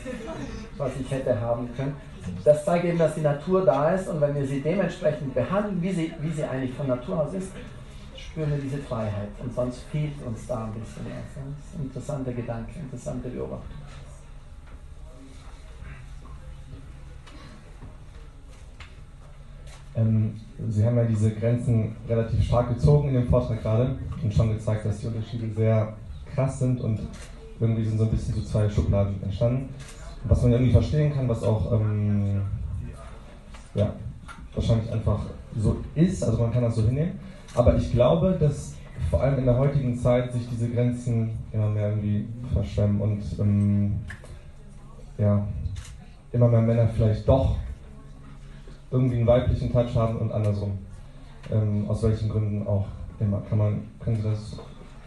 was 0.79 0.93
ich 0.99 1.11
hätte 1.11 1.39
haben 1.39 1.69
können. 1.77 1.95
Das 2.43 2.65
zeigt 2.65 2.87
eben, 2.87 2.97
dass 2.97 3.15
die 3.15 3.21
Natur 3.21 3.67
da 3.67 3.91
ist 3.91 4.09
und 4.09 4.19
wenn 4.19 4.35
wir 4.35 4.47
sie 4.47 4.63
dementsprechend 4.63 5.35
behandeln, 5.35 5.83
wie 5.83 5.93
sie, 5.93 6.11
wie 6.23 6.31
sie 6.31 6.43
eigentlich 6.43 6.73
von 6.73 6.87
Natur 6.87 7.21
aus 7.21 7.35
ist, 7.35 7.51
spüren 8.17 8.53
wir 8.53 8.57
diese 8.57 8.79
Freiheit. 8.79 9.29
Und 9.43 9.55
sonst 9.55 9.81
fehlt 9.93 10.15
uns 10.25 10.47
da 10.47 10.65
ein 10.65 10.73
bisschen 10.73 11.05
was. 11.05 11.35
Das 11.35 11.67
ist 11.67 11.79
ein 11.79 11.85
interessanter 11.85 12.33
Gedanke, 12.33 12.79
interessante 12.81 13.29
Beobachtung. 13.29 13.77
Ähm, 19.97 20.35
Sie 20.69 20.85
haben 20.85 20.97
ja 20.97 21.05
diese 21.05 21.33
Grenzen 21.33 21.95
relativ 22.09 22.43
stark 22.43 22.69
gezogen 22.69 23.09
in 23.09 23.15
dem 23.15 23.29
Vortrag 23.29 23.63
gerade 23.63 23.97
und 24.23 24.33
schon 24.33 24.53
gezeigt, 24.53 24.85
dass 24.85 25.01
die 25.01 25.07
Unterschiede 25.07 25.49
sehr 25.55 25.95
krass 26.35 26.59
sind 26.59 26.81
und 26.81 27.01
irgendwie 27.61 27.85
sind 27.85 27.99
so 27.99 28.05
ein 28.05 28.11
bisschen 28.11 28.35
zu 28.35 28.45
zwei 28.45 28.69
Schubladen 28.69 29.23
entstanden. 29.23 29.69
Was 30.25 30.43
man 30.43 30.53
irgendwie 30.53 30.73
verstehen 30.73 31.13
kann, 31.13 31.29
was 31.29 31.43
auch 31.43 31.73
ähm, 31.73 32.41
ja, 33.75 33.93
wahrscheinlich 34.55 34.91
einfach 34.93 35.21
so 35.57 35.77
ist, 35.95 36.25
also 36.25 36.39
man 36.39 36.53
kann 36.53 36.63
das 36.63 36.77
so 36.77 36.83
hinnehmen. 36.83 37.19
Aber 37.55 37.77
ich 37.77 37.93
glaube, 37.93 38.37
dass 38.39 38.75
vor 39.11 39.23
allem 39.23 39.39
in 39.39 39.45
der 39.45 39.59
heutigen 39.59 39.97
Zeit 39.97 40.33
sich 40.33 40.49
diese 40.49 40.71
Grenzen 40.71 41.31
immer 41.53 41.69
mehr 41.69 41.91
irgendwie 41.91 42.27
verschwemmen 42.53 43.01
und 43.01 43.23
ähm, 43.39 43.95
ja, 45.19 45.47
immer 46.33 46.49
mehr 46.49 46.63
Männer 46.63 46.89
vielleicht 46.89 47.29
doch 47.29 47.57
irgendwie 48.95 49.17
einen 49.17 49.27
weiblichen 49.27 49.73
Touch 49.73 49.95
haben 49.97 50.17
und 50.19 50.33
andersrum. 50.33 50.79
Ähm, 51.53 51.85
aus 51.89 52.03
welchen 52.05 52.29
Gründen 52.29 52.67
auch 52.67 52.87
immer. 53.19 53.43
Kann 53.49 53.59
man, 53.59 53.83
können 54.01 54.17
Sie 54.17 54.23
das 54.23 54.57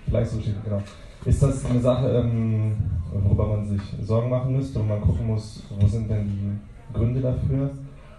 vielleicht 0.05 0.31
so 0.31 0.41
schicken, 0.41 0.61
genau. 0.63 0.81
Ist 1.25 1.41
das 1.41 1.65
eine 1.65 1.79
Sache, 1.79 2.09
ähm, 2.09 2.75
worüber 3.11 3.47
man 3.47 3.65
sich 3.65 3.81
Sorgen 4.01 4.29
machen 4.29 4.55
müsste 4.55 4.79
und 4.79 4.89
man 4.89 5.01
gucken 5.01 5.27
muss, 5.27 5.63
wo 5.79 5.87
sind 5.87 6.09
denn 6.09 6.27
die 6.27 6.93
Gründe 6.97 7.21
dafür 7.21 7.71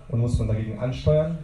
und 0.09 0.21
muss 0.21 0.39
man 0.39 0.49
dagegen 0.49 0.79
ansteuern, 0.79 1.39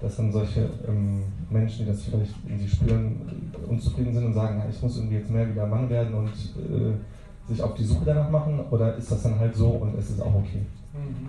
dass 0.00 0.16
dann 0.16 0.32
solche 0.32 0.68
ähm, 0.88 1.22
Menschen, 1.50 1.84
die 1.84 1.92
das 1.92 2.02
vielleicht 2.02 2.32
in 2.48 2.58
sich 2.58 2.72
spüren, 2.72 3.52
unzufrieden 3.68 4.12
sind 4.12 4.24
und 4.26 4.34
sagen, 4.34 4.62
ich 4.68 4.82
muss 4.82 4.96
irgendwie 4.96 5.16
jetzt 5.16 5.30
mehr 5.30 5.48
wieder 5.48 5.66
Mann 5.66 5.88
werden 5.88 6.14
und 6.14 6.28
äh, 6.28 7.48
sich 7.48 7.62
auf 7.62 7.74
die 7.74 7.84
Suche 7.84 8.06
danach 8.06 8.30
machen 8.30 8.60
oder 8.70 8.96
ist 8.96 9.12
das 9.12 9.22
dann 9.22 9.38
halt 9.38 9.54
so 9.54 9.68
und 9.68 9.96
es 9.98 10.10
ist 10.10 10.20
auch 10.20 10.34
okay? 10.34 10.64
Mhm. 10.92 11.28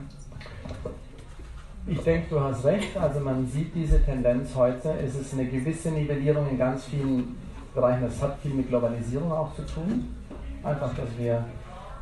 Ich 1.88 2.02
denke, 2.02 2.28
du 2.32 2.40
hast 2.40 2.66
recht. 2.66 2.98
Also 2.98 3.20
man 3.20 3.45
sieht 3.45 3.76
diese 3.76 4.03
Tendenz 4.03 4.56
heute. 4.56 4.91
Es 5.06 5.16
ist 5.16 5.34
eine 5.34 5.45
gewisse 5.45 5.91
Nivellierung 5.91 6.49
in 6.49 6.57
ganz 6.57 6.86
vielen 6.86 7.38
Bereichen. 7.76 8.02
Das 8.03 8.20
hat 8.24 8.40
viel 8.40 8.56
mit 8.56 8.70
Globalisierung 8.70 9.32
auch 9.32 9.53
zu 9.53 9.64
tun. 9.68 10.16
Einfach, 10.64 10.90
dass 10.95 11.10
wir 11.20 11.45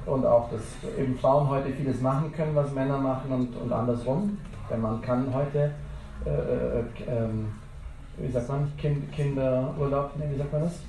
und 0.05 0.25
auch, 0.25 0.49
dass 0.49 0.61
eben 0.97 1.17
Frauen 1.17 1.49
heute 1.49 1.69
vieles 1.69 1.99
machen 1.99 2.31
können, 2.31 2.55
was 2.55 2.71
Männer 2.73 2.97
machen 2.97 3.31
und, 3.31 3.55
und 3.57 3.73
andersrum. 3.73 4.37
Denn 4.69 4.79
man 4.79 5.01
kann 5.01 5.33
heute, 5.33 5.71
äh, 6.25 6.29
äh, 6.29 6.79
äh, 6.79 7.27
wie 8.17 8.31
sagt 8.31 8.47
man, 8.47 8.71
kind, 8.77 9.11
Kinderurlaub, 9.11 10.11
nee, 10.17 10.25
wie 10.31 10.37
sagt 10.37 10.53
man 10.53 10.61
das? 10.61 10.79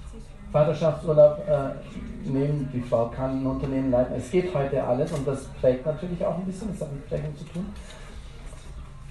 Vaterschaftsurlaub 0.52 1.42
äh, 1.48 2.28
nehmen, 2.30 2.68
die 2.72 2.80
Frau 2.80 3.08
kann 3.08 3.42
ein 3.42 3.46
Unternehmen 3.46 3.90
leiten. 3.90 4.14
Es 4.16 4.30
geht 4.30 4.54
heute 4.54 4.84
alles 4.84 5.10
und 5.10 5.26
das 5.26 5.46
prägt 5.60 5.84
natürlich 5.84 6.24
auch 6.24 6.38
ein 6.38 6.44
bisschen, 6.44 6.68
das 6.70 6.82
hat 6.82 6.92
mit 6.92 7.08
Prägung 7.08 7.36
zu 7.36 7.44
tun. 7.46 7.66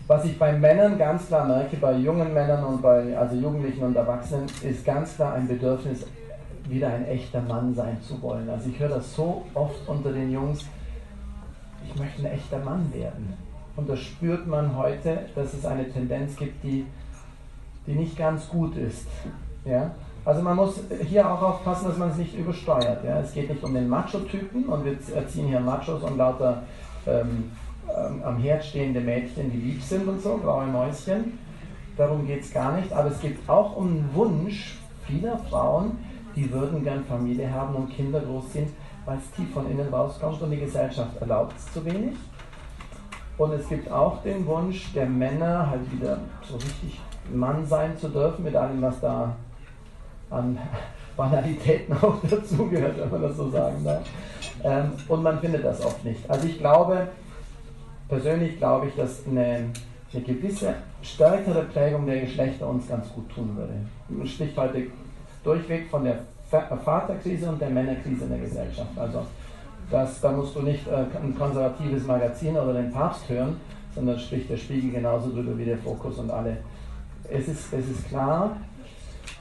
Was 0.05 0.25
ich 0.25 0.37
bei 0.37 0.51
Männern 0.51 0.97
ganz 0.97 1.27
klar 1.27 1.47
merke, 1.47 1.77
bei 1.77 1.93
jungen 1.93 2.33
Männern 2.33 2.63
und 2.65 2.81
bei 2.81 3.17
also 3.17 3.35
Jugendlichen 3.35 3.83
und 3.83 3.95
Erwachsenen, 3.95 4.47
ist 4.61 4.85
ganz 4.85 5.15
klar 5.15 5.33
ein 5.33 5.47
Bedürfnis, 5.47 6.05
wieder 6.67 6.89
ein 6.89 7.05
echter 7.05 7.41
Mann 7.41 7.73
sein 7.73 7.97
zu 8.01 8.21
wollen. 8.21 8.49
Also 8.49 8.69
ich 8.69 8.79
höre 8.79 8.89
das 8.89 9.15
so 9.15 9.45
oft 9.53 9.87
unter 9.87 10.11
den 10.11 10.31
Jungs, 10.31 10.65
ich 11.85 11.99
möchte 11.99 12.21
ein 12.21 12.33
echter 12.33 12.59
Mann 12.59 12.91
werden. 12.93 13.33
Und 13.75 13.89
da 13.89 13.95
spürt 13.95 14.45
man 14.45 14.75
heute, 14.75 15.19
dass 15.35 15.53
es 15.53 15.65
eine 15.65 15.89
Tendenz 15.89 16.35
gibt, 16.35 16.63
die, 16.63 16.85
die 17.87 17.93
nicht 17.93 18.17
ganz 18.17 18.47
gut 18.49 18.75
ist. 18.75 19.07
Ja? 19.65 19.91
Also 20.25 20.41
man 20.41 20.55
muss 20.55 20.79
hier 21.05 21.29
auch 21.29 21.41
aufpassen, 21.41 21.87
dass 21.87 21.97
man 21.97 22.11
es 22.11 22.17
nicht 22.17 22.37
übersteuert. 22.37 23.03
Ja? 23.03 23.19
Es 23.19 23.33
geht 23.33 23.49
nicht 23.49 23.63
um 23.63 23.73
den 23.73 23.87
Macho-Typen 23.87 24.65
und 24.65 24.85
wir 24.85 24.97
erziehen 25.15 25.47
hier 25.47 25.59
Machos 25.59 26.03
und 26.03 26.17
lauter 26.17 26.63
ähm, 27.07 27.51
am 28.23 28.37
Herd 28.37 28.63
stehende 28.63 29.01
Mädchen, 29.01 29.51
die 29.51 29.57
lieb 29.57 29.81
sind 29.81 30.07
und 30.07 30.21
so, 30.21 30.37
graue 30.37 30.65
Mäuschen. 30.65 31.39
Darum 31.97 32.25
geht 32.25 32.41
es 32.41 32.51
gar 32.51 32.75
nicht. 32.75 32.91
Aber 32.91 33.09
es 33.09 33.19
geht 33.19 33.37
auch 33.47 33.75
um 33.75 33.93
den 33.93 34.13
Wunsch 34.13 34.77
vieler 35.05 35.37
Frauen, 35.49 35.97
die 36.35 36.51
würden 36.51 36.83
gern 36.83 37.05
Familie 37.05 37.51
haben 37.51 37.75
und 37.75 37.89
Kinder 37.89 38.19
großziehen, 38.19 38.67
weil 39.05 39.17
es 39.17 39.31
tief 39.31 39.53
von 39.53 39.69
innen 39.69 39.93
rauskommt 39.93 40.41
und 40.41 40.51
die 40.51 40.59
Gesellschaft 40.59 41.15
erlaubt 41.19 41.53
es 41.57 41.71
zu 41.71 41.85
wenig. 41.85 42.15
Und 43.37 43.51
es 43.53 43.67
gibt 43.67 43.91
auch 43.91 44.21
den 44.23 44.45
Wunsch 44.45 44.93
der 44.93 45.07
Männer, 45.07 45.69
halt 45.69 45.91
wieder 45.91 46.19
so 46.47 46.55
richtig 46.55 46.99
Mann 47.33 47.65
sein 47.65 47.97
zu 47.97 48.09
dürfen, 48.09 48.43
mit 48.43 48.55
allem, 48.55 48.81
was 48.81 48.99
da 48.99 49.35
an 50.29 50.57
Banalitäten 51.17 51.95
auch 51.97 52.17
dazugehört, 52.29 52.99
wenn 52.99 53.09
man 53.09 53.21
das 53.21 53.37
so 53.37 53.49
sagen 53.49 53.83
darf. 53.83 54.03
Ähm, 54.63 54.91
und 55.07 55.23
man 55.23 55.39
findet 55.39 55.63
das 55.63 55.85
oft 55.85 56.03
nicht. 56.03 56.27
Also 56.29 56.47
ich 56.47 56.57
glaube, 56.57 57.07
persönlich 58.13 58.57
glaube 58.57 58.87
ich, 58.87 58.95
dass 58.95 59.25
eine, 59.27 59.69
eine 60.13 60.23
gewisse 60.23 60.75
stärkere 61.01 61.63
Prägung 61.63 62.05
der 62.05 62.21
Geschlechter 62.21 62.67
uns 62.67 62.87
ganz 62.87 63.09
gut 63.09 63.27
tun 63.29 63.55
würde. 63.55 63.73
Man 64.07 64.27
spricht 64.27 64.55
heute 64.55 64.83
durchweg 65.43 65.89
von 65.89 66.03
der 66.03 66.19
Vaterkrise 66.49 67.49
und 67.49 67.59
der 67.59 67.71
Männerkrise 67.71 68.25
in 68.25 68.29
der 68.29 68.39
Gesellschaft. 68.39 68.95
Also 68.95 69.25
das, 69.89 70.21
da 70.21 70.31
musst 70.31 70.55
du 70.55 70.61
nicht 70.61 70.87
äh, 70.87 71.05
ein 71.17 71.35
konservatives 71.35 72.05
Magazin 72.05 72.55
oder 72.55 72.73
den 72.73 72.91
Papst 72.91 73.27
hören, 73.27 73.57
sondern 73.95 74.19
spricht 74.19 74.49
der 74.49 74.57
Spiegel 74.57 74.91
genauso 74.91 75.31
drüber 75.31 75.57
wie 75.57 75.65
der 75.65 75.77
Fokus 75.79 76.19
und 76.19 76.29
alle. 76.29 76.57
Es 77.29 77.47
ist, 77.47 77.73
es 77.73 77.89
ist 77.89 78.07
klar, 78.09 78.57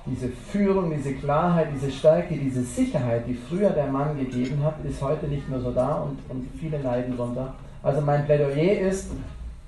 diese 0.07 0.29
Führung, 0.29 0.91
diese 0.91 1.15
Klarheit, 1.15 1.69
diese 1.75 1.91
Stärke, 1.91 2.37
diese 2.37 2.63
Sicherheit, 2.63 3.27
die 3.27 3.35
früher 3.35 3.71
der 3.71 3.87
Mann 3.87 4.19
gegeben 4.19 4.63
hat, 4.65 4.75
ist 4.85 5.03
heute 5.03 5.27
nicht 5.27 5.49
mehr 5.49 5.61
so 5.61 5.71
da 5.71 5.97
und, 5.97 6.19
und 6.29 6.49
viele 6.59 6.79
leiden 6.79 7.17
darunter. 7.17 7.55
Also 7.83 8.01
mein 8.01 8.25
Plädoyer 8.25 8.81
ist, 8.89 9.11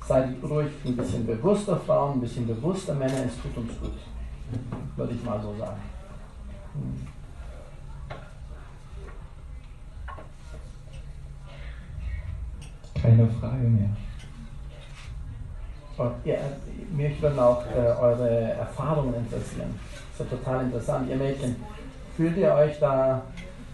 seid 0.06 0.28
ruhig 0.42 0.70
ein 0.84 0.96
bisschen 0.96 1.26
bewusster 1.26 1.76
Frauen, 1.78 2.18
ein 2.18 2.20
bisschen 2.20 2.46
bewusster 2.46 2.94
Männer, 2.94 3.24
es 3.26 3.40
tut 3.42 3.56
uns 3.56 3.80
gut. 3.80 3.92
Würde 4.96 5.14
ich 5.14 5.24
mal 5.24 5.40
so 5.40 5.54
sagen. 5.58 5.80
Hm. 6.74 7.06
Keine 13.02 13.28
Frage 13.28 13.64
mehr. 13.64 13.90
Und, 15.96 16.12
ja, 16.24 16.36
mich 16.92 17.20
würden 17.20 17.38
auch 17.38 17.64
äh, 17.66 18.00
eure 18.00 18.28
Erfahrungen 18.30 19.14
interessieren. 19.14 19.78
Das 20.16 20.26
ist 20.26 20.32
ja 20.32 20.38
total 20.38 20.64
interessant. 20.64 21.10
Ihr 21.10 21.16
Mädchen, 21.16 21.56
fühlt 22.16 22.36
ihr 22.36 22.52
euch 22.54 22.78
da 22.78 23.22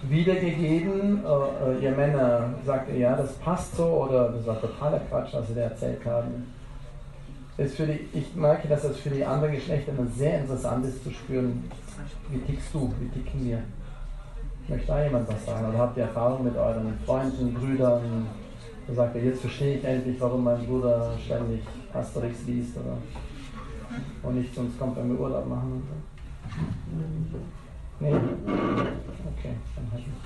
wiedergegeben. 0.02 1.22
Äh, 1.24 1.78
äh, 1.78 1.85
ihr 1.85 1.90
Männer 1.93 2.55
sagt, 2.64 2.94
ja, 2.97 3.16
das 3.16 3.32
passt 3.35 3.77
so 3.77 3.85
oder 3.85 4.31
das 4.31 4.47
war 4.47 4.60
totaler 4.60 5.01
Quatsch, 5.01 5.32
was 5.32 5.48
sie 5.48 5.55
da 5.55 5.62
erzählt 5.62 6.05
haben. 6.05 6.47
ist 7.59 7.77
für 7.77 7.86
die, 7.86 8.09
ich 8.12 8.35
merke, 8.35 8.68
dass 8.68 8.82
das 8.82 8.97
für 8.98 9.10
die 9.10 9.24
anderen 9.24 9.55
Geschlechter 9.55 9.93
immer 9.93 10.09
sehr 10.10 10.40
interessant 10.40 10.85
ist 10.86 11.05
zu 11.05 11.10
spüren, 11.10 11.70
wie 12.31 12.39
tickst 12.39 12.72
du, 12.72 12.93
wie 13.01 13.09
ticken 13.09 13.44
wir. 13.44 13.62
Möchte 14.68 14.86
da 14.86 15.02
jemand 15.02 15.28
was 15.28 15.44
sagen? 15.44 15.68
Oder 15.68 15.78
habt 15.78 15.97
ihr 15.97 16.05
Erfahrung 16.05 16.44
mit 16.44 16.56
euren 16.56 16.97
Freunden, 17.05 17.52
Brüdern? 17.55 18.27
Da 18.86 18.94
sagt 18.94 19.16
ihr, 19.16 19.24
jetzt 19.24 19.40
verstehe 19.40 19.78
ich 19.78 19.85
endlich, 19.85 20.20
warum 20.20 20.44
mein 20.44 20.64
Bruder 20.64 21.12
ständig 21.24 21.60
Asterix 21.93 22.47
liest 22.47 22.77
oder 22.77 22.97
und 24.22 24.36
nicht 24.36 24.55
sonst 24.55 24.78
kommt, 24.78 24.97
wenn 24.97 25.10
wir 25.10 25.18
Urlaub 25.18 25.47
machen 25.48 25.82
und 26.93 27.28
so. 27.32 27.60
Nee? 28.01 28.09
Okay, 28.09 29.55
dann 29.77 29.93
halt 29.93 30.06
nicht. 30.06 30.16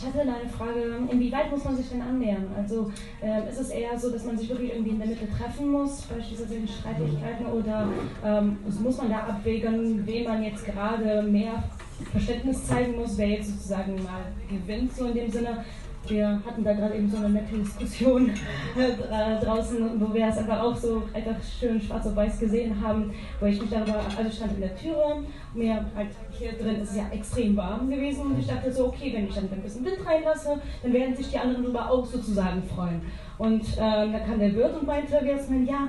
Ich 0.00 0.06
hatte 0.06 0.20
eine 0.20 0.48
Frage, 0.48 0.80
inwieweit 1.10 1.50
muss 1.50 1.64
man 1.64 1.76
sich 1.76 1.88
denn 1.90 2.00
annähern? 2.02 2.46
Also 2.56 2.92
äh, 3.20 3.50
ist 3.50 3.58
es 3.58 3.70
eher 3.70 3.98
so, 3.98 4.10
dass 4.10 4.24
man 4.24 4.38
sich 4.38 4.48
wirklich 4.48 4.72
irgendwie 4.72 4.90
in 4.90 4.98
der 5.00 5.08
Mitte 5.08 5.28
treffen 5.28 5.72
muss, 5.72 6.02
beispielsweise 6.02 6.54
in 6.54 6.68
Streitigkeiten, 6.68 7.46
oder 7.46 7.88
ähm, 8.24 8.58
muss 8.80 8.96
man 8.96 9.10
da 9.10 9.18
abwägen, 9.26 10.06
wem 10.06 10.24
man 10.24 10.44
jetzt 10.44 10.64
gerade 10.64 11.22
mehr 11.22 11.64
Verständnis 12.12 12.64
zeigen 12.64 12.96
muss, 12.96 13.18
wer 13.18 13.28
jetzt 13.28 13.50
sozusagen 13.50 13.96
mal 13.96 14.22
gewinnt, 14.48 14.94
so 14.94 15.06
in 15.06 15.14
dem 15.14 15.30
Sinne. 15.30 15.64
Wir 16.08 16.40
hatten 16.44 16.64
da 16.64 16.72
gerade 16.72 16.94
eben 16.94 17.10
so 17.10 17.18
eine 17.18 17.28
nette 17.28 17.58
Diskussion 17.58 18.30
äh, 18.30 19.44
draußen, 19.44 20.00
wo 20.00 20.14
wir 20.14 20.26
es 20.26 20.38
einfach 20.38 20.60
auch 20.60 20.74
so 20.74 21.02
einfach 21.12 21.36
schön 21.42 21.80
schwarz 21.80 22.06
auf 22.06 22.16
weiß 22.16 22.38
gesehen 22.40 22.80
haben, 22.80 23.12
wo 23.40 23.46
ich 23.46 23.60
mich 23.60 23.70
darüber, 23.70 24.00
also 24.16 24.30
stand 24.30 24.54
in 24.54 24.60
der 24.60 24.74
Türe, 24.74 25.22
mir 25.54 25.84
halt 25.94 26.08
hier 26.30 26.52
drin 26.52 26.76
ist 26.80 26.90
es 26.90 26.96
ja 26.96 27.08
extrem 27.10 27.56
warm 27.56 27.90
gewesen 27.90 28.22
und 28.26 28.38
ich 28.38 28.46
dachte 28.46 28.72
so, 28.72 28.86
okay, 28.86 29.12
wenn 29.14 29.28
ich 29.28 29.34
dann 29.34 29.48
ein 29.50 29.62
bisschen 29.62 29.84
Wind 29.84 29.98
reinlasse, 30.06 30.60
dann 30.82 30.92
werden 30.92 31.14
sich 31.14 31.30
die 31.30 31.38
anderen 31.38 31.64
darüber 31.64 31.90
auch 31.90 32.06
sozusagen 32.06 32.62
freuen. 32.62 33.02
Und 33.36 33.62
äh, 33.76 33.76
da 33.76 34.18
kam 34.26 34.38
der 34.38 34.54
Wirt 34.54 34.76
und 34.76 34.86
meinte, 34.86 35.12
wir 35.22 35.64
ja, 35.64 35.88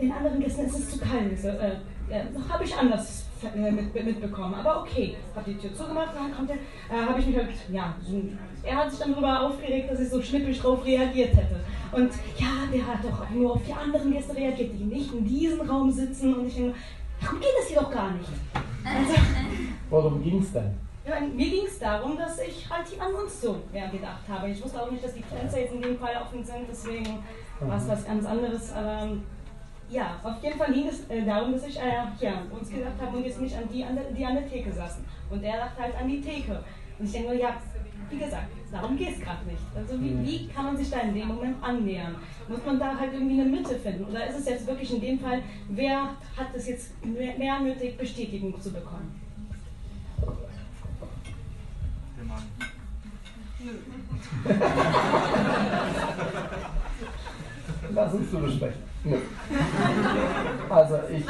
den 0.00 0.12
anderen 0.12 0.40
Gästen 0.40 0.66
ist 0.66 0.78
es 0.78 0.90
zu 0.90 0.98
kalt. 0.98 1.38
So, 1.38 1.48
äh, 1.48 1.76
habe 2.48 2.64
ich 2.64 2.76
anders 2.76 3.26
äh, 3.54 3.70
mit, 3.70 3.94
mitbekommen. 3.94 4.54
Aber 4.54 4.82
okay, 4.82 5.16
habe 5.34 5.50
die 5.50 5.58
Tür 5.58 5.74
zugemacht 5.74 6.14
und 6.14 6.28
dann 6.28 6.34
kommt 6.34 6.50
er, 6.50 6.56
äh, 6.56 7.06
habe 7.06 7.20
ich 7.20 7.26
mich 7.26 7.36
halt, 7.36 7.48
ja, 7.72 7.94
so, 8.02 8.22
er 8.64 8.76
hat 8.76 8.90
sich 8.90 9.00
dann 9.00 9.12
darüber 9.12 9.42
aufgeregt, 9.42 9.90
dass 9.90 10.00
ich 10.00 10.08
so 10.08 10.22
schnippisch 10.22 10.60
drauf 10.60 10.84
reagiert 10.84 11.36
hätte. 11.36 11.60
Und 11.92 12.10
ja, 12.38 12.66
der 12.72 12.86
hat 12.86 13.04
doch 13.04 13.30
nur 13.30 13.52
auf 13.52 13.60
die 13.66 13.72
anderen 13.72 14.12
Gäste 14.12 14.34
reagiert, 14.34 14.72
die 14.72 14.84
nicht 14.84 15.12
in 15.12 15.24
diesem 15.24 15.60
Raum 15.68 15.90
sitzen. 15.90 16.34
Und 16.34 16.46
ich 16.46 16.54
denke, 16.54 16.74
darum 17.20 17.40
geht 17.40 17.50
es 17.60 17.68
hier 17.68 17.80
doch 17.80 17.90
gar 17.90 18.10
nicht. 18.12 18.28
Also, 18.84 19.14
Worum 19.90 20.22
ging 20.22 20.40
es 20.40 20.52
denn? 20.52 20.74
Ja, 21.06 21.20
mir 21.20 21.50
ging 21.50 21.66
es 21.66 21.78
darum, 21.78 22.16
dass 22.16 22.38
ich 22.40 22.68
halt 22.68 22.86
an 22.98 23.14
uns 23.14 23.40
so 23.40 23.56
mehr 23.72 23.88
gedacht 23.88 24.22
habe. 24.26 24.48
Ich 24.48 24.64
wusste 24.64 24.82
auch 24.82 24.90
nicht, 24.90 25.04
dass 25.04 25.12
die 25.12 25.22
Grenzen 25.22 25.58
jetzt 25.58 25.74
in 25.74 25.82
dem 25.82 25.98
Fall 25.98 26.14
offen 26.20 26.42
sind, 26.42 26.66
deswegen 26.68 27.18
war 27.60 27.76
es 27.76 27.86
was 27.86 28.06
ganz 28.06 28.24
anderes. 28.24 28.72
Aber 28.72 29.10
ja, 29.90 30.16
auf 30.22 30.42
jeden 30.42 30.58
Fall 30.58 30.72
ging 30.72 30.88
es 30.88 31.08
äh, 31.10 31.22
darum, 31.24 31.52
dass 31.52 31.66
ich 31.66 31.78
äh, 31.78 32.04
ja, 32.20 32.42
uns 32.50 32.70
gedacht 32.70 32.94
habe 33.00 33.18
und 33.18 33.24
jetzt 33.26 33.40
nicht 33.40 33.54
an 33.54 33.64
die, 33.70 33.84
an 33.84 33.94
der, 33.94 34.04
die 34.04 34.24
an 34.24 34.34
der 34.34 34.48
Theke 34.48 34.72
saßen. 34.72 35.04
Und 35.28 35.42
er 35.42 35.58
dachte 35.58 35.82
halt 35.82 35.94
an 36.00 36.08
die 36.08 36.22
Theke. 36.22 36.64
Und 36.98 37.04
ich 37.04 37.12
denke 37.12 37.28
nur, 37.28 37.38
ja, 37.38 37.54
wie 38.10 38.18
gesagt, 38.18 38.48
darum 38.70 38.96
geht 38.96 39.10
es 39.16 39.20
gerade 39.20 39.44
nicht. 39.46 39.62
Also 39.74 40.00
wie, 40.00 40.10
Mhm. 40.10 40.24
wie 40.26 40.48
kann 40.48 40.64
man 40.66 40.76
sich 40.76 40.90
da 40.90 41.00
in 41.00 41.14
dem 41.14 41.28
Moment 41.28 41.56
annähern? 41.62 42.16
Muss 42.48 42.64
man 42.64 42.78
da 42.78 42.98
halt 42.98 43.12
irgendwie 43.12 43.40
eine 43.40 43.50
Mitte 43.50 43.74
finden? 43.76 44.04
Oder 44.04 44.26
ist 44.26 44.38
es 44.38 44.46
jetzt 44.48 44.66
wirklich 44.66 44.92
in 44.94 45.00
dem 45.00 45.18
Fall, 45.20 45.40
wer 45.68 46.02
hat 46.36 46.48
es 46.54 46.68
jetzt 46.68 47.04
mehr, 47.04 47.36
mehr 47.38 47.60
nötig, 47.60 47.96
Bestätigung 47.96 48.60
zu 48.60 48.72
bekommen? 48.72 49.20
Der 52.18 52.24
Mann. 52.24 52.42
Lass 57.94 58.14
uns 58.14 58.30
drüber 58.30 58.50
sprechen. 58.50 58.82
Nö. 59.04 59.16
Also 60.70 60.98
ich 61.12 61.24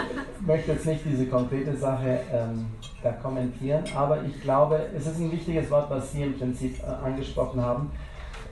möchte 0.46 0.72
jetzt 0.72 0.86
nicht 0.86 1.00
diese 1.04 1.26
konkrete 1.26 1.76
Sache 1.76 2.20
ähm, 2.32 2.66
da 3.04 3.12
kommentieren, 3.12 3.84
aber 3.94 4.24
ich 4.24 4.40
glaube, 4.40 4.86
es 4.96 5.06
ist 5.06 5.18
ein 5.20 5.30
wichtiges 5.30 5.70
Wort, 5.70 5.90
was 5.90 6.10
Sie 6.10 6.22
im 6.22 6.38
Prinzip 6.38 6.82
äh, 6.82 6.86
angesprochen 6.86 7.60
haben. 7.60 7.90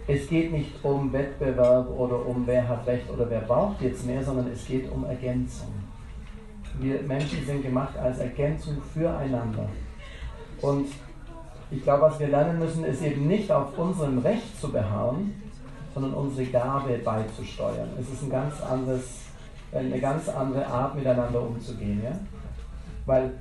Es 0.06 0.28
geht 0.28 0.52
nicht 0.52 0.84
um 0.84 1.12
Wettbewerb 1.12 1.88
oder 1.88 2.26
um 2.26 2.46
wer 2.46 2.68
hat 2.68 2.86
recht 2.86 3.08
oder 3.10 3.28
wer 3.30 3.40
braucht 3.40 3.80
jetzt 3.80 4.04
mehr, 4.04 4.22
sondern 4.22 4.48
es 4.52 4.66
geht 4.66 4.90
um 4.90 5.04
Ergänzung. 5.04 5.72
Wir 6.78 7.02
Menschen 7.02 7.44
sind 7.46 7.62
gemacht 7.62 7.96
als 7.96 8.18
Ergänzung 8.18 8.76
füreinander. 8.92 9.68
Und 10.60 10.88
ich 11.70 11.82
glaube, 11.82 12.02
was 12.02 12.20
wir 12.20 12.28
lernen 12.28 12.58
müssen, 12.58 12.84
ist 12.84 13.02
eben 13.02 13.26
nicht 13.26 13.50
auf 13.50 13.78
unserem 13.78 14.18
Recht 14.18 14.60
zu 14.60 14.70
beharren, 14.70 15.40
sondern 15.94 16.12
unsere 16.14 16.46
Gabe 16.48 16.98
beizusteuern. 16.98 17.88
Es 17.98 18.12
ist 18.12 18.22
ein 18.22 18.30
ganz 18.30 18.60
anderes, 18.60 19.20
eine 19.72 19.98
ganz 19.98 20.28
andere 20.28 20.66
Art, 20.66 20.94
miteinander 20.94 21.40
umzugehen. 21.40 22.02
Ja? 22.04 22.18
Weil 23.06 23.32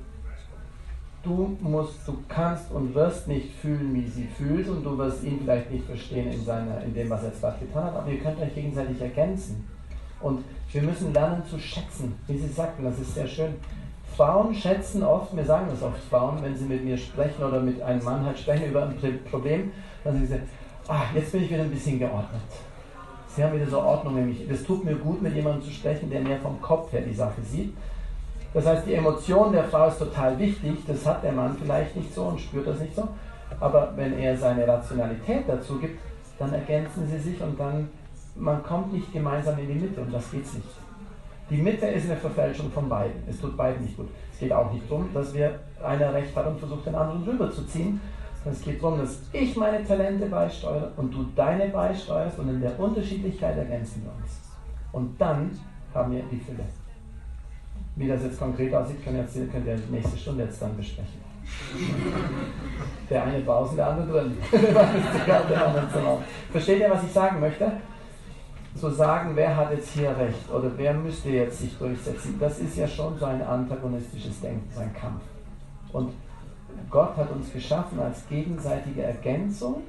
du 1.24 1.58
musst, 1.62 2.08
du 2.08 2.18
kannst 2.28 2.72
und 2.72 2.94
wirst 2.96 3.28
nicht 3.28 3.54
fühlen, 3.56 3.94
wie 3.94 4.08
sie 4.08 4.28
fühlt 4.38 4.68
und 4.68 4.84
du 4.84 4.98
wirst 4.98 5.24
ihn 5.24 5.40
vielleicht 5.42 5.72
nicht 5.72 5.86
verstehen 5.86 6.32
in, 6.32 6.44
seiner, 6.44 6.82
in 6.82 6.94
dem, 6.94 7.10
was 7.10 7.24
er 7.24 7.32
gerade 7.32 7.60
getan 7.60 7.84
hat, 7.86 7.96
aber 7.96 8.10
ihr 8.10 8.20
könnt 8.20 8.40
euch 8.40 8.54
gegenseitig 8.54 9.00
ergänzen. 9.02 9.68
Und 10.20 10.44
wir 10.72 10.82
müssen 10.82 11.14
lernen 11.14 11.44
zu 11.46 11.60
schätzen, 11.60 12.16
wie 12.28 12.38
sie 12.38 12.48
sagten, 12.48 12.84
das 12.84 13.00
ist 13.00 13.16
sehr 13.16 13.28
schön. 13.28 13.56
Frauen 14.16 14.54
schätzen 14.54 15.04
oft, 15.04 15.34
mir 15.34 15.46
sagen 15.46 15.68
das 15.70 15.82
oft 15.82 16.00
Frauen, 16.10 16.42
wenn 16.42 16.56
sie 16.56 16.66
mit 16.66 16.84
mir 16.84 16.98
sprechen 16.98 17.44
oder 17.44 17.60
mit 17.60 17.82
einem 17.82 18.04
Mann 18.04 18.26
halt 18.26 18.38
sprechen 18.38 18.70
über 18.70 18.84
ein 18.84 18.96
Problem, 19.30 19.72
dann 20.04 20.16
sagen 20.16 20.28
sie, 20.28 20.92
ah, 20.92 21.04
jetzt 21.16 21.32
bin 21.32 21.44
ich 21.44 21.50
wieder 21.50 21.64
ein 21.64 21.72
bisschen 21.72 22.00
geordnet. 22.00 22.42
Sie 23.28 23.44
haben 23.44 23.56
wieder 23.56 23.70
so 23.70 23.80
Ordnung 23.80 24.18
in 24.18 24.28
mich. 24.28 24.48
Das 24.48 24.64
tut 24.64 24.84
mir 24.84 24.96
gut, 24.96 25.22
mit 25.22 25.34
jemandem 25.34 25.64
zu 25.64 25.72
sprechen, 25.72 26.10
der 26.10 26.22
mehr 26.22 26.40
vom 26.40 26.60
Kopf 26.62 26.92
her 26.92 27.02
die 27.02 27.14
Sache 27.14 27.42
sieht. 27.42 27.74
Das 28.54 28.66
heißt, 28.66 28.86
die 28.86 28.96
Emotion 28.96 29.54
der 29.54 29.64
Frau 29.64 29.88
ist 29.88 30.00
total 30.00 30.38
wichtig. 30.38 30.80
Das 30.86 31.06
hat 31.06 31.24
der 31.24 31.32
Mann 31.32 31.56
vielleicht 31.58 31.96
nicht 31.96 32.14
so 32.14 32.24
und 32.24 32.40
spürt 32.40 32.68
das 32.68 32.80
nicht 32.80 32.96
so. 32.96 33.08
Aber 33.60 33.94
wenn 33.96 34.18
er 34.20 34.36
seine 34.36 34.68
Rationalität 34.68 35.44
dazu 35.48 35.78
gibt, 35.78 36.00
dann 36.38 36.54
ergänzen 36.54 37.08
sie 37.08 37.20
sich 37.20 37.42
und 37.42 37.60
dann, 37.60 37.90
man 38.36 38.64
kommt 38.64 38.92
nicht 38.94 39.12
gemeinsam 39.14 39.58
in 39.60 39.68
die 39.68 39.76
Mitte 39.76 40.02
und 40.02 40.14
das 40.14 40.30
geht's 40.32 40.54
nicht. 40.54 40.68
Die 41.50 41.58
Mitte 41.58 41.86
ist 41.86 42.06
eine 42.06 42.18
Verfälschung 42.18 42.72
von 42.72 42.88
beiden. 42.88 43.22
Es 43.28 43.40
tut 43.40 43.56
beiden 43.58 43.84
nicht 43.84 43.98
gut. 43.98 44.08
Es 44.32 44.40
geht 44.40 44.54
auch 44.54 44.72
nicht 44.72 44.90
darum, 44.90 45.10
dass 45.14 45.34
wir 45.34 45.60
einer 45.84 46.14
recht 46.14 46.36
hat 46.36 46.48
und 46.48 46.60
versucht, 46.60 46.86
den 46.86 46.96
anderen 46.96 47.24
rüberzuziehen. 47.24 48.00
Es 48.50 48.62
geht 48.62 48.82
darum, 48.82 49.00
dass 49.00 49.20
ich 49.34 49.56
meine 49.56 49.86
Talente 49.86 50.26
beisteuere 50.26 50.92
und 50.98 51.14
du 51.14 51.26
deine 51.36 51.68
beisteuerst 51.68 52.40
und 52.40 52.50
in 52.50 52.62
der 52.62 52.80
Unterschiedlichkeit 52.80 53.58
ergänzen 53.58 54.04
wir 54.04 54.12
uns. 54.12 54.42
Und 54.94 55.20
dann 55.20 55.52
haben 55.94 56.14
wir 56.14 56.24
die 56.32 56.38
Fülle. 56.40 56.64
Wie 58.02 58.08
das 58.08 58.24
jetzt 58.24 58.40
konkret 58.40 58.74
aussieht, 58.74 59.04
könnt 59.04 59.16
ihr, 59.16 59.22
jetzt, 59.22 59.36
könnt 59.52 59.68
ihr 59.68 59.78
nächste 59.92 60.18
Stunde 60.18 60.46
jetzt 60.46 60.60
dann 60.60 60.76
besprechen. 60.76 61.22
Der 63.12 63.26
eine 63.26 63.44
draußen, 63.44 63.78
der 63.78 63.88
andere 63.90 64.22
drin. 64.22 64.38
Versteht 66.52 66.80
ihr, 66.80 66.90
was 66.90 67.04
ich 67.04 67.12
sagen 67.12 67.40
möchte? 67.40 67.72
Zu 68.74 68.90
sagen, 68.90 69.36
wer 69.36 69.56
hat 69.56 69.72
jetzt 69.72 69.94
hier 69.94 70.18
recht 70.18 70.50
oder 70.50 70.72
wer 70.78 70.94
müsste 70.96 71.30
jetzt 71.30 71.60
sich 71.60 71.78
durchsetzen, 71.78 72.38
das 72.40 72.58
ist 72.58 72.78
ja 72.78 72.88
schon 72.88 73.20
so 73.20 73.26
ein 73.26 73.44
antagonistisches 73.44 74.40
Denken, 74.42 74.68
so 74.74 74.80
ein 74.80 74.94
Kampf. 74.94 75.22
Und 75.92 76.14
Gott 76.90 77.16
hat 77.18 77.30
uns 77.32 77.54
geschaffen 77.54 78.00
als 78.00 78.28
gegenseitige 78.30 79.04
Ergänzung, 79.04 79.84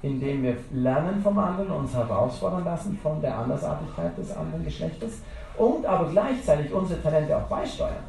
indem 0.00 0.44
wir 0.44 0.56
lernen 0.72 1.20
vom 1.20 1.36
anderen, 1.36 1.72
uns 1.72 1.92
herausfordern 1.92 2.64
lassen 2.64 2.96
von 3.02 3.20
der 3.20 3.36
Andersartigkeit 3.36 4.16
des 4.16 4.34
anderen 4.34 4.64
Geschlechtes 4.64 5.20
und 5.62 5.86
aber 5.86 6.10
gleichzeitig 6.10 6.72
unsere 6.72 7.00
Talente 7.00 7.36
auch 7.36 7.48
beisteuern. 7.48 8.04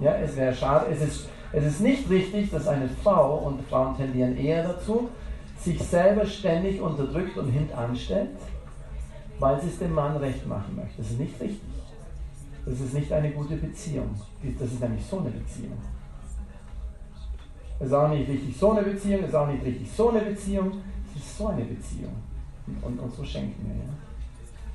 Ja, 0.00 0.14
es 0.16 0.36
wäre 0.36 0.54
schade, 0.54 0.86
es 0.90 1.02
ist, 1.02 1.28
es 1.52 1.64
ist 1.64 1.80
nicht 1.80 2.08
richtig, 2.08 2.50
dass 2.50 2.66
eine 2.66 2.88
Frau, 3.02 3.36
und 3.38 3.60
Frauen 3.68 3.96
tendieren 3.96 4.36
eher 4.36 4.66
dazu, 4.66 5.08
sich 5.58 5.82
selber 5.82 6.24
ständig 6.24 6.80
unterdrückt 6.80 7.36
und 7.36 7.50
hintanstellt, 7.50 8.30
weil 9.38 9.60
sie 9.60 9.68
es 9.68 9.78
dem 9.78 9.94
Mann 9.94 10.16
recht 10.16 10.46
machen 10.46 10.76
möchte. 10.76 10.98
Das 10.98 11.10
ist 11.10 11.20
nicht 11.20 11.40
richtig. 11.40 11.60
Das 12.64 12.80
ist 12.80 12.94
nicht 12.94 13.12
eine 13.12 13.30
gute 13.30 13.56
Beziehung. 13.56 14.10
Das 14.58 14.72
ist 14.72 14.80
nämlich 14.80 15.04
so 15.06 15.18
eine 15.18 15.30
Beziehung. 15.30 15.78
Es 17.78 17.86
ist 17.86 17.92
auch 17.92 18.08
nicht 18.08 18.28
richtig 18.28 18.56
so 18.56 18.72
eine 18.72 18.82
Beziehung, 18.82 19.22
es 19.22 19.28
ist 19.28 19.34
auch 19.34 19.48
nicht 19.48 19.64
richtig 19.64 19.90
so 19.92 20.08
eine 20.08 20.20
Beziehung, 20.20 20.72
es 21.14 21.22
ist 21.22 21.38
so 21.38 21.48
eine 21.48 21.64
Beziehung. 21.64 22.14
Und, 22.82 22.98
und 22.98 23.14
so 23.14 23.22
schenken 23.22 23.66
wir. 23.66 23.76
Ja? 23.76 24.05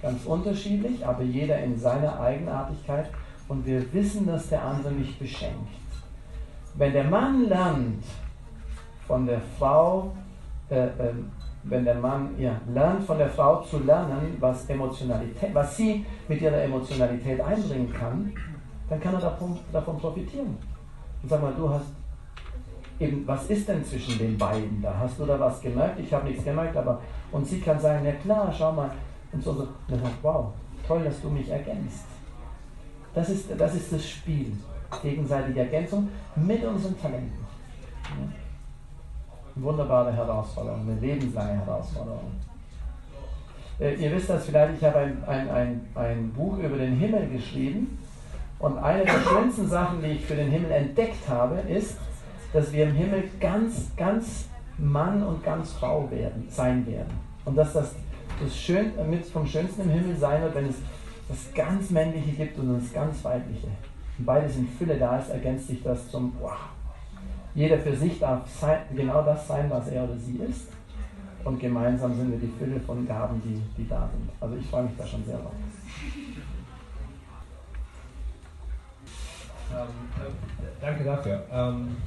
Ganz 0.02 0.26
unterschiedlich, 0.26 1.06
aber 1.06 1.24
jeder 1.24 1.60
in 1.60 1.78
seiner 1.78 2.20
Eigenartigkeit 2.20 3.10
und 3.48 3.66
wir 3.66 3.94
wissen, 3.94 4.26
dass 4.26 4.50
der 4.50 4.64
andere 4.64 4.92
mich 4.92 5.18
beschenkt. 5.20 5.70
Wenn 6.76 6.94
der 6.94 7.04
Mann 7.04 7.48
lernt 7.48 8.04
von 9.06 9.26
der 9.26 9.42
Frau, 9.60 10.14
äh, 10.70 10.86
äh, 10.86 11.14
wenn 11.64 11.86
der 11.86 11.96
Mann 11.96 12.30
ja, 12.40 12.60
lernt 12.74 13.04
von 13.04 13.18
der 13.18 13.30
Frau 13.30 13.62
zu 13.62 13.80
lernen, 13.80 14.38
was 14.40 14.68
Emotionalität, 14.70 15.54
was 15.54 15.78
sie 15.78 16.06
mit 16.28 16.42
ihrer 16.42 16.64
Emotionalität 16.64 17.40
einbringen 17.40 17.92
kann, 17.94 18.34
dann 18.90 19.00
kann 19.00 19.14
er 19.14 19.22
davon, 19.22 19.60
davon 19.72 19.98
profitieren. 20.00 20.58
Und 21.22 21.30
sag 21.30 21.42
mal, 21.42 21.54
du 21.56 21.70
hast 21.70 21.86
eben, 23.00 23.28
was 23.28 23.48
ist 23.48 23.68
denn 23.68 23.84
zwischen 23.84 24.18
den 24.18 24.38
beiden 24.38 24.82
da? 24.82 24.96
Hast 24.98 25.20
du 25.20 25.26
da 25.26 25.40
was 25.40 25.62
gemerkt? 25.62 26.00
Ich 26.00 26.12
habe 26.14 26.28
nichts 26.28 26.44
gemerkt, 26.44 26.76
aber 26.78 27.02
und 27.32 27.46
sie 27.46 27.60
kann 27.60 27.80
sagen, 27.80 28.06
ja 28.06 28.14
klar, 28.14 28.54
schau 28.58 28.72
mal. 28.72 28.92
Und 29.34 29.44
so, 29.44 29.54
so. 29.54 29.62
Und 29.62 29.70
dann 29.88 30.02
sagt, 30.02 30.16
wow, 30.22 30.48
toll, 30.88 31.04
dass 31.04 31.22
du 31.22 31.30
mich 31.30 31.50
ergänzt. 31.50 32.06
Das 33.14 33.30
ist, 33.30 33.50
das 33.58 33.76
ist 33.76 33.92
das 33.92 34.08
Spiel. 34.08 34.54
Gegenseitige 35.02 35.62
Ergänzung 35.62 36.10
mit 36.36 36.64
unseren 36.64 37.00
Talenten. 37.00 37.46
Ja. 38.04 39.64
Wunderbare 39.64 40.14
Herausforderung, 40.14 40.82
eine 40.82 41.00
lebenslange 41.00 41.66
Herausforderung. 41.66 42.32
Äh, 43.80 43.96
ihr 43.96 44.12
wisst 44.12 44.30
das 44.30 44.46
vielleicht, 44.46 44.76
ich 44.78 44.84
habe 44.84 45.00
ein, 45.00 45.24
ein, 45.28 45.50
ein, 45.50 45.82
ein 45.96 46.32
Buch 46.32 46.58
über 46.58 46.78
den 46.78 46.96
Himmel 46.96 47.30
geschrieben. 47.30 47.98
Und 48.60 48.78
eine 48.78 49.04
der 49.04 49.20
schönsten 49.20 49.68
Sachen, 49.68 50.02
die 50.02 50.10
ich 50.10 50.26
für 50.26 50.36
den 50.36 50.52
Himmel 50.52 50.72
entdeckt 50.72 51.28
habe, 51.28 51.56
ist, 51.62 51.98
dass 52.54 52.72
wir 52.72 52.84
im 52.84 52.94
Himmel 52.94 53.24
ganz, 53.40 53.90
ganz 53.98 54.48
Mann 54.78 55.24
und 55.24 55.44
ganz 55.44 55.74
Frau 55.74 56.10
werden, 56.12 56.48
sein 56.50 56.86
werden. 56.86 57.12
Und 57.46 57.56
dass 57.56 57.74
das, 57.74 57.96
das 58.44 58.58
Schön, 58.58 58.92
mit 59.10 59.26
vom 59.26 59.46
Schönsten 59.46 59.82
im 59.82 59.90
Himmel 59.90 60.18
sein 60.18 60.42
wird, 60.42 60.56
wenn 60.56 60.68
es 60.68 60.78
das 61.28 61.54
ganz 61.54 61.90
Männliche 61.90 62.32
gibt 62.32 62.58
und 62.60 62.80
das 62.80 62.92
ganz 62.94 63.24
Weibliche. 63.24 63.68
Und 64.18 64.26
beides 64.26 64.58
in 64.58 64.68
Fülle 64.68 64.98
da 64.98 65.18
ist, 65.18 65.30
ergänzt 65.30 65.68
sich 65.68 65.82
das 65.84 66.10
zum 66.10 66.34
wow. 66.40 66.52
Jeder 67.54 67.78
für 67.80 67.96
sich 67.96 68.20
darf 68.20 68.50
sein, 68.50 68.80
genau 68.96 69.24
das 69.24 69.48
sein, 69.48 69.70
was 69.70 69.88
er 69.90 70.04
oder 70.06 70.18
sie 70.18 70.38
ist. 70.38 70.68
Und 71.44 71.60
gemeinsam 71.60 72.16
sind 72.16 72.32
wir 72.32 72.38
die 72.38 72.54
Fülle 72.60 72.80
von 72.80 73.06
Gaben, 73.08 73.42
die, 73.44 73.62
die 73.78 73.88
da 73.88 74.08
sind. 74.12 74.30
Also 74.40 74.56
ich 74.56 74.66
freue 74.68 74.84
mich 74.84 74.94
da 74.98 75.06
schon 75.06 75.26
sehr 75.26 75.38
drauf. 75.38 75.54
Ähm, 79.72 79.88
äh, 80.20 80.82
danke 80.82 81.04
dafür. 81.04 81.44
Ähm, 81.52 81.98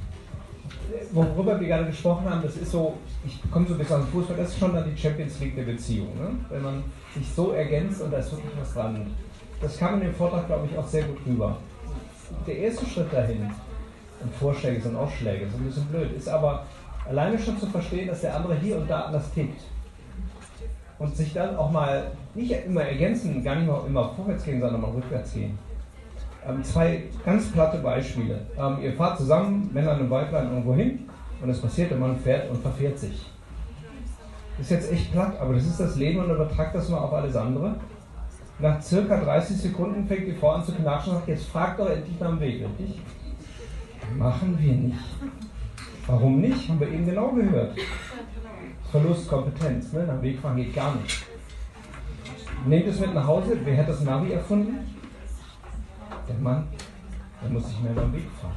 worüber 1.11 1.59
wir 1.59 1.67
gerade 1.67 1.85
gesprochen 1.85 2.29
haben, 2.29 2.41
das 2.41 2.57
ist 2.57 2.71
so, 2.71 2.95
ich 3.25 3.39
komme 3.51 3.67
so 3.67 3.73
ein 3.73 3.79
bisschen 3.79 3.97
aus 3.97 4.03
dem 4.03 4.11
Fußball, 4.11 4.37
das 4.37 4.49
ist 4.49 4.59
schon 4.59 4.73
dann 4.73 4.89
die 4.89 4.99
Champions 4.99 5.39
League 5.39 5.55
der 5.55 5.63
Beziehung. 5.63 6.07
Ne? 6.15 6.29
Wenn 6.49 6.61
man 6.61 6.83
sich 7.13 7.27
so 7.33 7.51
ergänzt 7.51 8.01
und 8.01 8.11
da 8.11 8.17
ist 8.17 8.31
wirklich 8.31 8.51
was 8.59 8.73
dran. 8.73 9.07
Das 9.61 9.77
kam 9.77 9.95
in 9.95 10.01
dem 10.01 10.13
Vortrag, 10.13 10.47
glaube 10.47 10.67
ich, 10.69 10.77
auch 10.77 10.87
sehr 10.87 11.03
gut 11.03 11.17
rüber. 11.25 11.57
Der 12.45 12.57
erste 12.57 12.85
Schritt 12.85 13.11
dahin, 13.13 13.49
und 14.21 14.33
Vorschläge 14.35 14.81
sind 14.81 14.95
auch 14.95 15.11
Schläge, 15.11 15.47
so 15.49 15.57
ein 15.57 15.65
bisschen 15.65 15.85
blöd, 15.85 16.11
ist 16.13 16.27
aber 16.27 16.65
alleine 17.07 17.37
schon 17.37 17.59
zu 17.59 17.67
verstehen, 17.67 18.07
dass 18.07 18.21
der 18.21 18.35
andere 18.35 18.55
hier 18.55 18.77
und 18.77 18.89
da 18.89 19.01
anders 19.01 19.31
tickt. 19.31 19.61
Und 20.97 21.15
sich 21.15 21.33
dann 21.33 21.55
auch 21.57 21.71
mal 21.71 22.11
nicht 22.33 22.51
immer 22.65 22.83
ergänzen, 22.83 23.43
gar 23.43 23.55
nicht 23.55 23.67
immer 23.67 24.09
vorwärts 24.15 24.45
gehen, 24.45 24.61
sondern 24.61 24.81
mal 24.81 24.91
rückwärts 24.91 25.33
gehen. 25.33 25.57
Ähm, 26.47 26.63
zwei 26.63 27.03
ganz 27.25 27.51
platte 27.51 27.79
Beispiele. 27.79 28.45
Ähm, 28.57 28.77
ihr 28.81 28.93
fahrt 28.93 29.17
zusammen, 29.17 29.69
Männer 29.73 29.99
und 29.99 30.09
Weiblein, 30.09 30.49
irgendwo 30.49 30.75
hin 30.75 31.09
und 31.41 31.49
es 31.49 31.59
passiert, 31.59 31.91
der 31.91 31.97
Mann 31.97 32.17
fährt 32.17 32.49
und 32.49 32.61
verfährt 32.61 32.99
sich. 32.99 33.31
Ist 34.59 34.71
jetzt 34.71 34.91
echt 34.91 35.11
platt, 35.11 35.37
aber 35.39 35.53
das 35.53 35.65
ist 35.65 35.79
das 35.79 35.95
Leben 35.95 36.19
und 36.19 36.29
übertragt 36.29 36.75
das 36.75 36.87
mal 36.89 36.99
auf 36.99 37.13
alles 37.13 37.35
andere. 37.35 37.75
Nach 38.59 38.81
circa 38.81 39.17
30 39.17 39.57
Sekunden 39.57 40.07
fängt 40.07 40.27
die 40.27 40.33
Frau 40.33 40.51
an 40.51 40.63
zu 40.63 40.71
knatschen 40.71 41.11
und 41.11 41.17
sagt, 41.17 41.27
jetzt 41.27 41.47
fragt 41.47 41.79
doch 41.79 41.89
endlich 41.89 42.17
nach 42.19 42.29
dem 42.29 42.39
Weg, 42.39 42.63
richtig? 42.63 43.01
Machen 44.17 44.57
wir 44.59 44.73
nicht. 44.73 44.97
Warum 46.07 46.39
nicht? 46.39 46.69
Haben 46.69 46.79
wir 46.79 46.87
eben 46.87 47.05
genau 47.05 47.29
gehört. 47.31 47.75
Verlust 48.91 49.27
Kompetenz, 49.27 49.91
ne? 49.91 50.05
nach 50.05 50.21
Weg 50.21 50.39
fahren 50.39 50.55
geht 50.55 50.73
gar 50.73 50.95
nicht. 50.95 51.25
Nehmt 52.65 52.87
es 52.87 52.99
mit 52.99 53.13
nach 53.13 53.27
Hause. 53.27 53.57
Wer 53.63 53.77
hat 53.77 53.89
das 53.89 54.01
Navi 54.01 54.31
erfunden? 54.31 54.94
Der 56.27 56.37
Mann. 56.37 56.67
Der 57.41 57.49
muss 57.49 57.67
sich 57.67 57.79
mehr 57.81 57.93
beim 57.93 58.13
Weg 58.13 58.25
fahren. 58.41 58.53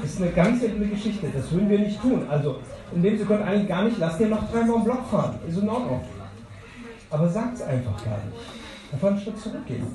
Das 0.00 0.10
ist 0.10 0.22
eine 0.22 0.30
ganz 0.32 0.60
simple 0.60 0.86
Geschichte. 0.86 1.28
Das 1.34 1.50
würden 1.52 1.68
wir 1.68 1.78
nicht 1.78 2.00
tun. 2.00 2.26
Also, 2.28 2.56
in 2.94 3.02
dem 3.02 3.18
Sie 3.18 3.24
können 3.24 3.42
eigentlich 3.42 3.68
gar 3.68 3.84
nicht, 3.84 3.98
lasst 3.98 4.20
ihr 4.20 4.28
noch 4.28 4.50
dreimal 4.50 4.76
im 4.76 4.84
Block 4.84 5.06
fahren. 5.06 5.38
Ist 5.48 5.58
in 5.58 5.68
Ordnung. 5.68 6.00
Aber 7.10 7.28
sagt 7.28 7.54
es 7.54 7.62
einfach 7.62 8.04
gar 8.04 8.18
nicht. 8.24 8.38
Einfach 8.92 9.08
einen 9.08 9.20
Schritt 9.20 9.38
zurückgehen. 9.38 9.86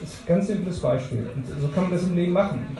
Das 0.00 0.10
ist 0.10 0.22
ein 0.22 0.26
ganz 0.26 0.46
simples 0.46 0.80
Beispiel. 0.80 1.30
Und 1.34 1.46
so 1.46 1.68
kann 1.68 1.84
man 1.84 1.92
das 1.92 2.02
im 2.02 2.16
Leben 2.16 2.32
machen. 2.32 2.76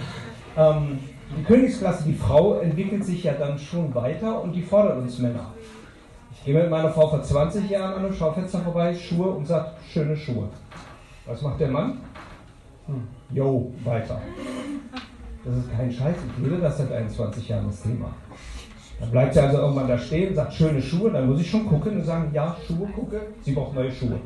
Ähm, 0.56 0.98
die 1.36 1.44
Königsklasse, 1.44 2.04
die 2.04 2.14
Frau, 2.14 2.58
entwickelt 2.58 3.04
sich 3.04 3.24
ja 3.24 3.32
dann 3.32 3.58
schon 3.58 3.94
weiter 3.94 4.42
und 4.42 4.52
die 4.52 4.62
fordert 4.62 4.98
uns 4.98 5.18
Männer. 5.18 5.52
Ich 6.32 6.44
gehe 6.44 6.54
mit 6.54 6.68
meiner 6.68 6.90
Frau 6.90 7.08
vor 7.08 7.22
20 7.22 7.70
Jahren 7.70 7.94
an 7.94 8.04
einem 8.04 8.14
Schaufenster 8.14 8.60
vorbei, 8.60 8.94
Schuhe 8.94 9.28
und 9.28 9.46
sage, 9.46 9.70
schöne 9.92 10.16
Schuhe. 10.16 10.48
Was 11.26 11.42
macht 11.42 11.60
der 11.60 11.68
Mann? 11.68 11.98
Hm. 12.86 13.06
Jo, 13.30 13.72
weiter. 13.84 14.20
Das 15.44 15.56
ist 15.56 15.72
kein 15.72 15.90
Scheiß, 15.90 16.16
ich 16.16 16.44
lebe 16.44 16.60
das 16.60 16.78
seit 16.78 16.92
21 16.92 17.48
Jahren 17.48 17.66
das 17.66 17.82
Thema. 17.82 18.14
Dann 19.00 19.10
bleibt 19.10 19.34
sie 19.34 19.40
also 19.40 19.58
irgendwann 19.58 19.88
da 19.88 19.98
stehen 19.98 20.28
und 20.28 20.34
sagt, 20.36 20.54
schöne 20.54 20.80
Schuhe, 20.80 21.10
dann 21.10 21.28
muss 21.28 21.40
ich 21.40 21.50
schon 21.50 21.66
gucken 21.66 21.96
und 21.96 22.04
sagen, 22.04 22.30
ja, 22.32 22.56
Schuhe 22.66 22.86
gucke, 22.88 23.20
sie 23.42 23.52
braucht 23.52 23.74
neue 23.74 23.90
Schuhe. 23.90 24.20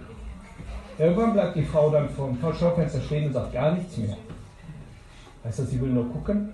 Irgendwann 0.98 1.32
bleibt 1.32 1.56
die 1.56 1.62
Frau 1.62 1.90
dann 1.90 2.08
vor 2.08 2.28
dem 2.28 2.54
Schaufenster 2.54 3.00
stehen 3.00 3.26
und 3.26 3.32
sagt 3.32 3.52
gar 3.52 3.72
nichts 3.72 3.96
mehr. 3.96 4.16
Heißt 5.44 5.58
das, 5.60 5.70
sie 5.70 5.80
will 5.80 5.90
nur 5.90 6.10
gucken? 6.10 6.52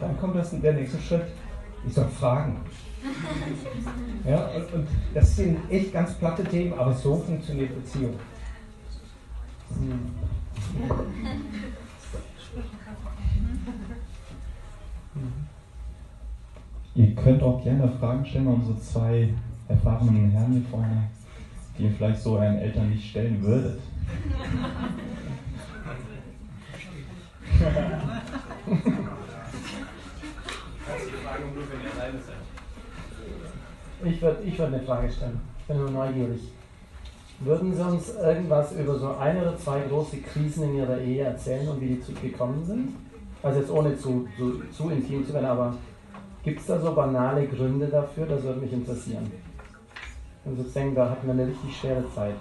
Dann 0.00 0.18
kommt 0.18 0.36
das, 0.36 0.58
der 0.60 0.72
nächste 0.72 1.00
Schritt. 1.00 1.26
Ich 1.86 1.92
soll 1.92 2.06
fragen. 2.06 2.56
Ja, 4.26 4.48
und, 4.56 4.72
und 4.72 4.88
das 5.12 5.36
sind 5.36 5.58
echt 5.70 5.92
ganz 5.92 6.14
platte 6.14 6.44
Themen, 6.44 6.72
aber 6.78 6.94
so 6.94 7.16
funktioniert 7.16 7.74
Beziehung. 7.74 8.14
Ihr 16.94 17.14
könnt 17.16 17.42
auch 17.42 17.62
gerne 17.62 17.88
Fragen 17.88 18.24
stellen 18.24 18.48
an 18.48 18.54
unsere 18.54 18.78
zwei 18.80 19.34
erfahrenen 19.68 20.30
Herren 20.30 20.52
hier 20.52 20.62
vorne, 20.70 21.08
die 21.76 21.84
ihr 21.84 21.90
vielleicht 21.90 22.20
so 22.20 22.38
euren 22.38 22.58
Eltern 22.58 22.90
nicht 22.90 23.10
stellen 23.10 23.42
würdet. 23.42 23.80
Ich 34.04 34.22
würde 34.22 34.42
ich 34.44 34.58
würd 34.58 34.74
eine 34.74 34.82
Frage 34.82 35.10
stellen. 35.10 35.40
Ich 35.58 35.64
bin 35.64 35.78
nur 35.78 35.90
neugierig. 35.90 36.42
Würden 37.40 37.74
Sie 37.74 37.82
uns 37.82 38.14
irgendwas 38.14 38.72
über 38.72 38.96
so 38.98 39.16
eine 39.16 39.42
oder 39.42 39.56
zwei 39.58 39.80
große 39.80 40.18
Krisen 40.18 40.64
in 40.64 40.76
Ihrer 40.76 40.98
Ehe 40.98 41.24
erzählen 41.24 41.68
und 41.68 41.80
wie 41.80 41.96
die 41.96 42.28
gekommen 42.28 42.64
sind? 42.64 42.94
Also 43.42 43.60
jetzt 43.60 43.70
ohne 43.70 43.96
zu, 43.98 44.26
zu, 44.38 44.62
zu 44.70 44.90
intim 44.90 45.26
zu 45.26 45.34
werden, 45.34 45.46
aber 45.46 45.74
gibt 46.42 46.60
es 46.60 46.66
da 46.66 46.78
so 46.78 46.94
banale 46.94 47.46
Gründe 47.46 47.88
dafür? 47.88 48.26
Das 48.26 48.42
würde 48.42 48.60
mich 48.60 48.72
interessieren. 48.72 49.30
Und 50.44 50.56
sozusagen, 50.56 50.94
da 50.94 51.10
hatten 51.10 51.26
wir 51.26 51.34
eine 51.34 51.46
richtig 51.48 51.76
schwere 51.76 52.04
Zeit. 52.14 52.36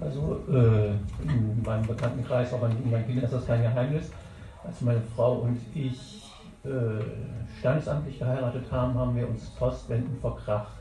Also 0.00 0.40
äh, 0.50 0.90
in 1.24 1.62
meinem 1.64 1.86
Bekanntenkreis, 1.86 2.52
auch 2.52 2.62
in 2.62 2.90
meinen 2.90 3.06
Kindern 3.06 3.24
ist 3.24 3.34
das 3.34 3.46
kein 3.46 3.62
Geheimnis. 3.62 4.10
Als 4.64 4.80
meine 4.80 5.02
Frau 5.14 5.38
und 5.38 5.58
ich 5.74 6.27
standesamtlich 7.58 8.18
geheiratet 8.18 8.64
haben, 8.70 8.94
haben 8.98 9.16
wir 9.16 9.28
uns 9.28 9.50
postwendend 9.50 10.20
verkracht. 10.20 10.72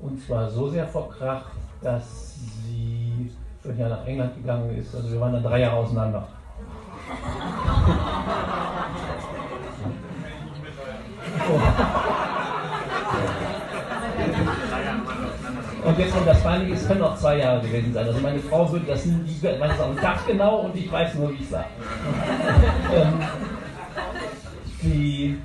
Und 0.00 0.20
zwar 0.20 0.50
so 0.50 0.68
sehr 0.68 0.86
verkracht, 0.86 1.52
dass 1.82 2.34
sie 2.64 3.30
ein 3.64 3.78
Jahr 3.78 3.90
nach 3.90 4.06
England 4.06 4.34
gegangen 4.36 4.76
ist. 4.76 4.94
Also 4.94 5.10
wir 5.10 5.20
waren 5.20 5.32
dann 5.32 5.42
drei 5.42 5.60
Jahre 5.60 5.76
auseinander. 5.76 6.28
Und 15.84 15.98
jetzt 15.98 16.14
kommt 16.14 16.26
das 16.26 16.42
Feinde, 16.42 16.72
es 16.72 16.86
können 16.86 17.02
auch 17.02 17.16
zwei 17.16 17.38
Jahre 17.38 17.60
gewesen 17.60 17.92
sein. 17.92 18.06
Also 18.06 18.20
meine 18.20 18.40
Frau 18.40 18.70
würde 18.70 18.86
das 18.86 19.04
nie, 19.04 19.42
weiß 19.42 19.72
es 19.74 19.80
am 19.80 19.96
Tag 19.96 20.26
genau 20.26 20.56
und 20.62 20.76
ich 20.76 20.90
weiß 20.90 21.14
nur, 21.14 21.30
wie 21.30 21.34
ich 21.34 21.48
sage. 21.48 21.66
Die 24.96 25.38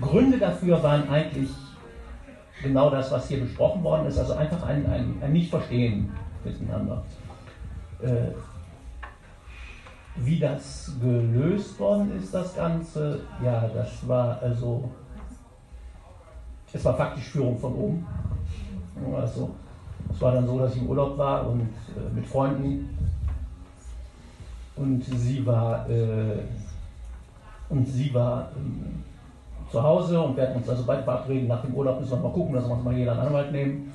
Gründe 0.00 0.38
dafür 0.38 0.82
waren 0.82 1.08
eigentlich 1.08 1.50
genau 2.62 2.90
das, 2.90 3.10
was 3.10 3.28
hier 3.28 3.40
besprochen 3.40 3.82
worden 3.84 4.06
ist. 4.06 4.18
Also 4.18 4.34
einfach 4.34 4.62
ein, 4.64 4.86
ein, 4.86 5.14
ein 5.22 5.32
Nicht-Verstehen 5.32 6.10
miteinander. 6.44 7.04
Äh, 8.02 8.32
wie 10.16 10.38
das 10.38 10.92
gelöst 11.00 11.78
worden 11.78 12.16
ist, 12.16 12.32
das 12.32 12.54
Ganze, 12.54 13.20
ja, 13.42 13.68
das 13.68 14.06
war 14.06 14.40
also, 14.40 14.90
es 16.72 16.84
war 16.84 16.96
faktisch 16.96 17.24
Führung 17.24 17.58
von 17.58 17.74
oben. 17.74 18.06
Also, 19.16 19.50
es 20.12 20.20
war 20.20 20.32
dann 20.32 20.46
so, 20.46 20.58
dass 20.58 20.74
ich 20.74 20.82
im 20.82 20.88
Urlaub 20.88 21.18
war 21.18 21.48
und 21.48 21.62
äh, 21.62 22.14
mit 22.14 22.26
Freunden 22.26 22.96
und 24.76 25.04
sie 25.04 25.44
war, 25.46 25.88
äh, 25.88 26.38
und 27.74 27.88
sie 27.88 28.14
war 28.14 28.50
ähm, 28.56 29.02
zu 29.68 29.82
Hause 29.82 30.20
und 30.20 30.36
wir 30.36 30.44
hatten 30.44 30.58
uns 30.58 30.68
also 30.68 30.84
beide 30.86 31.02
verabreden, 31.02 31.48
nach 31.48 31.62
dem 31.62 31.74
Urlaub 31.74 31.98
müssen 31.98 32.12
wir 32.12 32.18
mal 32.18 32.32
gucken, 32.32 32.54
dass 32.54 32.64
wir 32.66 32.74
uns 32.74 32.84
mal 32.84 32.96
jeder 32.96 33.12
einen 33.12 33.22
Anwalt 33.22 33.50
nehmen. 33.50 33.92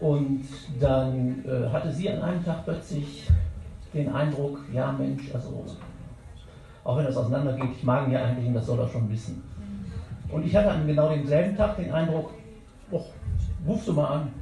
Und 0.00 0.44
dann 0.80 1.44
äh, 1.44 1.68
hatte 1.68 1.92
sie 1.92 2.10
an 2.10 2.22
einem 2.22 2.44
Tag 2.44 2.64
plötzlich 2.64 3.28
den 3.94 4.12
Eindruck, 4.12 4.58
ja 4.72 4.90
Mensch, 4.90 5.32
also 5.32 5.64
auch 6.82 6.96
wenn 6.96 7.04
das 7.04 7.16
auseinandergeht, 7.16 7.70
ich 7.76 7.84
mag 7.84 8.06
ihn 8.06 8.14
ja 8.14 8.24
eigentlich 8.24 8.48
und 8.48 8.54
das 8.54 8.66
soll 8.66 8.80
er 8.80 8.88
schon 8.88 9.08
wissen. 9.10 9.44
Und 10.28 10.44
ich 10.44 10.56
hatte 10.56 10.72
an 10.72 10.86
genau 10.86 11.08
demselben 11.10 11.56
Tag 11.56 11.76
den 11.76 11.92
Eindruck, 11.92 12.30
oh, 12.90 13.04
rufst 13.68 13.86
du 13.86 13.92
mal 13.92 14.06
an. 14.06 14.32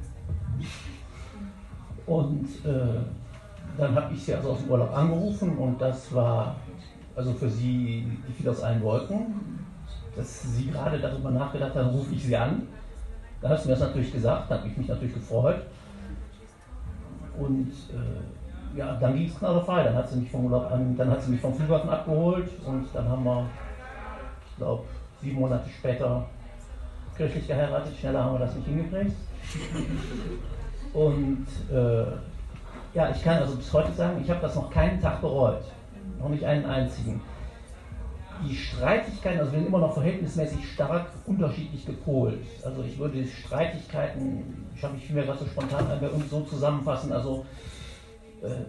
Und 2.07 2.47
äh, 2.65 3.01
dann 3.77 3.95
habe 3.95 4.13
ich 4.13 4.23
sie 4.23 4.33
also 4.33 4.51
aus 4.51 4.59
dem 4.61 4.71
Urlaub 4.71 4.95
angerufen 4.95 5.57
und 5.57 5.79
das 5.79 6.11
war 6.13 6.55
also 7.15 7.33
für 7.33 7.49
sie, 7.49 8.05
die 8.27 8.33
fiel 8.33 8.49
aus 8.49 8.61
allen 8.61 8.81
Wolken, 8.81 9.59
dass 10.15 10.43
sie 10.43 10.67
gerade 10.67 10.99
darüber 10.99 11.31
nachgedacht 11.31 11.75
hat, 11.75 11.93
rufe 11.93 12.13
ich 12.13 12.23
sie 12.23 12.35
an. 12.35 12.67
Dann 13.41 13.51
hat 13.51 13.61
sie 13.61 13.69
mir 13.69 13.75
das 13.75 13.87
natürlich 13.87 14.11
gesagt, 14.11 14.49
da 14.49 14.57
habe 14.57 14.67
ich 14.67 14.77
mich 14.77 14.87
natürlich 14.87 15.13
gefreut. 15.13 15.61
Und 17.37 17.71
äh, 17.71 18.77
ja, 18.77 18.95
dann 18.95 19.15
ging 19.15 19.27
es 19.27 19.37
knallerfrei. 19.37 19.83
Dann 19.83 19.95
hat 19.95 20.09
sie 20.09 20.19
mich 20.19 20.29
vom 20.29 20.45
Urlaub 20.45 20.71
an, 20.71 20.95
dann 20.97 21.09
hat 21.09 21.21
sie 21.21 21.31
mich 21.31 21.41
vom 21.41 21.53
Flughafen 21.53 21.89
abgeholt 21.89 22.49
und 22.65 22.87
dann 22.93 23.07
haben 23.07 23.23
wir, 23.23 23.45
ich 24.49 24.57
glaube, 24.57 24.83
sieben 25.21 25.39
Monate 25.39 25.69
später 25.69 26.25
kirchlich 27.15 27.47
geheiratet. 27.47 27.93
Schneller 27.97 28.23
haben 28.23 28.35
wir 28.35 28.39
das 28.39 28.55
nicht 28.55 28.67
hingekriegt. 28.67 29.15
Und 30.93 31.47
äh, 31.71 32.05
ja, 32.93 33.09
ich 33.11 33.23
kann 33.23 33.37
also 33.37 33.55
bis 33.55 33.71
heute 33.71 33.91
sagen, 33.93 34.19
ich 34.21 34.29
habe 34.29 34.41
das 34.41 34.55
noch 34.55 34.69
keinen 34.69 34.99
Tag 34.99 35.21
bereut. 35.21 35.63
Noch 36.19 36.29
nicht 36.29 36.43
einen 36.43 36.65
einzigen. 36.65 37.21
Die 38.47 38.55
Streitigkeiten, 38.55 39.39
also 39.39 39.51
sind 39.51 39.67
immer 39.67 39.79
noch 39.79 39.93
verhältnismäßig 39.93 40.65
stark 40.73 41.07
unterschiedlich 41.25 41.85
gepolt. 41.85 42.39
Also 42.63 42.83
ich 42.83 42.97
würde 42.97 43.25
Streitigkeiten, 43.25 44.67
ich 44.75 44.83
habe 44.83 44.93
mich 44.93 45.05
vielmehr 45.05 45.25
gerade 45.25 45.39
so 45.39 45.45
spontan 45.45 45.87
uns 46.13 46.29
so 46.29 46.41
zusammenfassen, 46.41 47.11
also 47.11 47.45
äh, 48.41 48.65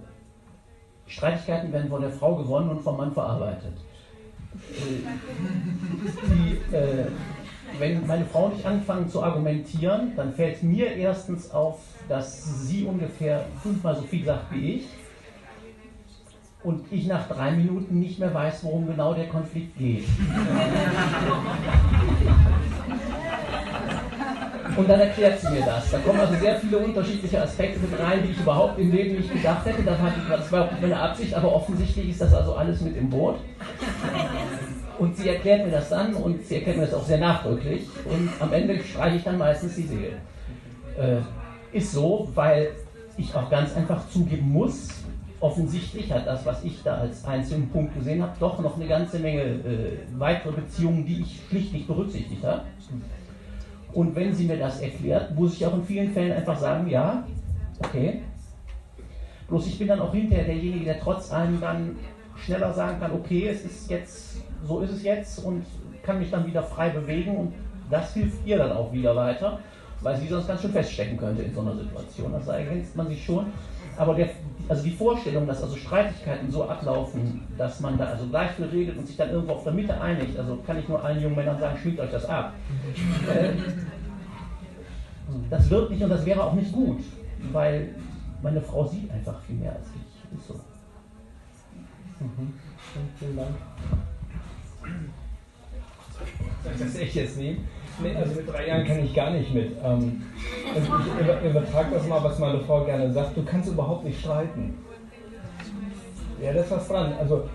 Streitigkeiten 1.06 1.72
werden 1.72 1.88
von 1.88 2.00
der 2.00 2.10
Frau 2.10 2.36
gewonnen 2.36 2.70
und 2.70 2.82
vom 2.82 2.96
Mann 2.96 3.12
verarbeitet. 3.12 3.74
Äh, 4.70 5.06
die, 6.26 6.74
äh, 6.74 7.06
wenn 7.78 8.04
meine 8.06 8.24
Frau 8.24 8.48
nicht 8.48 8.66
anfangen 8.66 9.08
zu 9.08 9.22
argumentieren, 9.22 10.12
dann 10.16 10.32
fällt 10.34 10.62
mir 10.64 10.92
erstens 10.96 11.50
auf, 11.52 11.80
dass 12.08 12.66
sie 12.66 12.84
ungefähr 12.84 13.44
fünfmal 13.62 13.94
so 13.94 14.02
viel 14.02 14.24
sagt 14.24 14.52
wie 14.52 14.74
ich 14.74 14.88
und 16.62 16.84
ich 16.90 17.06
nach 17.06 17.26
drei 17.28 17.52
Minuten 17.52 17.98
nicht 17.98 18.18
mehr 18.18 18.32
weiß, 18.34 18.64
worum 18.64 18.86
genau 18.86 19.14
der 19.14 19.28
Konflikt 19.28 19.76
geht. 19.78 20.04
Und 24.76 24.88
dann 24.88 25.00
erklärt 25.00 25.40
sie 25.40 25.50
mir 25.50 25.64
das. 25.64 25.90
Da 25.90 25.98
kommen 25.98 26.20
also 26.20 26.34
sehr 26.34 26.56
viele 26.56 26.78
unterschiedliche 26.78 27.42
Aspekte 27.42 27.80
mit 27.80 27.98
rein, 27.98 28.22
die 28.24 28.32
ich 28.32 28.40
überhaupt 28.40 28.78
im 28.78 28.92
Leben 28.92 29.16
nicht 29.16 29.32
gedacht 29.32 29.66
hätte. 29.66 29.82
Das, 29.82 30.52
war 30.52 30.64
auch 30.64 30.70
nicht 30.70 30.82
meine 30.82 31.00
Absicht, 31.00 31.34
aber 31.34 31.52
offensichtlich 31.52 32.10
ist 32.10 32.20
das 32.20 32.32
also 32.32 32.54
alles 32.54 32.80
mit 32.80 32.96
im 32.96 33.10
Boot. 33.10 33.36
Und 34.98 35.16
sie 35.16 35.28
erklärt 35.28 35.64
mir 35.64 35.72
das 35.72 35.88
dann 35.88 36.14
und 36.14 36.44
sie 36.44 36.56
erklärt 36.56 36.76
mir 36.76 36.84
das 36.84 36.94
auch 36.94 37.04
sehr 37.04 37.18
nachdrücklich. 37.18 37.88
Und 38.04 38.30
am 38.38 38.52
Ende 38.52 38.78
streiche 38.82 39.16
ich 39.16 39.24
dann 39.24 39.38
meistens 39.38 39.74
die 39.74 39.82
Seele. 39.82 40.12
Äh, 40.98 41.76
ist 41.76 41.92
so, 41.92 42.28
weil 42.34 42.72
ich 43.16 43.34
auch 43.34 43.50
ganz 43.50 43.74
einfach 43.76 44.08
zugeben 44.08 44.52
muss, 44.52 44.99
offensichtlich 45.40 46.12
hat 46.12 46.26
das, 46.26 46.44
was 46.44 46.62
ich 46.64 46.82
da 46.82 46.98
als 46.98 47.24
einzelnen 47.24 47.70
Punkt 47.70 47.94
gesehen 47.94 48.22
habe, 48.22 48.32
doch 48.38 48.60
noch 48.60 48.76
eine 48.76 48.86
ganze 48.86 49.18
Menge 49.18 49.42
äh, 49.42 49.98
weitere 50.18 50.52
Beziehungen, 50.52 51.06
die 51.06 51.22
ich 51.22 51.40
schlicht 51.48 51.72
nicht 51.72 51.86
berücksichtigt 51.86 52.44
habe. 52.44 52.62
Und 53.92 54.14
wenn 54.14 54.34
sie 54.34 54.44
mir 54.44 54.58
das 54.58 54.80
erklärt, 54.80 55.34
muss 55.34 55.54
ich 55.54 55.66
auch 55.66 55.74
in 55.74 55.84
vielen 55.84 56.12
Fällen 56.12 56.32
einfach 56.32 56.58
sagen, 56.58 56.88
ja, 56.88 57.24
okay. 57.78 58.22
Bloß 59.48 59.66
ich 59.66 59.78
bin 59.78 59.88
dann 59.88 60.00
auch 60.00 60.12
hinterher 60.12 60.44
derjenige, 60.44 60.84
der 60.84 61.00
trotz 61.00 61.32
allem 61.32 61.60
dann 61.60 61.96
schneller 62.36 62.72
sagen 62.72 63.00
kann, 63.00 63.12
okay, 63.12 63.48
es 63.48 63.64
ist 63.64 63.90
jetzt, 63.90 64.42
so 64.64 64.80
ist 64.80 64.92
es 64.92 65.02
jetzt 65.02 65.44
und 65.44 65.64
kann 66.02 66.18
mich 66.18 66.30
dann 66.30 66.46
wieder 66.46 66.62
frei 66.62 66.90
bewegen 66.90 67.36
und 67.36 67.52
das 67.90 68.14
hilft 68.14 68.46
ihr 68.46 68.58
dann 68.58 68.72
auch 68.72 68.92
wieder 68.92 69.16
weiter, 69.16 69.58
weil 70.02 70.16
sie 70.16 70.28
sonst 70.28 70.48
ganz 70.48 70.62
schön 70.62 70.72
feststecken 70.72 71.16
könnte 71.16 71.42
in 71.42 71.54
so 71.54 71.60
einer 71.60 71.76
Situation. 71.76 72.34
Also 72.34 72.50
ergänzt 72.52 72.96
man 72.96 73.08
sich 73.08 73.24
schon. 73.24 73.46
Aber 73.96 74.14
der, 74.14 74.30
also 74.68 74.82
die 74.82 74.92
Vorstellung, 74.92 75.46
dass 75.46 75.62
also 75.62 75.76
Streitigkeiten 75.76 76.50
so 76.50 76.68
ablaufen, 76.68 77.42
dass 77.58 77.80
man 77.80 77.98
da 77.98 78.06
also 78.06 78.26
gleich 78.26 78.52
viel 78.52 78.66
redet 78.66 78.96
und 78.96 79.06
sich 79.06 79.16
dann 79.16 79.30
irgendwo 79.30 79.54
auf 79.54 79.64
der 79.64 79.72
Mitte 79.72 80.00
einigt, 80.00 80.38
also 80.38 80.56
kann 80.66 80.78
ich 80.78 80.88
nur 80.88 81.04
allen 81.04 81.20
jungen 81.20 81.36
Männern 81.36 81.58
sagen, 81.58 81.76
schmiegt 81.78 82.00
euch 82.00 82.10
das 82.10 82.24
ab. 82.24 82.54
Äh, 83.28 83.50
das 85.50 85.68
wird 85.70 85.90
nicht 85.90 86.02
und 86.02 86.10
das 86.10 86.24
wäre 86.24 86.42
auch 86.42 86.54
nicht 86.54 86.72
gut, 86.72 87.00
weil 87.52 87.94
meine 88.42 88.60
Frau 88.60 88.86
sieht 88.86 89.10
einfach 89.10 89.40
viel 89.42 89.56
mehr 89.56 89.72
als 89.72 89.86
ich. 89.94 90.38
Ist 90.38 90.48
so. 90.48 90.54
Mhm. 92.20 92.54
Vielen 93.18 93.36
Dank. 93.36 93.50
Soll 96.62 96.72
ich 96.72 96.80
das 96.80 96.96
echt 96.96 97.14
jetzt 97.14 97.36
nehmen? 97.36 97.68
Nee, 98.02 98.16
also 98.16 98.34
mit 98.34 98.48
drei 98.50 98.66
Jahren 98.66 98.86
kann 98.86 99.04
ich 99.04 99.14
gar 99.14 99.30
nicht 99.30 99.52
mit. 99.52 99.72
Ähm, 99.84 100.22
also 100.74 100.92
ich 100.98 101.20
über, 101.22 101.40
übertrage 101.42 101.94
das 101.94 102.06
mal, 102.06 102.22
was 102.22 102.38
meine 102.38 102.60
Frau 102.60 102.84
gerne 102.84 103.12
sagt. 103.12 103.36
Du 103.36 103.44
kannst 103.44 103.68
überhaupt 103.68 104.04
nicht 104.04 104.20
streiten. 104.20 104.74
Ja, 106.42 106.54
das 106.54 106.70
was 106.70 106.88
dran. 106.88 107.12
Also, 107.18 107.48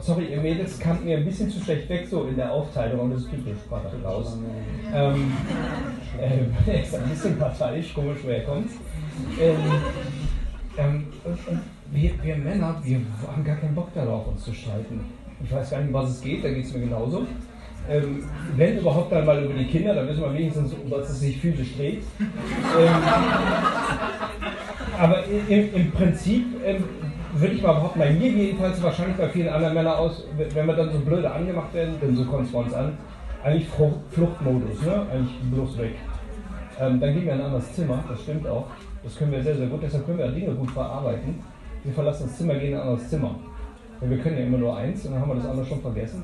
sorry, 0.00 0.26
ihr 0.30 0.40
Mädels 0.40 0.78
kamt 0.78 1.04
mir 1.04 1.18
ein 1.18 1.24
bisschen 1.24 1.50
zu 1.50 1.60
schlecht 1.60 1.88
weg, 1.90 2.06
so 2.08 2.24
in 2.24 2.36
der 2.36 2.50
Aufteilung, 2.50 3.00
und 3.00 3.10
das 3.10 3.22
ist 3.22 3.30
typisch 3.30 3.58
raus. 4.02 4.38
Ähm, 4.94 5.32
äh, 6.18 6.80
ist 6.82 6.94
ein 6.94 7.10
bisschen 7.10 7.38
parteiisch, 7.38 7.92
komisch, 7.92 8.20
wer 8.24 8.42
kommt. 8.44 8.70
Ähm, 9.38 9.56
ähm, 10.78 11.06
wir, 11.90 12.10
wir, 12.22 12.36
Männer, 12.36 12.80
wir 12.82 13.00
haben 13.26 13.44
gar 13.44 13.56
keinen 13.56 13.74
Bock 13.74 13.92
darauf, 13.92 14.28
uns 14.28 14.44
zu 14.44 14.54
streiten. 14.54 15.00
Ich 15.44 15.52
weiß 15.52 15.70
gar 15.70 15.80
nicht, 15.80 15.88
um 15.88 15.94
was 15.94 16.10
es 16.10 16.20
geht, 16.22 16.42
da 16.42 16.48
geht 16.48 16.64
es 16.64 16.72
mir 16.72 16.80
genauso. 16.80 17.26
Ähm, 17.90 18.24
wenn 18.56 18.78
überhaupt 18.78 19.10
dann 19.10 19.26
mal 19.26 19.42
über 19.42 19.54
die 19.54 19.66
Kinder, 19.66 19.94
dann 19.94 20.08
wissen 20.08 20.22
wir 20.22 20.32
wenigstens, 20.32 20.72
um 20.72 20.90
was 20.90 21.10
es 21.10 21.20
sich 21.20 21.38
physisch 21.38 21.76
dreht. 21.76 22.04
Ähm, 22.20 22.88
aber 24.98 25.24
im, 25.48 25.74
im 25.74 25.90
Prinzip 25.90 26.46
ähm, 26.64 26.84
würde 27.34 27.54
ich 27.54 27.62
mal 27.62 27.72
behaupten, 27.72 27.98
bei 27.98 28.12
mir 28.12 28.28
jedenfalls, 28.30 28.80
wahrscheinlich 28.82 29.16
bei 29.16 29.28
vielen 29.28 29.48
anderen 29.48 29.74
Männern 29.74 29.94
aus, 29.94 30.24
wenn 30.36 30.66
wir 30.66 30.74
dann 30.74 30.92
so 30.92 30.98
blöde 31.00 31.30
angemacht 31.30 31.74
werden, 31.74 31.94
denn 32.00 32.14
so 32.14 32.24
kommt 32.24 32.46
es 32.46 32.52
bei 32.52 32.58
uns 32.60 32.74
an, 32.74 32.96
eigentlich 33.42 33.68
Fluchtmodus, 33.68 34.82
ne? 34.82 35.06
eigentlich 35.12 35.38
bloß 35.50 35.78
weg. 35.78 35.94
Ähm, 36.78 37.00
dann 37.00 37.12
gehen 37.12 37.24
wir 37.24 37.32
in 37.32 37.40
ein 37.40 37.46
anderes 37.46 37.72
Zimmer, 37.72 38.04
das 38.08 38.22
stimmt 38.22 38.46
auch. 38.46 38.66
Das 39.02 39.16
können 39.16 39.32
wir 39.32 39.42
sehr, 39.42 39.56
sehr 39.56 39.66
gut, 39.66 39.82
deshalb 39.82 40.06
können 40.06 40.18
wir 40.18 40.28
Dinge 40.28 40.54
gut 40.54 40.70
verarbeiten. 40.70 41.42
Wir 41.82 41.92
verlassen 41.92 42.24
das 42.26 42.36
Zimmer, 42.36 42.54
gehen 42.54 42.72
in 42.72 42.74
ein 42.74 42.82
anderes 42.82 43.08
Zimmer. 43.08 43.34
Wir 44.00 44.18
können 44.18 44.38
ja 44.38 44.44
immer 44.44 44.58
nur 44.58 44.76
eins 44.76 45.04
und 45.04 45.12
dann 45.12 45.20
haben 45.20 45.30
wir 45.30 45.36
das 45.36 45.46
andere 45.46 45.66
schon 45.66 45.80
vergessen. 45.80 46.22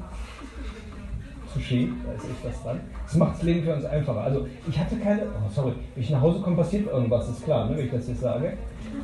Touché, 1.57 1.89
da 2.05 2.13
ist 2.13 2.25
echt 2.25 2.45
was 2.45 2.63
dran. 2.63 2.81
Das 3.05 3.15
macht 3.17 3.37
das 3.37 3.43
Leben 3.43 3.65
für 3.65 3.75
uns 3.75 3.87
einfacher. 3.87 4.21
Also 4.21 4.47
ich 4.69 4.79
hatte 4.79 4.97
keine, 4.97 5.23
oh 5.23 5.49
sorry, 5.51 5.73
wenn 5.95 6.03
ich 6.03 6.11
nach 6.11 6.21
Hause 6.21 6.41
komme, 6.41 6.57
passiert 6.57 6.87
irgendwas, 6.87 7.27
ist 7.29 7.45
klar, 7.45 7.71
ne, 7.71 7.77
wenn 7.77 7.87
ich 7.87 7.93
das 7.93 8.09
jetzt 8.09 8.21
sage. 8.21 8.53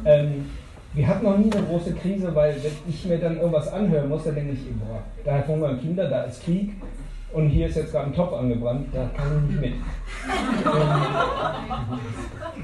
Ähm, 0.05 0.51
wir 0.95 1.09
hatten 1.09 1.25
noch 1.25 1.39
nie 1.39 1.51
eine 1.51 1.63
große 1.63 1.95
Krise, 1.95 2.35
weil 2.35 2.55
wenn 2.63 2.73
ich 2.87 3.07
mir 3.07 3.17
dann 3.19 3.39
irgendwas 3.39 3.73
anhören 3.73 4.11
muss, 4.11 4.25
dann 4.25 4.35
denke 4.35 4.53
ich, 4.53 4.61
boah, 4.79 5.03
da 5.25 5.43
hungern 5.47 5.81
Kinder, 5.81 6.07
da 6.09 6.25
ist 6.25 6.45
Krieg 6.45 6.75
und 7.33 7.49
hier 7.49 7.69
ist 7.69 7.77
jetzt 7.77 7.93
gerade 7.93 8.09
ein 8.09 8.15
Topf 8.15 8.35
angebrannt, 8.35 8.89
da 8.93 9.09
kann 9.17 9.39
ich 9.39 9.45
nicht 9.53 9.63
mit. 9.63 9.73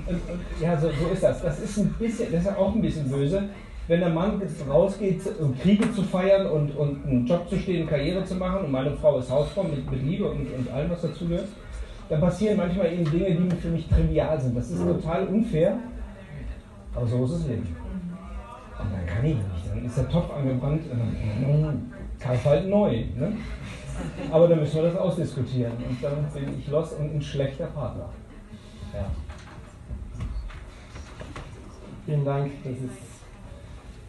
und, 0.06 0.15
und, 0.15 0.40
ja, 0.60 0.78
so, 0.78 0.89
so 0.89 1.06
ist 1.10 1.23
das. 1.23 1.40
Das 1.43 1.59
ist 1.60 1.78
ein 1.78 1.94
bisschen, 1.98 2.31
das 2.31 2.43
ist 2.43 2.55
auch 2.55 2.74
ein 2.74 2.82
bisschen 2.82 3.09
böse 3.09 3.44
wenn 3.89 4.01
der 4.01 4.10
Mann 4.10 4.40
rausgeht, 4.69 5.23
um 5.40 5.59
Kriege 5.59 5.90
zu 5.93 6.02
feiern 6.02 6.47
und, 6.47 6.77
und 6.77 7.06
einen 7.06 7.27
Job 7.27 7.48
zu 7.48 7.56
stehen, 7.56 7.89
Karriere 7.89 8.23
zu 8.23 8.35
machen, 8.35 8.66
und 8.66 8.70
meine 8.70 8.93
Frau 8.93 9.19
ist 9.19 9.31
Hausfrau 9.31 9.65
mit, 9.65 9.90
mit 9.90 10.02
Liebe 10.02 10.31
und, 10.31 10.47
und 10.52 10.70
allem, 10.70 10.90
was 10.90 11.01
dazugehört, 11.01 11.48
dann 12.10 12.20
passieren 12.20 12.59
manchmal 12.59 12.93
eben 12.93 13.05
Dinge, 13.10 13.35
die 13.35 13.56
für 13.56 13.69
mich 13.69 13.89
trivial 13.89 14.39
sind. 14.40 14.56
Das 14.56 14.70
ist 14.70 14.82
total 14.82 15.27
unfair, 15.27 15.78
aber 16.94 17.06
so 17.06 17.24
ist 17.24 17.32
es 17.32 17.47
Leben. 17.48 17.77
Und 18.78 18.93
dann 18.93 19.06
kann 19.06 19.24
ich 19.24 19.35
nicht. 19.35 19.69
Dann 19.69 19.85
ist 19.85 19.97
der 19.97 20.09
Topf 20.09 20.32
angebrannt 20.32 20.82
und 20.90 21.62
dann 21.62 21.93
kaufe 22.20 22.48
halt 22.48 22.69
neu. 22.69 23.05
Ne? 23.16 23.32
Aber 24.31 24.48
dann 24.48 24.60
müssen 24.60 24.77
wir 24.77 24.82
das 24.85 24.97
ausdiskutieren. 24.97 25.73
Und 25.73 26.02
dann 26.02 26.27
bin 26.32 26.59
ich 26.59 26.69
los 26.69 26.93
und 26.93 27.16
ein 27.16 27.23
schlechter 27.23 27.66
Partner. 27.66 28.09
Ja. 28.94 29.10
Vielen 32.06 32.24
Dank. 32.24 32.52
Das 32.65 32.73
ist 32.73 33.07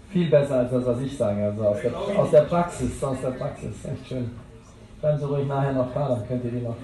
viel 0.10 0.30
besser 0.30 0.60
als 0.60 0.72
das, 0.72 0.86
was 0.86 1.02
ich 1.02 1.18
sage. 1.18 1.44
Also 1.44 1.64
aus 1.64 1.81
der, 1.81 1.98
aus 1.98 2.31
der 2.31 2.41
Praxis, 2.41 3.03
aus 3.03 3.22
der 3.22 3.31
Praxis. 3.31 3.86
Echt 3.86 4.07
schön. 4.07 4.31
Bleiben 4.99 5.19
Sie 5.19 5.26
ruhig 5.26 5.48
nachher 5.48 5.73
noch 5.73 5.94
da, 5.94 6.10
dann 6.10 6.27
könnt 6.27 6.44
ihr 6.44 6.52
die 6.52 6.61
noch 6.61 6.76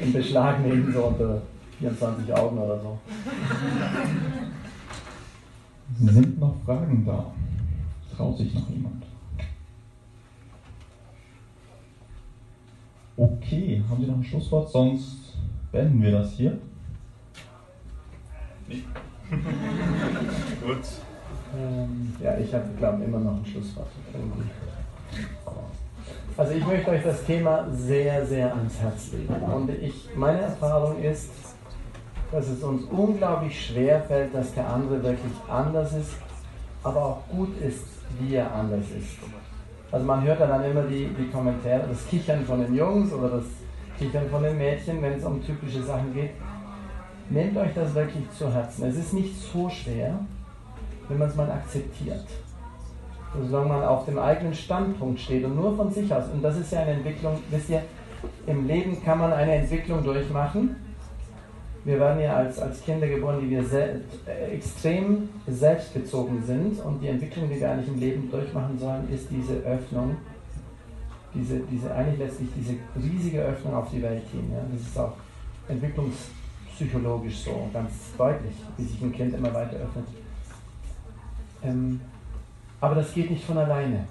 in 0.00 0.12
Beschlag 0.12 0.60
nehmen, 0.60 0.92
so 0.92 1.04
unter 1.04 1.40
24 1.78 2.34
Augen 2.34 2.58
oder 2.58 2.80
so. 2.80 2.98
Sind 6.00 6.38
noch 6.38 6.54
Fragen 6.64 7.04
da? 7.06 7.32
Traut 8.14 8.36
sich 8.36 8.52
noch 8.52 8.68
jemand? 8.68 9.04
Okay, 13.16 13.82
haben 13.88 14.00
Sie 14.02 14.06
noch 14.06 14.16
ein 14.16 14.24
Schlusswort? 14.24 14.70
Sonst 14.70 15.38
beenden 15.72 16.02
wir 16.02 16.12
das 16.12 16.32
hier. 16.32 16.58
Nicht. 18.68 18.84
Gut. 20.60 20.82
Ähm, 21.54 22.14
ja, 22.22 22.36
ich 22.38 22.52
habe, 22.52 22.64
glaube 22.78 23.04
immer 23.04 23.18
noch 23.18 23.36
ein 23.36 23.46
Schlusswort. 23.46 23.88
Also 26.36 26.52
ich 26.52 26.66
möchte 26.66 26.90
euch 26.90 27.02
das 27.02 27.24
Thema 27.24 27.66
sehr, 27.72 28.26
sehr 28.26 28.54
ans 28.54 28.78
Herz 28.80 29.12
legen. 29.12 29.34
Und 29.34 29.70
ich, 29.70 30.08
meine 30.14 30.40
Erfahrung 30.40 31.02
ist, 31.02 31.30
dass 32.30 32.48
es 32.48 32.62
uns 32.62 32.84
unglaublich 32.90 33.66
schwer 33.66 34.02
fällt, 34.02 34.34
dass 34.34 34.52
der 34.54 34.68
andere 34.68 35.02
wirklich 35.02 35.32
anders 35.48 35.94
ist, 35.94 36.12
aber 36.82 37.04
auch 37.04 37.28
gut 37.28 37.56
ist, 37.60 37.84
wie 38.20 38.34
er 38.34 38.52
anders 38.52 38.84
ist. 38.98 39.16
Also 39.90 40.04
man 40.04 40.22
hört 40.24 40.40
dann 40.40 40.64
immer 40.64 40.82
die, 40.82 41.08
die 41.18 41.30
Kommentare, 41.30 41.84
das 41.88 42.06
Kichern 42.08 42.44
von 42.44 42.60
den 42.60 42.74
Jungs 42.74 43.12
oder 43.12 43.28
das 43.28 43.44
Kichern 43.98 44.28
von 44.28 44.42
den 44.42 44.58
Mädchen, 44.58 45.00
wenn 45.00 45.14
es 45.14 45.24
um 45.24 45.42
typische 45.44 45.82
Sachen 45.82 46.12
geht. 46.12 46.32
Nehmt 47.30 47.56
euch 47.56 47.72
das 47.74 47.94
wirklich 47.94 48.30
zu 48.36 48.52
Herzen. 48.52 48.84
Es 48.84 48.96
ist 48.96 49.14
nicht 49.14 49.34
so 49.40 49.70
schwer, 49.70 50.20
wenn 51.08 51.18
man 51.18 51.28
es 51.28 51.36
mal 51.36 51.50
akzeptiert. 51.50 52.26
Also 53.34 53.48
solange 53.48 53.68
man 53.68 53.82
auf 53.84 54.06
dem 54.06 54.18
eigenen 54.18 54.54
Standpunkt 54.54 55.20
steht 55.20 55.44
und 55.44 55.56
nur 55.56 55.76
von 55.76 55.90
sich 55.90 56.12
aus. 56.12 56.24
Und 56.32 56.42
das 56.42 56.56
ist 56.56 56.72
ja 56.72 56.80
eine 56.80 56.92
Entwicklung, 56.92 57.38
wisst 57.50 57.70
ihr, 57.70 57.82
im 58.46 58.66
Leben 58.66 59.02
kann 59.02 59.18
man 59.18 59.32
eine 59.32 59.56
Entwicklung 59.56 60.02
durchmachen. 60.02 60.76
Wir 61.84 62.00
werden 62.00 62.20
ja 62.20 62.34
als, 62.34 62.58
als 62.58 62.82
Kinder 62.82 63.06
geboren, 63.06 63.38
die 63.40 63.50
wir 63.50 63.62
sel 63.62 64.02
äh, 64.26 64.54
extrem 64.56 65.28
selbstbezogen 65.46 66.42
sind. 66.42 66.80
Und 66.80 67.00
die 67.00 67.08
Entwicklung, 67.08 67.48
die 67.48 67.60
wir 67.60 67.70
eigentlich 67.70 67.88
im 67.88 68.00
Leben 68.00 68.30
durchmachen 68.30 68.78
sollen, 68.78 69.08
ist 69.12 69.28
diese 69.30 69.54
Öffnung, 69.58 70.16
diese, 71.32 71.60
diese 71.60 71.94
eigentlich 71.94 72.18
letztlich 72.18 72.48
diese 72.56 72.74
riesige 73.00 73.42
Öffnung 73.42 73.74
auf 73.74 73.90
die 73.90 74.02
Welt 74.02 74.24
hin. 74.32 74.50
Ja? 74.52 74.64
Das 74.72 74.80
ist 74.80 74.98
auch 74.98 75.12
entwicklungspsychologisch 75.68 77.38
so 77.44 77.68
ganz 77.72 77.92
deutlich, 78.18 78.54
wie 78.76 78.84
sich 78.84 79.00
ein 79.02 79.12
Kind 79.12 79.34
immer 79.34 79.54
weiter 79.54 79.76
öffnet. 79.76 80.06
Ähm, 81.62 82.00
aber 82.80 82.96
das 82.96 83.12
geht 83.14 83.30
nicht 83.30 83.44
von 83.44 83.58
alleine. 83.58 84.06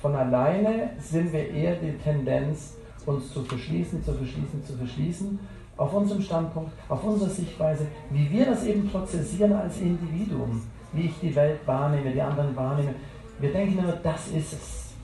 Von 0.00 0.14
alleine 0.14 0.90
sind 0.98 1.32
wir 1.32 1.50
eher 1.50 1.76
die 1.76 1.92
Tendenz, 1.98 2.76
uns 3.06 3.32
zu 3.32 3.42
verschließen, 3.42 4.04
zu 4.04 4.12
verschließen, 4.12 4.64
zu 4.64 4.76
verschließen, 4.76 5.38
auf 5.76 5.92
unserem 5.92 6.20
Standpunkt, 6.20 6.72
auf 6.88 7.02
unserer 7.04 7.30
Sichtweise, 7.30 7.86
wie 8.10 8.30
wir 8.30 8.46
das 8.46 8.64
eben 8.64 8.88
prozessieren 8.88 9.52
als 9.52 9.80
Individuum, 9.80 10.62
wie 10.92 11.06
ich 11.06 11.18
die 11.20 11.34
Welt 11.34 11.60
wahrnehme, 11.66 12.12
die 12.12 12.20
anderen 12.20 12.54
wahrnehme. 12.54 12.94
Wir 13.40 13.52
denken 13.52 13.78
immer, 13.78 13.92
das 13.92 14.28
ist 14.28 14.52
es. 14.52 14.94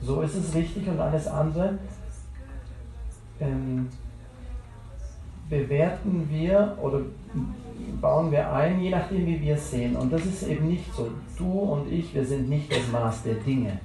So 0.00 0.22
ist 0.22 0.34
es 0.34 0.54
richtig 0.54 0.86
und 0.88 1.00
alles 1.00 1.26
andere 1.26 1.78
ähm, 3.40 3.88
bewerten 5.48 6.28
wir 6.30 6.76
oder 6.80 7.00
bauen 8.00 8.30
wir 8.30 8.52
ein, 8.52 8.80
je 8.80 8.90
nachdem, 8.90 9.26
wie 9.26 9.40
wir 9.40 9.54
es 9.54 9.70
sehen. 9.70 9.96
Und 9.96 10.12
das 10.12 10.24
ist 10.24 10.42
eben 10.44 10.68
nicht 10.68 10.92
so. 10.94 11.10
Du 11.36 11.50
und 11.50 11.90
ich, 11.90 12.14
wir 12.14 12.24
sind 12.24 12.48
nicht 12.48 12.70
das 12.70 12.90
Maß 12.92 13.22
der 13.22 13.34
Dinge. 13.34 13.78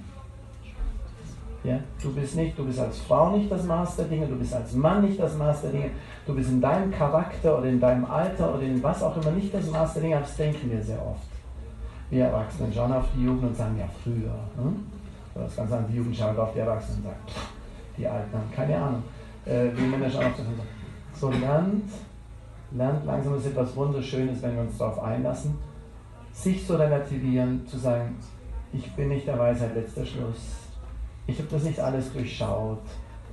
Ja? 1.64 1.80
Du 2.02 2.14
bist 2.14 2.36
nicht, 2.36 2.58
du 2.58 2.66
bist 2.66 2.80
als 2.80 3.00
Frau 3.00 3.36
nicht 3.36 3.52
das 3.52 3.64
Maß 3.64 3.98
der 3.98 4.06
Dinge, 4.06 4.28
du 4.28 4.36
bist 4.36 4.54
als 4.54 4.74
Mann 4.74 5.02
nicht 5.02 5.20
das 5.20 5.38
Maß 5.38 5.62
der 5.64 5.72
Dinge, 5.72 5.92
du 6.26 6.36
bist 6.36 6.50
in 6.50 6.62
deinem 6.62 6.92
Charakter 6.92 7.58
oder 7.58 7.68
in 7.68 7.80
deinem 7.80 8.06
Alter 8.06 8.56
oder 8.56 8.64
in 8.64 8.82
was 8.82 9.04
auch 9.04 9.18
immer 9.18 9.32
nicht 9.32 9.54
das 9.54 9.70
Maß 9.70 9.94
der 9.94 10.04
Dinge, 10.04 10.16
aber 10.16 10.26
das 10.26 10.38
denken 10.38 10.72
wir 10.72 10.82
sehr 10.82 11.06
oft. 11.06 11.28
Wir 12.10 12.26
Erwachsenen 12.26 12.74
schauen 12.74 12.92
auf 12.94 13.06
die 13.16 13.24
Jugend 13.24 13.44
und 13.44 13.56
sagen, 13.56 13.78
ja, 13.78 13.88
früher. 14.04 14.34
Hm? 14.58 14.86
Das 15.36 15.56
kann 15.56 15.68
sagen, 15.68 15.86
die 15.90 15.98
Jugend 15.98 16.16
schaut 16.16 16.38
auf 16.38 16.54
die 16.54 16.60
Erwachsenen 16.60 16.98
und 17.00 17.04
sagt, 17.06 17.32
die 17.98 18.08
Alten 18.08 18.34
haben 18.34 18.52
keine 18.56 18.78
Ahnung. 18.78 19.04
Äh, 19.46 19.68
wie 19.76 19.86
Männer 19.86 20.10
schauen 20.10 20.26
auf 20.26 20.36
die 20.36 20.42
und 20.42 20.58
sagen, 20.58 20.70
so 21.14 21.30
lernt 21.30 21.92
lernt 22.72 23.06
langsam, 23.06 23.36
ist 23.36 23.48
etwas 23.48 23.76
Wunderschönes, 23.76 24.42
wenn 24.42 24.56
wir 24.56 24.62
uns 24.62 24.78
darauf 24.78 25.02
einlassen, 25.02 25.58
sich 26.32 26.66
zu 26.66 26.78
relativieren, 26.78 27.66
zu 27.68 27.78
sagen, 27.78 28.18
ich 28.72 28.92
bin 28.96 29.10
nicht 29.10 29.28
der 29.28 29.40
Weisheit 29.40 29.76
letzter 29.76 30.06
Schluss, 30.06 30.68
ich 31.28 31.38
habe 31.38 31.50
das 31.50 31.64
nicht 31.64 31.80
alles 31.80 32.12
durchschaut, 32.14 32.82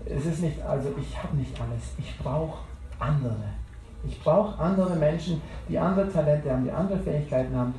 es 0.05 0.25
ist 0.25 0.43
nicht, 0.43 0.63
also 0.63 0.89
ich 1.01 1.23
habe 1.23 1.37
nicht 1.37 1.61
alles, 1.61 1.83
ich 1.99 2.19
brauche 2.19 2.59
andere. 2.99 3.37
Ich 4.07 4.23
brauche 4.23 4.59
andere 4.61 4.95
Menschen, 4.97 5.41
die 5.69 5.79
andere 5.79 6.11
Talente 6.11 6.51
haben, 6.51 6.65
die 6.65 6.71
andere 6.71 6.99
Fähigkeiten 6.99 7.57
haben. 7.57 7.75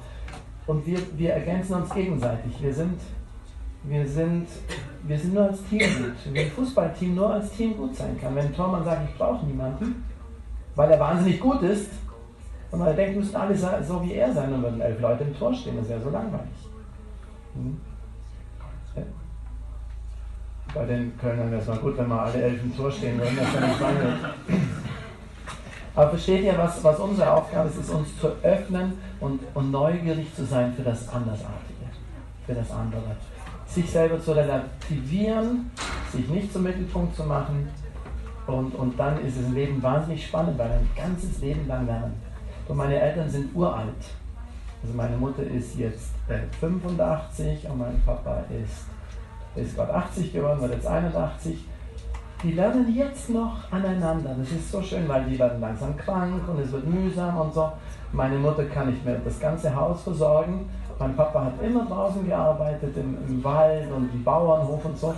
Und 0.66 0.86
wir, 0.86 1.00
wir 1.16 1.34
ergänzen 1.34 1.76
uns 1.76 1.94
gegenseitig. 1.94 2.62
Wir 2.62 2.74
sind, 2.74 3.00
wir, 3.84 4.06
sind, 4.06 4.48
wir 5.04 5.18
sind 5.18 5.34
nur 5.34 5.44
als 5.44 5.64
Team 5.64 5.80
gut. 5.80 6.34
Wie 6.34 6.40
ein 6.40 6.52
Fußballteam 6.52 7.16
nur 7.16 7.34
als 7.34 7.52
Team 7.52 7.78
gut 7.78 7.96
sein 7.96 8.20
kann. 8.20 8.36
Wenn 8.36 8.54
Tormann 8.54 8.84
sagt, 8.84 9.10
ich 9.10 9.18
brauche 9.18 9.46
niemanden, 9.46 10.04
weil 10.78 10.92
er 10.92 11.00
wahnsinnig 11.00 11.40
gut 11.42 11.62
ist. 11.64 11.90
Und 12.72 12.80
man 12.80 12.96
denkt, 12.96 13.18
müssen 13.18 13.36
alle 13.36 13.56
so 13.56 14.04
wie 14.04 14.14
er 14.14 14.32
sein 14.34 14.54
und 14.54 14.62
würden 14.62 14.80
elf 14.80 15.02
Leute 15.02 15.24
im 15.24 15.38
Tor 15.38 15.54
stehen. 15.54 15.78
Das 15.78 15.90
wäre 15.90 16.02
so 16.02 16.10
langweilig. 16.10 16.70
Hm? 17.54 17.78
Bei 20.74 20.86
den 20.86 21.18
Kölnern 21.18 21.50
wäre 21.50 21.62
es 21.62 21.68
mal 21.68 21.78
gut, 21.78 21.98
wenn 21.98 22.08
wir 22.10 22.22
alle 22.22 22.42
elf 22.42 22.62
im 22.62 22.76
Tor 22.76 22.92
stehen 22.92 23.18
würden, 23.18 23.38
das 23.38 23.54
wäre 23.54 23.68
nicht 23.68 23.80
langweilig. 23.80 24.20
Aber 25.96 26.10
versteht 26.10 26.44
ihr, 26.44 26.58
was, 26.58 26.84
was 26.84 27.00
unsere 27.00 27.32
Aufgabe 27.32 27.70
ist, 27.70 27.80
ist 27.80 27.90
uns 27.90 28.20
zu 28.20 28.28
öffnen 28.44 28.94
und, 29.20 29.40
und 29.56 29.72
neugierig 29.72 30.36
zu 30.36 30.46
sein 30.46 30.74
für 30.76 30.84
das 30.84 31.10
Andersartige, 31.10 31.88
für 32.46 32.54
das 32.54 32.70
andere. 32.70 33.16
Sich 33.66 33.90
selber 33.90 34.22
zu 34.22 34.34
relativieren, 34.34 35.72
sich 36.12 36.28
nicht 36.28 36.54
zum 36.54 36.64
Mittelpunkt 36.64 37.16
zu 37.16 37.24
machen, 37.24 37.70
und, 38.48 38.74
und 38.76 38.98
dann 38.98 39.24
ist 39.26 39.38
im 39.38 39.54
Leben 39.54 39.84
wahnsinnig 39.84 40.26
spannend, 40.26 40.58
weil 40.58 40.72
ein 40.72 40.90
ganzes 40.96 41.40
Leben 41.42 41.68
lang 41.68 41.86
lernen. 41.86 42.16
Und 42.68 42.78
meine 42.78 43.00
Eltern 43.00 43.30
sind 43.30 43.54
uralt. 43.56 43.94
Also 44.82 44.96
meine 44.96 45.18
Mutter 45.18 45.44
ist 45.44 45.76
jetzt 45.78 46.12
äh, 46.30 46.40
85 46.60 47.70
und 47.70 47.80
mein 47.80 48.02
Papa 48.06 48.44
ist, 48.50 48.86
ist 49.56 49.76
gerade 49.76 49.94
80 49.94 50.32
geworden, 50.32 50.62
wird 50.62 50.74
jetzt 50.74 50.88
81. 50.88 51.58
Die 52.44 52.52
lernen 52.52 52.94
jetzt 52.96 53.30
noch 53.32 53.72
aneinander. 53.72 54.36
Das 54.38 54.52
ist 54.52 54.72
so 54.72 54.82
schön, 54.82 55.08
weil 55.10 55.26
die 55.26 55.40
werden 55.40 55.60
langsam 55.60 55.98
krank 55.98 56.48
und 56.48 56.60
es 56.60 56.72
wird 56.72 56.86
mühsam 56.88 57.36
und 57.38 57.54
so. 57.54 57.72
Meine 58.12 58.38
Mutter 58.38 58.66
kann 58.66 58.92
nicht 58.92 59.04
mehr 59.04 59.20
das 59.26 59.40
ganze 59.40 59.76
Haus 59.76 60.04
versorgen. 60.04 60.70
Mein 61.00 61.16
Papa 61.16 61.46
hat 61.46 61.62
immer 61.62 61.86
draußen 61.86 62.26
gearbeitet, 62.26 62.96
im, 62.96 63.18
im 63.28 63.44
Wald 63.44 63.92
und 63.92 64.14
im 64.14 64.24
Bauernhof 64.24 64.86
und 64.86 64.98
so. 64.98 65.14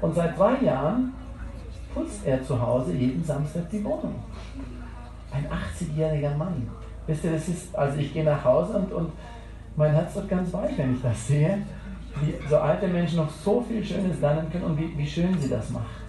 Und 0.00 0.14
seit 0.14 0.38
drei 0.38 0.56
Jahren 0.62 1.12
putzt 1.96 2.26
er 2.26 2.42
zu 2.44 2.60
Hause 2.60 2.92
jeden 2.92 3.24
Samstag 3.24 3.70
die 3.70 3.82
Wohnung. 3.82 4.14
Ein 5.32 5.46
80-jähriger 5.46 6.36
Mann. 6.36 6.68
Wisst 7.06 7.24
ihr, 7.24 7.32
das 7.32 7.48
ist, 7.48 7.74
also 7.74 7.98
ich 7.98 8.12
gehe 8.12 8.24
nach 8.24 8.44
Hause 8.44 8.74
und, 8.74 8.92
und 8.92 9.12
mein 9.76 9.92
Herz 9.92 10.14
wird 10.14 10.28
ganz 10.28 10.52
weich, 10.52 10.76
wenn 10.76 10.94
ich 10.94 11.02
das 11.02 11.26
sehe, 11.26 11.62
wie 12.20 12.34
so 12.48 12.58
alte 12.58 12.86
Menschen 12.86 13.16
noch 13.16 13.30
so 13.30 13.62
viel 13.62 13.84
Schönes 13.84 14.20
lernen 14.20 14.50
können 14.50 14.64
und 14.64 14.78
wie, 14.78 14.96
wie 14.96 15.06
schön 15.06 15.38
sie 15.40 15.48
das 15.48 15.70
macht. 15.70 16.05